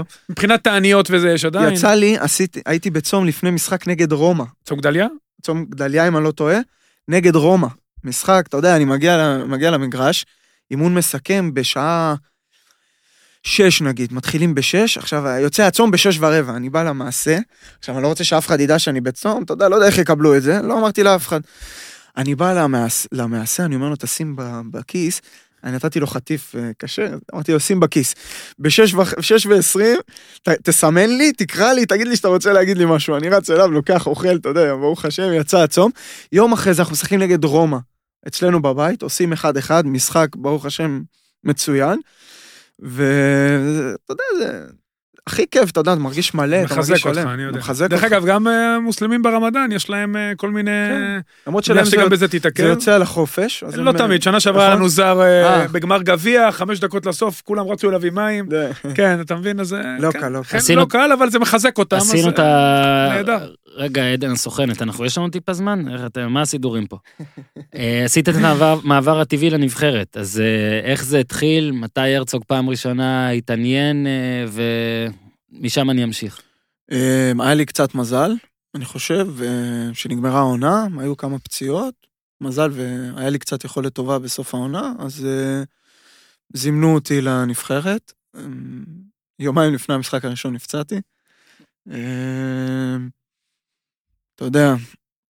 תעניות 1.07 1.25
וזה 1.25 1.33
יש 1.33 1.45
עדיין. 1.45 1.73
יצא 1.73 1.93
לי, 1.93 2.17
עשיתי, 2.19 2.61
הייתי 2.65 2.89
בצום 2.89 3.25
לפני 3.25 3.51
משחק 3.51 3.87
נגד 3.87 4.11
רומא. 4.11 4.43
צום 4.65 4.79
גדליה? 4.79 5.07
צום 5.41 5.65
גדליה, 5.69 6.07
אם 6.07 6.17
אני 6.17 6.23
לא 6.23 6.31
טועה, 6.31 6.57
נגד 7.07 7.35
רומא. 7.35 7.67
משחק, 8.03 8.43
אתה 8.47 8.57
יודע, 8.57 8.75
אני 8.75 8.85
מגיע, 8.85 9.37
מגיע 9.47 9.71
למגרש, 9.71 10.25
אימון 10.71 10.95
מסכם 10.95 11.53
בשעה 11.53 12.15
שש 13.43 13.81
נגיד, 13.81 14.13
מתחילים 14.13 14.55
בשש, 14.55 14.97
עכשיו 14.97 15.27
יוצא 15.27 15.63
הצום 15.63 15.91
בשש 15.91 16.17
ורבע, 16.19 16.55
אני 16.55 16.69
בא 16.69 16.83
למעשה, 16.83 17.37
עכשיו 17.79 17.95
אני 17.95 18.03
לא 18.03 18.07
רוצה 18.07 18.23
שאף 18.23 18.47
אחד 18.47 18.59
ידע 18.59 18.79
שאני 18.79 19.01
בצום, 19.01 19.43
אתה 19.43 19.53
יודע, 19.53 19.69
לא 19.69 19.75
יודע 19.75 19.87
איך 19.87 19.97
יקבלו 19.97 20.37
את 20.37 20.41
זה, 20.41 20.61
לא 20.61 20.79
אמרתי 20.79 21.03
לאף 21.03 21.27
אחד. 21.27 21.39
אני 22.17 22.35
בא 22.35 22.53
למעשה, 22.53 23.07
למעשה 23.11 23.65
אני 23.65 23.75
אומר 23.75 23.89
לו, 23.89 23.95
תשים 23.95 24.35
בכיס, 24.71 25.21
אני 25.63 25.71
נתתי 25.71 25.99
לו 25.99 26.07
חטיף 26.07 26.55
אה, 26.55 26.71
כשר, 26.79 27.17
אמרתי 27.33 27.51
לו, 27.51 27.59
שים 27.59 27.79
בכיס. 27.79 28.15
בשש 28.59 29.45
ועשרים, 29.45 29.97
תסמן 30.43 31.09
לי, 31.09 31.33
תקרא 31.33 31.73
לי, 31.73 31.85
תגיד 31.85 32.07
לי 32.07 32.15
שאתה 32.15 32.27
רוצה 32.27 32.53
להגיד 32.53 32.77
לי 32.77 32.85
משהו. 32.87 33.17
אני 33.17 33.29
רץ 33.29 33.49
אליו, 33.49 33.71
לוקח, 33.71 34.07
אוכל, 34.07 34.35
אתה 34.35 34.49
יודע, 34.49 34.75
ברוך 34.75 35.05
השם, 35.05 35.33
יצא 35.33 35.57
הצום. 35.57 35.91
יום 36.31 36.53
אחרי 36.53 36.73
זה 36.73 36.81
אנחנו 36.81 36.93
משחקים 36.93 37.19
נגד 37.19 37.43
רומא, 37.43 37.77
אצלנו 38.27 38.61
בבית, 38.61 39.01
עושים 39.01 39.33
אחד-אחד, 39.33 39.87
משחק, 39.87 40.35
ברוך 40.35 40.65
השם, 40.65 41.01
מצוין. 41.43 41.99
ואתה 42.79 44.13
יודע, 44.13 44.23
זה 44.39 44.61
הכי 45.27 45.45
כיף, 45.51 45.69
אתה 45.71 45.79
יודע, 45.79 45.93
אתה 45.93 46.01
מרגיש 46.01 46.33
מלא, 46.33 46.55
אתה 46.55 46.75
מחזק 46.75 46.89
מרגיש 46.91 47.05
אותך, 47.05 47.19
שלם. 47.19 47.27
אני 47.29 47.43
יודע. 47.43 47.57
מחזק 47.59 47.87
דרך 47.89 48.03
אותך. 48.03 48.13
אגב, 48.13 48.25
גם 48.25 48.47
אה, 48.47 48.79
מוסלמים 48.79 49.21
ברמדאן, 49.21 49.71
יש 49.71 49.89
להם 49.89 50.15
אה, 50.15 50.31
כל 50.37 50.49
מיני... 50.49 50.71
כן. 50.89 51.19
למרות 51.47 51.63
שלהם 51.63 51.85
זה- 51.85 51.91
שגם 51.91 52.05
בזה 52.09 52.15
זה 52.15 52.27
תיתקל. 52.27 52.63
יוצא 52.63 52.97
לחופש. 52.97 53.63
אז 53.63 53.75
לא 53.77 53.89
הם- 53.89 53.97
תמיד, 53.97 54.21
שנה 54.23 54.39
שעברה 54.39 54.61
היה 54.61 54.69
נכון. 54.69 54.79
לנו 54.79 54.89
זר 54.89 55.21
אה, 55.21 55.59
אה. 55.61 55.67
בגמר 55.67 56.01
גביע, 56.01 56.51
חמש 56.51 56.79
דקות 56.79 57.05
לסוף, 57.05 57.41
כולם 57.45 57.67
רצו 57.67 57.89
אליו 57.89 58.05
עם 58.05 58.15
מים. 58.15 58.45
כן, 58.95 59.21
אתה 59.21 59.35
מבין? 59.35 59.59
אז... 59.59 59.73
אה, 59.73 59.79
לא 59.99 60.11
כן. 60.11 60.19
קל, 60.19 60.27
לא 60.29 60.41
עשינו- 60.53 60.81
לא 60.81 60.85
קל, 60.89 61.11
אבל 61.11 61.29
זה 61.29 61.39
מחזק 61.39 61.77
אותם. 61.77 61.97
עשינו 61.97 62.29
את 62.29 62.39
אה, 62.39 63.05
ה... 63.05 63.09
נהדר. 63.15 63.49
רגע, 63.77 64.13
עדן 64.13 64.31
הסוכנת, 64.31 64.81
אנחנו, 64.81 65.05
יש 65.05 65.17
לנו 65.17 65.29
טיפה 65.29 65.53
זמן? 65.53 65.93
איך 65.93 66.01
אתם, 66.05 66.33
מה 66.33 66.41
הסידורים 66.41 66.87
פה? 66.87 66.97
אה, 67.75 68.05
עשית 68.05 68.29
את 68.29 68.35
המעבר 68.35 68.79
מעבר 68.83 69.19
הטבעי 69.19 69.49
לנבחרת, 69.49 70.17
אז 70.17 70.39
אה, 70.39 70.79
איך 70.91 71.03
זה 71.03 71.19
התחיל? 71.19 71.71
מתי 71.71 72.15
הרצוג 72.15 72.43
פעם 72.47 72.69
ראשונה 72.69 73.29
התעניין, 73.29 74.07
אה, 74.07 74.45
ומשם 75.51 75.89
אני 75.89 76.03
אמשיך. 76.03 76.41
היה 77.39 77.53
לי 77.53 77.65
קצת 77.65 77.95
מזל, 77.95 78.31
אני 78.75 78.85
חושב, 78.85 79.27
שנגמרה 79.93 80.39
העונה, 80.39 80.87
היו 80.99 81.17
כמה 81.17 81.39
פציעות, 81.39 81.93
מזל 82.41 82.69
והיה 82.73 83.29
לי 83.29 83.39
קצת 83.39 83.63
יכולת 83.63 83.93
טובה 83.93 84.19
בסוף 84.19 84.53
העונה, 84.53 84.93
אז 84.99 85.27
זימנו 86.53 86.93
אותי 86.93 87.21
לנבחרת. 87.21 88.13
יומיים 89.39 89.73
לפני 89.73 89.95
המשחק 89.95 90.25
הראשון 90.25 90.53
נפצעתי. 90.53 91.01
אתה 94.37 94.45
יודע, 94.45 94.73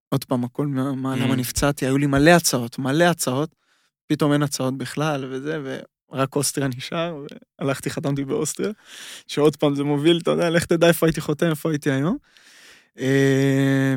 עוד 0.10 0.24
פעם, 0.26 0.44
הכל, 0.44 0.68
מה, 0.68 0.94
מה- 0.94 1.16
למה 1.16 1.34
Mm. 1.34 1.38
נפצעתי, 1.38 1.86
היו 1.86 1.98
לי 1.98 2.06
מלא 2.06 2.30
הצעות, 2.32 2.80
מלא 2.80 3.04
הצעות, 3.04 3.56
פתאום 4.08 4.34
אין 4.34 4.44
הצעות 4.44 4.78
בכלל 4.78 5.26
וזה, 5.30 5.80
ורק 6.12 6.36
אוסטריה 6.36 6.68
נשאר, 6.68 7.24
והלכתי, 7.62 7.90
חתמתי 7.90 8.26
באוסטריה, 8.26 8.72
שעוד 9.28 9.56
פעם 9.56 9.76
זה 9.76 9.84
מוביל, 9.84 10.20
אתה 10.24 10.32
יודע, 10.32 10.50
לך 10.50 10.66
תדע 10.66 10.88
איפה 10.88 11.06
הייתי 11.06 11.22
חותם, 11.22 11.50
איפה 11.50 11.70
הייתי 11.70 11.92
היום. 11.92 12.18
אה, 13.00 13.96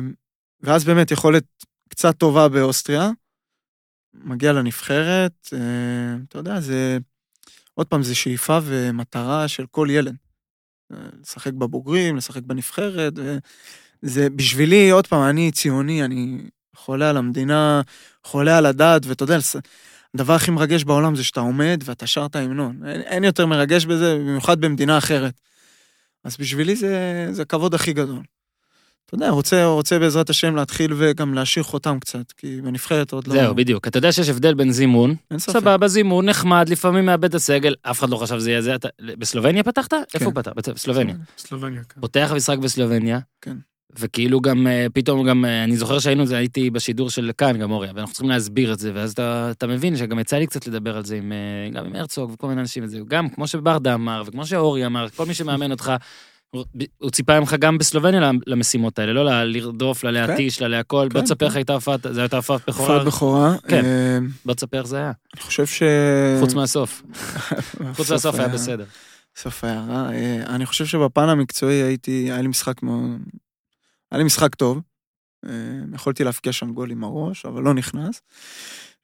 ואז 0.61 0.85
באמת 0.85 1.11
יכולת 1.11 1.43
קצת 1.89 2.17
טובה 2.17 2.49
באוסטריה, 2.49 3.09
מגיע 4.13 4.53
לנבחרת, 4.53 5.49
אה, 5.53 5.59
אתה 6.29 6.37
יודע, 6.37 6.59
זה, 6.59 6.97
עוד 7.73 7.87
פעם, 7.87 8.03
זה 8.03 8.15
שאיפה 8.15 8.59
ומטרה 8.63 9.47
של 9.47 9.65
כל 9.71 9.87
ילד. 9.91 10.15
לשחק 11.21 11.53
בבוגרים, 11.53 12.17
לשחק 12.17 12.41
בנבחרת, 12.43 13.13
זה 14.01 14.29
בשבילי, 14.29 14.89
עוד 14.89 15.07
פעם, 15.07 15.29
אני 15.29 15.51
ציוני, 15.51 16.03
אני 16.05 16.37
חולה 16.75 17.09
על 17.09 17.17
המדינה, 17.17 17.81
חולה 18.23 18.57
על 18.57 18.65
הדת, 18.65 19.05
ואתה 19.05 19.23
יודע, 19.23 19.37
הדבר 20.15 20.33
הכי 20.33 20.51
מרגש 20.51 20.83
בעולם 20.83 21.15
זה 21.15 21.23
שאתה 21.23 21.39
עומד 21.39 21.83
ואתה 21.85 22.07
שר 22.07 22.25
את 22.25 22.35
ההמנון. 22.35 22.79
אין, 22.85 23.01
אין 23.01 23.23
יותר 23.23 23.45
מרגש 23.45 23.85
בזה, 23.85 24.15
במיוחד 24.15 24.61
במדינה 24.61 24.97
אחרת. 24.97 25.33
אז 26.23 26.37
בשבילי 26.37 26.75
זה, 26.75 27.27
זה 27.31 27.41
הכבוד 27.41 27.73
הכי 27.73 27.93
גדול. 27.93 28.21
אתה 29.05 29.15
יודע, 29.15 29.29
רוצה, 29.29 29.65
רוצה 29.65 29.99
בעזרת 29.99 30.29
השם 30.29 30.55
להתחיל 30.55 30.93
וגם 30.97 31.33
להשאיר 31.33 31.63
חותם 31.63 31.97
קצת, 31.99 32.31
כי 32.31 32.61
בנבחרת 32.63 33.11
עוד 33.13 33.27
לא... 33.27 33.33
זהו, 33.33 33.55
בדיוק. 33.55 33.87
אתה 33.87 33.97
יודע 33.97 34.11
שיש 34.11 34.29
הבדל 34.29 34.53
בין 34.53 34.71
זימון, 34.71 35.15
אין 35.31 35.39
ספק. 35.39 35.53
סבבה, 35.59 35.87
זימון, 35.87 36.29
נחמד, 36.29 36.69
לפעמים 36.69 37.05
מאבד 37.05 37.25
את 37.29 37.35
הסגל, 37.35 37.75
אף 37.81 37.99
אחד 37.99 38.09
לא 38.09 38.17
חשב 38.17 38.39
שזה 38.39 38.49
יהיה 38.51 38.61
זה. 38.61 38.75
אתה- 38.75 38.87
בסלובניה 39.17 39.63
פתחת? 39.63 39.93
איפה 40.13 40.25
הוא 40.25 40.33
פתח? 40.35 40.51
בסלובניה. 40.55 41.15
סלובניה, 41.37 41.83
כן. 41.83 42.01
פותח 42.01 42.31
משחק 42.35 42.57
בסלובניה. 42.57 43.19
כן. 43.41 43.57
וכאילו 43.99 44.41
גם, 44.41 44.67
אה, 44.67 44.87
פתאום 44.93 45.27
גם, 45.27 45.45
אה, 45.45 45.63
אני 45.63 45.77
זוכר 45.77 45.99
שהיינו, 45.99 46.25
זה 46.25 46.37
הייתי 46.37 46.69
בשידור 46.69 47.09
של 47.09 47.31
כאן, 47.37 47.57
גם 47.57 47.71
אוריה, 47.71 47.91
ואנחנו 47.95 48.13
צריכים 48.13 48.29
להסביר 48.29 48.73
את 48.73 48.79
זה, 48.79 48.91
ואז 48.95 49.11
אתה, 49.11 49.51
אתה 49.51 49.67
מבין 49.67 49.97
שגם 49.97 50.19
יצא 50.19 50.37
לי 50.37 50.47
קצת 50.47 50.67
לדבר 50.67 50.97
על 50.97 51.05
זה 51.05 51.15
עם, 51.15 51.31
אה, 51.31 51.69
גם 51.79 51.85
עם 51.85 51.95
הרצוג 51.95 52.31
וכל 52.31 52.47
מיני 52.47 52.61
אנשים, 52.61 52.83
וזה 52.83 52.99
גם 53.07 53.29
כמו 53.29 53.47
שברדה 53.47 53.93
אמר, 53.93 54.23
וכמו 54.25 54.45
שאורי 54.45 54.85
אמר, 54.85 55.09
כל 55.09 55.25
מי 55.25 55.33
שמאמן 55.33 55.71
אותך, 55.71 55.91
הוא- 56.51 56.65
ציפה 57.11 57.39
ממך 57.39 57.55
גם 57.59 57.77
בסלובניה 57.77 58.31
למשימות 58.47 58.99
האלה, 58.99 59.13
לא 59.13 59.43
לרדוף, 59.43 60.03
לה 60.03 60.11
להתיש, 60.11 60.61
לה 60.61 60.67
להכל, 60.67 61.07
בוא 61.11 61.19
כן, 61.19 61.25
תספר 61.25 61.45
איך 61.45 61.53
כן. 61.53 61.59
הייתה 61.59 61.73
הופעת, 61.73 61.99
זו 62.11 62.21
הייתה 62.21 62.35
הופעת 62.35 62.61
בכורה, 62.67 62.93
הופעת 62.93 63.07
בכורה. 63.07 63.55
כן. 63.67 63.85
בוא 64.45 64.53
תספר 64.53 64.77
איך 64.77 64.87
זה 64.87 64.97
היה, 64.97 65.11
אני 65.33 65.41
חושב 65.41 65.65
ש... 65.65 65.83
חוץ 66.39 66.53
מהסוף, 66.53 67.01
חוץ 67.95 68.11
הסוף 68.11 68.11
מהסוף 68.11 68.35
היה 68.35 68.47
בסדר. 68.47 68.85
סוף 69.35 69.63
היה 69.63 69.85
רע. 69.89 70.09
אני 70.47 70.65
חושב 70.65 70.85
שבפן 70.85 71.29
המקצועי 71.29 71.75
הייתי, 71.75 72.11
היה 72.11 72.41
לי 72.41 72.47
משחק 72.47 72.83
מאוד... 72.83 73.01
היה 74.11 74.17
לי 74.17 74.23
משחק 74.23 74.55
טוב. 74.55 74.81
אה, 75.45 75.51
יכולתי 75.95 76.23
להפקיע 76.23 76.51
שם 76.51 76.71
גול 76.73 76.91
עם 76.91 77.03
הראש, 77.03 77.45
אבל 77.45 77.63
לא 77.63 77.73
נכנס. 77.73 78.21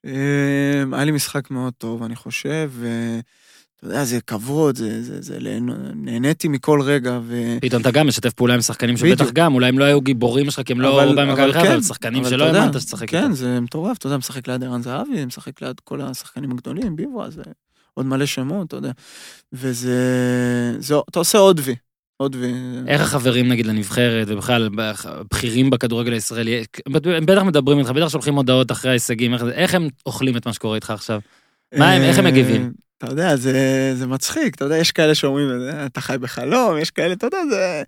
אה, 0.05 0.83
היה 0.93 1.05
לי 1.05 1.11
משחק 1.11 1.51
מאוד 1.51 1.73
טוב, 1.77 2.03
אני 2.03 2.15
חושב, 2.15 2.71
ואתה 2.73 3.85
יודע, 3.87 4.03
זה 4.03 4.21
כבוד, 4.21 4.75
זה, 4.75 5.03
זה, 5.03 5.21
זה, 5.21 5.59
נהניתי 5.95 6.47
מכל 6.47 6.81
רגע, 6.81 7.19
ו... 7.23 7.57
פתאום 7.61 7.81
אתה 7.81 7.91
גם 7.91 8.07
משתף 8.07 8.33
פעולה 8.33 8.53
עם 8.53 8.61
שחקנים 8.61 8.97
שבטח. 8.97 9.31
גם, 9.33 9.53
אולי 9.53 9.67
הם 9.67 9.79
לא 9.79 9.83
היו 9.83 10.01
גיבורים 10.01 10.51
שלך, 10.51 10.65
כי 10.65 10.73
הם 10.73 10.81
לא 10.81 11.03
אבל- 11.03 11.15
באו 11.15 11.25
ממכבי 11.25 11.43
אבל 11.43 11.53
חיפה, 11.53 11.65
כן, 11.65 11.71
אבל 11.71 11.81
שחקנים 11.81 12.21
אבל 12.21 12.29
שלא 12.29 12.45
האמנת 12.45 12.81
שתשחק 12.81 13.09
כן, 13.09 13.17
איתם. 13.23 13.33
זה 13.33 13.59
מטורף, 13.59 13.97
אתה 13.97 14.07
יודע, 14.07 14.17
משחק 14.17 14.47
ליד 14.47 14.63
ערן 14.63 14.81
זהבי, 14.81 15.25
משחק 15.25 15.61
ליד 15.61 15.79
כל 15.79 16.01
השחקנים 16.01 16.51
הגדולים, 16.51 16.95
ביברה, 16.95 17.29
זה 17.29 17.41
עוד 17.93 18.05
מלא 18.05 18.25
שמות, 18.25 18.67
אתה 18.67 18.75
יודע. 18.75 18.91
וזה... 19.53 20.75
זה, 20.79 20.95
אתה 21.09 21.19
עושה 21.19 21.37
עוד 21.37 21.59
וי. 21.63 21.75
עוד 22.17 22.35
וי. 22.35 22.53
איך 22.87 23.01
החברים 23.01 23.47
נגיד 23.47 23.65
לנבחרת, 23.65 24.27
ובכלל 24.29 24.69
בכירים 25.33 25.69
בכדורגל 25.69 26.13
הישראלי, 26.13 26.63
הם 26.85 27.25
בטח 27.25 27.41
מדברים 27.41 27.79
איתך, 27.79 27.89
בטח 27.89 28.07
שולחים 28.09 28.35
הודעות 28.35 28.71
אחרי 28.71 28.91
ההישגים, 28.91 29.33
איך 29.33 29.43
איך 29.53 29.75
הם 29.75 29.87
אוכלים 30.05 30.37
את 30.37 30.45
מה 30.45 30.53
שקורה 30.53 30.75
איתך 30.75 30.89
עכשיו? 30.89 31.19
מה 31.77 31.91
הם- 31.91 32.01
איך 32.01 32.19
הם 32.19 32.25
אה, 32.25 32.31
מגיבים? 32.31 32.71
אתה 32.97 33.07
יודע, 33.11 33.35
זה, 33.35 33.53
זה 33.95 34.07
מצחיק, 34.07 34.55
אתה 34.55 34.65
יודע, 34.65 34.77
יש 34.77 34.91
כאלה 34.91 35.15
שאומרים, 35.15 35.47
אתה 35.85 36.01
חי 36.01 36.17
בחלום, 36.21 36.77
יש 36.77 36.91
כאלה, 36.91 37.13
אתה 37.13 37.27
יודע, 37.27 37.37
זה... 37.49 37.83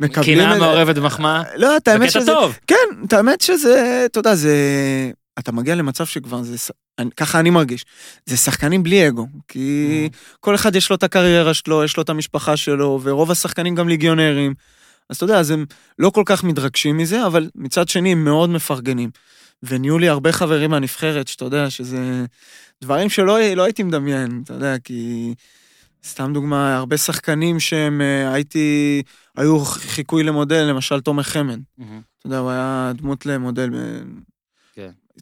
מקבלים 0.00 0.38
קנאה. 0.38 0.58
מעורבת 0.58 0.96
במחמה? 0.96 1.42
לא, 1.56 1.76
את 1.76 1.88
האמת 1.88 2.06
בקטע 2.08 2.20
שזה... 2.20 2.32
טוב. 2.32 2.58
כן, 2.66 2.74
את 3.06 3.12
האמת 3.12 3.40
שזה, 3.40 4.02
אתה 4.06 4.18
יודע, 4.20 4.34
זה... 4.34 4.56
אתה 5.38 5.52
מגיע 5.52 5.74
למצב 5.74 6.06
שכבר 6.06 6.42
זה... 6.42 6.56
אני- 6.98 7.10
ככה 7.16 7.40
אני 7.40 7.50
מרגיש. 7.50 7.84
זה 8.26 8.36
שחקנים 8.36 8.82
בלי 8.82 9.08
אגו, 9.08 9.26
כי 9.48 10.08
כל 10.40 10.54
אחד 10.54 10.76
יש 10.76 10.90
לו 10.90 10.96
את 10.96 11.02
הקריירה 11.02 11.54
שלו, 11.54 11.84
יש 11.84 11.96
לו 11.96 12.02
את 12.02 12.08
המשפחה 12.08 12.56
שלו, 12.56 13.00
ורוב 13.02 13.30
השחקנים 13.30 13.74
גם 13.74 13.88
ליגיונרים. 13.88 14.54
אז 15.10 15.16
אתה 15.16 15.24
יודע, 15.24 15.38
אז 15.38 15.50
הם 15.50 15.64
לא 15.98 16.10
כל 16.10 16.22
כך 16.26 16.44
מתרגשים 16.44 16.96
מזה, 16.96 17.26
אבל 17.26 17.50
מצד 17.54 17.88
שני 17.88 18.12
הם 18.12 18.24
מאוד 18.24 18.50
מפרגנים. 18.50 19.10
ונהיו 19.62 19.98
לי 19.98 20.08
הרבה 20.08 20.32
חברים 20.32 20.70
מהנבחרת, 20.70 21.28
שאתה 21.28 21.44
יודע, 21.44 21.70
שזה 21.70 22.24
דברים 22.82 23.08
שלא 23.10 23.38
לא 23.54 23.62
הייתי 23.62 23.82
מדמיין, 23.82 24.40
אתה 24.44 24.54
יודע, 24.54 24.78
כי... 24.84 25.34
סתם 26.04 26.32
דוגמה, 26.32 26.76
הרבה 26.76 26.96
שחקנים 26.96 27.60
שהם 27.60 28.00
אה, 28.00 28.32
הייתי, 28.32 29.02
היו 29.36 29.64
חיקוי 29.64 30.22
למודל, 30.22 30.62
למשל 30.62 31.00
תומר 31.00 31.22
חמד. 31.22 31.60
אתה 32.18 32.26
יודע, 32.26 32.38
הוא 32.38 32.50
היה 32.50 32.92
דמות 32.94 33.26
למודל. 33.26 33.70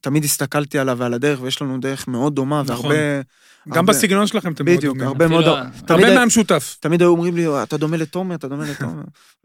תמיד 0.02 0.24
הסתכלתי 0.24 0.78
עליו 0.78 0.98
ועל 0.98 1.14
הדרך, 1.14 1.38
ויש 1.42 1.62
לנו 1.62 1.78
דרך 1.80 2.08
מאוד 2.08 2.34
דומה, 2.34 2.62
נכון. 2.66 2.86
והרבה... 2.86 3.20
גם 3.68 3.76
הרבה- 3.76 3.92
בסגנון 3.92 4.26
שלכם 4.26 4.52
אתם 4.52 4.64
מאוד 4.64 4.76
בדיוק, 4.76 4.94
דומים. 4.96 5.08
הרבה 5.08 5.28
מאוד... 5.28 5.44
הרבה 5.88 6.14
מהמשותף. 6.14 6.76
תמיד 6.80 7.00
היו 7.00 7.08
אומרים 7.08 7.36
לי, 7.36 7.46
אתה 7.62 7.76
דומה 7.76 7.96
לתומר, 7.96 8.34
אתה 8.34 8.48
דומה 8.48 8.64
לתומר. 8.70 9.02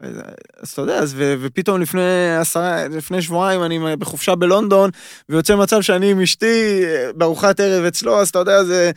אז 0.62 0.68
אתה 0.72 0.82
יודע, 0.82 0.98
אז 0.98 1.14
ו- 1.16 1.34
ופתאום 1.40 1.80
לפני 1.80 2.36
עשרה, 2.40 2.88
לפני 2.88 3.22
שבועיים 3.22 3.62
אני 3.62 3.96
בחופשה 3.96 4.34
בלונדון, 4.34 4.90
ויוצא 5.28 5.56
מצב 5.56 5.80
שאני 5.80 6.10
עם 6.10 6.20
אשתי 6.20 6.82
אה, 6.84 7.10
בארוחת 7.16 7.60
ערב 7.60 7.84
אצלו, 7.84 8.20
אז 8.20 8.28
אתה 8.28 8.38
יודע, 8.38 8.64
זה, 8.64 8.90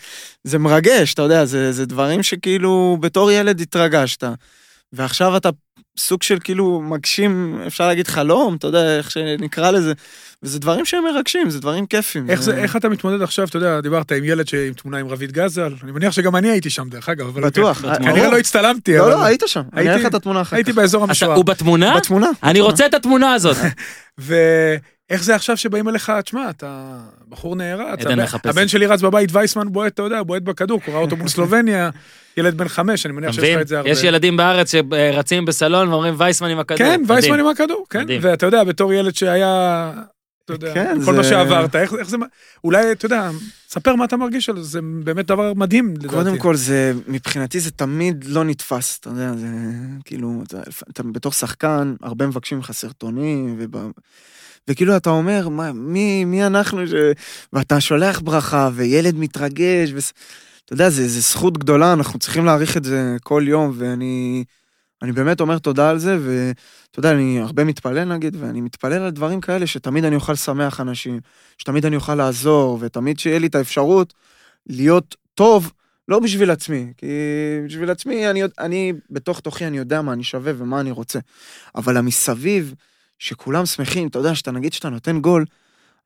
זה 0.43 0.59
מרגש, 0.59 1.13
אתה 1.13 1.21
יודע, 1.21 1.45
זה, 1.45 1.71
זה 1.71 1.85
דברים 1.85 2.23
שכאילו 2.23 2.97
בתור 3.01 3.31
ילד 3.31 3.61
התרגשת. 3.61 4.23
ועכשיו 4.95 5.37
אתה 5.37 5.49
סוג 5.99 6.23
של 6.23 6.37
כאילו 6.43 6.81
מגשים, 6.81 7.59
אפשר 7.67 7.87
להגיד 7.87 8.07
חלום, 8.07 8.55
אתה 8.55 8.67
יודע, 8.67 8.97
איך 8.97 9.11
שנקרא 9.11 9.71
לזה, 9.71 9.93
וזה 10.43 10.59
דברים 10.59 10.85
שהם 10.85 11.03
מרגשים, 11.03 11.49
זה 11.49 11.59
דברים 11.59 11.85
כיפים. 11.85 12.29
איך 12.29 12.41
זה, 12.41 12.57
איך 12.57 12.75
אתה 12.75 12.89
מתמודד 12.89 13.21
עכשיו, 13.21 13.47
אתה 13.47 13.57
יודע, 13.57 13.81
דיברת 13.81 14.11
עם 14.11 14.23
ילד 14.23 14.45
עם 14.67 14.73
תמונה 14.73 14.97
עם 14.97 15.07
רביד 15.07 15.31
גזל, 15.31 15.73
אני 15.83 15.91
מניח 15.91 16.11
שגם 16.11 16.35
אני 16.35 16.49
הייתי 16.49 16.69
שם 16.69 16.89
דרך 16.89 17.09
אגב, 17.09 17.27
אבל 17.27 17.41
בטוח. 17.45 17.85
אה, 17.85 17.95
כנראה. 17.97 18.29
לא 18.31 18.37
הצטלמתי, 18.37 18.97
לא, 18.97 19.01
אבל 19.03 19.09
לא, 19.11 19.23
היית 19.23 19.43
שם, 19.47 19.59
אני 19.59 19.81
הייתי- 19.81 19.89
אראה 19.91 20.01
לך 20.01 20.05
את 20.05 20.13
התמונה 20.13 20.41
אחר 20.41 20.55
הייתי 20.55 20.71
כך. 20.71 20.77
באזור 20.77 21.03
אתה- 21.03 21.11
המשוער. 21.11 21.33
הוא 21.35 21.45
בתמונה? 21.45 21.95
בתמונה. 21.97 22.27
אני 22.43 22.61
רוצה 22.61 22.85
את 22.85 22.93
התמונה 22.93 23.33
הזאת. 23.33 23.57
ואיך 25.09 25.23
זה 25.23 25.35
עכשיו 25.35 25.57
שבאים 25.57 25.89
אליך, 25.89 26.11
תשמע, 26.23 26.49
אתה 26.49 26.97
בחור 27.29 27.55
נערץ, 27.55 27.99
הבן-. 28.05 28.19
הבן 28.43 28.67
שלי 28.67 28.85
רץ 28.85 29.01
בבית, 29.01 29.29
וייסמן 29.33 29.71
בועט, 29.71 29.93
אתה 29.93 30.01
יודע, 30.03 30.23
בועט 30.23 30.41
בכדור, 30.41 30.81
קורא 30.81 30.97
אותו 30.97 31.15
מול 31.17 31.27
סלובניה, 31.27 31.89
ילד 32.37 32.57
בן 32.57 32.67
חמש, 32.67 33.05
אני 33.05 33.13
מניח 33.13 33.31
שיש 33.31 33.43
לך? 33.55 33.61
את 33.61 33.67
זה 33.67 33.77
הרבה. 33.77 33.89
יש 33.89 34.03
ילדים 34.03 34.37
בארץ 34.37 34.71
שרצים 34.71 35.45
בסלון 35.45 35.89
ואומרים 35.89 36.13
וייסמן 36.17 36.49
עם 36.49 36.59
הכדור. 36.59 36.77
כן, 36.77 37.01
וייסמן. 37.07 37.39
עם 37.39 37.47
הכדור, 37.47 37.85
כן, 37.89 38.01
מדהים. 38.01 38.19
ואתה 38.23 38.45
יודע, 38.45 38.63
בתור 38.63 38.93
ילד 38.93 39.15
שהיה, 39.15 39.91
אתה 40.45 40.53
יודע, 40.53 40.73
כן, 40.73 40.97
כל 41.05 41.13
מה 41.13 41.23
זה- 41.23 41.29
שעברת, 41.29 41.75
איך 41.75 41.93
איך 41.93 42.09
זה, 42.09 42.17
אולי, 42.63 42.91
אתה 42.91 43.05
יודע, 43.05 43.29
ספר 43.69 43.95
מה 43.95 44.05
אתה 44.05 44.17
מרגיש 44.17 44.49
על 44.49 44.55
זה, 44.55 44.63
זה 44.63 44.79
באמת 45.03 45.25
דבר 45.27 45.53
מדהים, 45.53 45.93
לדעתי. 45.93 46.07
קודם 46.07 46.37
כל 46.37 46.55
זה, 46.55 46.93
מבחינתי 47.07 47.59
זה 47.59 47.71
תמיד 47.71 48.25
לא 48.27 48.43
נתפס, 48.43 48.97
אתה 48.99 49.09
יודע, 49.09 49.31
זה 49.37 49.47
כאילו, 50.05 50.43
אתה, 50.47 50.57
אתה 50.91 51.03
בתור 51.03 51.31
שחקן, 51.31 51.95
הרבה 52.03 52.27
מבקשים 52.27 52.59
לך 52.59 52.71
סרטונים, 52.71 53.55
וב, 53.59 53.91
וכאילו 54.67 54.97
אתה 54.97 55.09
אומר, 55.09 55.49
מה, 55.49 55.73
מי, 55.73 56.25
מי 56.25 56.45
אנחנו, 56.45 56.87
ש... 56.87 56.93
ואתה 57.53 57.81
שולח 57.81 58.19
ברכה, 58.19 58.69
וילד 58.73 59.15
מתרגש, 59.15 59.91
וס... 59.95 60.13
אתה 60.65 60.73
יודע, 60.73 60.89
זה, 60.89 61.07
זה 61.07 61.19
זכות 61.19 61.57
גדולה, 61.57 61.93
אנחנו 61.93 62.19
צריכים 62.19 62.45
להעריך 62.45 62.77
את 62.77 62.83
זה 62.83 63.15
כל 63.23 63.43
יום, 63.47 63.71
ואני 63.75 64.43
אני 65.01 65.11
באמת 65.11 65.41
אומר 65.41 65.57
תודה 65.57 65.89
על 65.89 65.99
זה, 65.99 66.17
ואתה 66.21 66.99
יודע, 66.99 67.11
אני 67.11 67.39
הרבה 67.39 67.63
מתפלל 67.63 68.13
נגיד, 68.13 68.35
ואני 68.39 68.61
מתפלל 68.61 69.01
על 69.01 69.09
דברים 69.09 69.41
כאלה, 69.41 69.67
שתמיד 69.67 70.05
אני 70.05 70.15
אוכל 70.15 70.33
לשמח 70.33 70.81
אנשים, 70.81 71.19
שתמיד 71.57 71.85
אני 71.85 71.95
אוכל 71.95 72.15
לעזור, 72.15 72.77
ותמיד 72.81 73.19
שיהיה 73.19 73.39
לי 73.39 73.47
את 73.47 73.55
האפשרות 73.55 74.13
להיות 74.67 75.15
טוב, 75.33 75.71
לא 76.07 76.19
בשביל 76.19 76.51
עצמי, 76.51 76.93
כי 76.97 77.07
בשביל 77.65 77.91
עצמי, 77.91 78.29
אני, 78.29 78.41
אני 78.59 78.93
בתוך 79.09 79.39
תוכי, 79.39 79.67
אני 79.67 79.77
יודע 79.77 80.01
מה 80.01 80.13
אני 80.13 80.23
שווה 80.23 80.53
ומה 80.57 80.79
אני 80.79 80.91
רוצה. 80.91 81.19
אבל 81.75 81.97
המסביב, 81.97 82.73
שכולם 83.19 83.65
שמחים, 83.65 84.07
אתה 84.07 84.19
יודע, 84.19 84.35
שאתה 84.35 84.51
נגיד 84.51 84.73
שאתה 84.73 84.89
נותן 84.89 85.21
גול, 85.21 85.45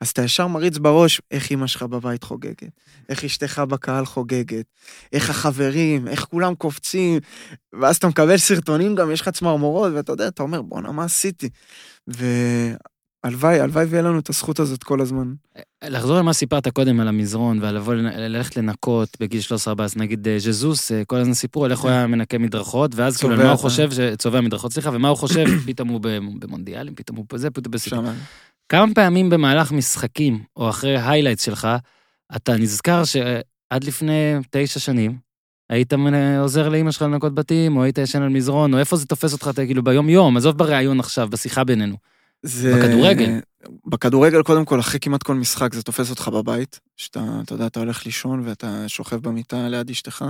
אז 0.02 0.10
אתה 0.10 0.22
ישר 0.24 0.48
מריץ 0.48 0.78
בראש 0.78 1.22
איך 1.32 1.52
אמא 1.52 1.68
שלך 1.68 1.84
בבית 1.84 2.24
חוגגת, 2.24 2.72
איך 3.10 3.24
אשתך 3.24 3.60
בקהל 3.60 4.06
חוגגת, 4.06 4.66
איך 5.14 5.30
החברים, 5.30 6.08
איך 6.08 6.26
כולם 6.26 6.56
קופצים, 6.56 7.20
ואז 7.74 7.96
אתה 7.96 8.08
מקבל 8.08 8.38
סרטונים 8.38 8.96
גם, 8.96 9.12
יש 9.12 9.22
לך 9.22 9.30
צמרמורות, 9.30 9.94
ואתה 9.96 10.12
יודע, 10.12 10.28
אתה 10.28 10.44
אומר, 10.44 10.62
בואנה, 10.62 10.92
מה 10.92 11.04
עשיתי? 11.04 11.50
והלוואי, 12.08 13.60
הלוואי 13.60 13.86
ויהיה 13.86 14.04
לנו 14.04 14.20
את 14.20 14.30
הזכות 14.30 14.60
הזאת 14.60 14.84
כל 14.84 15.02
הזמן. 15.02 15.34
לחזור 15.88 16.18
למה 16.18 16.34
סיפרת 16.34 16.68
קודם 16.68 17.00
על 17.00 17.08
המזרון 17.08 17.60
ועל 17.62 17.76
לבוא, 17.76 17.94
ללכת 17.94 18.58
לנקות 18.58 19.18
בגיל 19.20 19.42
13-14, 19.66 19.72
נגיד 19.96 20.28
אה, 20.28 20.40
ז'זוס, 20.40 20.92
אה, 20.92 21.06
כל 21.06 21.16
הזמן 21.16 21.34
סיפרו 21.34 21.66
על 21.66 21.72
איך 21.72 21.80
הוא 21.80 21.92
היה 21.92 22.08
מנקה 22.08 22.38
מדרכות, 22.38 22.96
ואז 22.96 23.18
כאילו, 23.18 23.38
מה 23.38 23.52
הוא. 23.52 23.56
חושב, 23.56 23.90
צובע 24.18 24.42
מדרכות, 24.42 24.74
סליחה, 24.74 24.90
ומה 24.94 25.10
הוא 25.10 25.18
חושב, 25.18 25.46
פתאום 25.68 25.90
הוא 25.90 26.02
במונדיאלים, 26.40 26.96
פתאום 26.96 27.18
הוא 27.18 27.26
בזה, 27.34 27.52
פתאום 27.52 27.72
בסיפור. 27.72 28.06
שם. 28.06 28.14
כמה 28.70 28.94
פעמים 28.96 29.30
במהלך 29.30 29.72
משחקים, 29.72 30.44
או 30.56 30.70
אחרי 30.70 30.98
highlights 31.02 31.46
שלך, 31.46 31.68
אתה 32.36 32.58
נזכר 32.58 33.04
שעד 33.04 33.84
לפני 33.84 34.34
תשע 34.52 34.80
שנים, 34.80 35.18
היית 35.70 35.94
עוזר 36.40 36.70
לאמא 36.70 36.92
שלך 36.92 37.02
לנקות 37.02 37.36
בתים, 37.36 37.78
או 37.78 37.84
היית 37.84 37.98
ישן 37.98 38.22
על 38.22 38.30
מזרון, 38.30 38.74
או 38.74 38.80
איפה 38.80 38.96
זה 38.96 39.06
תופס 39.06 39.34
אותך, 39.34 39.50
אתה 39.54 39.66
כאילו 39.66 39.84
ביום-יום, 39.84 40.38
עזוב 40.38 40.58
בריאיון 40.58 41.00
עכשיו, 41.00 41.30
בשיחה 41.30 41.64
בינינו. 41.64 41.96
זה... 42.44 42.76
בכדורגל. 42.76 43.40
בכדורגל, 43.86 44.44
קודם 44.44 44.66
כל, 44.66 44.80
אחרי 44.80 45.00
כמעט 45.00 45.24
כל 45.24 45.36
משחק 45.36 45.74
זה 45.74 45.84
תופס 45.84 46.10
אותך 46.10 46.28
בבית, 46.28 46.80
שאתה, 46.98 47.24
אתה 47.44 47.54
יודע, 47.54 47.66
אתה 47.66 47.80
הולך 47.80 48.06
לישון 48.06 48.42
ואתה 48.46 48.84
שוכב 48.88 49.16
במיטה 49.16 49.68
ליד 49.68 49.90
אשתך, 49.90 50.26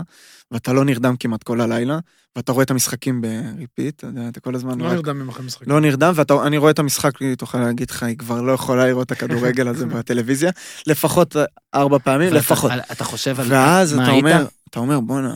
ואתה 0.51 0.74
לא 0.74 0.86
נרדם 0.86 1.16
כמעט 1.20 1.43
כל 1.43 1.62
הלילה, 1.62 1.99
ואתה 2.36 2.51
רואה 2.51 2.64
את 2.64 2.72
המשחקים 2.72 3.22
ב 3.22 3.31
repeat, 3.31 3.96
אתה 3.95 4.07
יודע, 4.07 4.28
אתה 4.30 4.39
כל 4.39 4.55
הזמן 4.55 4.80
לא 4.80 4.86
רק... 4.86 4.93
נרדם 4.93 5.20
ממך 5.20 5.39
משחק. 5.39 5.68
לא 5.68 5.82
נרדם, 5.82 6.14
ואני 6.16 6.57
רואה 6.57 6.72
את 6.72 6.80
המשחק, 6.80 7.22
היא 7.22 7.36
תוכל 7.36 7.60
להגיד 7.60 7.89
לך, 7.89 8.03
היא 8.03 8.18
כבר 8.18 8.41
לא 8.41 8.51
יכולה 8.51 8.88
לראות 8.88 9.07
את 9.07 9.12
הכדורגל 9.12 9.68
הזה 9.68 9.86
בטלוויזיה, 9.95 10.51
לפחות 10.88 11.36
ארבע 11.76 11.99
פעמים, 11.99 12.34
לפחות. 12.34 12.72
אתה 12.91 13.03
חושב 13.03 13.39
על 13.39 13.47
ואז 13.49 13.93
מה 13.93 14.03
אתה 14.03 14.12
היית? 14.12 14.26
אומר, 14.26 14.45
אתה 14.70 14.80
אומר, 14.80 14.99
בואנה, 14.99 15.36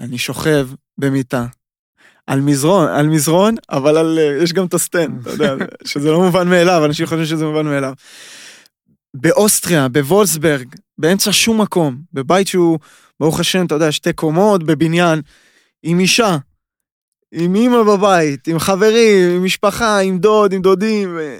אני 0.00 0.18
שוכב 0.18 0.68
במיטה, 0.98 1.46
על 2.28 2.40
מזרון, 2.40 2.88
על 2.88 3.06
מזרון, 3.06 3.54
אבל 3.70 3.96
על, 3.96 4.18
אה, 4.18 4.42
יש 4.42 4.52
גם 4.52 4.66
את 4.66 4.74
הסטנד, 4.74 5.20
אתה 5.20 5.30
יודע, 5.30 5.54
שזה 5.84 6.10
לא 6.10 6.20
מובן 6.20 6.48
מאליו, 6.48 6.84
אנשים 6.84 7.06
חושבים 7.06 7.26
שזה 7.26 7.46
מובן 7.46 7.66
מאליו. 7.66 7.92
באוסטריה, 9.14 9.88
בוולפסברג, 9.88 10.66
באמצע 10.98 11.32
שום 11.32 11.60
מקום, 11.60 11.96
בבית 12.12 12.48
שהוא, 12.48 12.78
ברוך 13.20 13.40
השם, 13.40 13.66
אתה 13.66 13.74
יודע, 13.74 13.92
שתי 13.92 14.12
קומות, 14.12 14.62
בבניין, 14.62 15.20
עם 15.82 16.00
אישה, 16.00 16.36
עם 17.32 17.54
אימא 17.54 17.82
בבית, 17.82 18.48
עם 18.48 18.58
חברים, 18.58 19.30
עם 19.36 19.44
משפחה, 19.44 19.98
עם 19.98 20.18
דוד, 20.18 20.52
עם 20.52 20.62
דודים, 20.62 21.14
ו... 21.16 21.38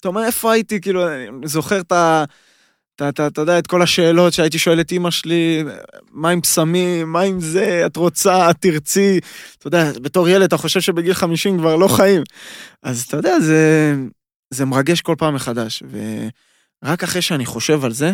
אתה 0.00 0.08
אומר, 0.08 0.24
איפה 0.24 0.52
הייתי? 0.52 0.80
כאילו, 0.80 1.08
אני 1.08 1.48
זוכר 1.48 1.80
את 1.80 1.92
ה... 1.92 2.24
אתה, 2.96 3.08
אתה, 3.08 3.26
אתה 3.26 3.40
יודע, 3.40 3.58
את 3.58 3.66
כל 3.66 3.82
השאלות 3.82 4.32
שהייתי 4.32 4.58
שואל 4.58 4.80
את 4.80 4.92
אימא 4.92 5.10
שלי, 5.10 5.64
מה 6.10 6.30
עם 6.30 6.40
פסמים, 6.40 7.12
מה 7.12 7.20
עם 7.20 7.40
זה, 7.40 7.82
את 7.86 7.96
רוצה, 7.96 8.50
את 8.50 8.56
תרצי. 8.60 9.20
אתה 9.58 9.66
יודע, 9.66 9.92
בתור 10.02 10.28
ילד 10.28 10.42
אתה 10.42 10.56
חושב 10.56 10.80
שבגיל 10.80 11.14
50 11.14 11.58
כבר 11.58 11.76
לא 11.76 11.88
חיים. 11.88 12.22
אז 12.82 13.02
אתה 13.02 13.16
יודע, 13.16 13.40
זה, 13.40 13.94
זה 14.50 14.64
מרגש 14.64 15.00
כל 15.00 15.14
פעם 15.18 15.34
מחדש. 15.34 15.82
ורק 16.82 17.02
אחרי 17.02 17.22
שאני 17.22 17.46
חושב 17.46 17.84
על 17.84 17.92
זה, 17.92 18.12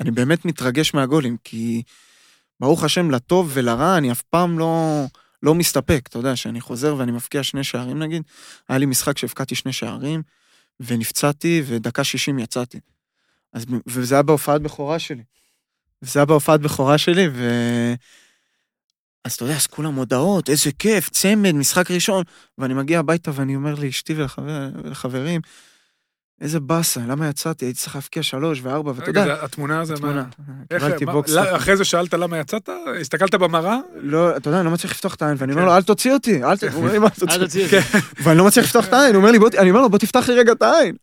אני 0.00 0.10
באמת 0.10 0.44
מתרגש 0.44 0.94
מהגולים, 0.94 1.36
כי 1.44 1.82
ברוך 2.60 2.84
השם, 2.84 3.10
לטוב 3.10 3.50
ולרע, 3.54 3.98
אני 3.98 4.12
אף 4.12 4.22
פעם 4.22 4.58
לא, 4.58 5.04
לא 5.42 5.54
מסתפק. 5.54 6.06
אתה 6.08 6.18
יודע, 6.18 6.36
שאני 6.36 6.60
חוזר 6.60 6.96
ואני 6.98 7.12
מבקיע 7.12 7.42
שני 7.42 7.64
שערים 7.64 7.98
נגיד, 7.98 8.22
היה 8.68 8.78
לי 8.78 8.86
משחק 8.86 9.18
שהבקעתי 9.18 9.54
שני 9.54 9.72
שערים, 9.72 10.22
ונפצעתי, 10.80 11.62
ודקה 11.66 12.04
60 12.04 12.38
יצאתי. 12.38 12.78
אז, 13.52 13.66
וזה 13.86 14.14
היה 14.14 14.22
בהופעת 14.22 14.62
בכורה 14.62 14.98
שלי. 14.98 15.22
זה 16.00 16.18
היה 16.18 16.26
בהופעת 16.26 16.60
בכורה 16.60 16.98
שלי, 16.98 17.28
ו... 17.32 17.50
אז 19.24 19.32
אתה 19.32 19.44
יודע, 19.44 19.56
אז 19.56 19.66
כולם 19.66 19.94
הודעות, 19.94 20.50
איזה 20.50 20.70
כיף, 20.78 21.10
צמד, 21.10 21.52
משחק 21.52 21.90
ראשון. 21.90 22.24
ואני 22.58 22.74
מגיע 22.74 22.98
הביתה 22.98 23.30
ואני 23.34 23.56
אומר 23.56 23.74
לאשתי 23.74 24.14
ולחבר, 24.14 24.68
ולחברים, 24.84 25.40
איזה 26.40 26.60
באסה, 26.60 27.00
למה 27.08 27.28
יצאתי? 27.28 27.64
הייתי 27.64 27.78
צריך 27.80 27.94
להבקיע 27.94 28.22
שלוש 28.22 28.60
וארבע, 28.62 28.92
ואתה 28.96 29.10
רגע, 29.10 29.20
יודע, 29.20 29.36
זה- 29.36 29.44
התמונה 29.44 29.84
זה. 29.84 29.94
מה... 30.00 30.22
איך- 30.70 30.82
קיבלתי 30.84 31.06
בוקס. 31.06 31.30
לא, 31.30 31.56
אחרי 31.56 31.76
זה 31.76 31.84
שאלת 31.84 32.14
למה 32.14 32.38
יצאת? 32.38 32.68
הסתכלת 33.00 33.34
במראה? 33.34 33.76
לא, 34.00 34.36
אתה 34.36 34.48
יודע, 34.48 34.58
אני 34.58 34.66
לא 34.66 34.72
מצליח 34.72 34.92
לפתוח 34.92 35.14
את 35.14 35.22
העין, 35.22 35.34
ואני 35.38 35.52
אומר 35.52 35.62
כן. 35.62 35.68
לו, 35.68 35.76
אל 35.76 35.82
תוציא 35.82 36.12
אותי, 36.12 36.44
אל 36.44 36.48
אל 36.50 36.56
תוציא 36.56 37.30
אל 37.30 37.42
אותי? 37.42 37.66
ואני 38.22 38.38
לא 38.38 38.44
מצליח 38.44 38.64
לפתוח 38.64 38.84
את 38.88 38.92
העין, 38.92 39.14
הוא 39.14 39.20
אומר 39.22 39.30
לי, 39.30 39.38
אני 39.58 39.70
אומר 39.70 39.80
לו, 39.82 39.90
בוא 39.90 39.98
תפתח 39.98 40.28
לי 40.28 40.34
רגע 40.34 40.52
את 40.52 40.62
העין. 40.62 40.94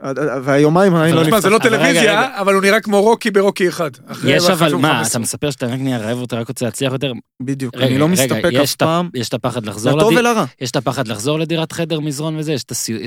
והיומיים 0.43 0.95
העין 0.95 1.15
לא 1.15 1.23
נפתח. 1.23 1.39
זה 1.39 1.49
לא 1.49 1.55
רגע, 1.55 1.69
טלוויזיה, 1.69 2.01
רגע. 2.01 2.29
אבל 2.41 2.53
הוא 2.53 2.61
נראה 2.61 2.81
כמו 2.81 3.01
רוקי 3.01 3.31
ברוקי 3.31 3.69
אחד. 3.69 3.91
יש 4.27 4.49
אבל 4.49 4.75
מה, 4.75 4.87
15. 4.89 5.07
אתה 5.09 5.19
מספר 5.19 5.51
שאתה 5.51 5.65
רק 5.65 5.79
נהיה 5.79 5.97
רעב 5.97 6.17
ואתה 6.17 6.35
רק 6.35 6.47
רוצה 6.47 6.65
להצליח 6.65 6.93
יותר? 6.93 7.11
בדיוק, 7.41 7.75
רגע, 7.75 7.85
אני 7.85 7.97
לא 7.97 8.05
רגע, 8.05 8.13
מסתפק 8.13 8.49
יש 8.51 8.69
אף 8.71 8.75
פעם, 8.75 9.09
יש 9.13 9.29
את 9.29 9.33
הפחד 10.75 11.07
לחזור 11.07 11.39
לדירת 11.39 11.71
חדר, 11.71 11.99
מזרון 11.99 12.37
וזה? 12.37 12.53
יש 12.53 12.63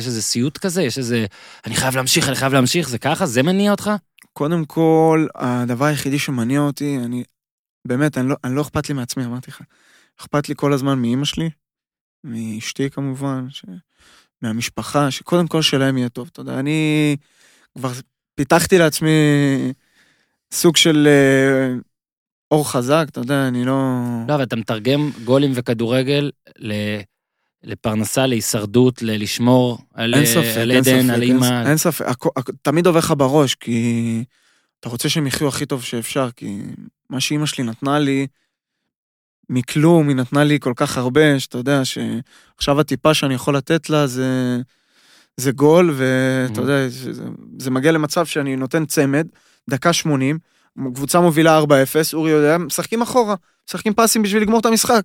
איזה 0.06 0.22
סיוט 0.22 0.58
כזה? 0.58 0.82
יש 0.82 0.98
איזה... 0.98 1.26
אני 1.66 1.74
חייב 1.76 1.96
להמשיך, 1.96 2.17
אני 2.26 2.36
חייב 2.36 2.52
להמשיך, 2.52 2.88
זה 2.88 2.98
ככה? 2.98 3.26
זה 3.26 3.42
מניע 3.42 3.70
אותך? 3.70 3.90
קודם 4.32 4.64
כל, 4.64 5.26
הדבר 5.34 5.84
היחידי 5.84 6.18
שמניע 6.18 6.60
אותי, 6.60 6.98
אני, 7.04 7.24
באמת, 7.84 8.18
אני 8.18 8.28
לא, 8.28 8.36
אני 8.44 8.56
לא 8.56 8.62
אכפת 8.62 8.88
לי 8.88 8.94
מעצמי, 8.94 9.24
אמרתי 9.24 9.50
לך. 9.50 9.62
אכפת 10.20 10.48
לי 10.48 10.54
כל 10.56 10.72
הזמן 10.72 10.98
מאימא 10.98 11.24
שלי, 11.24 11.50
מאשתי 12.24 12.90
כמובן, 12.90 13.46
ש... 13.50 13.64
מהמשפחה, 14.42 15.10
שקודם 15.10 15.46
כל 15.46 15.62
שלהם 15.62 15.98
יהיה 15.98 16.08
טוב. 16.08 16.28
אתה 16.32 16.40
יודע, 16.40 16.58
אני 16.58 17.16
כבר 17.78 17.92
פיתחתי 18.34 18.78
לעצמי 18.78 19.10
סוג 20.52 20.76
של 20.76 21.08
אה, 21.10 21.74
אור 22.50 22.70
חזק, 22.70 23.06
אתה 23.08 23.20
יודע, 23.20 23.48
אני 23.48 23.64
לא... 23.64 23.92
לא, 24.28 24.34
אבל 24.34 24.42
אתה 24.42 24.56
מתרגם 24.56 25.10
גולים 25.24 25.52
וכדורגל 25.54 26.30
ל... 26.58 26.72
לפרנסה, 27.64 28.26
להישרדות, 28.26 29.02
ל- 29.02 29.22
לשמור 29.22 29.78
על 29.94 30.14
אין 30.14 30.26
ספק, 30.26 30.56
על 30.60 30.70
אין 30.70 30.78
עדן, 30.80 31.02
ספק, 31.02 31.14
על 31.14 31.22
אין- 31.22 31.32
אימא. 31.42 31.66
אין 31.68 31.76
ספק, 31.76 32.06
הכ- 32.06 32.30
הכ- 32.38 32.52
תמיד 32.62 32.86
עובר 32.86 32.98
לך 32.98 33.14
בראש, 33.16 33.54
כי 33.54 34.24
אתה 34.80 34.88
רוצה 34.88 35.08
שהם 35.08 35.26
יחיו 35.26 35.48
הכי 35.48 35.66
טוב 35.66 35.82
שאפשר, 35.82 36.28
כי 36.36 36.58
מה 37.10 37.20
שאימא 37.20 37.46
שלי 37.46 37.64
נתנה 37.64 37.98
לי, 37.98 38.26
מכלום, 39.50 40.08
היא 40.08 40.16
נתנה 40.16 40.44
לי 40.44 40.58
כל 40.60 40.72
כך 40.76 40.98
הרבה, 40.98 41.40
שאתה 41.40 41.58
יודע 41.58 41.80
שעכשיו 41.84 42.80
הטיפה 42.80 43.14
שאני 43.14 43.34
יכול 43.34 43.56
לתת 43.56 43.90
לה 43.90 44.06
זה, 44.06 44.58
זה 45.36 45.52
גול, 45.52 45.94
ואתה 45.96 46.58
Mhm. 46.60 46.62
יודע, 46.62 46.88
זה, 46.88 47.12
זה 47.58 47.70
מגיע 47.70 47.92
למצב 47.92 48.26
שאני 48.26 48.56
נותן 48.56 48.86
צמד, 48.86 49.26
דקה 49.70 49.92
80, 49.92 50.38
קבוצה 50.94 51.20
מובילה 51.20 51.58
4-0, 51.58 51.64
אורי 52.14 52.30
יודע, 52.30 52.58
משחקים 52.58 53.02
אחורה, 53.02 53.34
משחקים 53.68 53.92
פסים 53.94 54.22
בשביל 54.22 54.42
לגמור 54.42 54.60
את 54.60 54.66
המשחק. 54.66 55.02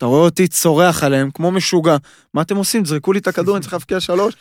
אתה 0.00 0.06
רואה 0.06 0.20
אותי 0.20 0.48
צורח 0.48 1.04
עליהם 1.04 1.30
כמו 1.30 1.50
משוגע, 1.50 1.96
מה 2.34 2.42
אתם 2.42 2.56
עושים? 2.56 2.84
זרקו 2.84 3.12
לי 3.12 3.18
את 3.18 3.26
הכדור, 3.26 3.56
אני 3.56 3.62
צריך 3.62 3.72
להבקיע 3.72 4.00
שלוש. 4.00 4.34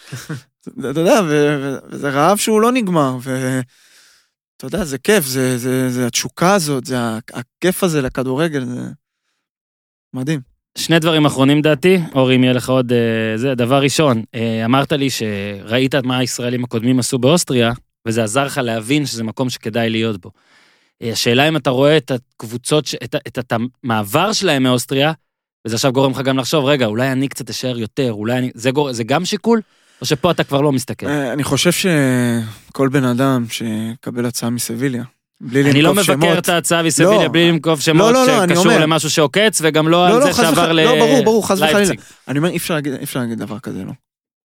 אתה 0.79 0.87
יודע, 0.99 1.21
וזה 1.89 2.09
רעב 2.09 2.37
שהוא 2.37 2.61
לא 2.61 2.71
נגמר, 2.71 3.17
ואתה 3.21 4.65
יודע, 4.65 4.83
זה 4.83 4.97
כיף, 4.97 5.25
זה, 5.25 5.57
זה, 5.57 5.89
זה 5.89 6.07
התשוקה 6.07 6.53
הזאת, 6.53 6.85
זה 6.85 6.97
הכיף 7.33 7.83
הזה 7.83 8.01
לכדורגל, 8.01 8.65
זה 8.65 8.81
מדהים. 10.13 10.39
שני 10.77 10.99
דברים 10.99 11.25
אחרונים 11.25 11.61
דעתי, 11.61 11.97
אורי, 12.15 12.35
אם 12.35 12.43
יהיה 12.43 12.53
לך 12.53 12.69
עוד... 12.69 12.91
אה, 12.91 13.37
זה, 13.37 13.55
דבר 13.55 13.81
ראשון, 13.81 14.23
אה, 14.35 14.65
אמרת 14.65 14.91
לי 14.91 15.09
שראית 15.09 15.95
מה 15.95 16.17
הישראלים 16.17 16.63
הקודמים 16.63 16.99
עשו 16.99 17.17
באוסטריה, 17.17 17.71
וזה 18.07 18.23
עזר 18.23 18.45
לך 18.45 18.57
להבין 18.57 19.05
שזה 19.05 19.23
מקום 19.23 19.49
שכדאי 19.49 19.89
להיות 19.89 20.21
בו. 20.21 20.31
אה, 21.01 21.11
השאלה 21.11 21.47
אם 21.47 21.55
אתה 21.55 21.69
רואה 21.69 21.97
את 21.97 22.11
הקבוצות, 22.11 22.89
את, 23.03 23.15
את, 23.27 23.39
את 23.39 23.53
המעבר 23.83 24.33
שלהם 24.33 24.63
מאוסטריה, 24.63 25.11
וזה 25.65 25.75
עכשיו 25.75 25.93
גורם 25.93 26.11
לך 26.11 26.17
גם 26.17 26.37
לחשוב, 26.37 26.65
רגע, 26.65 26.85
אולי 26.85 27.11
אני 27.11 27.27
קצת 27.27 27.49
אשאר 27.49 27.77
יותר, 27.77 28.13
אולי 28.13 28.37
אני... 28.37 28.51
זה, 28.53 28.71
גור... 28.71 28.93
זה 28.93 29.03
גם 29.03 29.25
שיקול? 29.25 29.61
או 30.01 30.05
שפה 30.05 30.31
אתה 30.31 30.43
כבר 30.43 30.61
לא 30.61 30.71
מסתכל? 30.71 31.07
אה, 31.07 31.33
אני 31.33 31.43
חושב 31.43 31.71
שכל 31.71 32.89
בן 32.89 33.03
אדם 33.03 33.45
שיקבל 33.49 34.25
הצעה 34.25 34.49
מסביליה, 34.49 35.03
בלי 35.41 35.71
אני 35.71 35.81
לא 35.81 35.89
לנקוב 35.89 36.03
שמות, 36.03 36.17
מבקר 36.17 36.39
את 36.39 36.49
ההצעה 36.49 36.83
מסביליה 36.83 37.23
לא. 37.23 37.27
בלי 37.27 37.51
לנקוב 37.51 37.81
שמות 37.81 38.13
לא, 38.13 38.27
לא, 38.27 38.43
אני 38.43 38.55
שקשור 38.55 38.71
למשהו 38.71 39.09
שעוקץ, 39.09 39.61
וגם 39.63 39.87
לא 39.87 39.91
לא, 39.91 40.07
על 40.07 40.19
לא, 40.19 40.25
זה 40.25 40.33
חס 40.33 40.39
שעבר. 40.39 40.71
ל... 40.71 40.83
לא, 40.83 40.95
ברור, 40.99 41.23
ברור, 41.23 41.47
חס 41.47 41.57
וחלילה. 41.61 41.93
אני 42.27 42.37
אומר, 42.37 42.49
אי 42.49 42.57
אפשר 42.57 43.19
להגיד 43.19 43.39
דבר 43.39 43.59
כזה, 43.59 43.83
לא. 43.83 43.91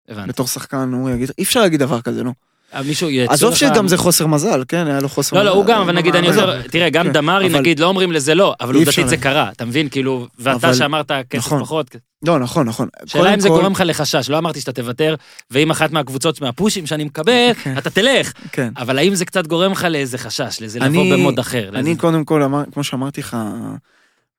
הבנתי. 0.08 0.28
בתור 0.28 0.46
שחקן, 0.46 0.92
הוא 0.92 1.10
יגיד, 1.10 1.30
אי 1.38 1.42
אפשר 1.42 1.60
להגיד 1.60 1.80
דבר 1.80 2.00
כזה, 2.00 2.22
לא. 2.24 2.30
אה, 2.74 2.80
עזוב 3.28 3.54
שגם 3.54 3.88
זה 3.88 3.96
חוסר 3.96 4.26
מזל, 4.26 4.64
כן, 4.68 4.86
היה 4.86 5.00
לו 5.00 5.08
חוסר 5.08 5.36
לא, 5.36 5.42
מזל. 5.42 5.50
לא, 5.50 5.54
הוא 5.54 5.64
גם, 5.66 5.80
אבל 5.80 5.92
נגיד, 5.92 6.16
אני 6.16 6.28
אבל- 6.30 6.40
עוזר, 6.40 6.68
תראה, 6.68 6.90
גם 6.90 7.04
כן, 7.06 7.12
דמרי, 7.12 7.48
נגיד, 7.48 7.80
לא 7.80 7.86
אומרים 7.86 8.12
לזה 8.12 8.34
לא, 8.34 8.54
אבל 8.60 8.74
עובדתית 8.74 9.08
זה 9.08 9.16
קרה, 9.16 9.50
אתה 9.50 9.64
מבין? 9.64 9.88
כאילו, 9.88 10.26
ואתה 10.38 10.74
שאמרת 10.74 11.10
כסף 11.30 11.46
נכון. 11.46 11.60
פחות, 11.62 11.96
לא, 12.26 12.38
נכון, 12.38 12.66
נכון. 12.66 12.88
שאלה 13.06 13.34
אם 13.34 13.40
זה 13.40 13.48
גורם 13.48 13.72
לך 13.72 13.82
לחשש, 13.86 14.30
לא 14.30 14.38
אמרתי 14.38 14.60
שאתה 14.60 14.72
תוותר, 14.72 15.14
ואם 15.50 15.70
אחת 15.70 15.90
מהקבוצות, 15.90 16.40
מהפושים 16.40 16.86
שאני 16.86 17.04
מקבל, 17.04 17.52
כן. 17.62 17.78
אתה 17.78 17.90
תלך, 17.90 18.32
כן. 18.52 18.72
אבל 18.76 18.98
האם 18.98 19.14
זה 19.14 19.24
קצת 19.24 19.46
גורם 19.46 19.72
לך 19.72 19.84
לאיזה 19.84 20.18
חשש, 20.18 20.60
לאיזה 20.60 20.78
אני- 20.78 20.98
לבוא 21.08 21.16
במוד 21.16 21.38
אחר? 21.38 21.70
אני 21.74 21.96
קודם 21.96 22.24
כל, 22.24 22.42
כמו 22.72 22.84
שאמרתי 22.84 23.20
לך, 23.20 23.36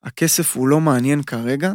הכסף 0.03 0.55
הוא 0.55 0.67
לא 0.67 0.79
מעניין 0.81 1.23
כרגע. 1.23 1.71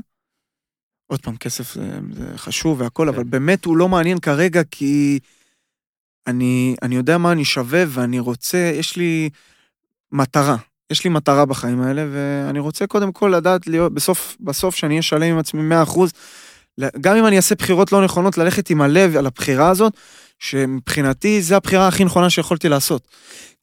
עוד 1.06 1.20
פעם, 1.20 1.36
כסף 1.36 1.74
זה, 1.74 1.80
זה 2.12 2.24
חשוב 2.36 2.80
והכל, 2.80 3.02
כן. 3.02 3.14
אבל 3.14 3.24
באמת 3.24 3.64
הוא 3.64 3.76
לא 3.76 3.88
מעניין 3.88 4.18
כרגע 4.18 4.62
כי 4.70 5.18
אני, 6.26 6.76
אני 6.82 6.96
יודע 6.96 7.18
מה 7.18 7.32
אני 7.32 7.44
שווה 7.44 7.84
ואני 7.88 8.18
רוצה, 8.18 8.72
יש 8.74 8.96
לי 8.96 9.30
מטרה. 10.12 10.56
יש 10.90 11.04
לי 11.04 11.10
מטרה 11.10 11.44
בחיים 11.44 11.82
האלה, 11.82 12.06
ואני 12.12 12.58
רוצה 12.58 12.86
קודם 12.86 13.12
כל 13.12 13.32
לדעת 13.36 13.66
להיות, 13.66 13.94
בסוף, 13.94 14.36
בסוף 14.40 14.74
שאני 14.74 14.94
אהיה 14.94 15.02
שלם 15.02 15.22
עם 15.22 15.38
עצמי 15.38 15.74
100%, 15.84 15.98
גם 17.00 17.16
אם 17.16 17.26
אני 17.26 17.36
אעשה 17.36 17.54
בחירות 17.54 17.92
לא 17.92 18.04
נכונות, 18.04 18.38
ללכת 18.38 18.70
עם 18.70 18.80
הלב 18.80 19.16
על 19.16 19.26
הבחירה 19.26 19.70
הזאת, 19.70 19.92
שמבחינתי 20.38 21.42
זו 21.42 21.54
הבחירה 21.54 21.88
הכי 21.88 22.04
נכונה 22.04 22.30
שיכולתי 22.30 22.68
לעשות. 22.68 23.08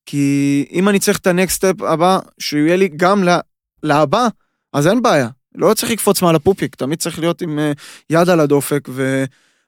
כי 0.05 0.65
אם 0.71 0.89
אני 0.89 0.99
צריך 0.99 1.17
את 1.19 1.27
הנקסט 1.27 1.55
סטפ 1.55 1.81
הבא, 1.81 2.19
שיהיה 2.39 2.75
לי 2.75 2.89
גם 2.97 3.23
לה, 3.23 3.39
להבא, 3.83 4.27
אז 4.73 4.87
אין 4.87 5.01
בעיה. 5.01 5.27
לא 5.55 5.73
צריך 5.73 5.91
לקפוץ 5.91 6.21
מעל 6.21 6.35
הפופיק, 6.35 6.75
תמיד 6.75 6.99
צריך 6.99 7.19
להיות 7.19 7.41
עם 7.41 7.59
אה, 7.59 7.71
יד 8.09 8.29
על 8.29 8.39
הדופק, 8.39 8.89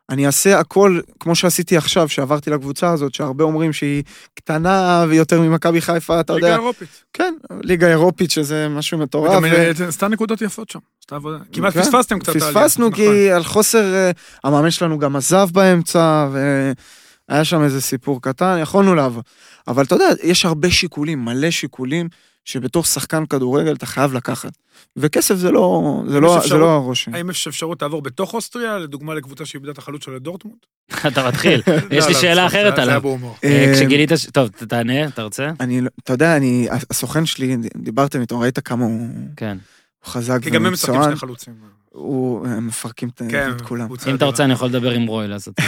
ואני 0.10 0.28
אעשה 0.28 0.60
הכל 0.60 1.00
כמו 1.20 1.36
שעשיתי 1.36 1.78
עכשיו, 1.78 2.10
שעברתי 2.10 2.50
לקבוצה 2.50 2.92
הזאת, 2.92 3.14
שהרבה 3.14 3.44
אומרים 3.44 3.74
שהיא 3.74 4.04
קטנה 4.36 5.06
ויותר 5.10 5.42
ממכבי 5.42 5.82
חיפה, 5.82 6.20
אתה 6.20 6.34
ליגה 6.34 6.48
יודע. 6.48 6.58
אירופית. 6.58 7.04
כן, 7.14 7.34
ליגה 7.64 7.88
אירופית, 7.88 8.32
שזה 8.32 8.68
משהו 8.70 8.98
מטורף. 8.98 9.32
וגם 9.32 9.44
ו- 9.44 9.48
אה, 9.48 9.88
עשתה 9.88 10.08
נקודות 10.08 10.42
יפות 10.42 10.70
שם. 10.70 10.80
עשתה 11.00 11.16
עבודה. 11.16 11.38
כמעט 11.54 11.74
כן, 11.74 11.82
פספסתם 11.82 12.20
קצת. 12.20 12.36
פספסנו 12.36 12.90
נכון. 12.90 13.04
כי 13.06 13.32
על 13.32 13.44
חוסר, 13.44 13.94
אה, 13.94 14.12
המאמן 14.44 14.72
שלנו 14.72 15.00
גם 15.00 15.16
עזב 15.16 15.48
באמצע, 15.52 16.28
והיה 16.32 17.44
שם 17.46 17.64
איזה 17.64 17.82
סיפור 17.82 18.22
קטן, 18.22 18.58
יכולנו 18.62 18.96
לעבור. 18.96 19.24
אבל 19.68 19.84
אתה 19.84 19.96
יודע, 19.96 20.10
יש 20.24 20.46
הרבה 20.46 20.72
שיקולים, 20.72 21.26
מלא 21.26 21.52
שיקולים, 21.52 22.10
שבתור 22.46 22.84
שחקן 22.84 23.26
כדורגל 23.26 23.74
אתה 23.76 23.86
חייב 23.86 24.14
לקחת. 24.14 24.52
וכסף 24.98 25.36
זה 25.36 25.52
לא, 25.52 26.04
זה 26.08 26.20
לא, 26.20 26.28
אפשרות- 26.38 26.50
זה 26.50 26.58
לא 26.58 26.70
הראש. 26.70 27.08
האם 27.14 27.30
יש 27.30 27.48
אפשרות 27.48 27.82
לעבור 27.82 28.02
בתוך 28.02 28.34
אוסטריה, 28.34 28.78
לדוגמה 28.78 29.14
לקבוצה 29.14 29.46
שאיבדה 29.46 29.72
את 29.72 29.78
החלוץ 29.78 30.06
שלה 30.06 30.16
לדורטמונד? 30.16 30.58
אתה 31.08 31.28
מתחיל, 31.28 31.62
יש 31.92 32.04
לא, 32.04 32.08
לי 32.08 32.14
לא, 32.14 32.22
שאלה 32.22 32.46
אחרת 32.48 32.80
עליו. 32.80 33.02
אה, 33.08 33.16
אה, 33.44 33.72
כשגילית, 33.76 34.10
טוב, 34.34 34.48
ת- 34.50 34.64
תענה, 34.64 35.08
אתה 35.08 35.24
רוצה? 35.24 35.50
אני, 35.60 35.82
לא- 35.82 35.90
אתה 36.04 36.14
יודע, 36.14 36.38
אני, 36.38 36.68
הסוכן 36.90 37.26
שלי, 37.26 37.58
דיברתם 37.78 38.22
איתו, 38.22 38.40
ראית 38.40 38.60
כמה 38.60 38.86
הוא 38.86 39.10
כן. 39.38 39.58
חזק 40.06 40.40
כי 40.44 40.50
גם 40.50 40.66
הם 40.66 40.74
משחקים 40.74 41.04
שני 41.04 41.16
חלוצים. 41.16 41.54
הוא, 41.90 42.48
הם 42.48 42.68
מפרקים 42.68 43.10
את 43.10 43.22
כן, 43.30 43.50
כולם. 43.64 43.88
אם 44.08 44.16
אתה. 44.16 44.26
רוצה, 44.26 44.44
אני 44.44 44.54
יכול 44.54 44.68
לדבר 44.70 44.92
עם 44.92 45.06
רוי 45.08 45.28
לעשות 45.28 45.54
את 45.60 45.64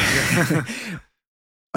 זה. 0.47 0.55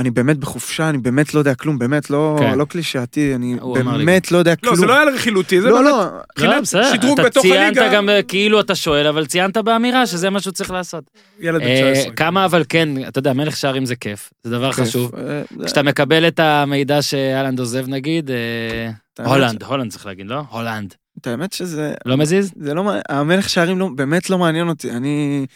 אני 0.01 0.11
באמת 0.11 0.39
בחופשה, 0.39 0.89
אני 0.89 0.99
באמת 0.99 1.35
לא 1.35 1.39
יודע 1.39 1.55
כלום, 1.55 1.79
באמת 1.79 2.11
לא, 2.11 2.37
כן. 2.39 2.59
לא 2.59 2.65
קלישאתי, 2.65 3.35
אני 3.35 3.57
הוא 3.61 3.79
אמר 3.79 3.97
לי 3.97 4.05
באמת 4.05 4.33
לא 4.33 4.39
יודע 4.39 4.51
לא, 4.51 4.57
כלום. 4.57 4.77
זה 4.77 4.87
לא 4.87 4.95
היה 4.95 5.05
רכילותי, 5.15 5.61
זה 5.61 5.69
לא, 5.69 5.75
באמת 5.77 5.93
לא, 6.39 6.47
לא, 6.47 6.61
בסדר, 6.61 6.93
שדרוג 6.93 7.21
אתה 7.21 7.29
בתוך 7.29 7.43
ציינת 7.43 7.77
הליגה. 7.77 7.95
גם 7.95 8.09
אה, 8.09 8.23
כאילו 8.23 8.61
אתה 8.61 8.75
שואל, 8.75 9.07
אבל 9.07 9.27
ציינת 9.27 9.57
באמירה 9.57 10.07
שזה 10.07 10.31
מה 10.31 10.41
שהוא 10.41 10.53
צריך 10.53 10.71
לעשות. 10.71 11.05
ילד 11.41 11.61
בן 11.61 11.67
אה, 11.67 11.93
19. 11.93 12.15
כמה 12.15 12.45
אבל 12.45 12.65
כן, 12.69 12.89
אתה 13.09 13.19
יודע, 13.19 13.33
מלך 13.33 13.57
שערים 13.57 13.87
זה 13.87 13.97
כיף, 13.97 14.31
זה 14.45 14.51
דבר 14.51 14.73
כיף. 14.73 14.85
חשוב. 14.89 15.13
אה, 15.19 15.43
כשאתה 15.65 15.83
מקבל 15.83 16.29
את 16.29 16.41
המידע 16.41 17.03
שאלנד 17.03 17.59
עוזב 17.59 17.89
נגיד, 17.89 18.31
אה, 18.31 19.27
הולנד, 19.27 19.63
הולנד 19.63 19.91
צריך 19.91 20.07
להגיד, 20.07 20.27
לא? 20.27 20.43
הולנד. 20.51 20.95
את 21.19 21.27
האמת 21.27 21.53
שזה, 21.53 21.95
לא 22.07 22.17
מזיז? 22.17 22.53
זה 22.61 22.75
לא, 22.75 22.85
מעניין- 22.85 23.03
המלך 23.09 23.49
שערים 23.49 23.79
לא, 23.79 23.89
באמת 23.95 24.31
לא 24.31 24.39
מעניין 24.39 24.69
אותי, 24.69 24.91
אני... 24.91 25.47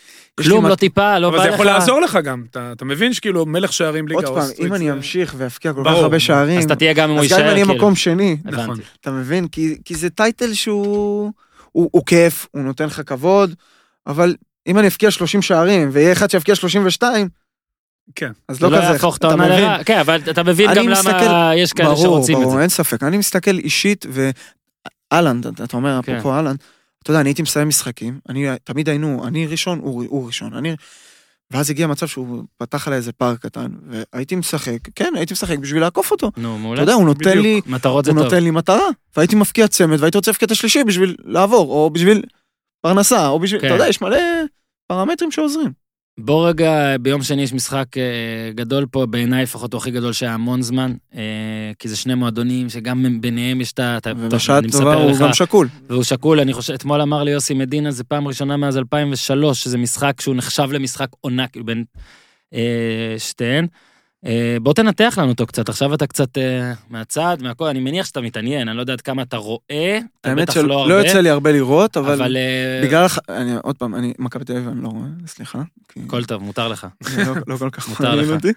כלום, 0.41 0.65
מת- 0.65 0.71
לא 0.71 0.75
טיפה, 0.77 1.19
לא 1.19 1.31
בא 1.31 1.37
אבל 1.37 1.45
לך. 1.45 1.51
זה 1.51 1.55
יכול 1.55 1.67
לעזור 1.67 2.01
לך 2.01 2.19
גם, 2.25 2.45
אתה 2.51 2.73
אתה 2.73 2.85
מבין 2.85 3.13
שכאילו 3.13 3.47
מלך 3.47 3.73
שערים 3.73 4.09
ליגה 4.09 4.21
עוד 4.21 4.35
פעם, 4.35 4.37
אוסטרית. 4.37 4.69
אם 4.69 4.75
אני 4.75 4.85
זה- 4.87 4.93
אמשיך 4.93 5.35
ואבקיע 5.39 5.73
כל 5.73 5.81
כך 5.85 5.91
ברור. 5.91 6.03
הרבה 6.03 6.21
שערים, 6.21 6.59
אז 6.59 6.65
אתה 6.65 6.77
תהיה 6.77 6.93
גם 6.93 7.11
אם 7.11 7.17
הוא 7.17 7.25
אז 7.25 7.31
גם 7.31 7.39
אם 7.39 7.45
יישאר, 7.45 7.53
אני 7.57 7.63
כאילו. 7.65 7.75
מקום 7.75 7.95
שני, 7.97 8.37
נכון. 8.45 8.65
הבנתי. 8.65 8.83
אתה 9.01 9.11
מבין? 9.11 9.49
כי, 9.49 9.77
כי 9.85 9.95
זה 9.95 10.11
טייטל 10.11 10.53
שהוא 10.55 11.33
הוא, 11.73 11.89
הוא 11.93 12.03
כיף, 12.07 12.47
הוא 12.51 12.63
נותן 12.63 12.87
לך 12.87 13.03
כבוד, 13.07 13.55
אבל 14.07 14.35
אם 14.67 14.79
אני 14.79 14.87
אבקיע 14.89 15.11
30 15.11 15.43
שערים 15.43 15.89
ויהיה 15.93 16.13
אחד 16.13 16.31
שיבקיע 16.31 16.55
32, 16.55 17.29
כן. 18.15 18.31
אז 18.49 18.59
זה 18.59 18.67
לא 18.67 18.73
לא 18.73 18.77
כזה, 18.83 18.93
יהפוך 18.93 19.17
את 19.17 19.25
אתה 19.25 19.29
העונה. 19.29 19.85
כן, 19.85 19.99
אבל 19.99 20.21
אתה 20.31 20.43
מבין 20.43 20.69
אני 20.71 20.79
גם 20.79 20.89
למה 20.89 21.53
יש 21.57 21.73
כאלה 21.73 21.89
ברור, 21.89 22.03
שרוצים 22.03 22.37
את 22.37 22.41
ברור, 22.43 22.55
זה. 22.55 22.61
אין 22.61 22.69
ספק. 22.69 23.03
אני 23.03 23.19
מסתכל 23.19 23.51
אישית, 23.59 24.07
ואלנד, 25.13 25.47
אתה 25.47 25.65
אתה 25.65 25.77
אומר, 25.77 26.01
כן. 26.03 26.13
אפרופו 26.13 26.33
אהלן, 26.33 26.55
אתה 27.03 27.11
יודע, 27.11 27.21
אני 27.21 27.29
הייתי 27.29 27.43
מסיים 27.43 27.69
משחקים, 27.69 28.21
אני 28.29 28.47
תמיד 28.65 28.89
היינו, 28.89 29.27
אני 29.27 29.47
ראשון, 29.47 29.79
הוא, 29.79 30.05
הוא 30.09 30.27
ראשון, 30.27 30.55
אני... 30.55 30.77
ואז 31.51 31.71
הגיע 31.71 31.87
מצב 31.87 32.07
שהוא 32.07 32.45
פתח 32.57 32.87
עליי 32.87 32.97
איזה 32.97 33.13
פער 33.13 33.37
קטן, 33.37 33.67
והייתי 33.87 34.37
משחק, 34.37 34.79
כן, 34.95 35.13
הייתי 35.17 35.35
משחק 35.35 35.59
בשביל 35.59 35.83
לעקוף 35.83 36.11
אותו. 36.11 36.31
נו, 36.37 36.55
אתה 36.55 36.63
מעולה. 36.63 36.81
יודע, 36.81 36.93
הוא 36.93 37.05
נותן 37.05 37.31
בדיוק. 37.31 37.45
לי, 37.45 37.61
מטרות 37.67 38.05
זה 38.05 38.11
הוא 38.11 38.19
טוב. 38.19 38.25
נותן 38.25 38.45
לי 38.45 38.51
מטרה, 38.51 38.89
והייתי 39.17 39.37
מפקיע 39.37 39.69
צמד, 39.69 40.01
והייתי 40.01 40.19
רוצה 40.19 40.31
להפקיע 40.31 40.47
את 40.47 40.51
השלישי 40.51 40.85
בשביל 40.85 41.17
לעבור, 41.25 41.73
או 41.73 41.91
בשביל 41.91 42.23
פרנסה, 42.81 43.29
או 43.29 43.41
בשביל, 43.41 43.61
כן. 43.61 43.67
אתה 43.67 43.75
יודע, 43.75 43.89
יש 43.89 44.01
מלא 44.01 44.19
פרמטרים 44.87 45.31
שעוזרים. 45.31 45.84
בוא 46.19 46.49
רגע, 46.49 46.97
ביום 47.01 47.23
שני 47.23 47.43
יש 47.43 47.53
משחק 47.53 47.99
אה, 47.99 48.51
גדול 48.55 48.87
פה, 48.91 49.07
בעיניי 49.07 49.43
לפחות 49.43 49.73
הוא 49.73 49.79
הכי 49.79 49.91
גדול 49.91 50.13
שהיה 50.13 50.35
המון 50.35 50.63
זמן, 50.63 50.93
אה, 51.15 51.21
כי 51.79 51.89
זה 51.89 51.97
שני 51.97 52.15
מועדונים 52.15 52.69
שגם 52.69 53.21
ביניהם 53.21 53.61
יש 53.61 53.73
את 53.73 53.81
ה... 53.81 53.99
ובשעה 54.17 54.61
טובה 54.73 54.95
הוא 54.95 55.11
לך, 55.11 55.19
גם 55.21 55.33
שקול. 55.33 55.69
והוא 55.89 56.03
שקול, 56.03 56.41
אני 56.41 56.53
חושב, 56.53 56.73
אתמול 56.73 57.01
אמר 57.01 57.23
לי 57.23 57.31
יוסי 57.31 57.55
מדינה, 57.55 57.91
זה 57.91 58.05
פעם 58.05 58.29
ראשונה 58.29 58.57
מאז 58.57 58.79
2003, 58.79 59.65
שזה 59.65 59.79
משחק 59.79 60.21
שהוא 60.21 60.35
נחשב 60.35 60.69
למשחק 60.73 61.09
עונה, 61.21 61.49
כאילו 61.49 61.65
בין 61.65 61.85
אה, 62.55 63.15
שתיהן. 63.19 63.67
אה, 64.27 64.57
בוא 64.63 64.73
תנתח 64.75 65.19
לנו 65.19 65.29
אותו 65.29 65.47
קצת, 65.47 65.69
עכשיו 65.69 65.95
אתה 65.95 66.07
קצת 66.07 66.39
אה, 66.39 66.73
מהצד, 66.91 67.37
מהכל, 67.41 67.65
אני 67.67 67.81
מניח 67.81 68.07
שאתה 68.07 68.21
מתעניין, 68.21 68.69
אני 68.69 68.77
לא 68.77 68.83
יודע 68.83 68.93
עד 68.93 69.01
כמה 69.01 69.23
אתה 69.23 69.37
רואה, 69.37 69.99
אתה 70.21 70.29
האמת 70.31 70.43
בטח 70.43 70.55
שלא 70.55 70.63
לא 70.69 70.89
לא 70.89 70.95
הרבה, 70.95 71.07
יוצא 71.07 71.21
לי 71.21 71.31
הרבה 71.31 71.53
לראות, 71.53 71.97
אבל 71.97 72.13
אבל 72.13 72.37
אה, 72.37 72.81
בגלל, 72.85 73.05
הח- 73.05 73.19
אני- 73.29 73.57
עוד 73.63 73.77
פעם, 73.77 73.95
אני 73.95 74.13
מכבי 74.19 74.45
תל 74.45 74.53
אביב 74.53 74.69
אני 74.69 74.83
לא 74.83 74.89
רואה, 74.89 75.07
סליחה. 75.27 75.63
כי- 75.89 76.01
הכל 76.07 76.25
טוב, 76.25 76.43
מותר 76.43 76.69
לך. 76.69 76.87
לא, 77.27 77.35
לא 77.47 77.57
כל 77.57 77.71
כך 77.71 77.89
מותר 77.89 78.05
מעניין 78.05 78.25
לך. 78.29 78.35
אותי. 78.35 78.53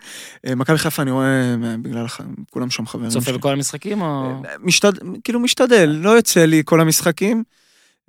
מכבי 0.56 0.77
חיפה 0.77 1.02
אני 1.02 1.11
רואה 1.11 1.26
אה, 1.64 1.76
בגלל, 1.81 2.06
כולם 2.52 2.69
שם 2.69 2.88
חברים 2.88 3.10
צופה. 3.10 3.31
בכל 3.31 3.52
המשחקים 3.53 4.02
או... 4.02 4.41
משתד... 4.64 4.91
כאילו 5.23 5.39
משתדל, 5.39 5.89
לא 6.02 6.10
יוצא 6.10 6.45
לי 6.45 6.61
כל 6.65 6.81
המשחקים. 6.81 7.44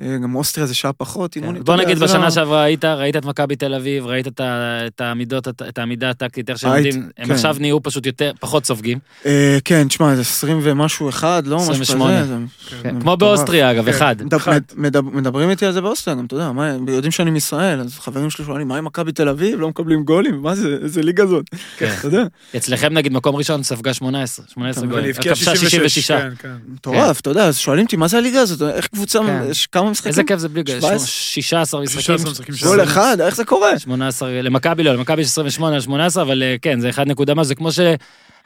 אה, 0.03 0.17
גם 0.23 0.35
אוסטריה 0.35 0.67
זה 0.67 0.75
שעה 0.75 0.93
פחות, 0.93 1.35
כן. 1.35 1.41
אימונים, 1.41 1.65
בוא 1.65 1.77
נגיד, 1.77 1.99
בשנה 1.99 2.19
לא- 2.25 2.31
שעברה 2.31 2.63
היית, 2.63 2.85
ראית 2.85 3.17
את 3.17 3.25
מכבי 3.25 3.57
תל 3.57 3.75
אביב, 3.75 4.07
ראית 4.07 4.29
את 4.41 5.01
העמידות, 5.01 5.49
את 5.49 5.79
העמידה 5.79 6.11
הטקטית, 6.11 6.51
איך 6.51 6.59
שהם 6.59 6.71
עומדים, 6.73 7.09
הם 7.19 7.27
כן. 7.27 7.33
עכשיו 7.33 7.57
נהיו 7.61 7.83
פשוט 7.83 8.07
יותר, 8.07 8.33
פחות 8.41 8.67
סופגים. 8.67 8.99
אה, 9.27 9.59
כן, 9.65 9.89
תשמע, 9.89 10.15
זה 10.15 10.21
20 10.21 10.59
ומשהו 10.63 11.09
אחד, 11.09 11.43
לא 11.47 11.57
משהו 11.57 11.69
כזה. 11.73 11.83
28. 11.83 12.25
זה- 12.25 12.35
כן, 12.83 13.01
כמו. 13.01 13.17
באוסטריה, 13.17 13.71
אגב, 13.71 13.85
כן. 13.85 13.91
אחד. 13.91 14.17
מדבר- 14.21 14.37
אחד. 14.37 14.61
מדבר- 14.77 15.11
מדברים 15.11 15.51
איתי 15.51 15.67
על 15.67 15.73
זה 15.73 15.81
באוסטריה, 15.81 16.17
גם 16.17 16.25
אתה 16.25 16.35
יודע, 16.35 16.53
מה, 16.53 16.69
יודעים 16.89 17.13
שאני 17.13 17.31
מישראל, 17.31 17.81
אז 17.81 17.99
חברים 17.99 18.31
שלי 18.31 18.45
שואלים, 18.45 18.69
מה 18.69 18.77
עם 18.77 18.85
מכבי 18.85 19.13
תל 19.13 19.29
אביב? 19.29 19.61
לא 19.61 19.69
מקבלים 19.69 20.05
גולים? 20.05 20.43
מה 20.43 20.55
זה, 20.55 20.77
איזה 20.83 21.03
ליגה 21.03 21.27
זאת? 21.27 21.45
כן. 21.79 21.95
אתה 21.99 22.07
יודע, 22.07 22.23
אצלכם 22.57 22.93
נגיד 22.93 23.13
מקום 23.13 23.37
ראשון 23.37 23.63
ספגה 23.63 23.95
18, 23.95 24.45
18 24.49 24.85
אבל 24.85 24.93
גולים. 24.93 25.13
כבשה 25.13 25.57
66. 25.57 26.11
כן, 26.11 26.29
כן. 26.39 26.49
מטורף, 26.69 27.21
אתה 27.21 27.31
יודע, 27.31 27.47
אז 27.47 27.57
שואלים 27.59 27.85
אותי, 27.85 27.97
מה 27.97 28.09
זה 28.09 28.19
הליגה 28.19 28.41
הזאת? 28.41 28.63
איך 28.75 28.87
קבוצה, 28.87 29.19
כן. 29.27 29.43
כמה 29.89 29.93
משחקים? 29.93 30.11
איזה 30.11 30.25
כיף 30.25 30.39
זה 30.39 30.49
בלי 30.49 30.63
גול, 30.63 30.81
17? 30.81 31.07
16 31.07 31.81
משחקים. 31.81 32.01
16 32.01 32.31
משחקים. 32.31 32.55
גול 32.63 32.83
אחד, 32.83 33.21
איך 33.21 33.37
זה 33.37 33.45
קורה? 33.45 33.79
18, 33.79 34.43
למכבי 34.43 34.83
לא, 34.83 34.95
למכבי 34.95 35.23
יש 35.23 35.27
28 35.27 35.75
על 35.75 35.81
18, 35.81 36.23
אבל 36.23 36.43
אה, 36.43 36.57
כן, 36.63 36.81
זה 36.81 36.91
1 36.91 37.07
נקודה 37.07 37.35
מה, 37.35 37.45
זה 37.45 37.55
כמו 37.55 37.73
ש... 37.73 37.79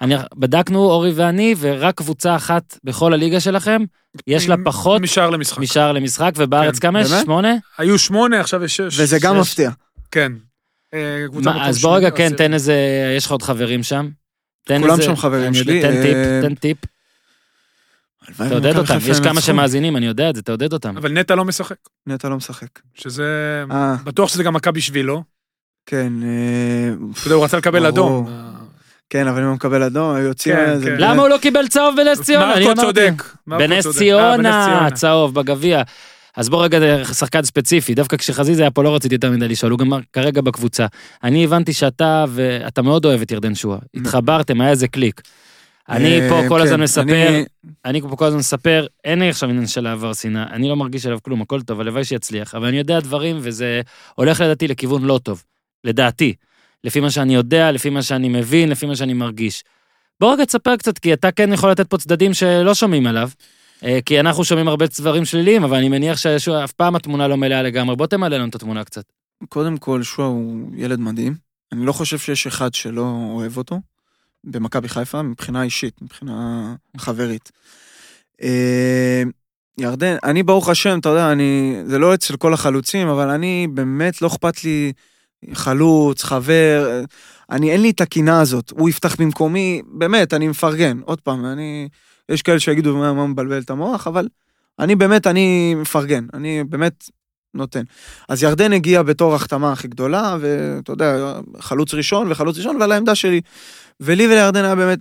אני, 0.01 0.14
בדקנו, 0.35 0.78
אורי 0.78 1.12
ואני, 1.14 1.55
ורק 1.59 1.94
קבוצה 1.94 2.36
אחת 2.36 2.78
בכל 2.85 3.12
הליגה 3.12 3.40
שלכם, 3.40 3.85
יש 4.27 4.48
לה 4.48 4.56
פחות 4.64 5.02
משער 5.02 5.31
למשחק. 5.31 5.59
משער 5.59 5.93
למשחק, 5.93 6.32
ובארץ 6.36 6.78
כן. 6.78 6.89
כמה 6.89 7.01
יש? 7.01 7.09
שמונה? 7.09 7.55
היו 7.78 7.98
שמונה, 7.98 8.40
עכשיו 8.40 8.64
יש 8.64 8.77
שש. 8.77 9.01
וזה 9.01 9.19
גם. 9.20 9.40
מפתיע. 9.40 9.70
כן. 10.10 10.32
אה, 10.94 11.24
מה, 11.44 11.69
אז 11.69 11.82
בוא 11.82 11.97
רגע, 11.97 12.10
כן. 12.10 12.36
תן 12.36 12.55
איזה, 12.55 12.74
יש 13.16 13.27
לך 13.27 13.32
עוד 13.32 13.43
חברים 13.43 13.82
שם? 13.82 14.09
כולם 14.69 15.02
שם 15.02 15.16
חברים 15.16 15.55
שלי, 15.55 15.82
תן 15.82 16.02
טיפ, 16.02 16.14
אה, 16.14 16.40
תן 16.43 16.55
טיפ. 16.55 16.78
תעודד 18.49 18.77
אותם, 18.77 18.99
יש 19.07 19.20
כמה. 19.20 19.40
שמאזינים, 19.40 19.97
אני 19.97 20.07
יודע 20.07 20.31
את 20.31 20.36
זה, 20.36 20.43
תעודד 20.43 20.73
אותם. 20.73 20.97
אבל 20.97 21.12
נטע 21.12 21.35
לא 21.35 21.44
משחק. 21.44 21.77
נטע 22.07 22.28
לא 22.28 22.36
משחק. 22.36 22.69
שזה... 22.94 23.24
אה, 23.70 23.97
בטוח 24.05 24.28
שזה 24.28 24.43
גם 24.43 24.55
מכבי 24.55 24.81
בשבילו. 24.81 25.23
כן. 25.86 26.12
אה, 26.23 26.94
אתה 27.12 27.27
יודע, 27.27 27.35
הוא 27.35 27.44
רצה 27.44 27.57
לקבל. 27.57 27.86
אדום. 27.86 28.31
כן, 29.11 29.28
אבל 29.28 29.40
אם 29.40 29.47
הוא 29.47 29.55
מקבל 29.55 29.82
אדום, 29.82 30.15
היו 30.15 30.27
יוצאים... 30.27 30.57
כן, 30.57 30.78
כן. 30.85 30.97
למה 30.99 31.23
הוא 31.23 31.28
לא 31.28 31.39
קיבל 31.39 31.69
צהוב 31.69 31.97
בנס 31.97 32.20
ציונה? 32.20 32.55
אני 32.55 32.66
מרקו 32.66 32.81
אמרתי. 32.81 33.01
צודק. 33.01 33.23
מרקו 33.47 33.65
בנס. 33.65 33.86
אה, 33.86 33.93
ציונה, 33.93 34.89
צהוב, 34.94 35.35
בגביע. 35.35 35.82
אז 36.36 36.49
בוא 36.49 36.65
רגע, 36.65 37.05
שחקן 37.05 37.43
ספציפי, 37.43 37.94
דווקא 37.94 38.16
כשחזיזה 38.16 38.62
היה 38.62 38.70
פה 38.70 38.82
לא 38.82 38.94
רציתי 38.94 39.15
יותר 39.15 39.31
מדי 39.31 39.49
לשאול, 39.49 39.73
הוא 39.73 39.78
גם 39.78 39.90
כרגע 40.12 40.40
בקבוצה. 40.40 40.86
אני 41.24 41.44
הבנתי 41.44 41.73
שאתה, 41.73 42.24
ואתה 42.28 42.82
מאוד 42.82 43.05
אוהב 43.05 43.20
את 43.20 43.31
ירדן 43.31 43.55
שואה. 43.55 43.78
התחברתם, 43.94 44.61
היה 44.61 44.70
איזה 44.70 44.89
קליק. 44.89 45.20
אני 45.88 46.20
אה, 46.20 46.28
פה 46.28 46.48
כל 46.48 46.56
כן, 46.59 46.62
הזמן 46.64 46.80
מספר, 46.80 47.42
אני- 47.84 48.00
פה 48.02 48.16
כל 48.16 48.24
הזמן 48.24 48.38
מספר, 48.38 48.86
אין 49.04 49.18
לי 49.18 49.28
עכשיו 49.28 49.48
עניין 49.50 49.66
של 49.66 49.86
העבר 49.86 50.12
שנאה, 50.12 50.44
אני 50.52 50.68
לא 50.68 50.76
מרגיש 50.76 51.06
עליו 51.06 51.18
כלום, 51.22 51.42
הכל 51.42 51.62
טוב, 51.62 51.80
הלוואי 51.80 52.04
שיצליח, 52.04 52.54
אבל 52.54 52.66
אני 52.66 52.78
יודע 52.78 53.00
דברים, 53.00 53.36
וזה 53.40 53.80
הולך 54.14 54.40
לדעתי 54.40 54.68
לכיוון 54.68 55.04
לא 55.04 55.20
טוב, 55.22 55.44
לדעתי. 55.84 56.34
לפי 56.84 57.00
מה 57.00 57.10
שאני 57.10 57.34
יודע, 57.34 57.72
לפי 57.72 57.90
מה 57.90 58.02
שאני 58.02 58.28
מבין, 58.28 58.68
לפי 58.68 58.86
מה 58.86 58.96
שאני 58.96 59.12
מרגיש. 59.12 59.64
בוא 60.20 60.32
רגע 60.32 60.44
תספר 60.44 60.76
קצת, 60.76 60.98
כי 60.98 61.12
אתה 61.12 61.30
כן 61.30 61.52
יכול 61.52 61.70
לתת 61.70 61.86
פה 61.86 61.98
צדדים 61.98 62.34
שלא 62.34 62.74
שומעים 62.74 63.06
עליו. 63.06 63.30
אה, 63.84 63.98
כי 64.06 64.20
אנחנו 64.20 64.44
שומעים 64.44 64.68
הרבה 64.68 64.86
דברים 64.98 65.24
שליליים, 65.24 65.64
אבל 65.64 65.76
אני 65.76 65.88
מניח 65.88 66.16
שאף 66.38 66.72
פעם 66.72 66.96
התמונה 66.96 67.28
לא 67.28 67.36
מלאה 67.36 67.62
לגמרי. 67.62 67.96
בוא 67.96 68.06
תמלא 68.06 68.36
לנו 68.36 68.48
את 68.48 68.54
התמונה 68.54 68.84
קצת. 68.84 69.04
קודם 69.48 69.76
כל, 69.76 70.02
שועה 70.02 70.28
הוא 70.28 70.70
ילד 70.76 71.00
מדהים. 71.00 71.34
אני 71.72 71.86
לא 71.86 71.92
חושב 71.92 72.18
שיש 72.18 72.46
אחד 72.46 72.74
שלא 72.74 73.14
אוהב 73.30 73.56
אותו, 73.56 73.80
במכבי 74.44 74.89
חיפה, 74.89 75.23
מבחינה 75.23 75.62
אישית, 75.62 76.02
מבחינה 76.02 76.74
חברית. 76.97 77.52
אה, 78.43 79.23
ירדן, 79.78 80.16
אני 80.24 80.43
ברוך 80.43 80.69
השם, 80.69 80.98
אתה 80.98 81.09
יודע, 81.09 81.32
אני, 81.32 81.77
זה 81.86 81.98
לא 81.98 82.14
אצל 82.14 82.36
כל 82.36 82.55
החלוצים, 82.55 83.09
אבל 83.09 83.28
אני 83.28 83.66
באמת 83.74 84.23
לא 84.23 84.27
אכפת 84.27 84.64
לי 84.64 84.93
חלוץ, 85.52 86.24
חבר, 86.24 86.86
אה, 86.90 87.02
אני, 87.51 87.70
אין 87.70 87.82
לי 87.82 87.90
את 87.90 88.01
הקינה 88.01 88.40
הזאת. 88.40 88.70
הוא 88.70 88.89
יפתח 88.89 89.16
במקומי, 89.19 89.82
באמת, 89.86 90.35
אני 90.35 90.48
מפרגן. 90.48 91.01
עוד 91.05 91.20
פעם, 91.20 91.47
אני, 91.47 91.89
יש 92.28 92.43
כאלה 92.43 92.60
שיגידו 92.60 92.97
מה, 92.97 93.12
מה 93.12 93.27
מבלבל 93.27 93.59
את 93.59 93.70
המוח, 93.70 94.06
אבל 94.06 94.28
אני 94.78 94.97
באמת, 94.97 95.27
אני 95.27 95.74
מפרגן. 95.74 96.27
אני 96.35 96.64
באמת 96.64 97.05
נותן. 97.55 97.83
אז 98.29 98.43
ירדן 98.43 98.73
הגיע 98.73 99.03
בתור 99.03 99.35
החתמה 99.35 99.73
הכי 99.73 99.89
גדולה, 99.89 100.37
ואתה 100.41 100.93
יודע, 100.93 101.35
חלוץ 101.61 101.95
ראשון 101.95 102.33
וחלוץ 102.33 102.57
ראשון, 102.57 102.77
ועל 102.77 102.93
העמדה 102.93 103.15
שלי. 103.15 103.41
ולי 104.01 104.27
ולירדן 104.27 104.65
היה 104.65 104.74
באמת 104.74 104.99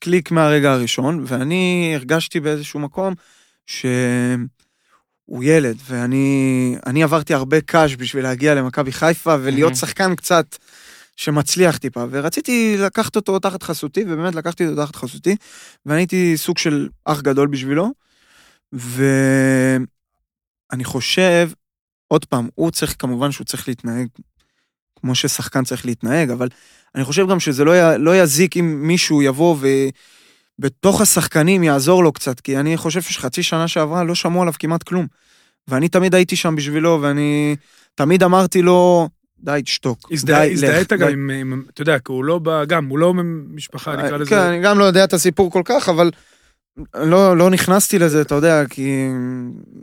קליק 0.00 0.30
מהרגע 0.30 0.72
הראשון, 0.72 1.24
ואני 1.26 1.92
הרגשתי 1.94 2.40
באיזשהו 2.40 2.80
מקום 2.80 3.14
שהוא 3.66 5.42
ילד, 5.42 5.76
ואני 5.88 6.76
אני 6.86 7.02
עברתי 7.02 7.34
הרבה 7.34 7.60
קאש 7.60 7.96
בשביל 7.96 8.22
להגיע 8.22 8.54
למכבי 8.54 8.92
חיפה 8.92 9.36
ולהיות. 9.40 9.74
שחקן 9.76 10.14
קצת 10.14 10.56
שמצליח 11.16 11.76
טיפה, 11.76 12.04
ורציתי 12.10 12.76
לקחת 12.78 13.16
אותו 13.16 13.38
תחת 13.38 13.62
חסותי, 13.62 14.04
ובאמת 14.08 14.34
לקחתי 14.34 14.66
אותו 14.66 14.84
תחת 14.84 14.96
חסותי, 14.96 15.36
ואני 15.86 16.00
הייתי 16.00 16.36
סוג 16.36 16.58
של 16.58 16.88
אח 17.04 17.20
גדול 17.20 17.48
בשבילו, 17.48 17.92
ואני 18.72 19.84
חושב, 20.84 21.50
עוד 22.14 22.24
פעם, 22.24 22.48
הוא 22.54 22.70
צריך, 22.70 22.94
כמובן 22.98 23.32
שהוא 23.32 23.44
צריך 23.44 23.68
להתנהג 23.68 24.06
כמו 25.00 25.14
ששחקן 25.14 25.64
צריך 25.64 25.86
להתנהג, 25.86 26.30
אבל 26.30 26.48
אני 26.94 27.04
חושב 27.04 27.28
גם 27.28 27.40
שזה 27.40 27.64
לא, 27.64 27.72
י, 27.76 27.98
לא 27.98 28.16
יזיק 28.16 28.56
אם 28.56 28.86
מישהו 28.86 29.22
יבוא 29.22 29.56
ובתוך 30.58 31.00
השחקנים 31.00 31.62
יעזור 31.62 32.04
לו 32.04 32.12
קצת, 32.12 32.40
כי 32.40 32.58
אני 32.58 32.76
חושב 32.76 33.02
שחצי 33.02 33.42
שנה 33.42 33.68
שעברה 33.68 34.04
לא 34.04 34.14
שמעו 34.14 34.42
עליו 34.42 34.54
כמעט 34.58 34.82
כלום. 34.82 35.06
ואני 35.68 35.88
תמיד 35.88 36.14
הייתי 36.14 36.36
שם 36.36 36.56
בשבילו, 36.56 36.98
ואני 37.02 37.56
תמיד 37.94 38.22
אמרתי 38.22 38.62
לו, 38.62 39.08
די, 39.38 39.60
תשתוק. 39.64 40.08
הזדהית 40.12 40.92
די." 40.92 40.96
גם 40.98 41.30
עם, 41.30 41.62
אתה 41.74 41.82
יודע, 41.82 41.98
כי 41.98 42.12
הוא 42.12 42.24
לא 42.24 42.38
בא, 42.38 42.64
גם, 42.64 42.86
הוא 42.86 42.98
לא 42.98 43.14
ממשפחה, 43.14 43.96
נקרא 43.96 44.08
כן, 44.08 44.20
לזה. 44.20 44.48
אני 44.48 44.60
גם 44.60 44.78
לא 44.78 44.84
יודע 44.84 45.04
את 45.04 45.12
הסיפור 45.12 45.50
כל 45.50 45.62
כך, 45.64 45.88
אבל 45.88 46.10
לא, 46.94 47.36
לא 47.36 47.50
נכנסתי 47.50 47.98
לזה, 47.98 48.20
אתה 48.20 48.34
יודע, 48.34 48.66
כי 48.70 49.08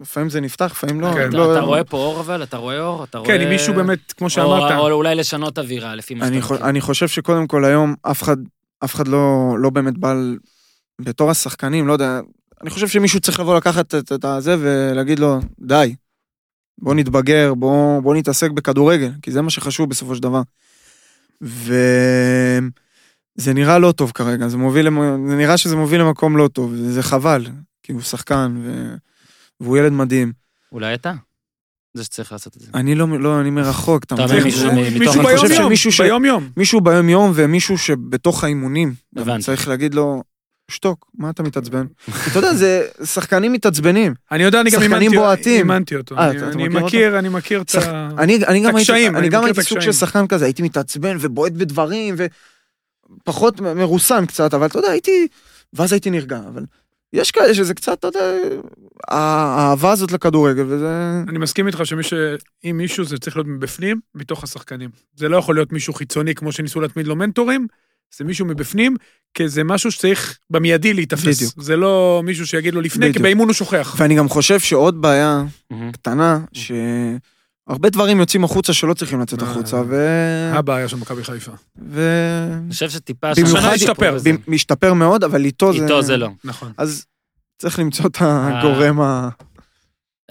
לפעמים 0.02 0.30
זה 0.30 0.42
נפתח, 0.42 0.72
לפעמים 0.72 1.02
לא. 1.02 1.14
כן. 1.14 1.30
אתה 1.30 1.38
לא 1.38 1.52
אתה 1.54 1.62
רואה 1.62 1.84
פה 1.84 1.98
אור 1.98 2.20
אבל? 2.20 2.44
אתה 2.44 2.58
רואה 2.58 2.80
אור? 2.80 3.04
אתה 3.04 3.18
רואה... 3.18 3.30
כן, 3.30 3.42
אם 3.42 3.50
מישהו 3.50 3.74
באמת, 3.74 4.12
כמו 4.12 4.26
או- 4.26 4.30
שאמרת, 4.30 4.72
או 4.72 4.92
אולי 4.92 5.16
לשנות 5.16 5.60
אווירה, 5.60 5.96
לפי 5.96 6.14
מה 6.14 6.28
שאתה. 6.42 6.70
אני 6.70 6.82
חושב 6.82 7.08
שקודם 7.08 7.48
כל 7.48 7.66
היום 7.66 7.96
אף 8.02 8.24
אחד, 8.24 8.38
אף 8.84 8.96
אחד 8.96 9.08
לא, 9.08 9.56
לא 9.60 9.70
באמת 9.70 9.98
בא, 9.98 10.14
בתור 11.02 11.32
השחקנים, 11.32 11.88
לא 11.88 11.94
יודע, 11.94 12.20
אני 12.62 12.70
חושב 12.70 12.88
שמישהו 12.88 13.20
צריך 13.20 13.40
לבוא 13.40 13.56
לקחת 13.58 13.96
את, 13.96 14.12
את 14.12 14.26
הזה 14.26 14.56
ולהגיד 14.60 15.20
לו, 15.20 15.40
די, 15.60 15.96
בוא 16.78 16.96
נתבגר, 16.96 17.54
בוא, 17.54 18.00
בוא 18.00 18.16
נתעסק 18.16 18.52
בכדורגל, 18.52 19.12
כי 19.22 19.32
זה 19.32 19.42
מה 19.42 19.50
שחשוב 19.50 19.90
בסופו 19.90 20.16
של 20.16 20.22
דבר. 20.22 20.42
וזה 23.38 23.54
נראה 23.54 23.80
לא 23.80 23.92
טוב 23.92 24.12
כרגע, 24.12 24.48
זה, 24.48 24.58
מוביל, 24.58 24.90
זה 25.28 25.36
נראה 25.36 25.58
שזה 25.58 25.76
מוביל 25.76 26.02
למקום 26.02 26.38
לא 26.38 26.48
טוב, 26.54 26.72
וזה 26.74 27.04
חבל, 27.04 27.46
כי 27.84 27.92
הוא 27.94 28.02
שחקן, 28.02 28.56
ו... 28.64 28.96
והוא 29.60 29.78
ילד 29.78 29.92
מדהים. 29.92 30.32
אולי 30.72 30.94
אתה? 30.94 31.14
זה 31.94 32.04
שצריך 32.04 32.32
לעשות 32.32 32.58
את 32.58 32.62
זה. 32.62 32.68
אני 32.74 32.96
לא, 32.96 33.20
לא, 33.20 33.42
אני 33.42 33.50
מרחוק, 33.50 34.04
אתה 34.04 34.16
מבין? 34.16 34.44
מישהו 34.44 34.60
זה- 34.60 34.72
מ- 34.72 34.76
מישהו 34.76 35.00
מתוך 35.00 35.16
אני 35.16 35.38
חושב 35.38 35.48
ביום 35.48 35.62
יום, 35.62 35.68
שמישהו 35.70 35.92
ש- 35.92 36.02
ביום 36.02 36.26
יום. 36.26 36.50
מישהו 36.58 36.82
ביום 36.82 37.10
יום 37.10 37.32
ומישהו 37.36 37.78
שבתוך 37.78 38.44
האימונים. 38.44 38.94
הבנתי. 39.16 39.44
צריך 39.44 39.68
להגיד 39.68 39.94
לו, 39.94 40.24
שתוק, 40.72 41.06
מה 41.18 41.30
אתה 41.30 41.44
מתעצבן? 41.44 41.86
אתה 42.32 42.40
יודע, 42.40 42.54
זה 42.54 42.88
שחקנים 43.04 43.54
מתעצבנים. 43.54 44.14
אני 44.32 44.44
יודע, 44.44 44.62
אני 44.62 44.70
גם 44.70 44.82
אימנתי- 44.82 45.16
בועטים. 45.16 45.58
אימנתי 45.72 45.96
אותו. 45.96 46.18
אה, 46.18 46.30
אני- 46.30 46.68
מכיר 46.68 47.20
אני 47.20 47.30
מכיר 47.30 47.62
את 47.62 47.76
הקשיים, 48.76 49.16
אני 49.16 49.30
גם 49.30 49.46
הייתי 49.46 49.64
סוג. 49.64 49.80
של 49.80 49.92
שחקן 49.92 50.28
כזה, 50.28 50.46
הייתי 50.46 50.62
מתעצבן 50.62 51.18
ובועט 51.20 51.52
בדברים 51.52 52.16
ופחות 53.22 53.62
מ- 53.62 53.78
מרוסן 53.78 54.26
קצת, 54.26 54.54
אבל 54.54 54.66
אתה 54.66 54.80
יודע, 54.80 54.90
הייתי, 54.90 55.28
ואז 55.74 55.94
הייתי 55.94 56.10
נרגע, 56.10 56.40
אבל 56.48 56.64
יש 57.14 57.32
כאלה 57.32 57.54
שזה 57.56 57.74
קצת, 57.74 58.00
אתה 58.00 58.08
יודע, 58.08 58.20
האהבה 59.08 59.92
הזאת 59.92 60.12
לכדורגל, 60.12 60.66
וזה... 60.68 61.22
אני 61.30 61.38
מסכים 61.38 61.68
איתך 61.68 61.82
שמי 61.84 62.04
ש... 62.04 62.14
אם 62.64 62.78
מישהו 62.78 63.06
זה 63.06 63.18
צריך 63.18 63.38
להיות 63.38 63.48
מבפנים, 63.48 64.00
מתוך 64.16 64.44
השחקנים. 64.44 64.90
זה 65.16 65.30
לא 65.30 65.38
יכול 65.38 65.56
להיות 65.56 65.72
מישהו 65.72 65.94
חיצוני 65.94 66.36
כמו 66.36 66.52
שניסו 66.52 66.82
להתמיד 66.82 67.08
לו 67.08 67.16
מנטורים, 67.16 67.68
זה 68.18 68.24
מישהו 68.24 68.46
מבפנים, 68.46 68.96
כי 69.34 69.50
זה 69.50 69.64
משהו 69.64 69.92
שצריך 69.92 70.38
במיידי 70.50 70.94
להיתפס. 70.94 71.38
בדיוק. 71.38 71.54
זה 71.58 71.76
לא 71.76 72.22
מישהו 72.26 72.48
שיגיד 72.48 72.74
לו 72.74 72.82
לפני, 72.82 73.06
כי 73.06 73.10
בדיוק. 73.10 73.24
באימון 73.24 73.48
הוא 73.48 73.54
שוכח. 73.54 73.96
ואני 73.98 74.16
גם 74.16 74.30
חושב 74.30 74.60
שעוד 74.60 75.02
בעיה 75.02 75.44
מהמם. 75.72 75.92
קטנה, 75.92 76.40
שהרבה 77.72 77.90
דברים 77.90 78.20
יוצאים 78.20 78.44
החוצה 78.44 78.74
שלא 78.74 78.94
צריכים 78.94 79.22
לצאת 79.22 79.44
אה. 79.44 79.48
החוצה, 79.48 79.82
ו... 79.88 79.96
הבעיה 80.54 80.88
של 80.88 80.98
מכבי 80.98 81.24
חיפה. 81.24 81.52
ו... 81.88 82.02
אני 82.64 82.72
חושב 82.72 82.90
שטיפה... 82.90 83.32
במיוחד 83.38 83.72
השתפר. 83.74 84.18
משתפר 84.48 84.94
מאוד, 84.94 85.24
אבל 85.24 85.46
איתו 85.46 85.74
זה... 85.74 85.84
איתו 85.84 86.02
זה 86.02 86.18
לא. 86.18 86.30
נכון. 86.44 86.72
אז 86.78 87.06
צריך 87.62 87.80
למצוא 87.80 88.06
את 88.06 88.18
הגורם 88.20 89.02
ה... 89.02 89.30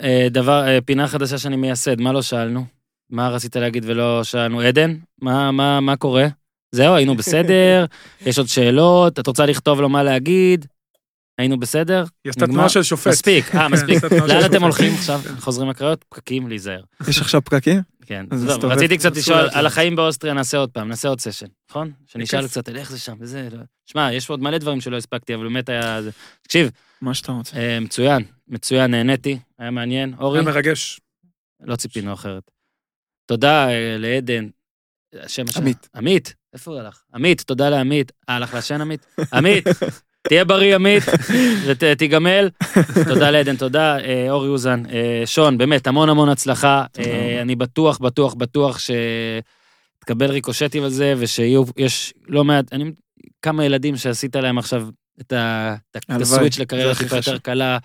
אה, 0.00 0.26
דבר, 0.30 0.68
אה, 0.68 0.78
פינה 0.84 1.08
חדשה 1.08 1.38
שאני 1.38 1.56
מייסד, 1.56 2.00
מה 2.00 2.12
לא 2.12 2.22
שאלנו? 2.22 2.64
מה 3.10 3.28
רצית 3.28 3.56
להגיד 3.56 3.84
ולא 3.86 4.24
שאלנו? 4.24 4.60
עדן? 4.60 4.94
מה, 5.22 5.50
מה, 5.50 5.80
מה 5.80 5.96
קורה? 5.96 6.26
זהו, 6.72 6.94
היינו 6.94 7.16
בסדר, 7.16 7.84
יש 8.26 8.38
עוד 8.38 8.48
שאלות, 8.48 9.18
את 9.18 9.26
רוצה 9.26 9.46
לכתוב 9.46 9.80
לו 9.80 9.88
מה 9.88 10.02
להגיד? 10.02 10.66
היינו 11.40 11.58
בסדר? 11.60 12.04
היא 12.24 12.30
עשתה? 12.30 12.46
תנועה 12.46 12.68
של 12.68 12.82
שופט. 12.82 13.06
מספיק, 13.10 13.54
אה, 13.54 13.68
מספיק. 13.74 14.04
לאן. 14.28 14.44
אתם 14.50 14.62
הולכים 14.62 14.94
עכשיו? 14.94 15.20
חוזרים 15.38 15.68
לקריות? 15.70 16.04
פקקים, 16.08 16.48
להיזהר. 16.48 16.82
יש 17.08 17.20
עכשיו 17.20 17.44
פקקים? 17.44 17.80
כן. 18.06 18.26
רציתי 18.62 18.98
קצת 18.98 19.16
לשאול 19.16 19.48
על. 19.52 19.66
החיים 19.66 19.96
באוסטריה, 19.96 20.34
נעשה 20.34 20.58
עוד 20.58 20.70
פעם, 20.70 20.88
נעשה 20.88 21.08
עוד 21.08 21.20
סשן, 21.20 21.46
נכון? 21.70 21.92
שנשאל. 22.06 22.46
קצת 22.48 22.68
על 22.68 22.76
איך 22.76 22.90
זה 22.90 22.98
שם, 22.98 23.14
וזה, 23.20 23.48
לא. 23.52 23.58
שמע, 23.86 24.12
יש 24.12 24.30
עוד 24.30 24.40
מלא 24.42 24.58
דברים 24.58 24.80
שלא 24.80 24.96
הספקתי, 24.96 25.34
אבל 25.34 25.42
באמת 25.42 25.68
היה... 25.68 26.02
זה- 26.02 26.10
תקשיב, 26.42 26.70
מה 27.00 27.14
שאתה 27.14 27.32
רוצה. 27.32 27.56
אה, 27.56 27.80
מצוין, 27.80 28.22
מצוין, 28.48 28.90
נהניתי, 28.90 29.38
היה 29.58 29.70
מעניין. 29.70 30.14
אורי, 30.18 30.38
היה 30.38 30.46
מרגש. 30.46 31.00
לא 31.60 31.76
ציפינו 31.76 32.12
אחרת. 32.14 32.50
תודה 33.26 33.68
אה, 33.68 33.96
לעדן. 33.98 34.48
השם 35.22 35.44
השם. 35.48 35.60
עמית. 35.60 35.88
עמית, 35.94 36.34
איפה 36.54 36.70
הוא 36.70 36.80
הלך? 36.80 37.02
עמית, 37.14 37.40
תודה 37.40 37.70
לעמית. 37.70 38.12
אה, 38.28 38.36
הלך 38.36 38.54
לעשן 38.54 38.80
עמית? 38.80 39.06
עמית, 39.32 39.64
תהיה 40.28 40.44
בריא 40.44 40.74
עמית, 40.74 41.02
ותיגמל. 41.66 42.48
תודה 43.08 43.30
לעדן, 43.30 43.56
תודה. 43.56 43.98
אה, 43.98 44.26
אורי 44.30 44.48
אוזן, 44.48 44.82
אה, 44.92 45.22
שון, 45.26 45.58
באמת, 45.58 45.86
המון 45.86 46.08
המון 46.08 46.28
הצלחה. 46.28 46.84
אה. 46.98 47.38
אני 47.42 47.56
בטוח, 47.56 47.98
בטוח, 47.98 48.34
בטוח 48.34 48.78
שתקבל 50.00 50.30
ריקושטים 50.30 50.82
על 50.82 50.90
זה, 50.90 51.14
ושיהיו, 51.18 51.62
יש 51.76 52.14
לא 52.28 52.44
מעט, 52.44 52.72
אני, 52.72 52.84
כמה 53.42 53.64
ילדים 53.64 53.96
שעשית 53.96 54.36
להם 54.36 54.58
עכשיו 54.58 54.88
את 55.20 55.32
ה- 55.32 55.74
את 55.96 56.02
הלוואי, 56.08 56.22
הסוויץ' 56.22 56.58
לקריירה 56.58 56.90
הכי 56.92 57.04
טיפה 57.04 57.16
יותר. 57.16 57.38
קלה 57.38 57.78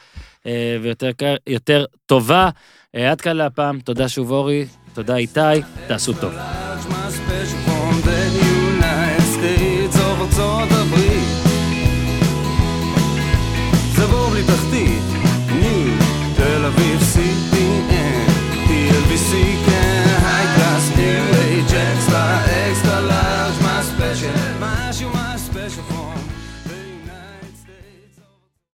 ויותר 0.81 1.85
טובה. 2.05 2.49
עד 2.95 3.21
כאן 3.21 3.37
להפעם, 3.37 3.79
תודה 3.79 4.09
שוב 4.09 4.31
אורי, 4.31 4.65
תודה 4.93 5.15
איתי, 5.15 5.39
תעשו 5.87 6.13
טוב. 6.13 6.33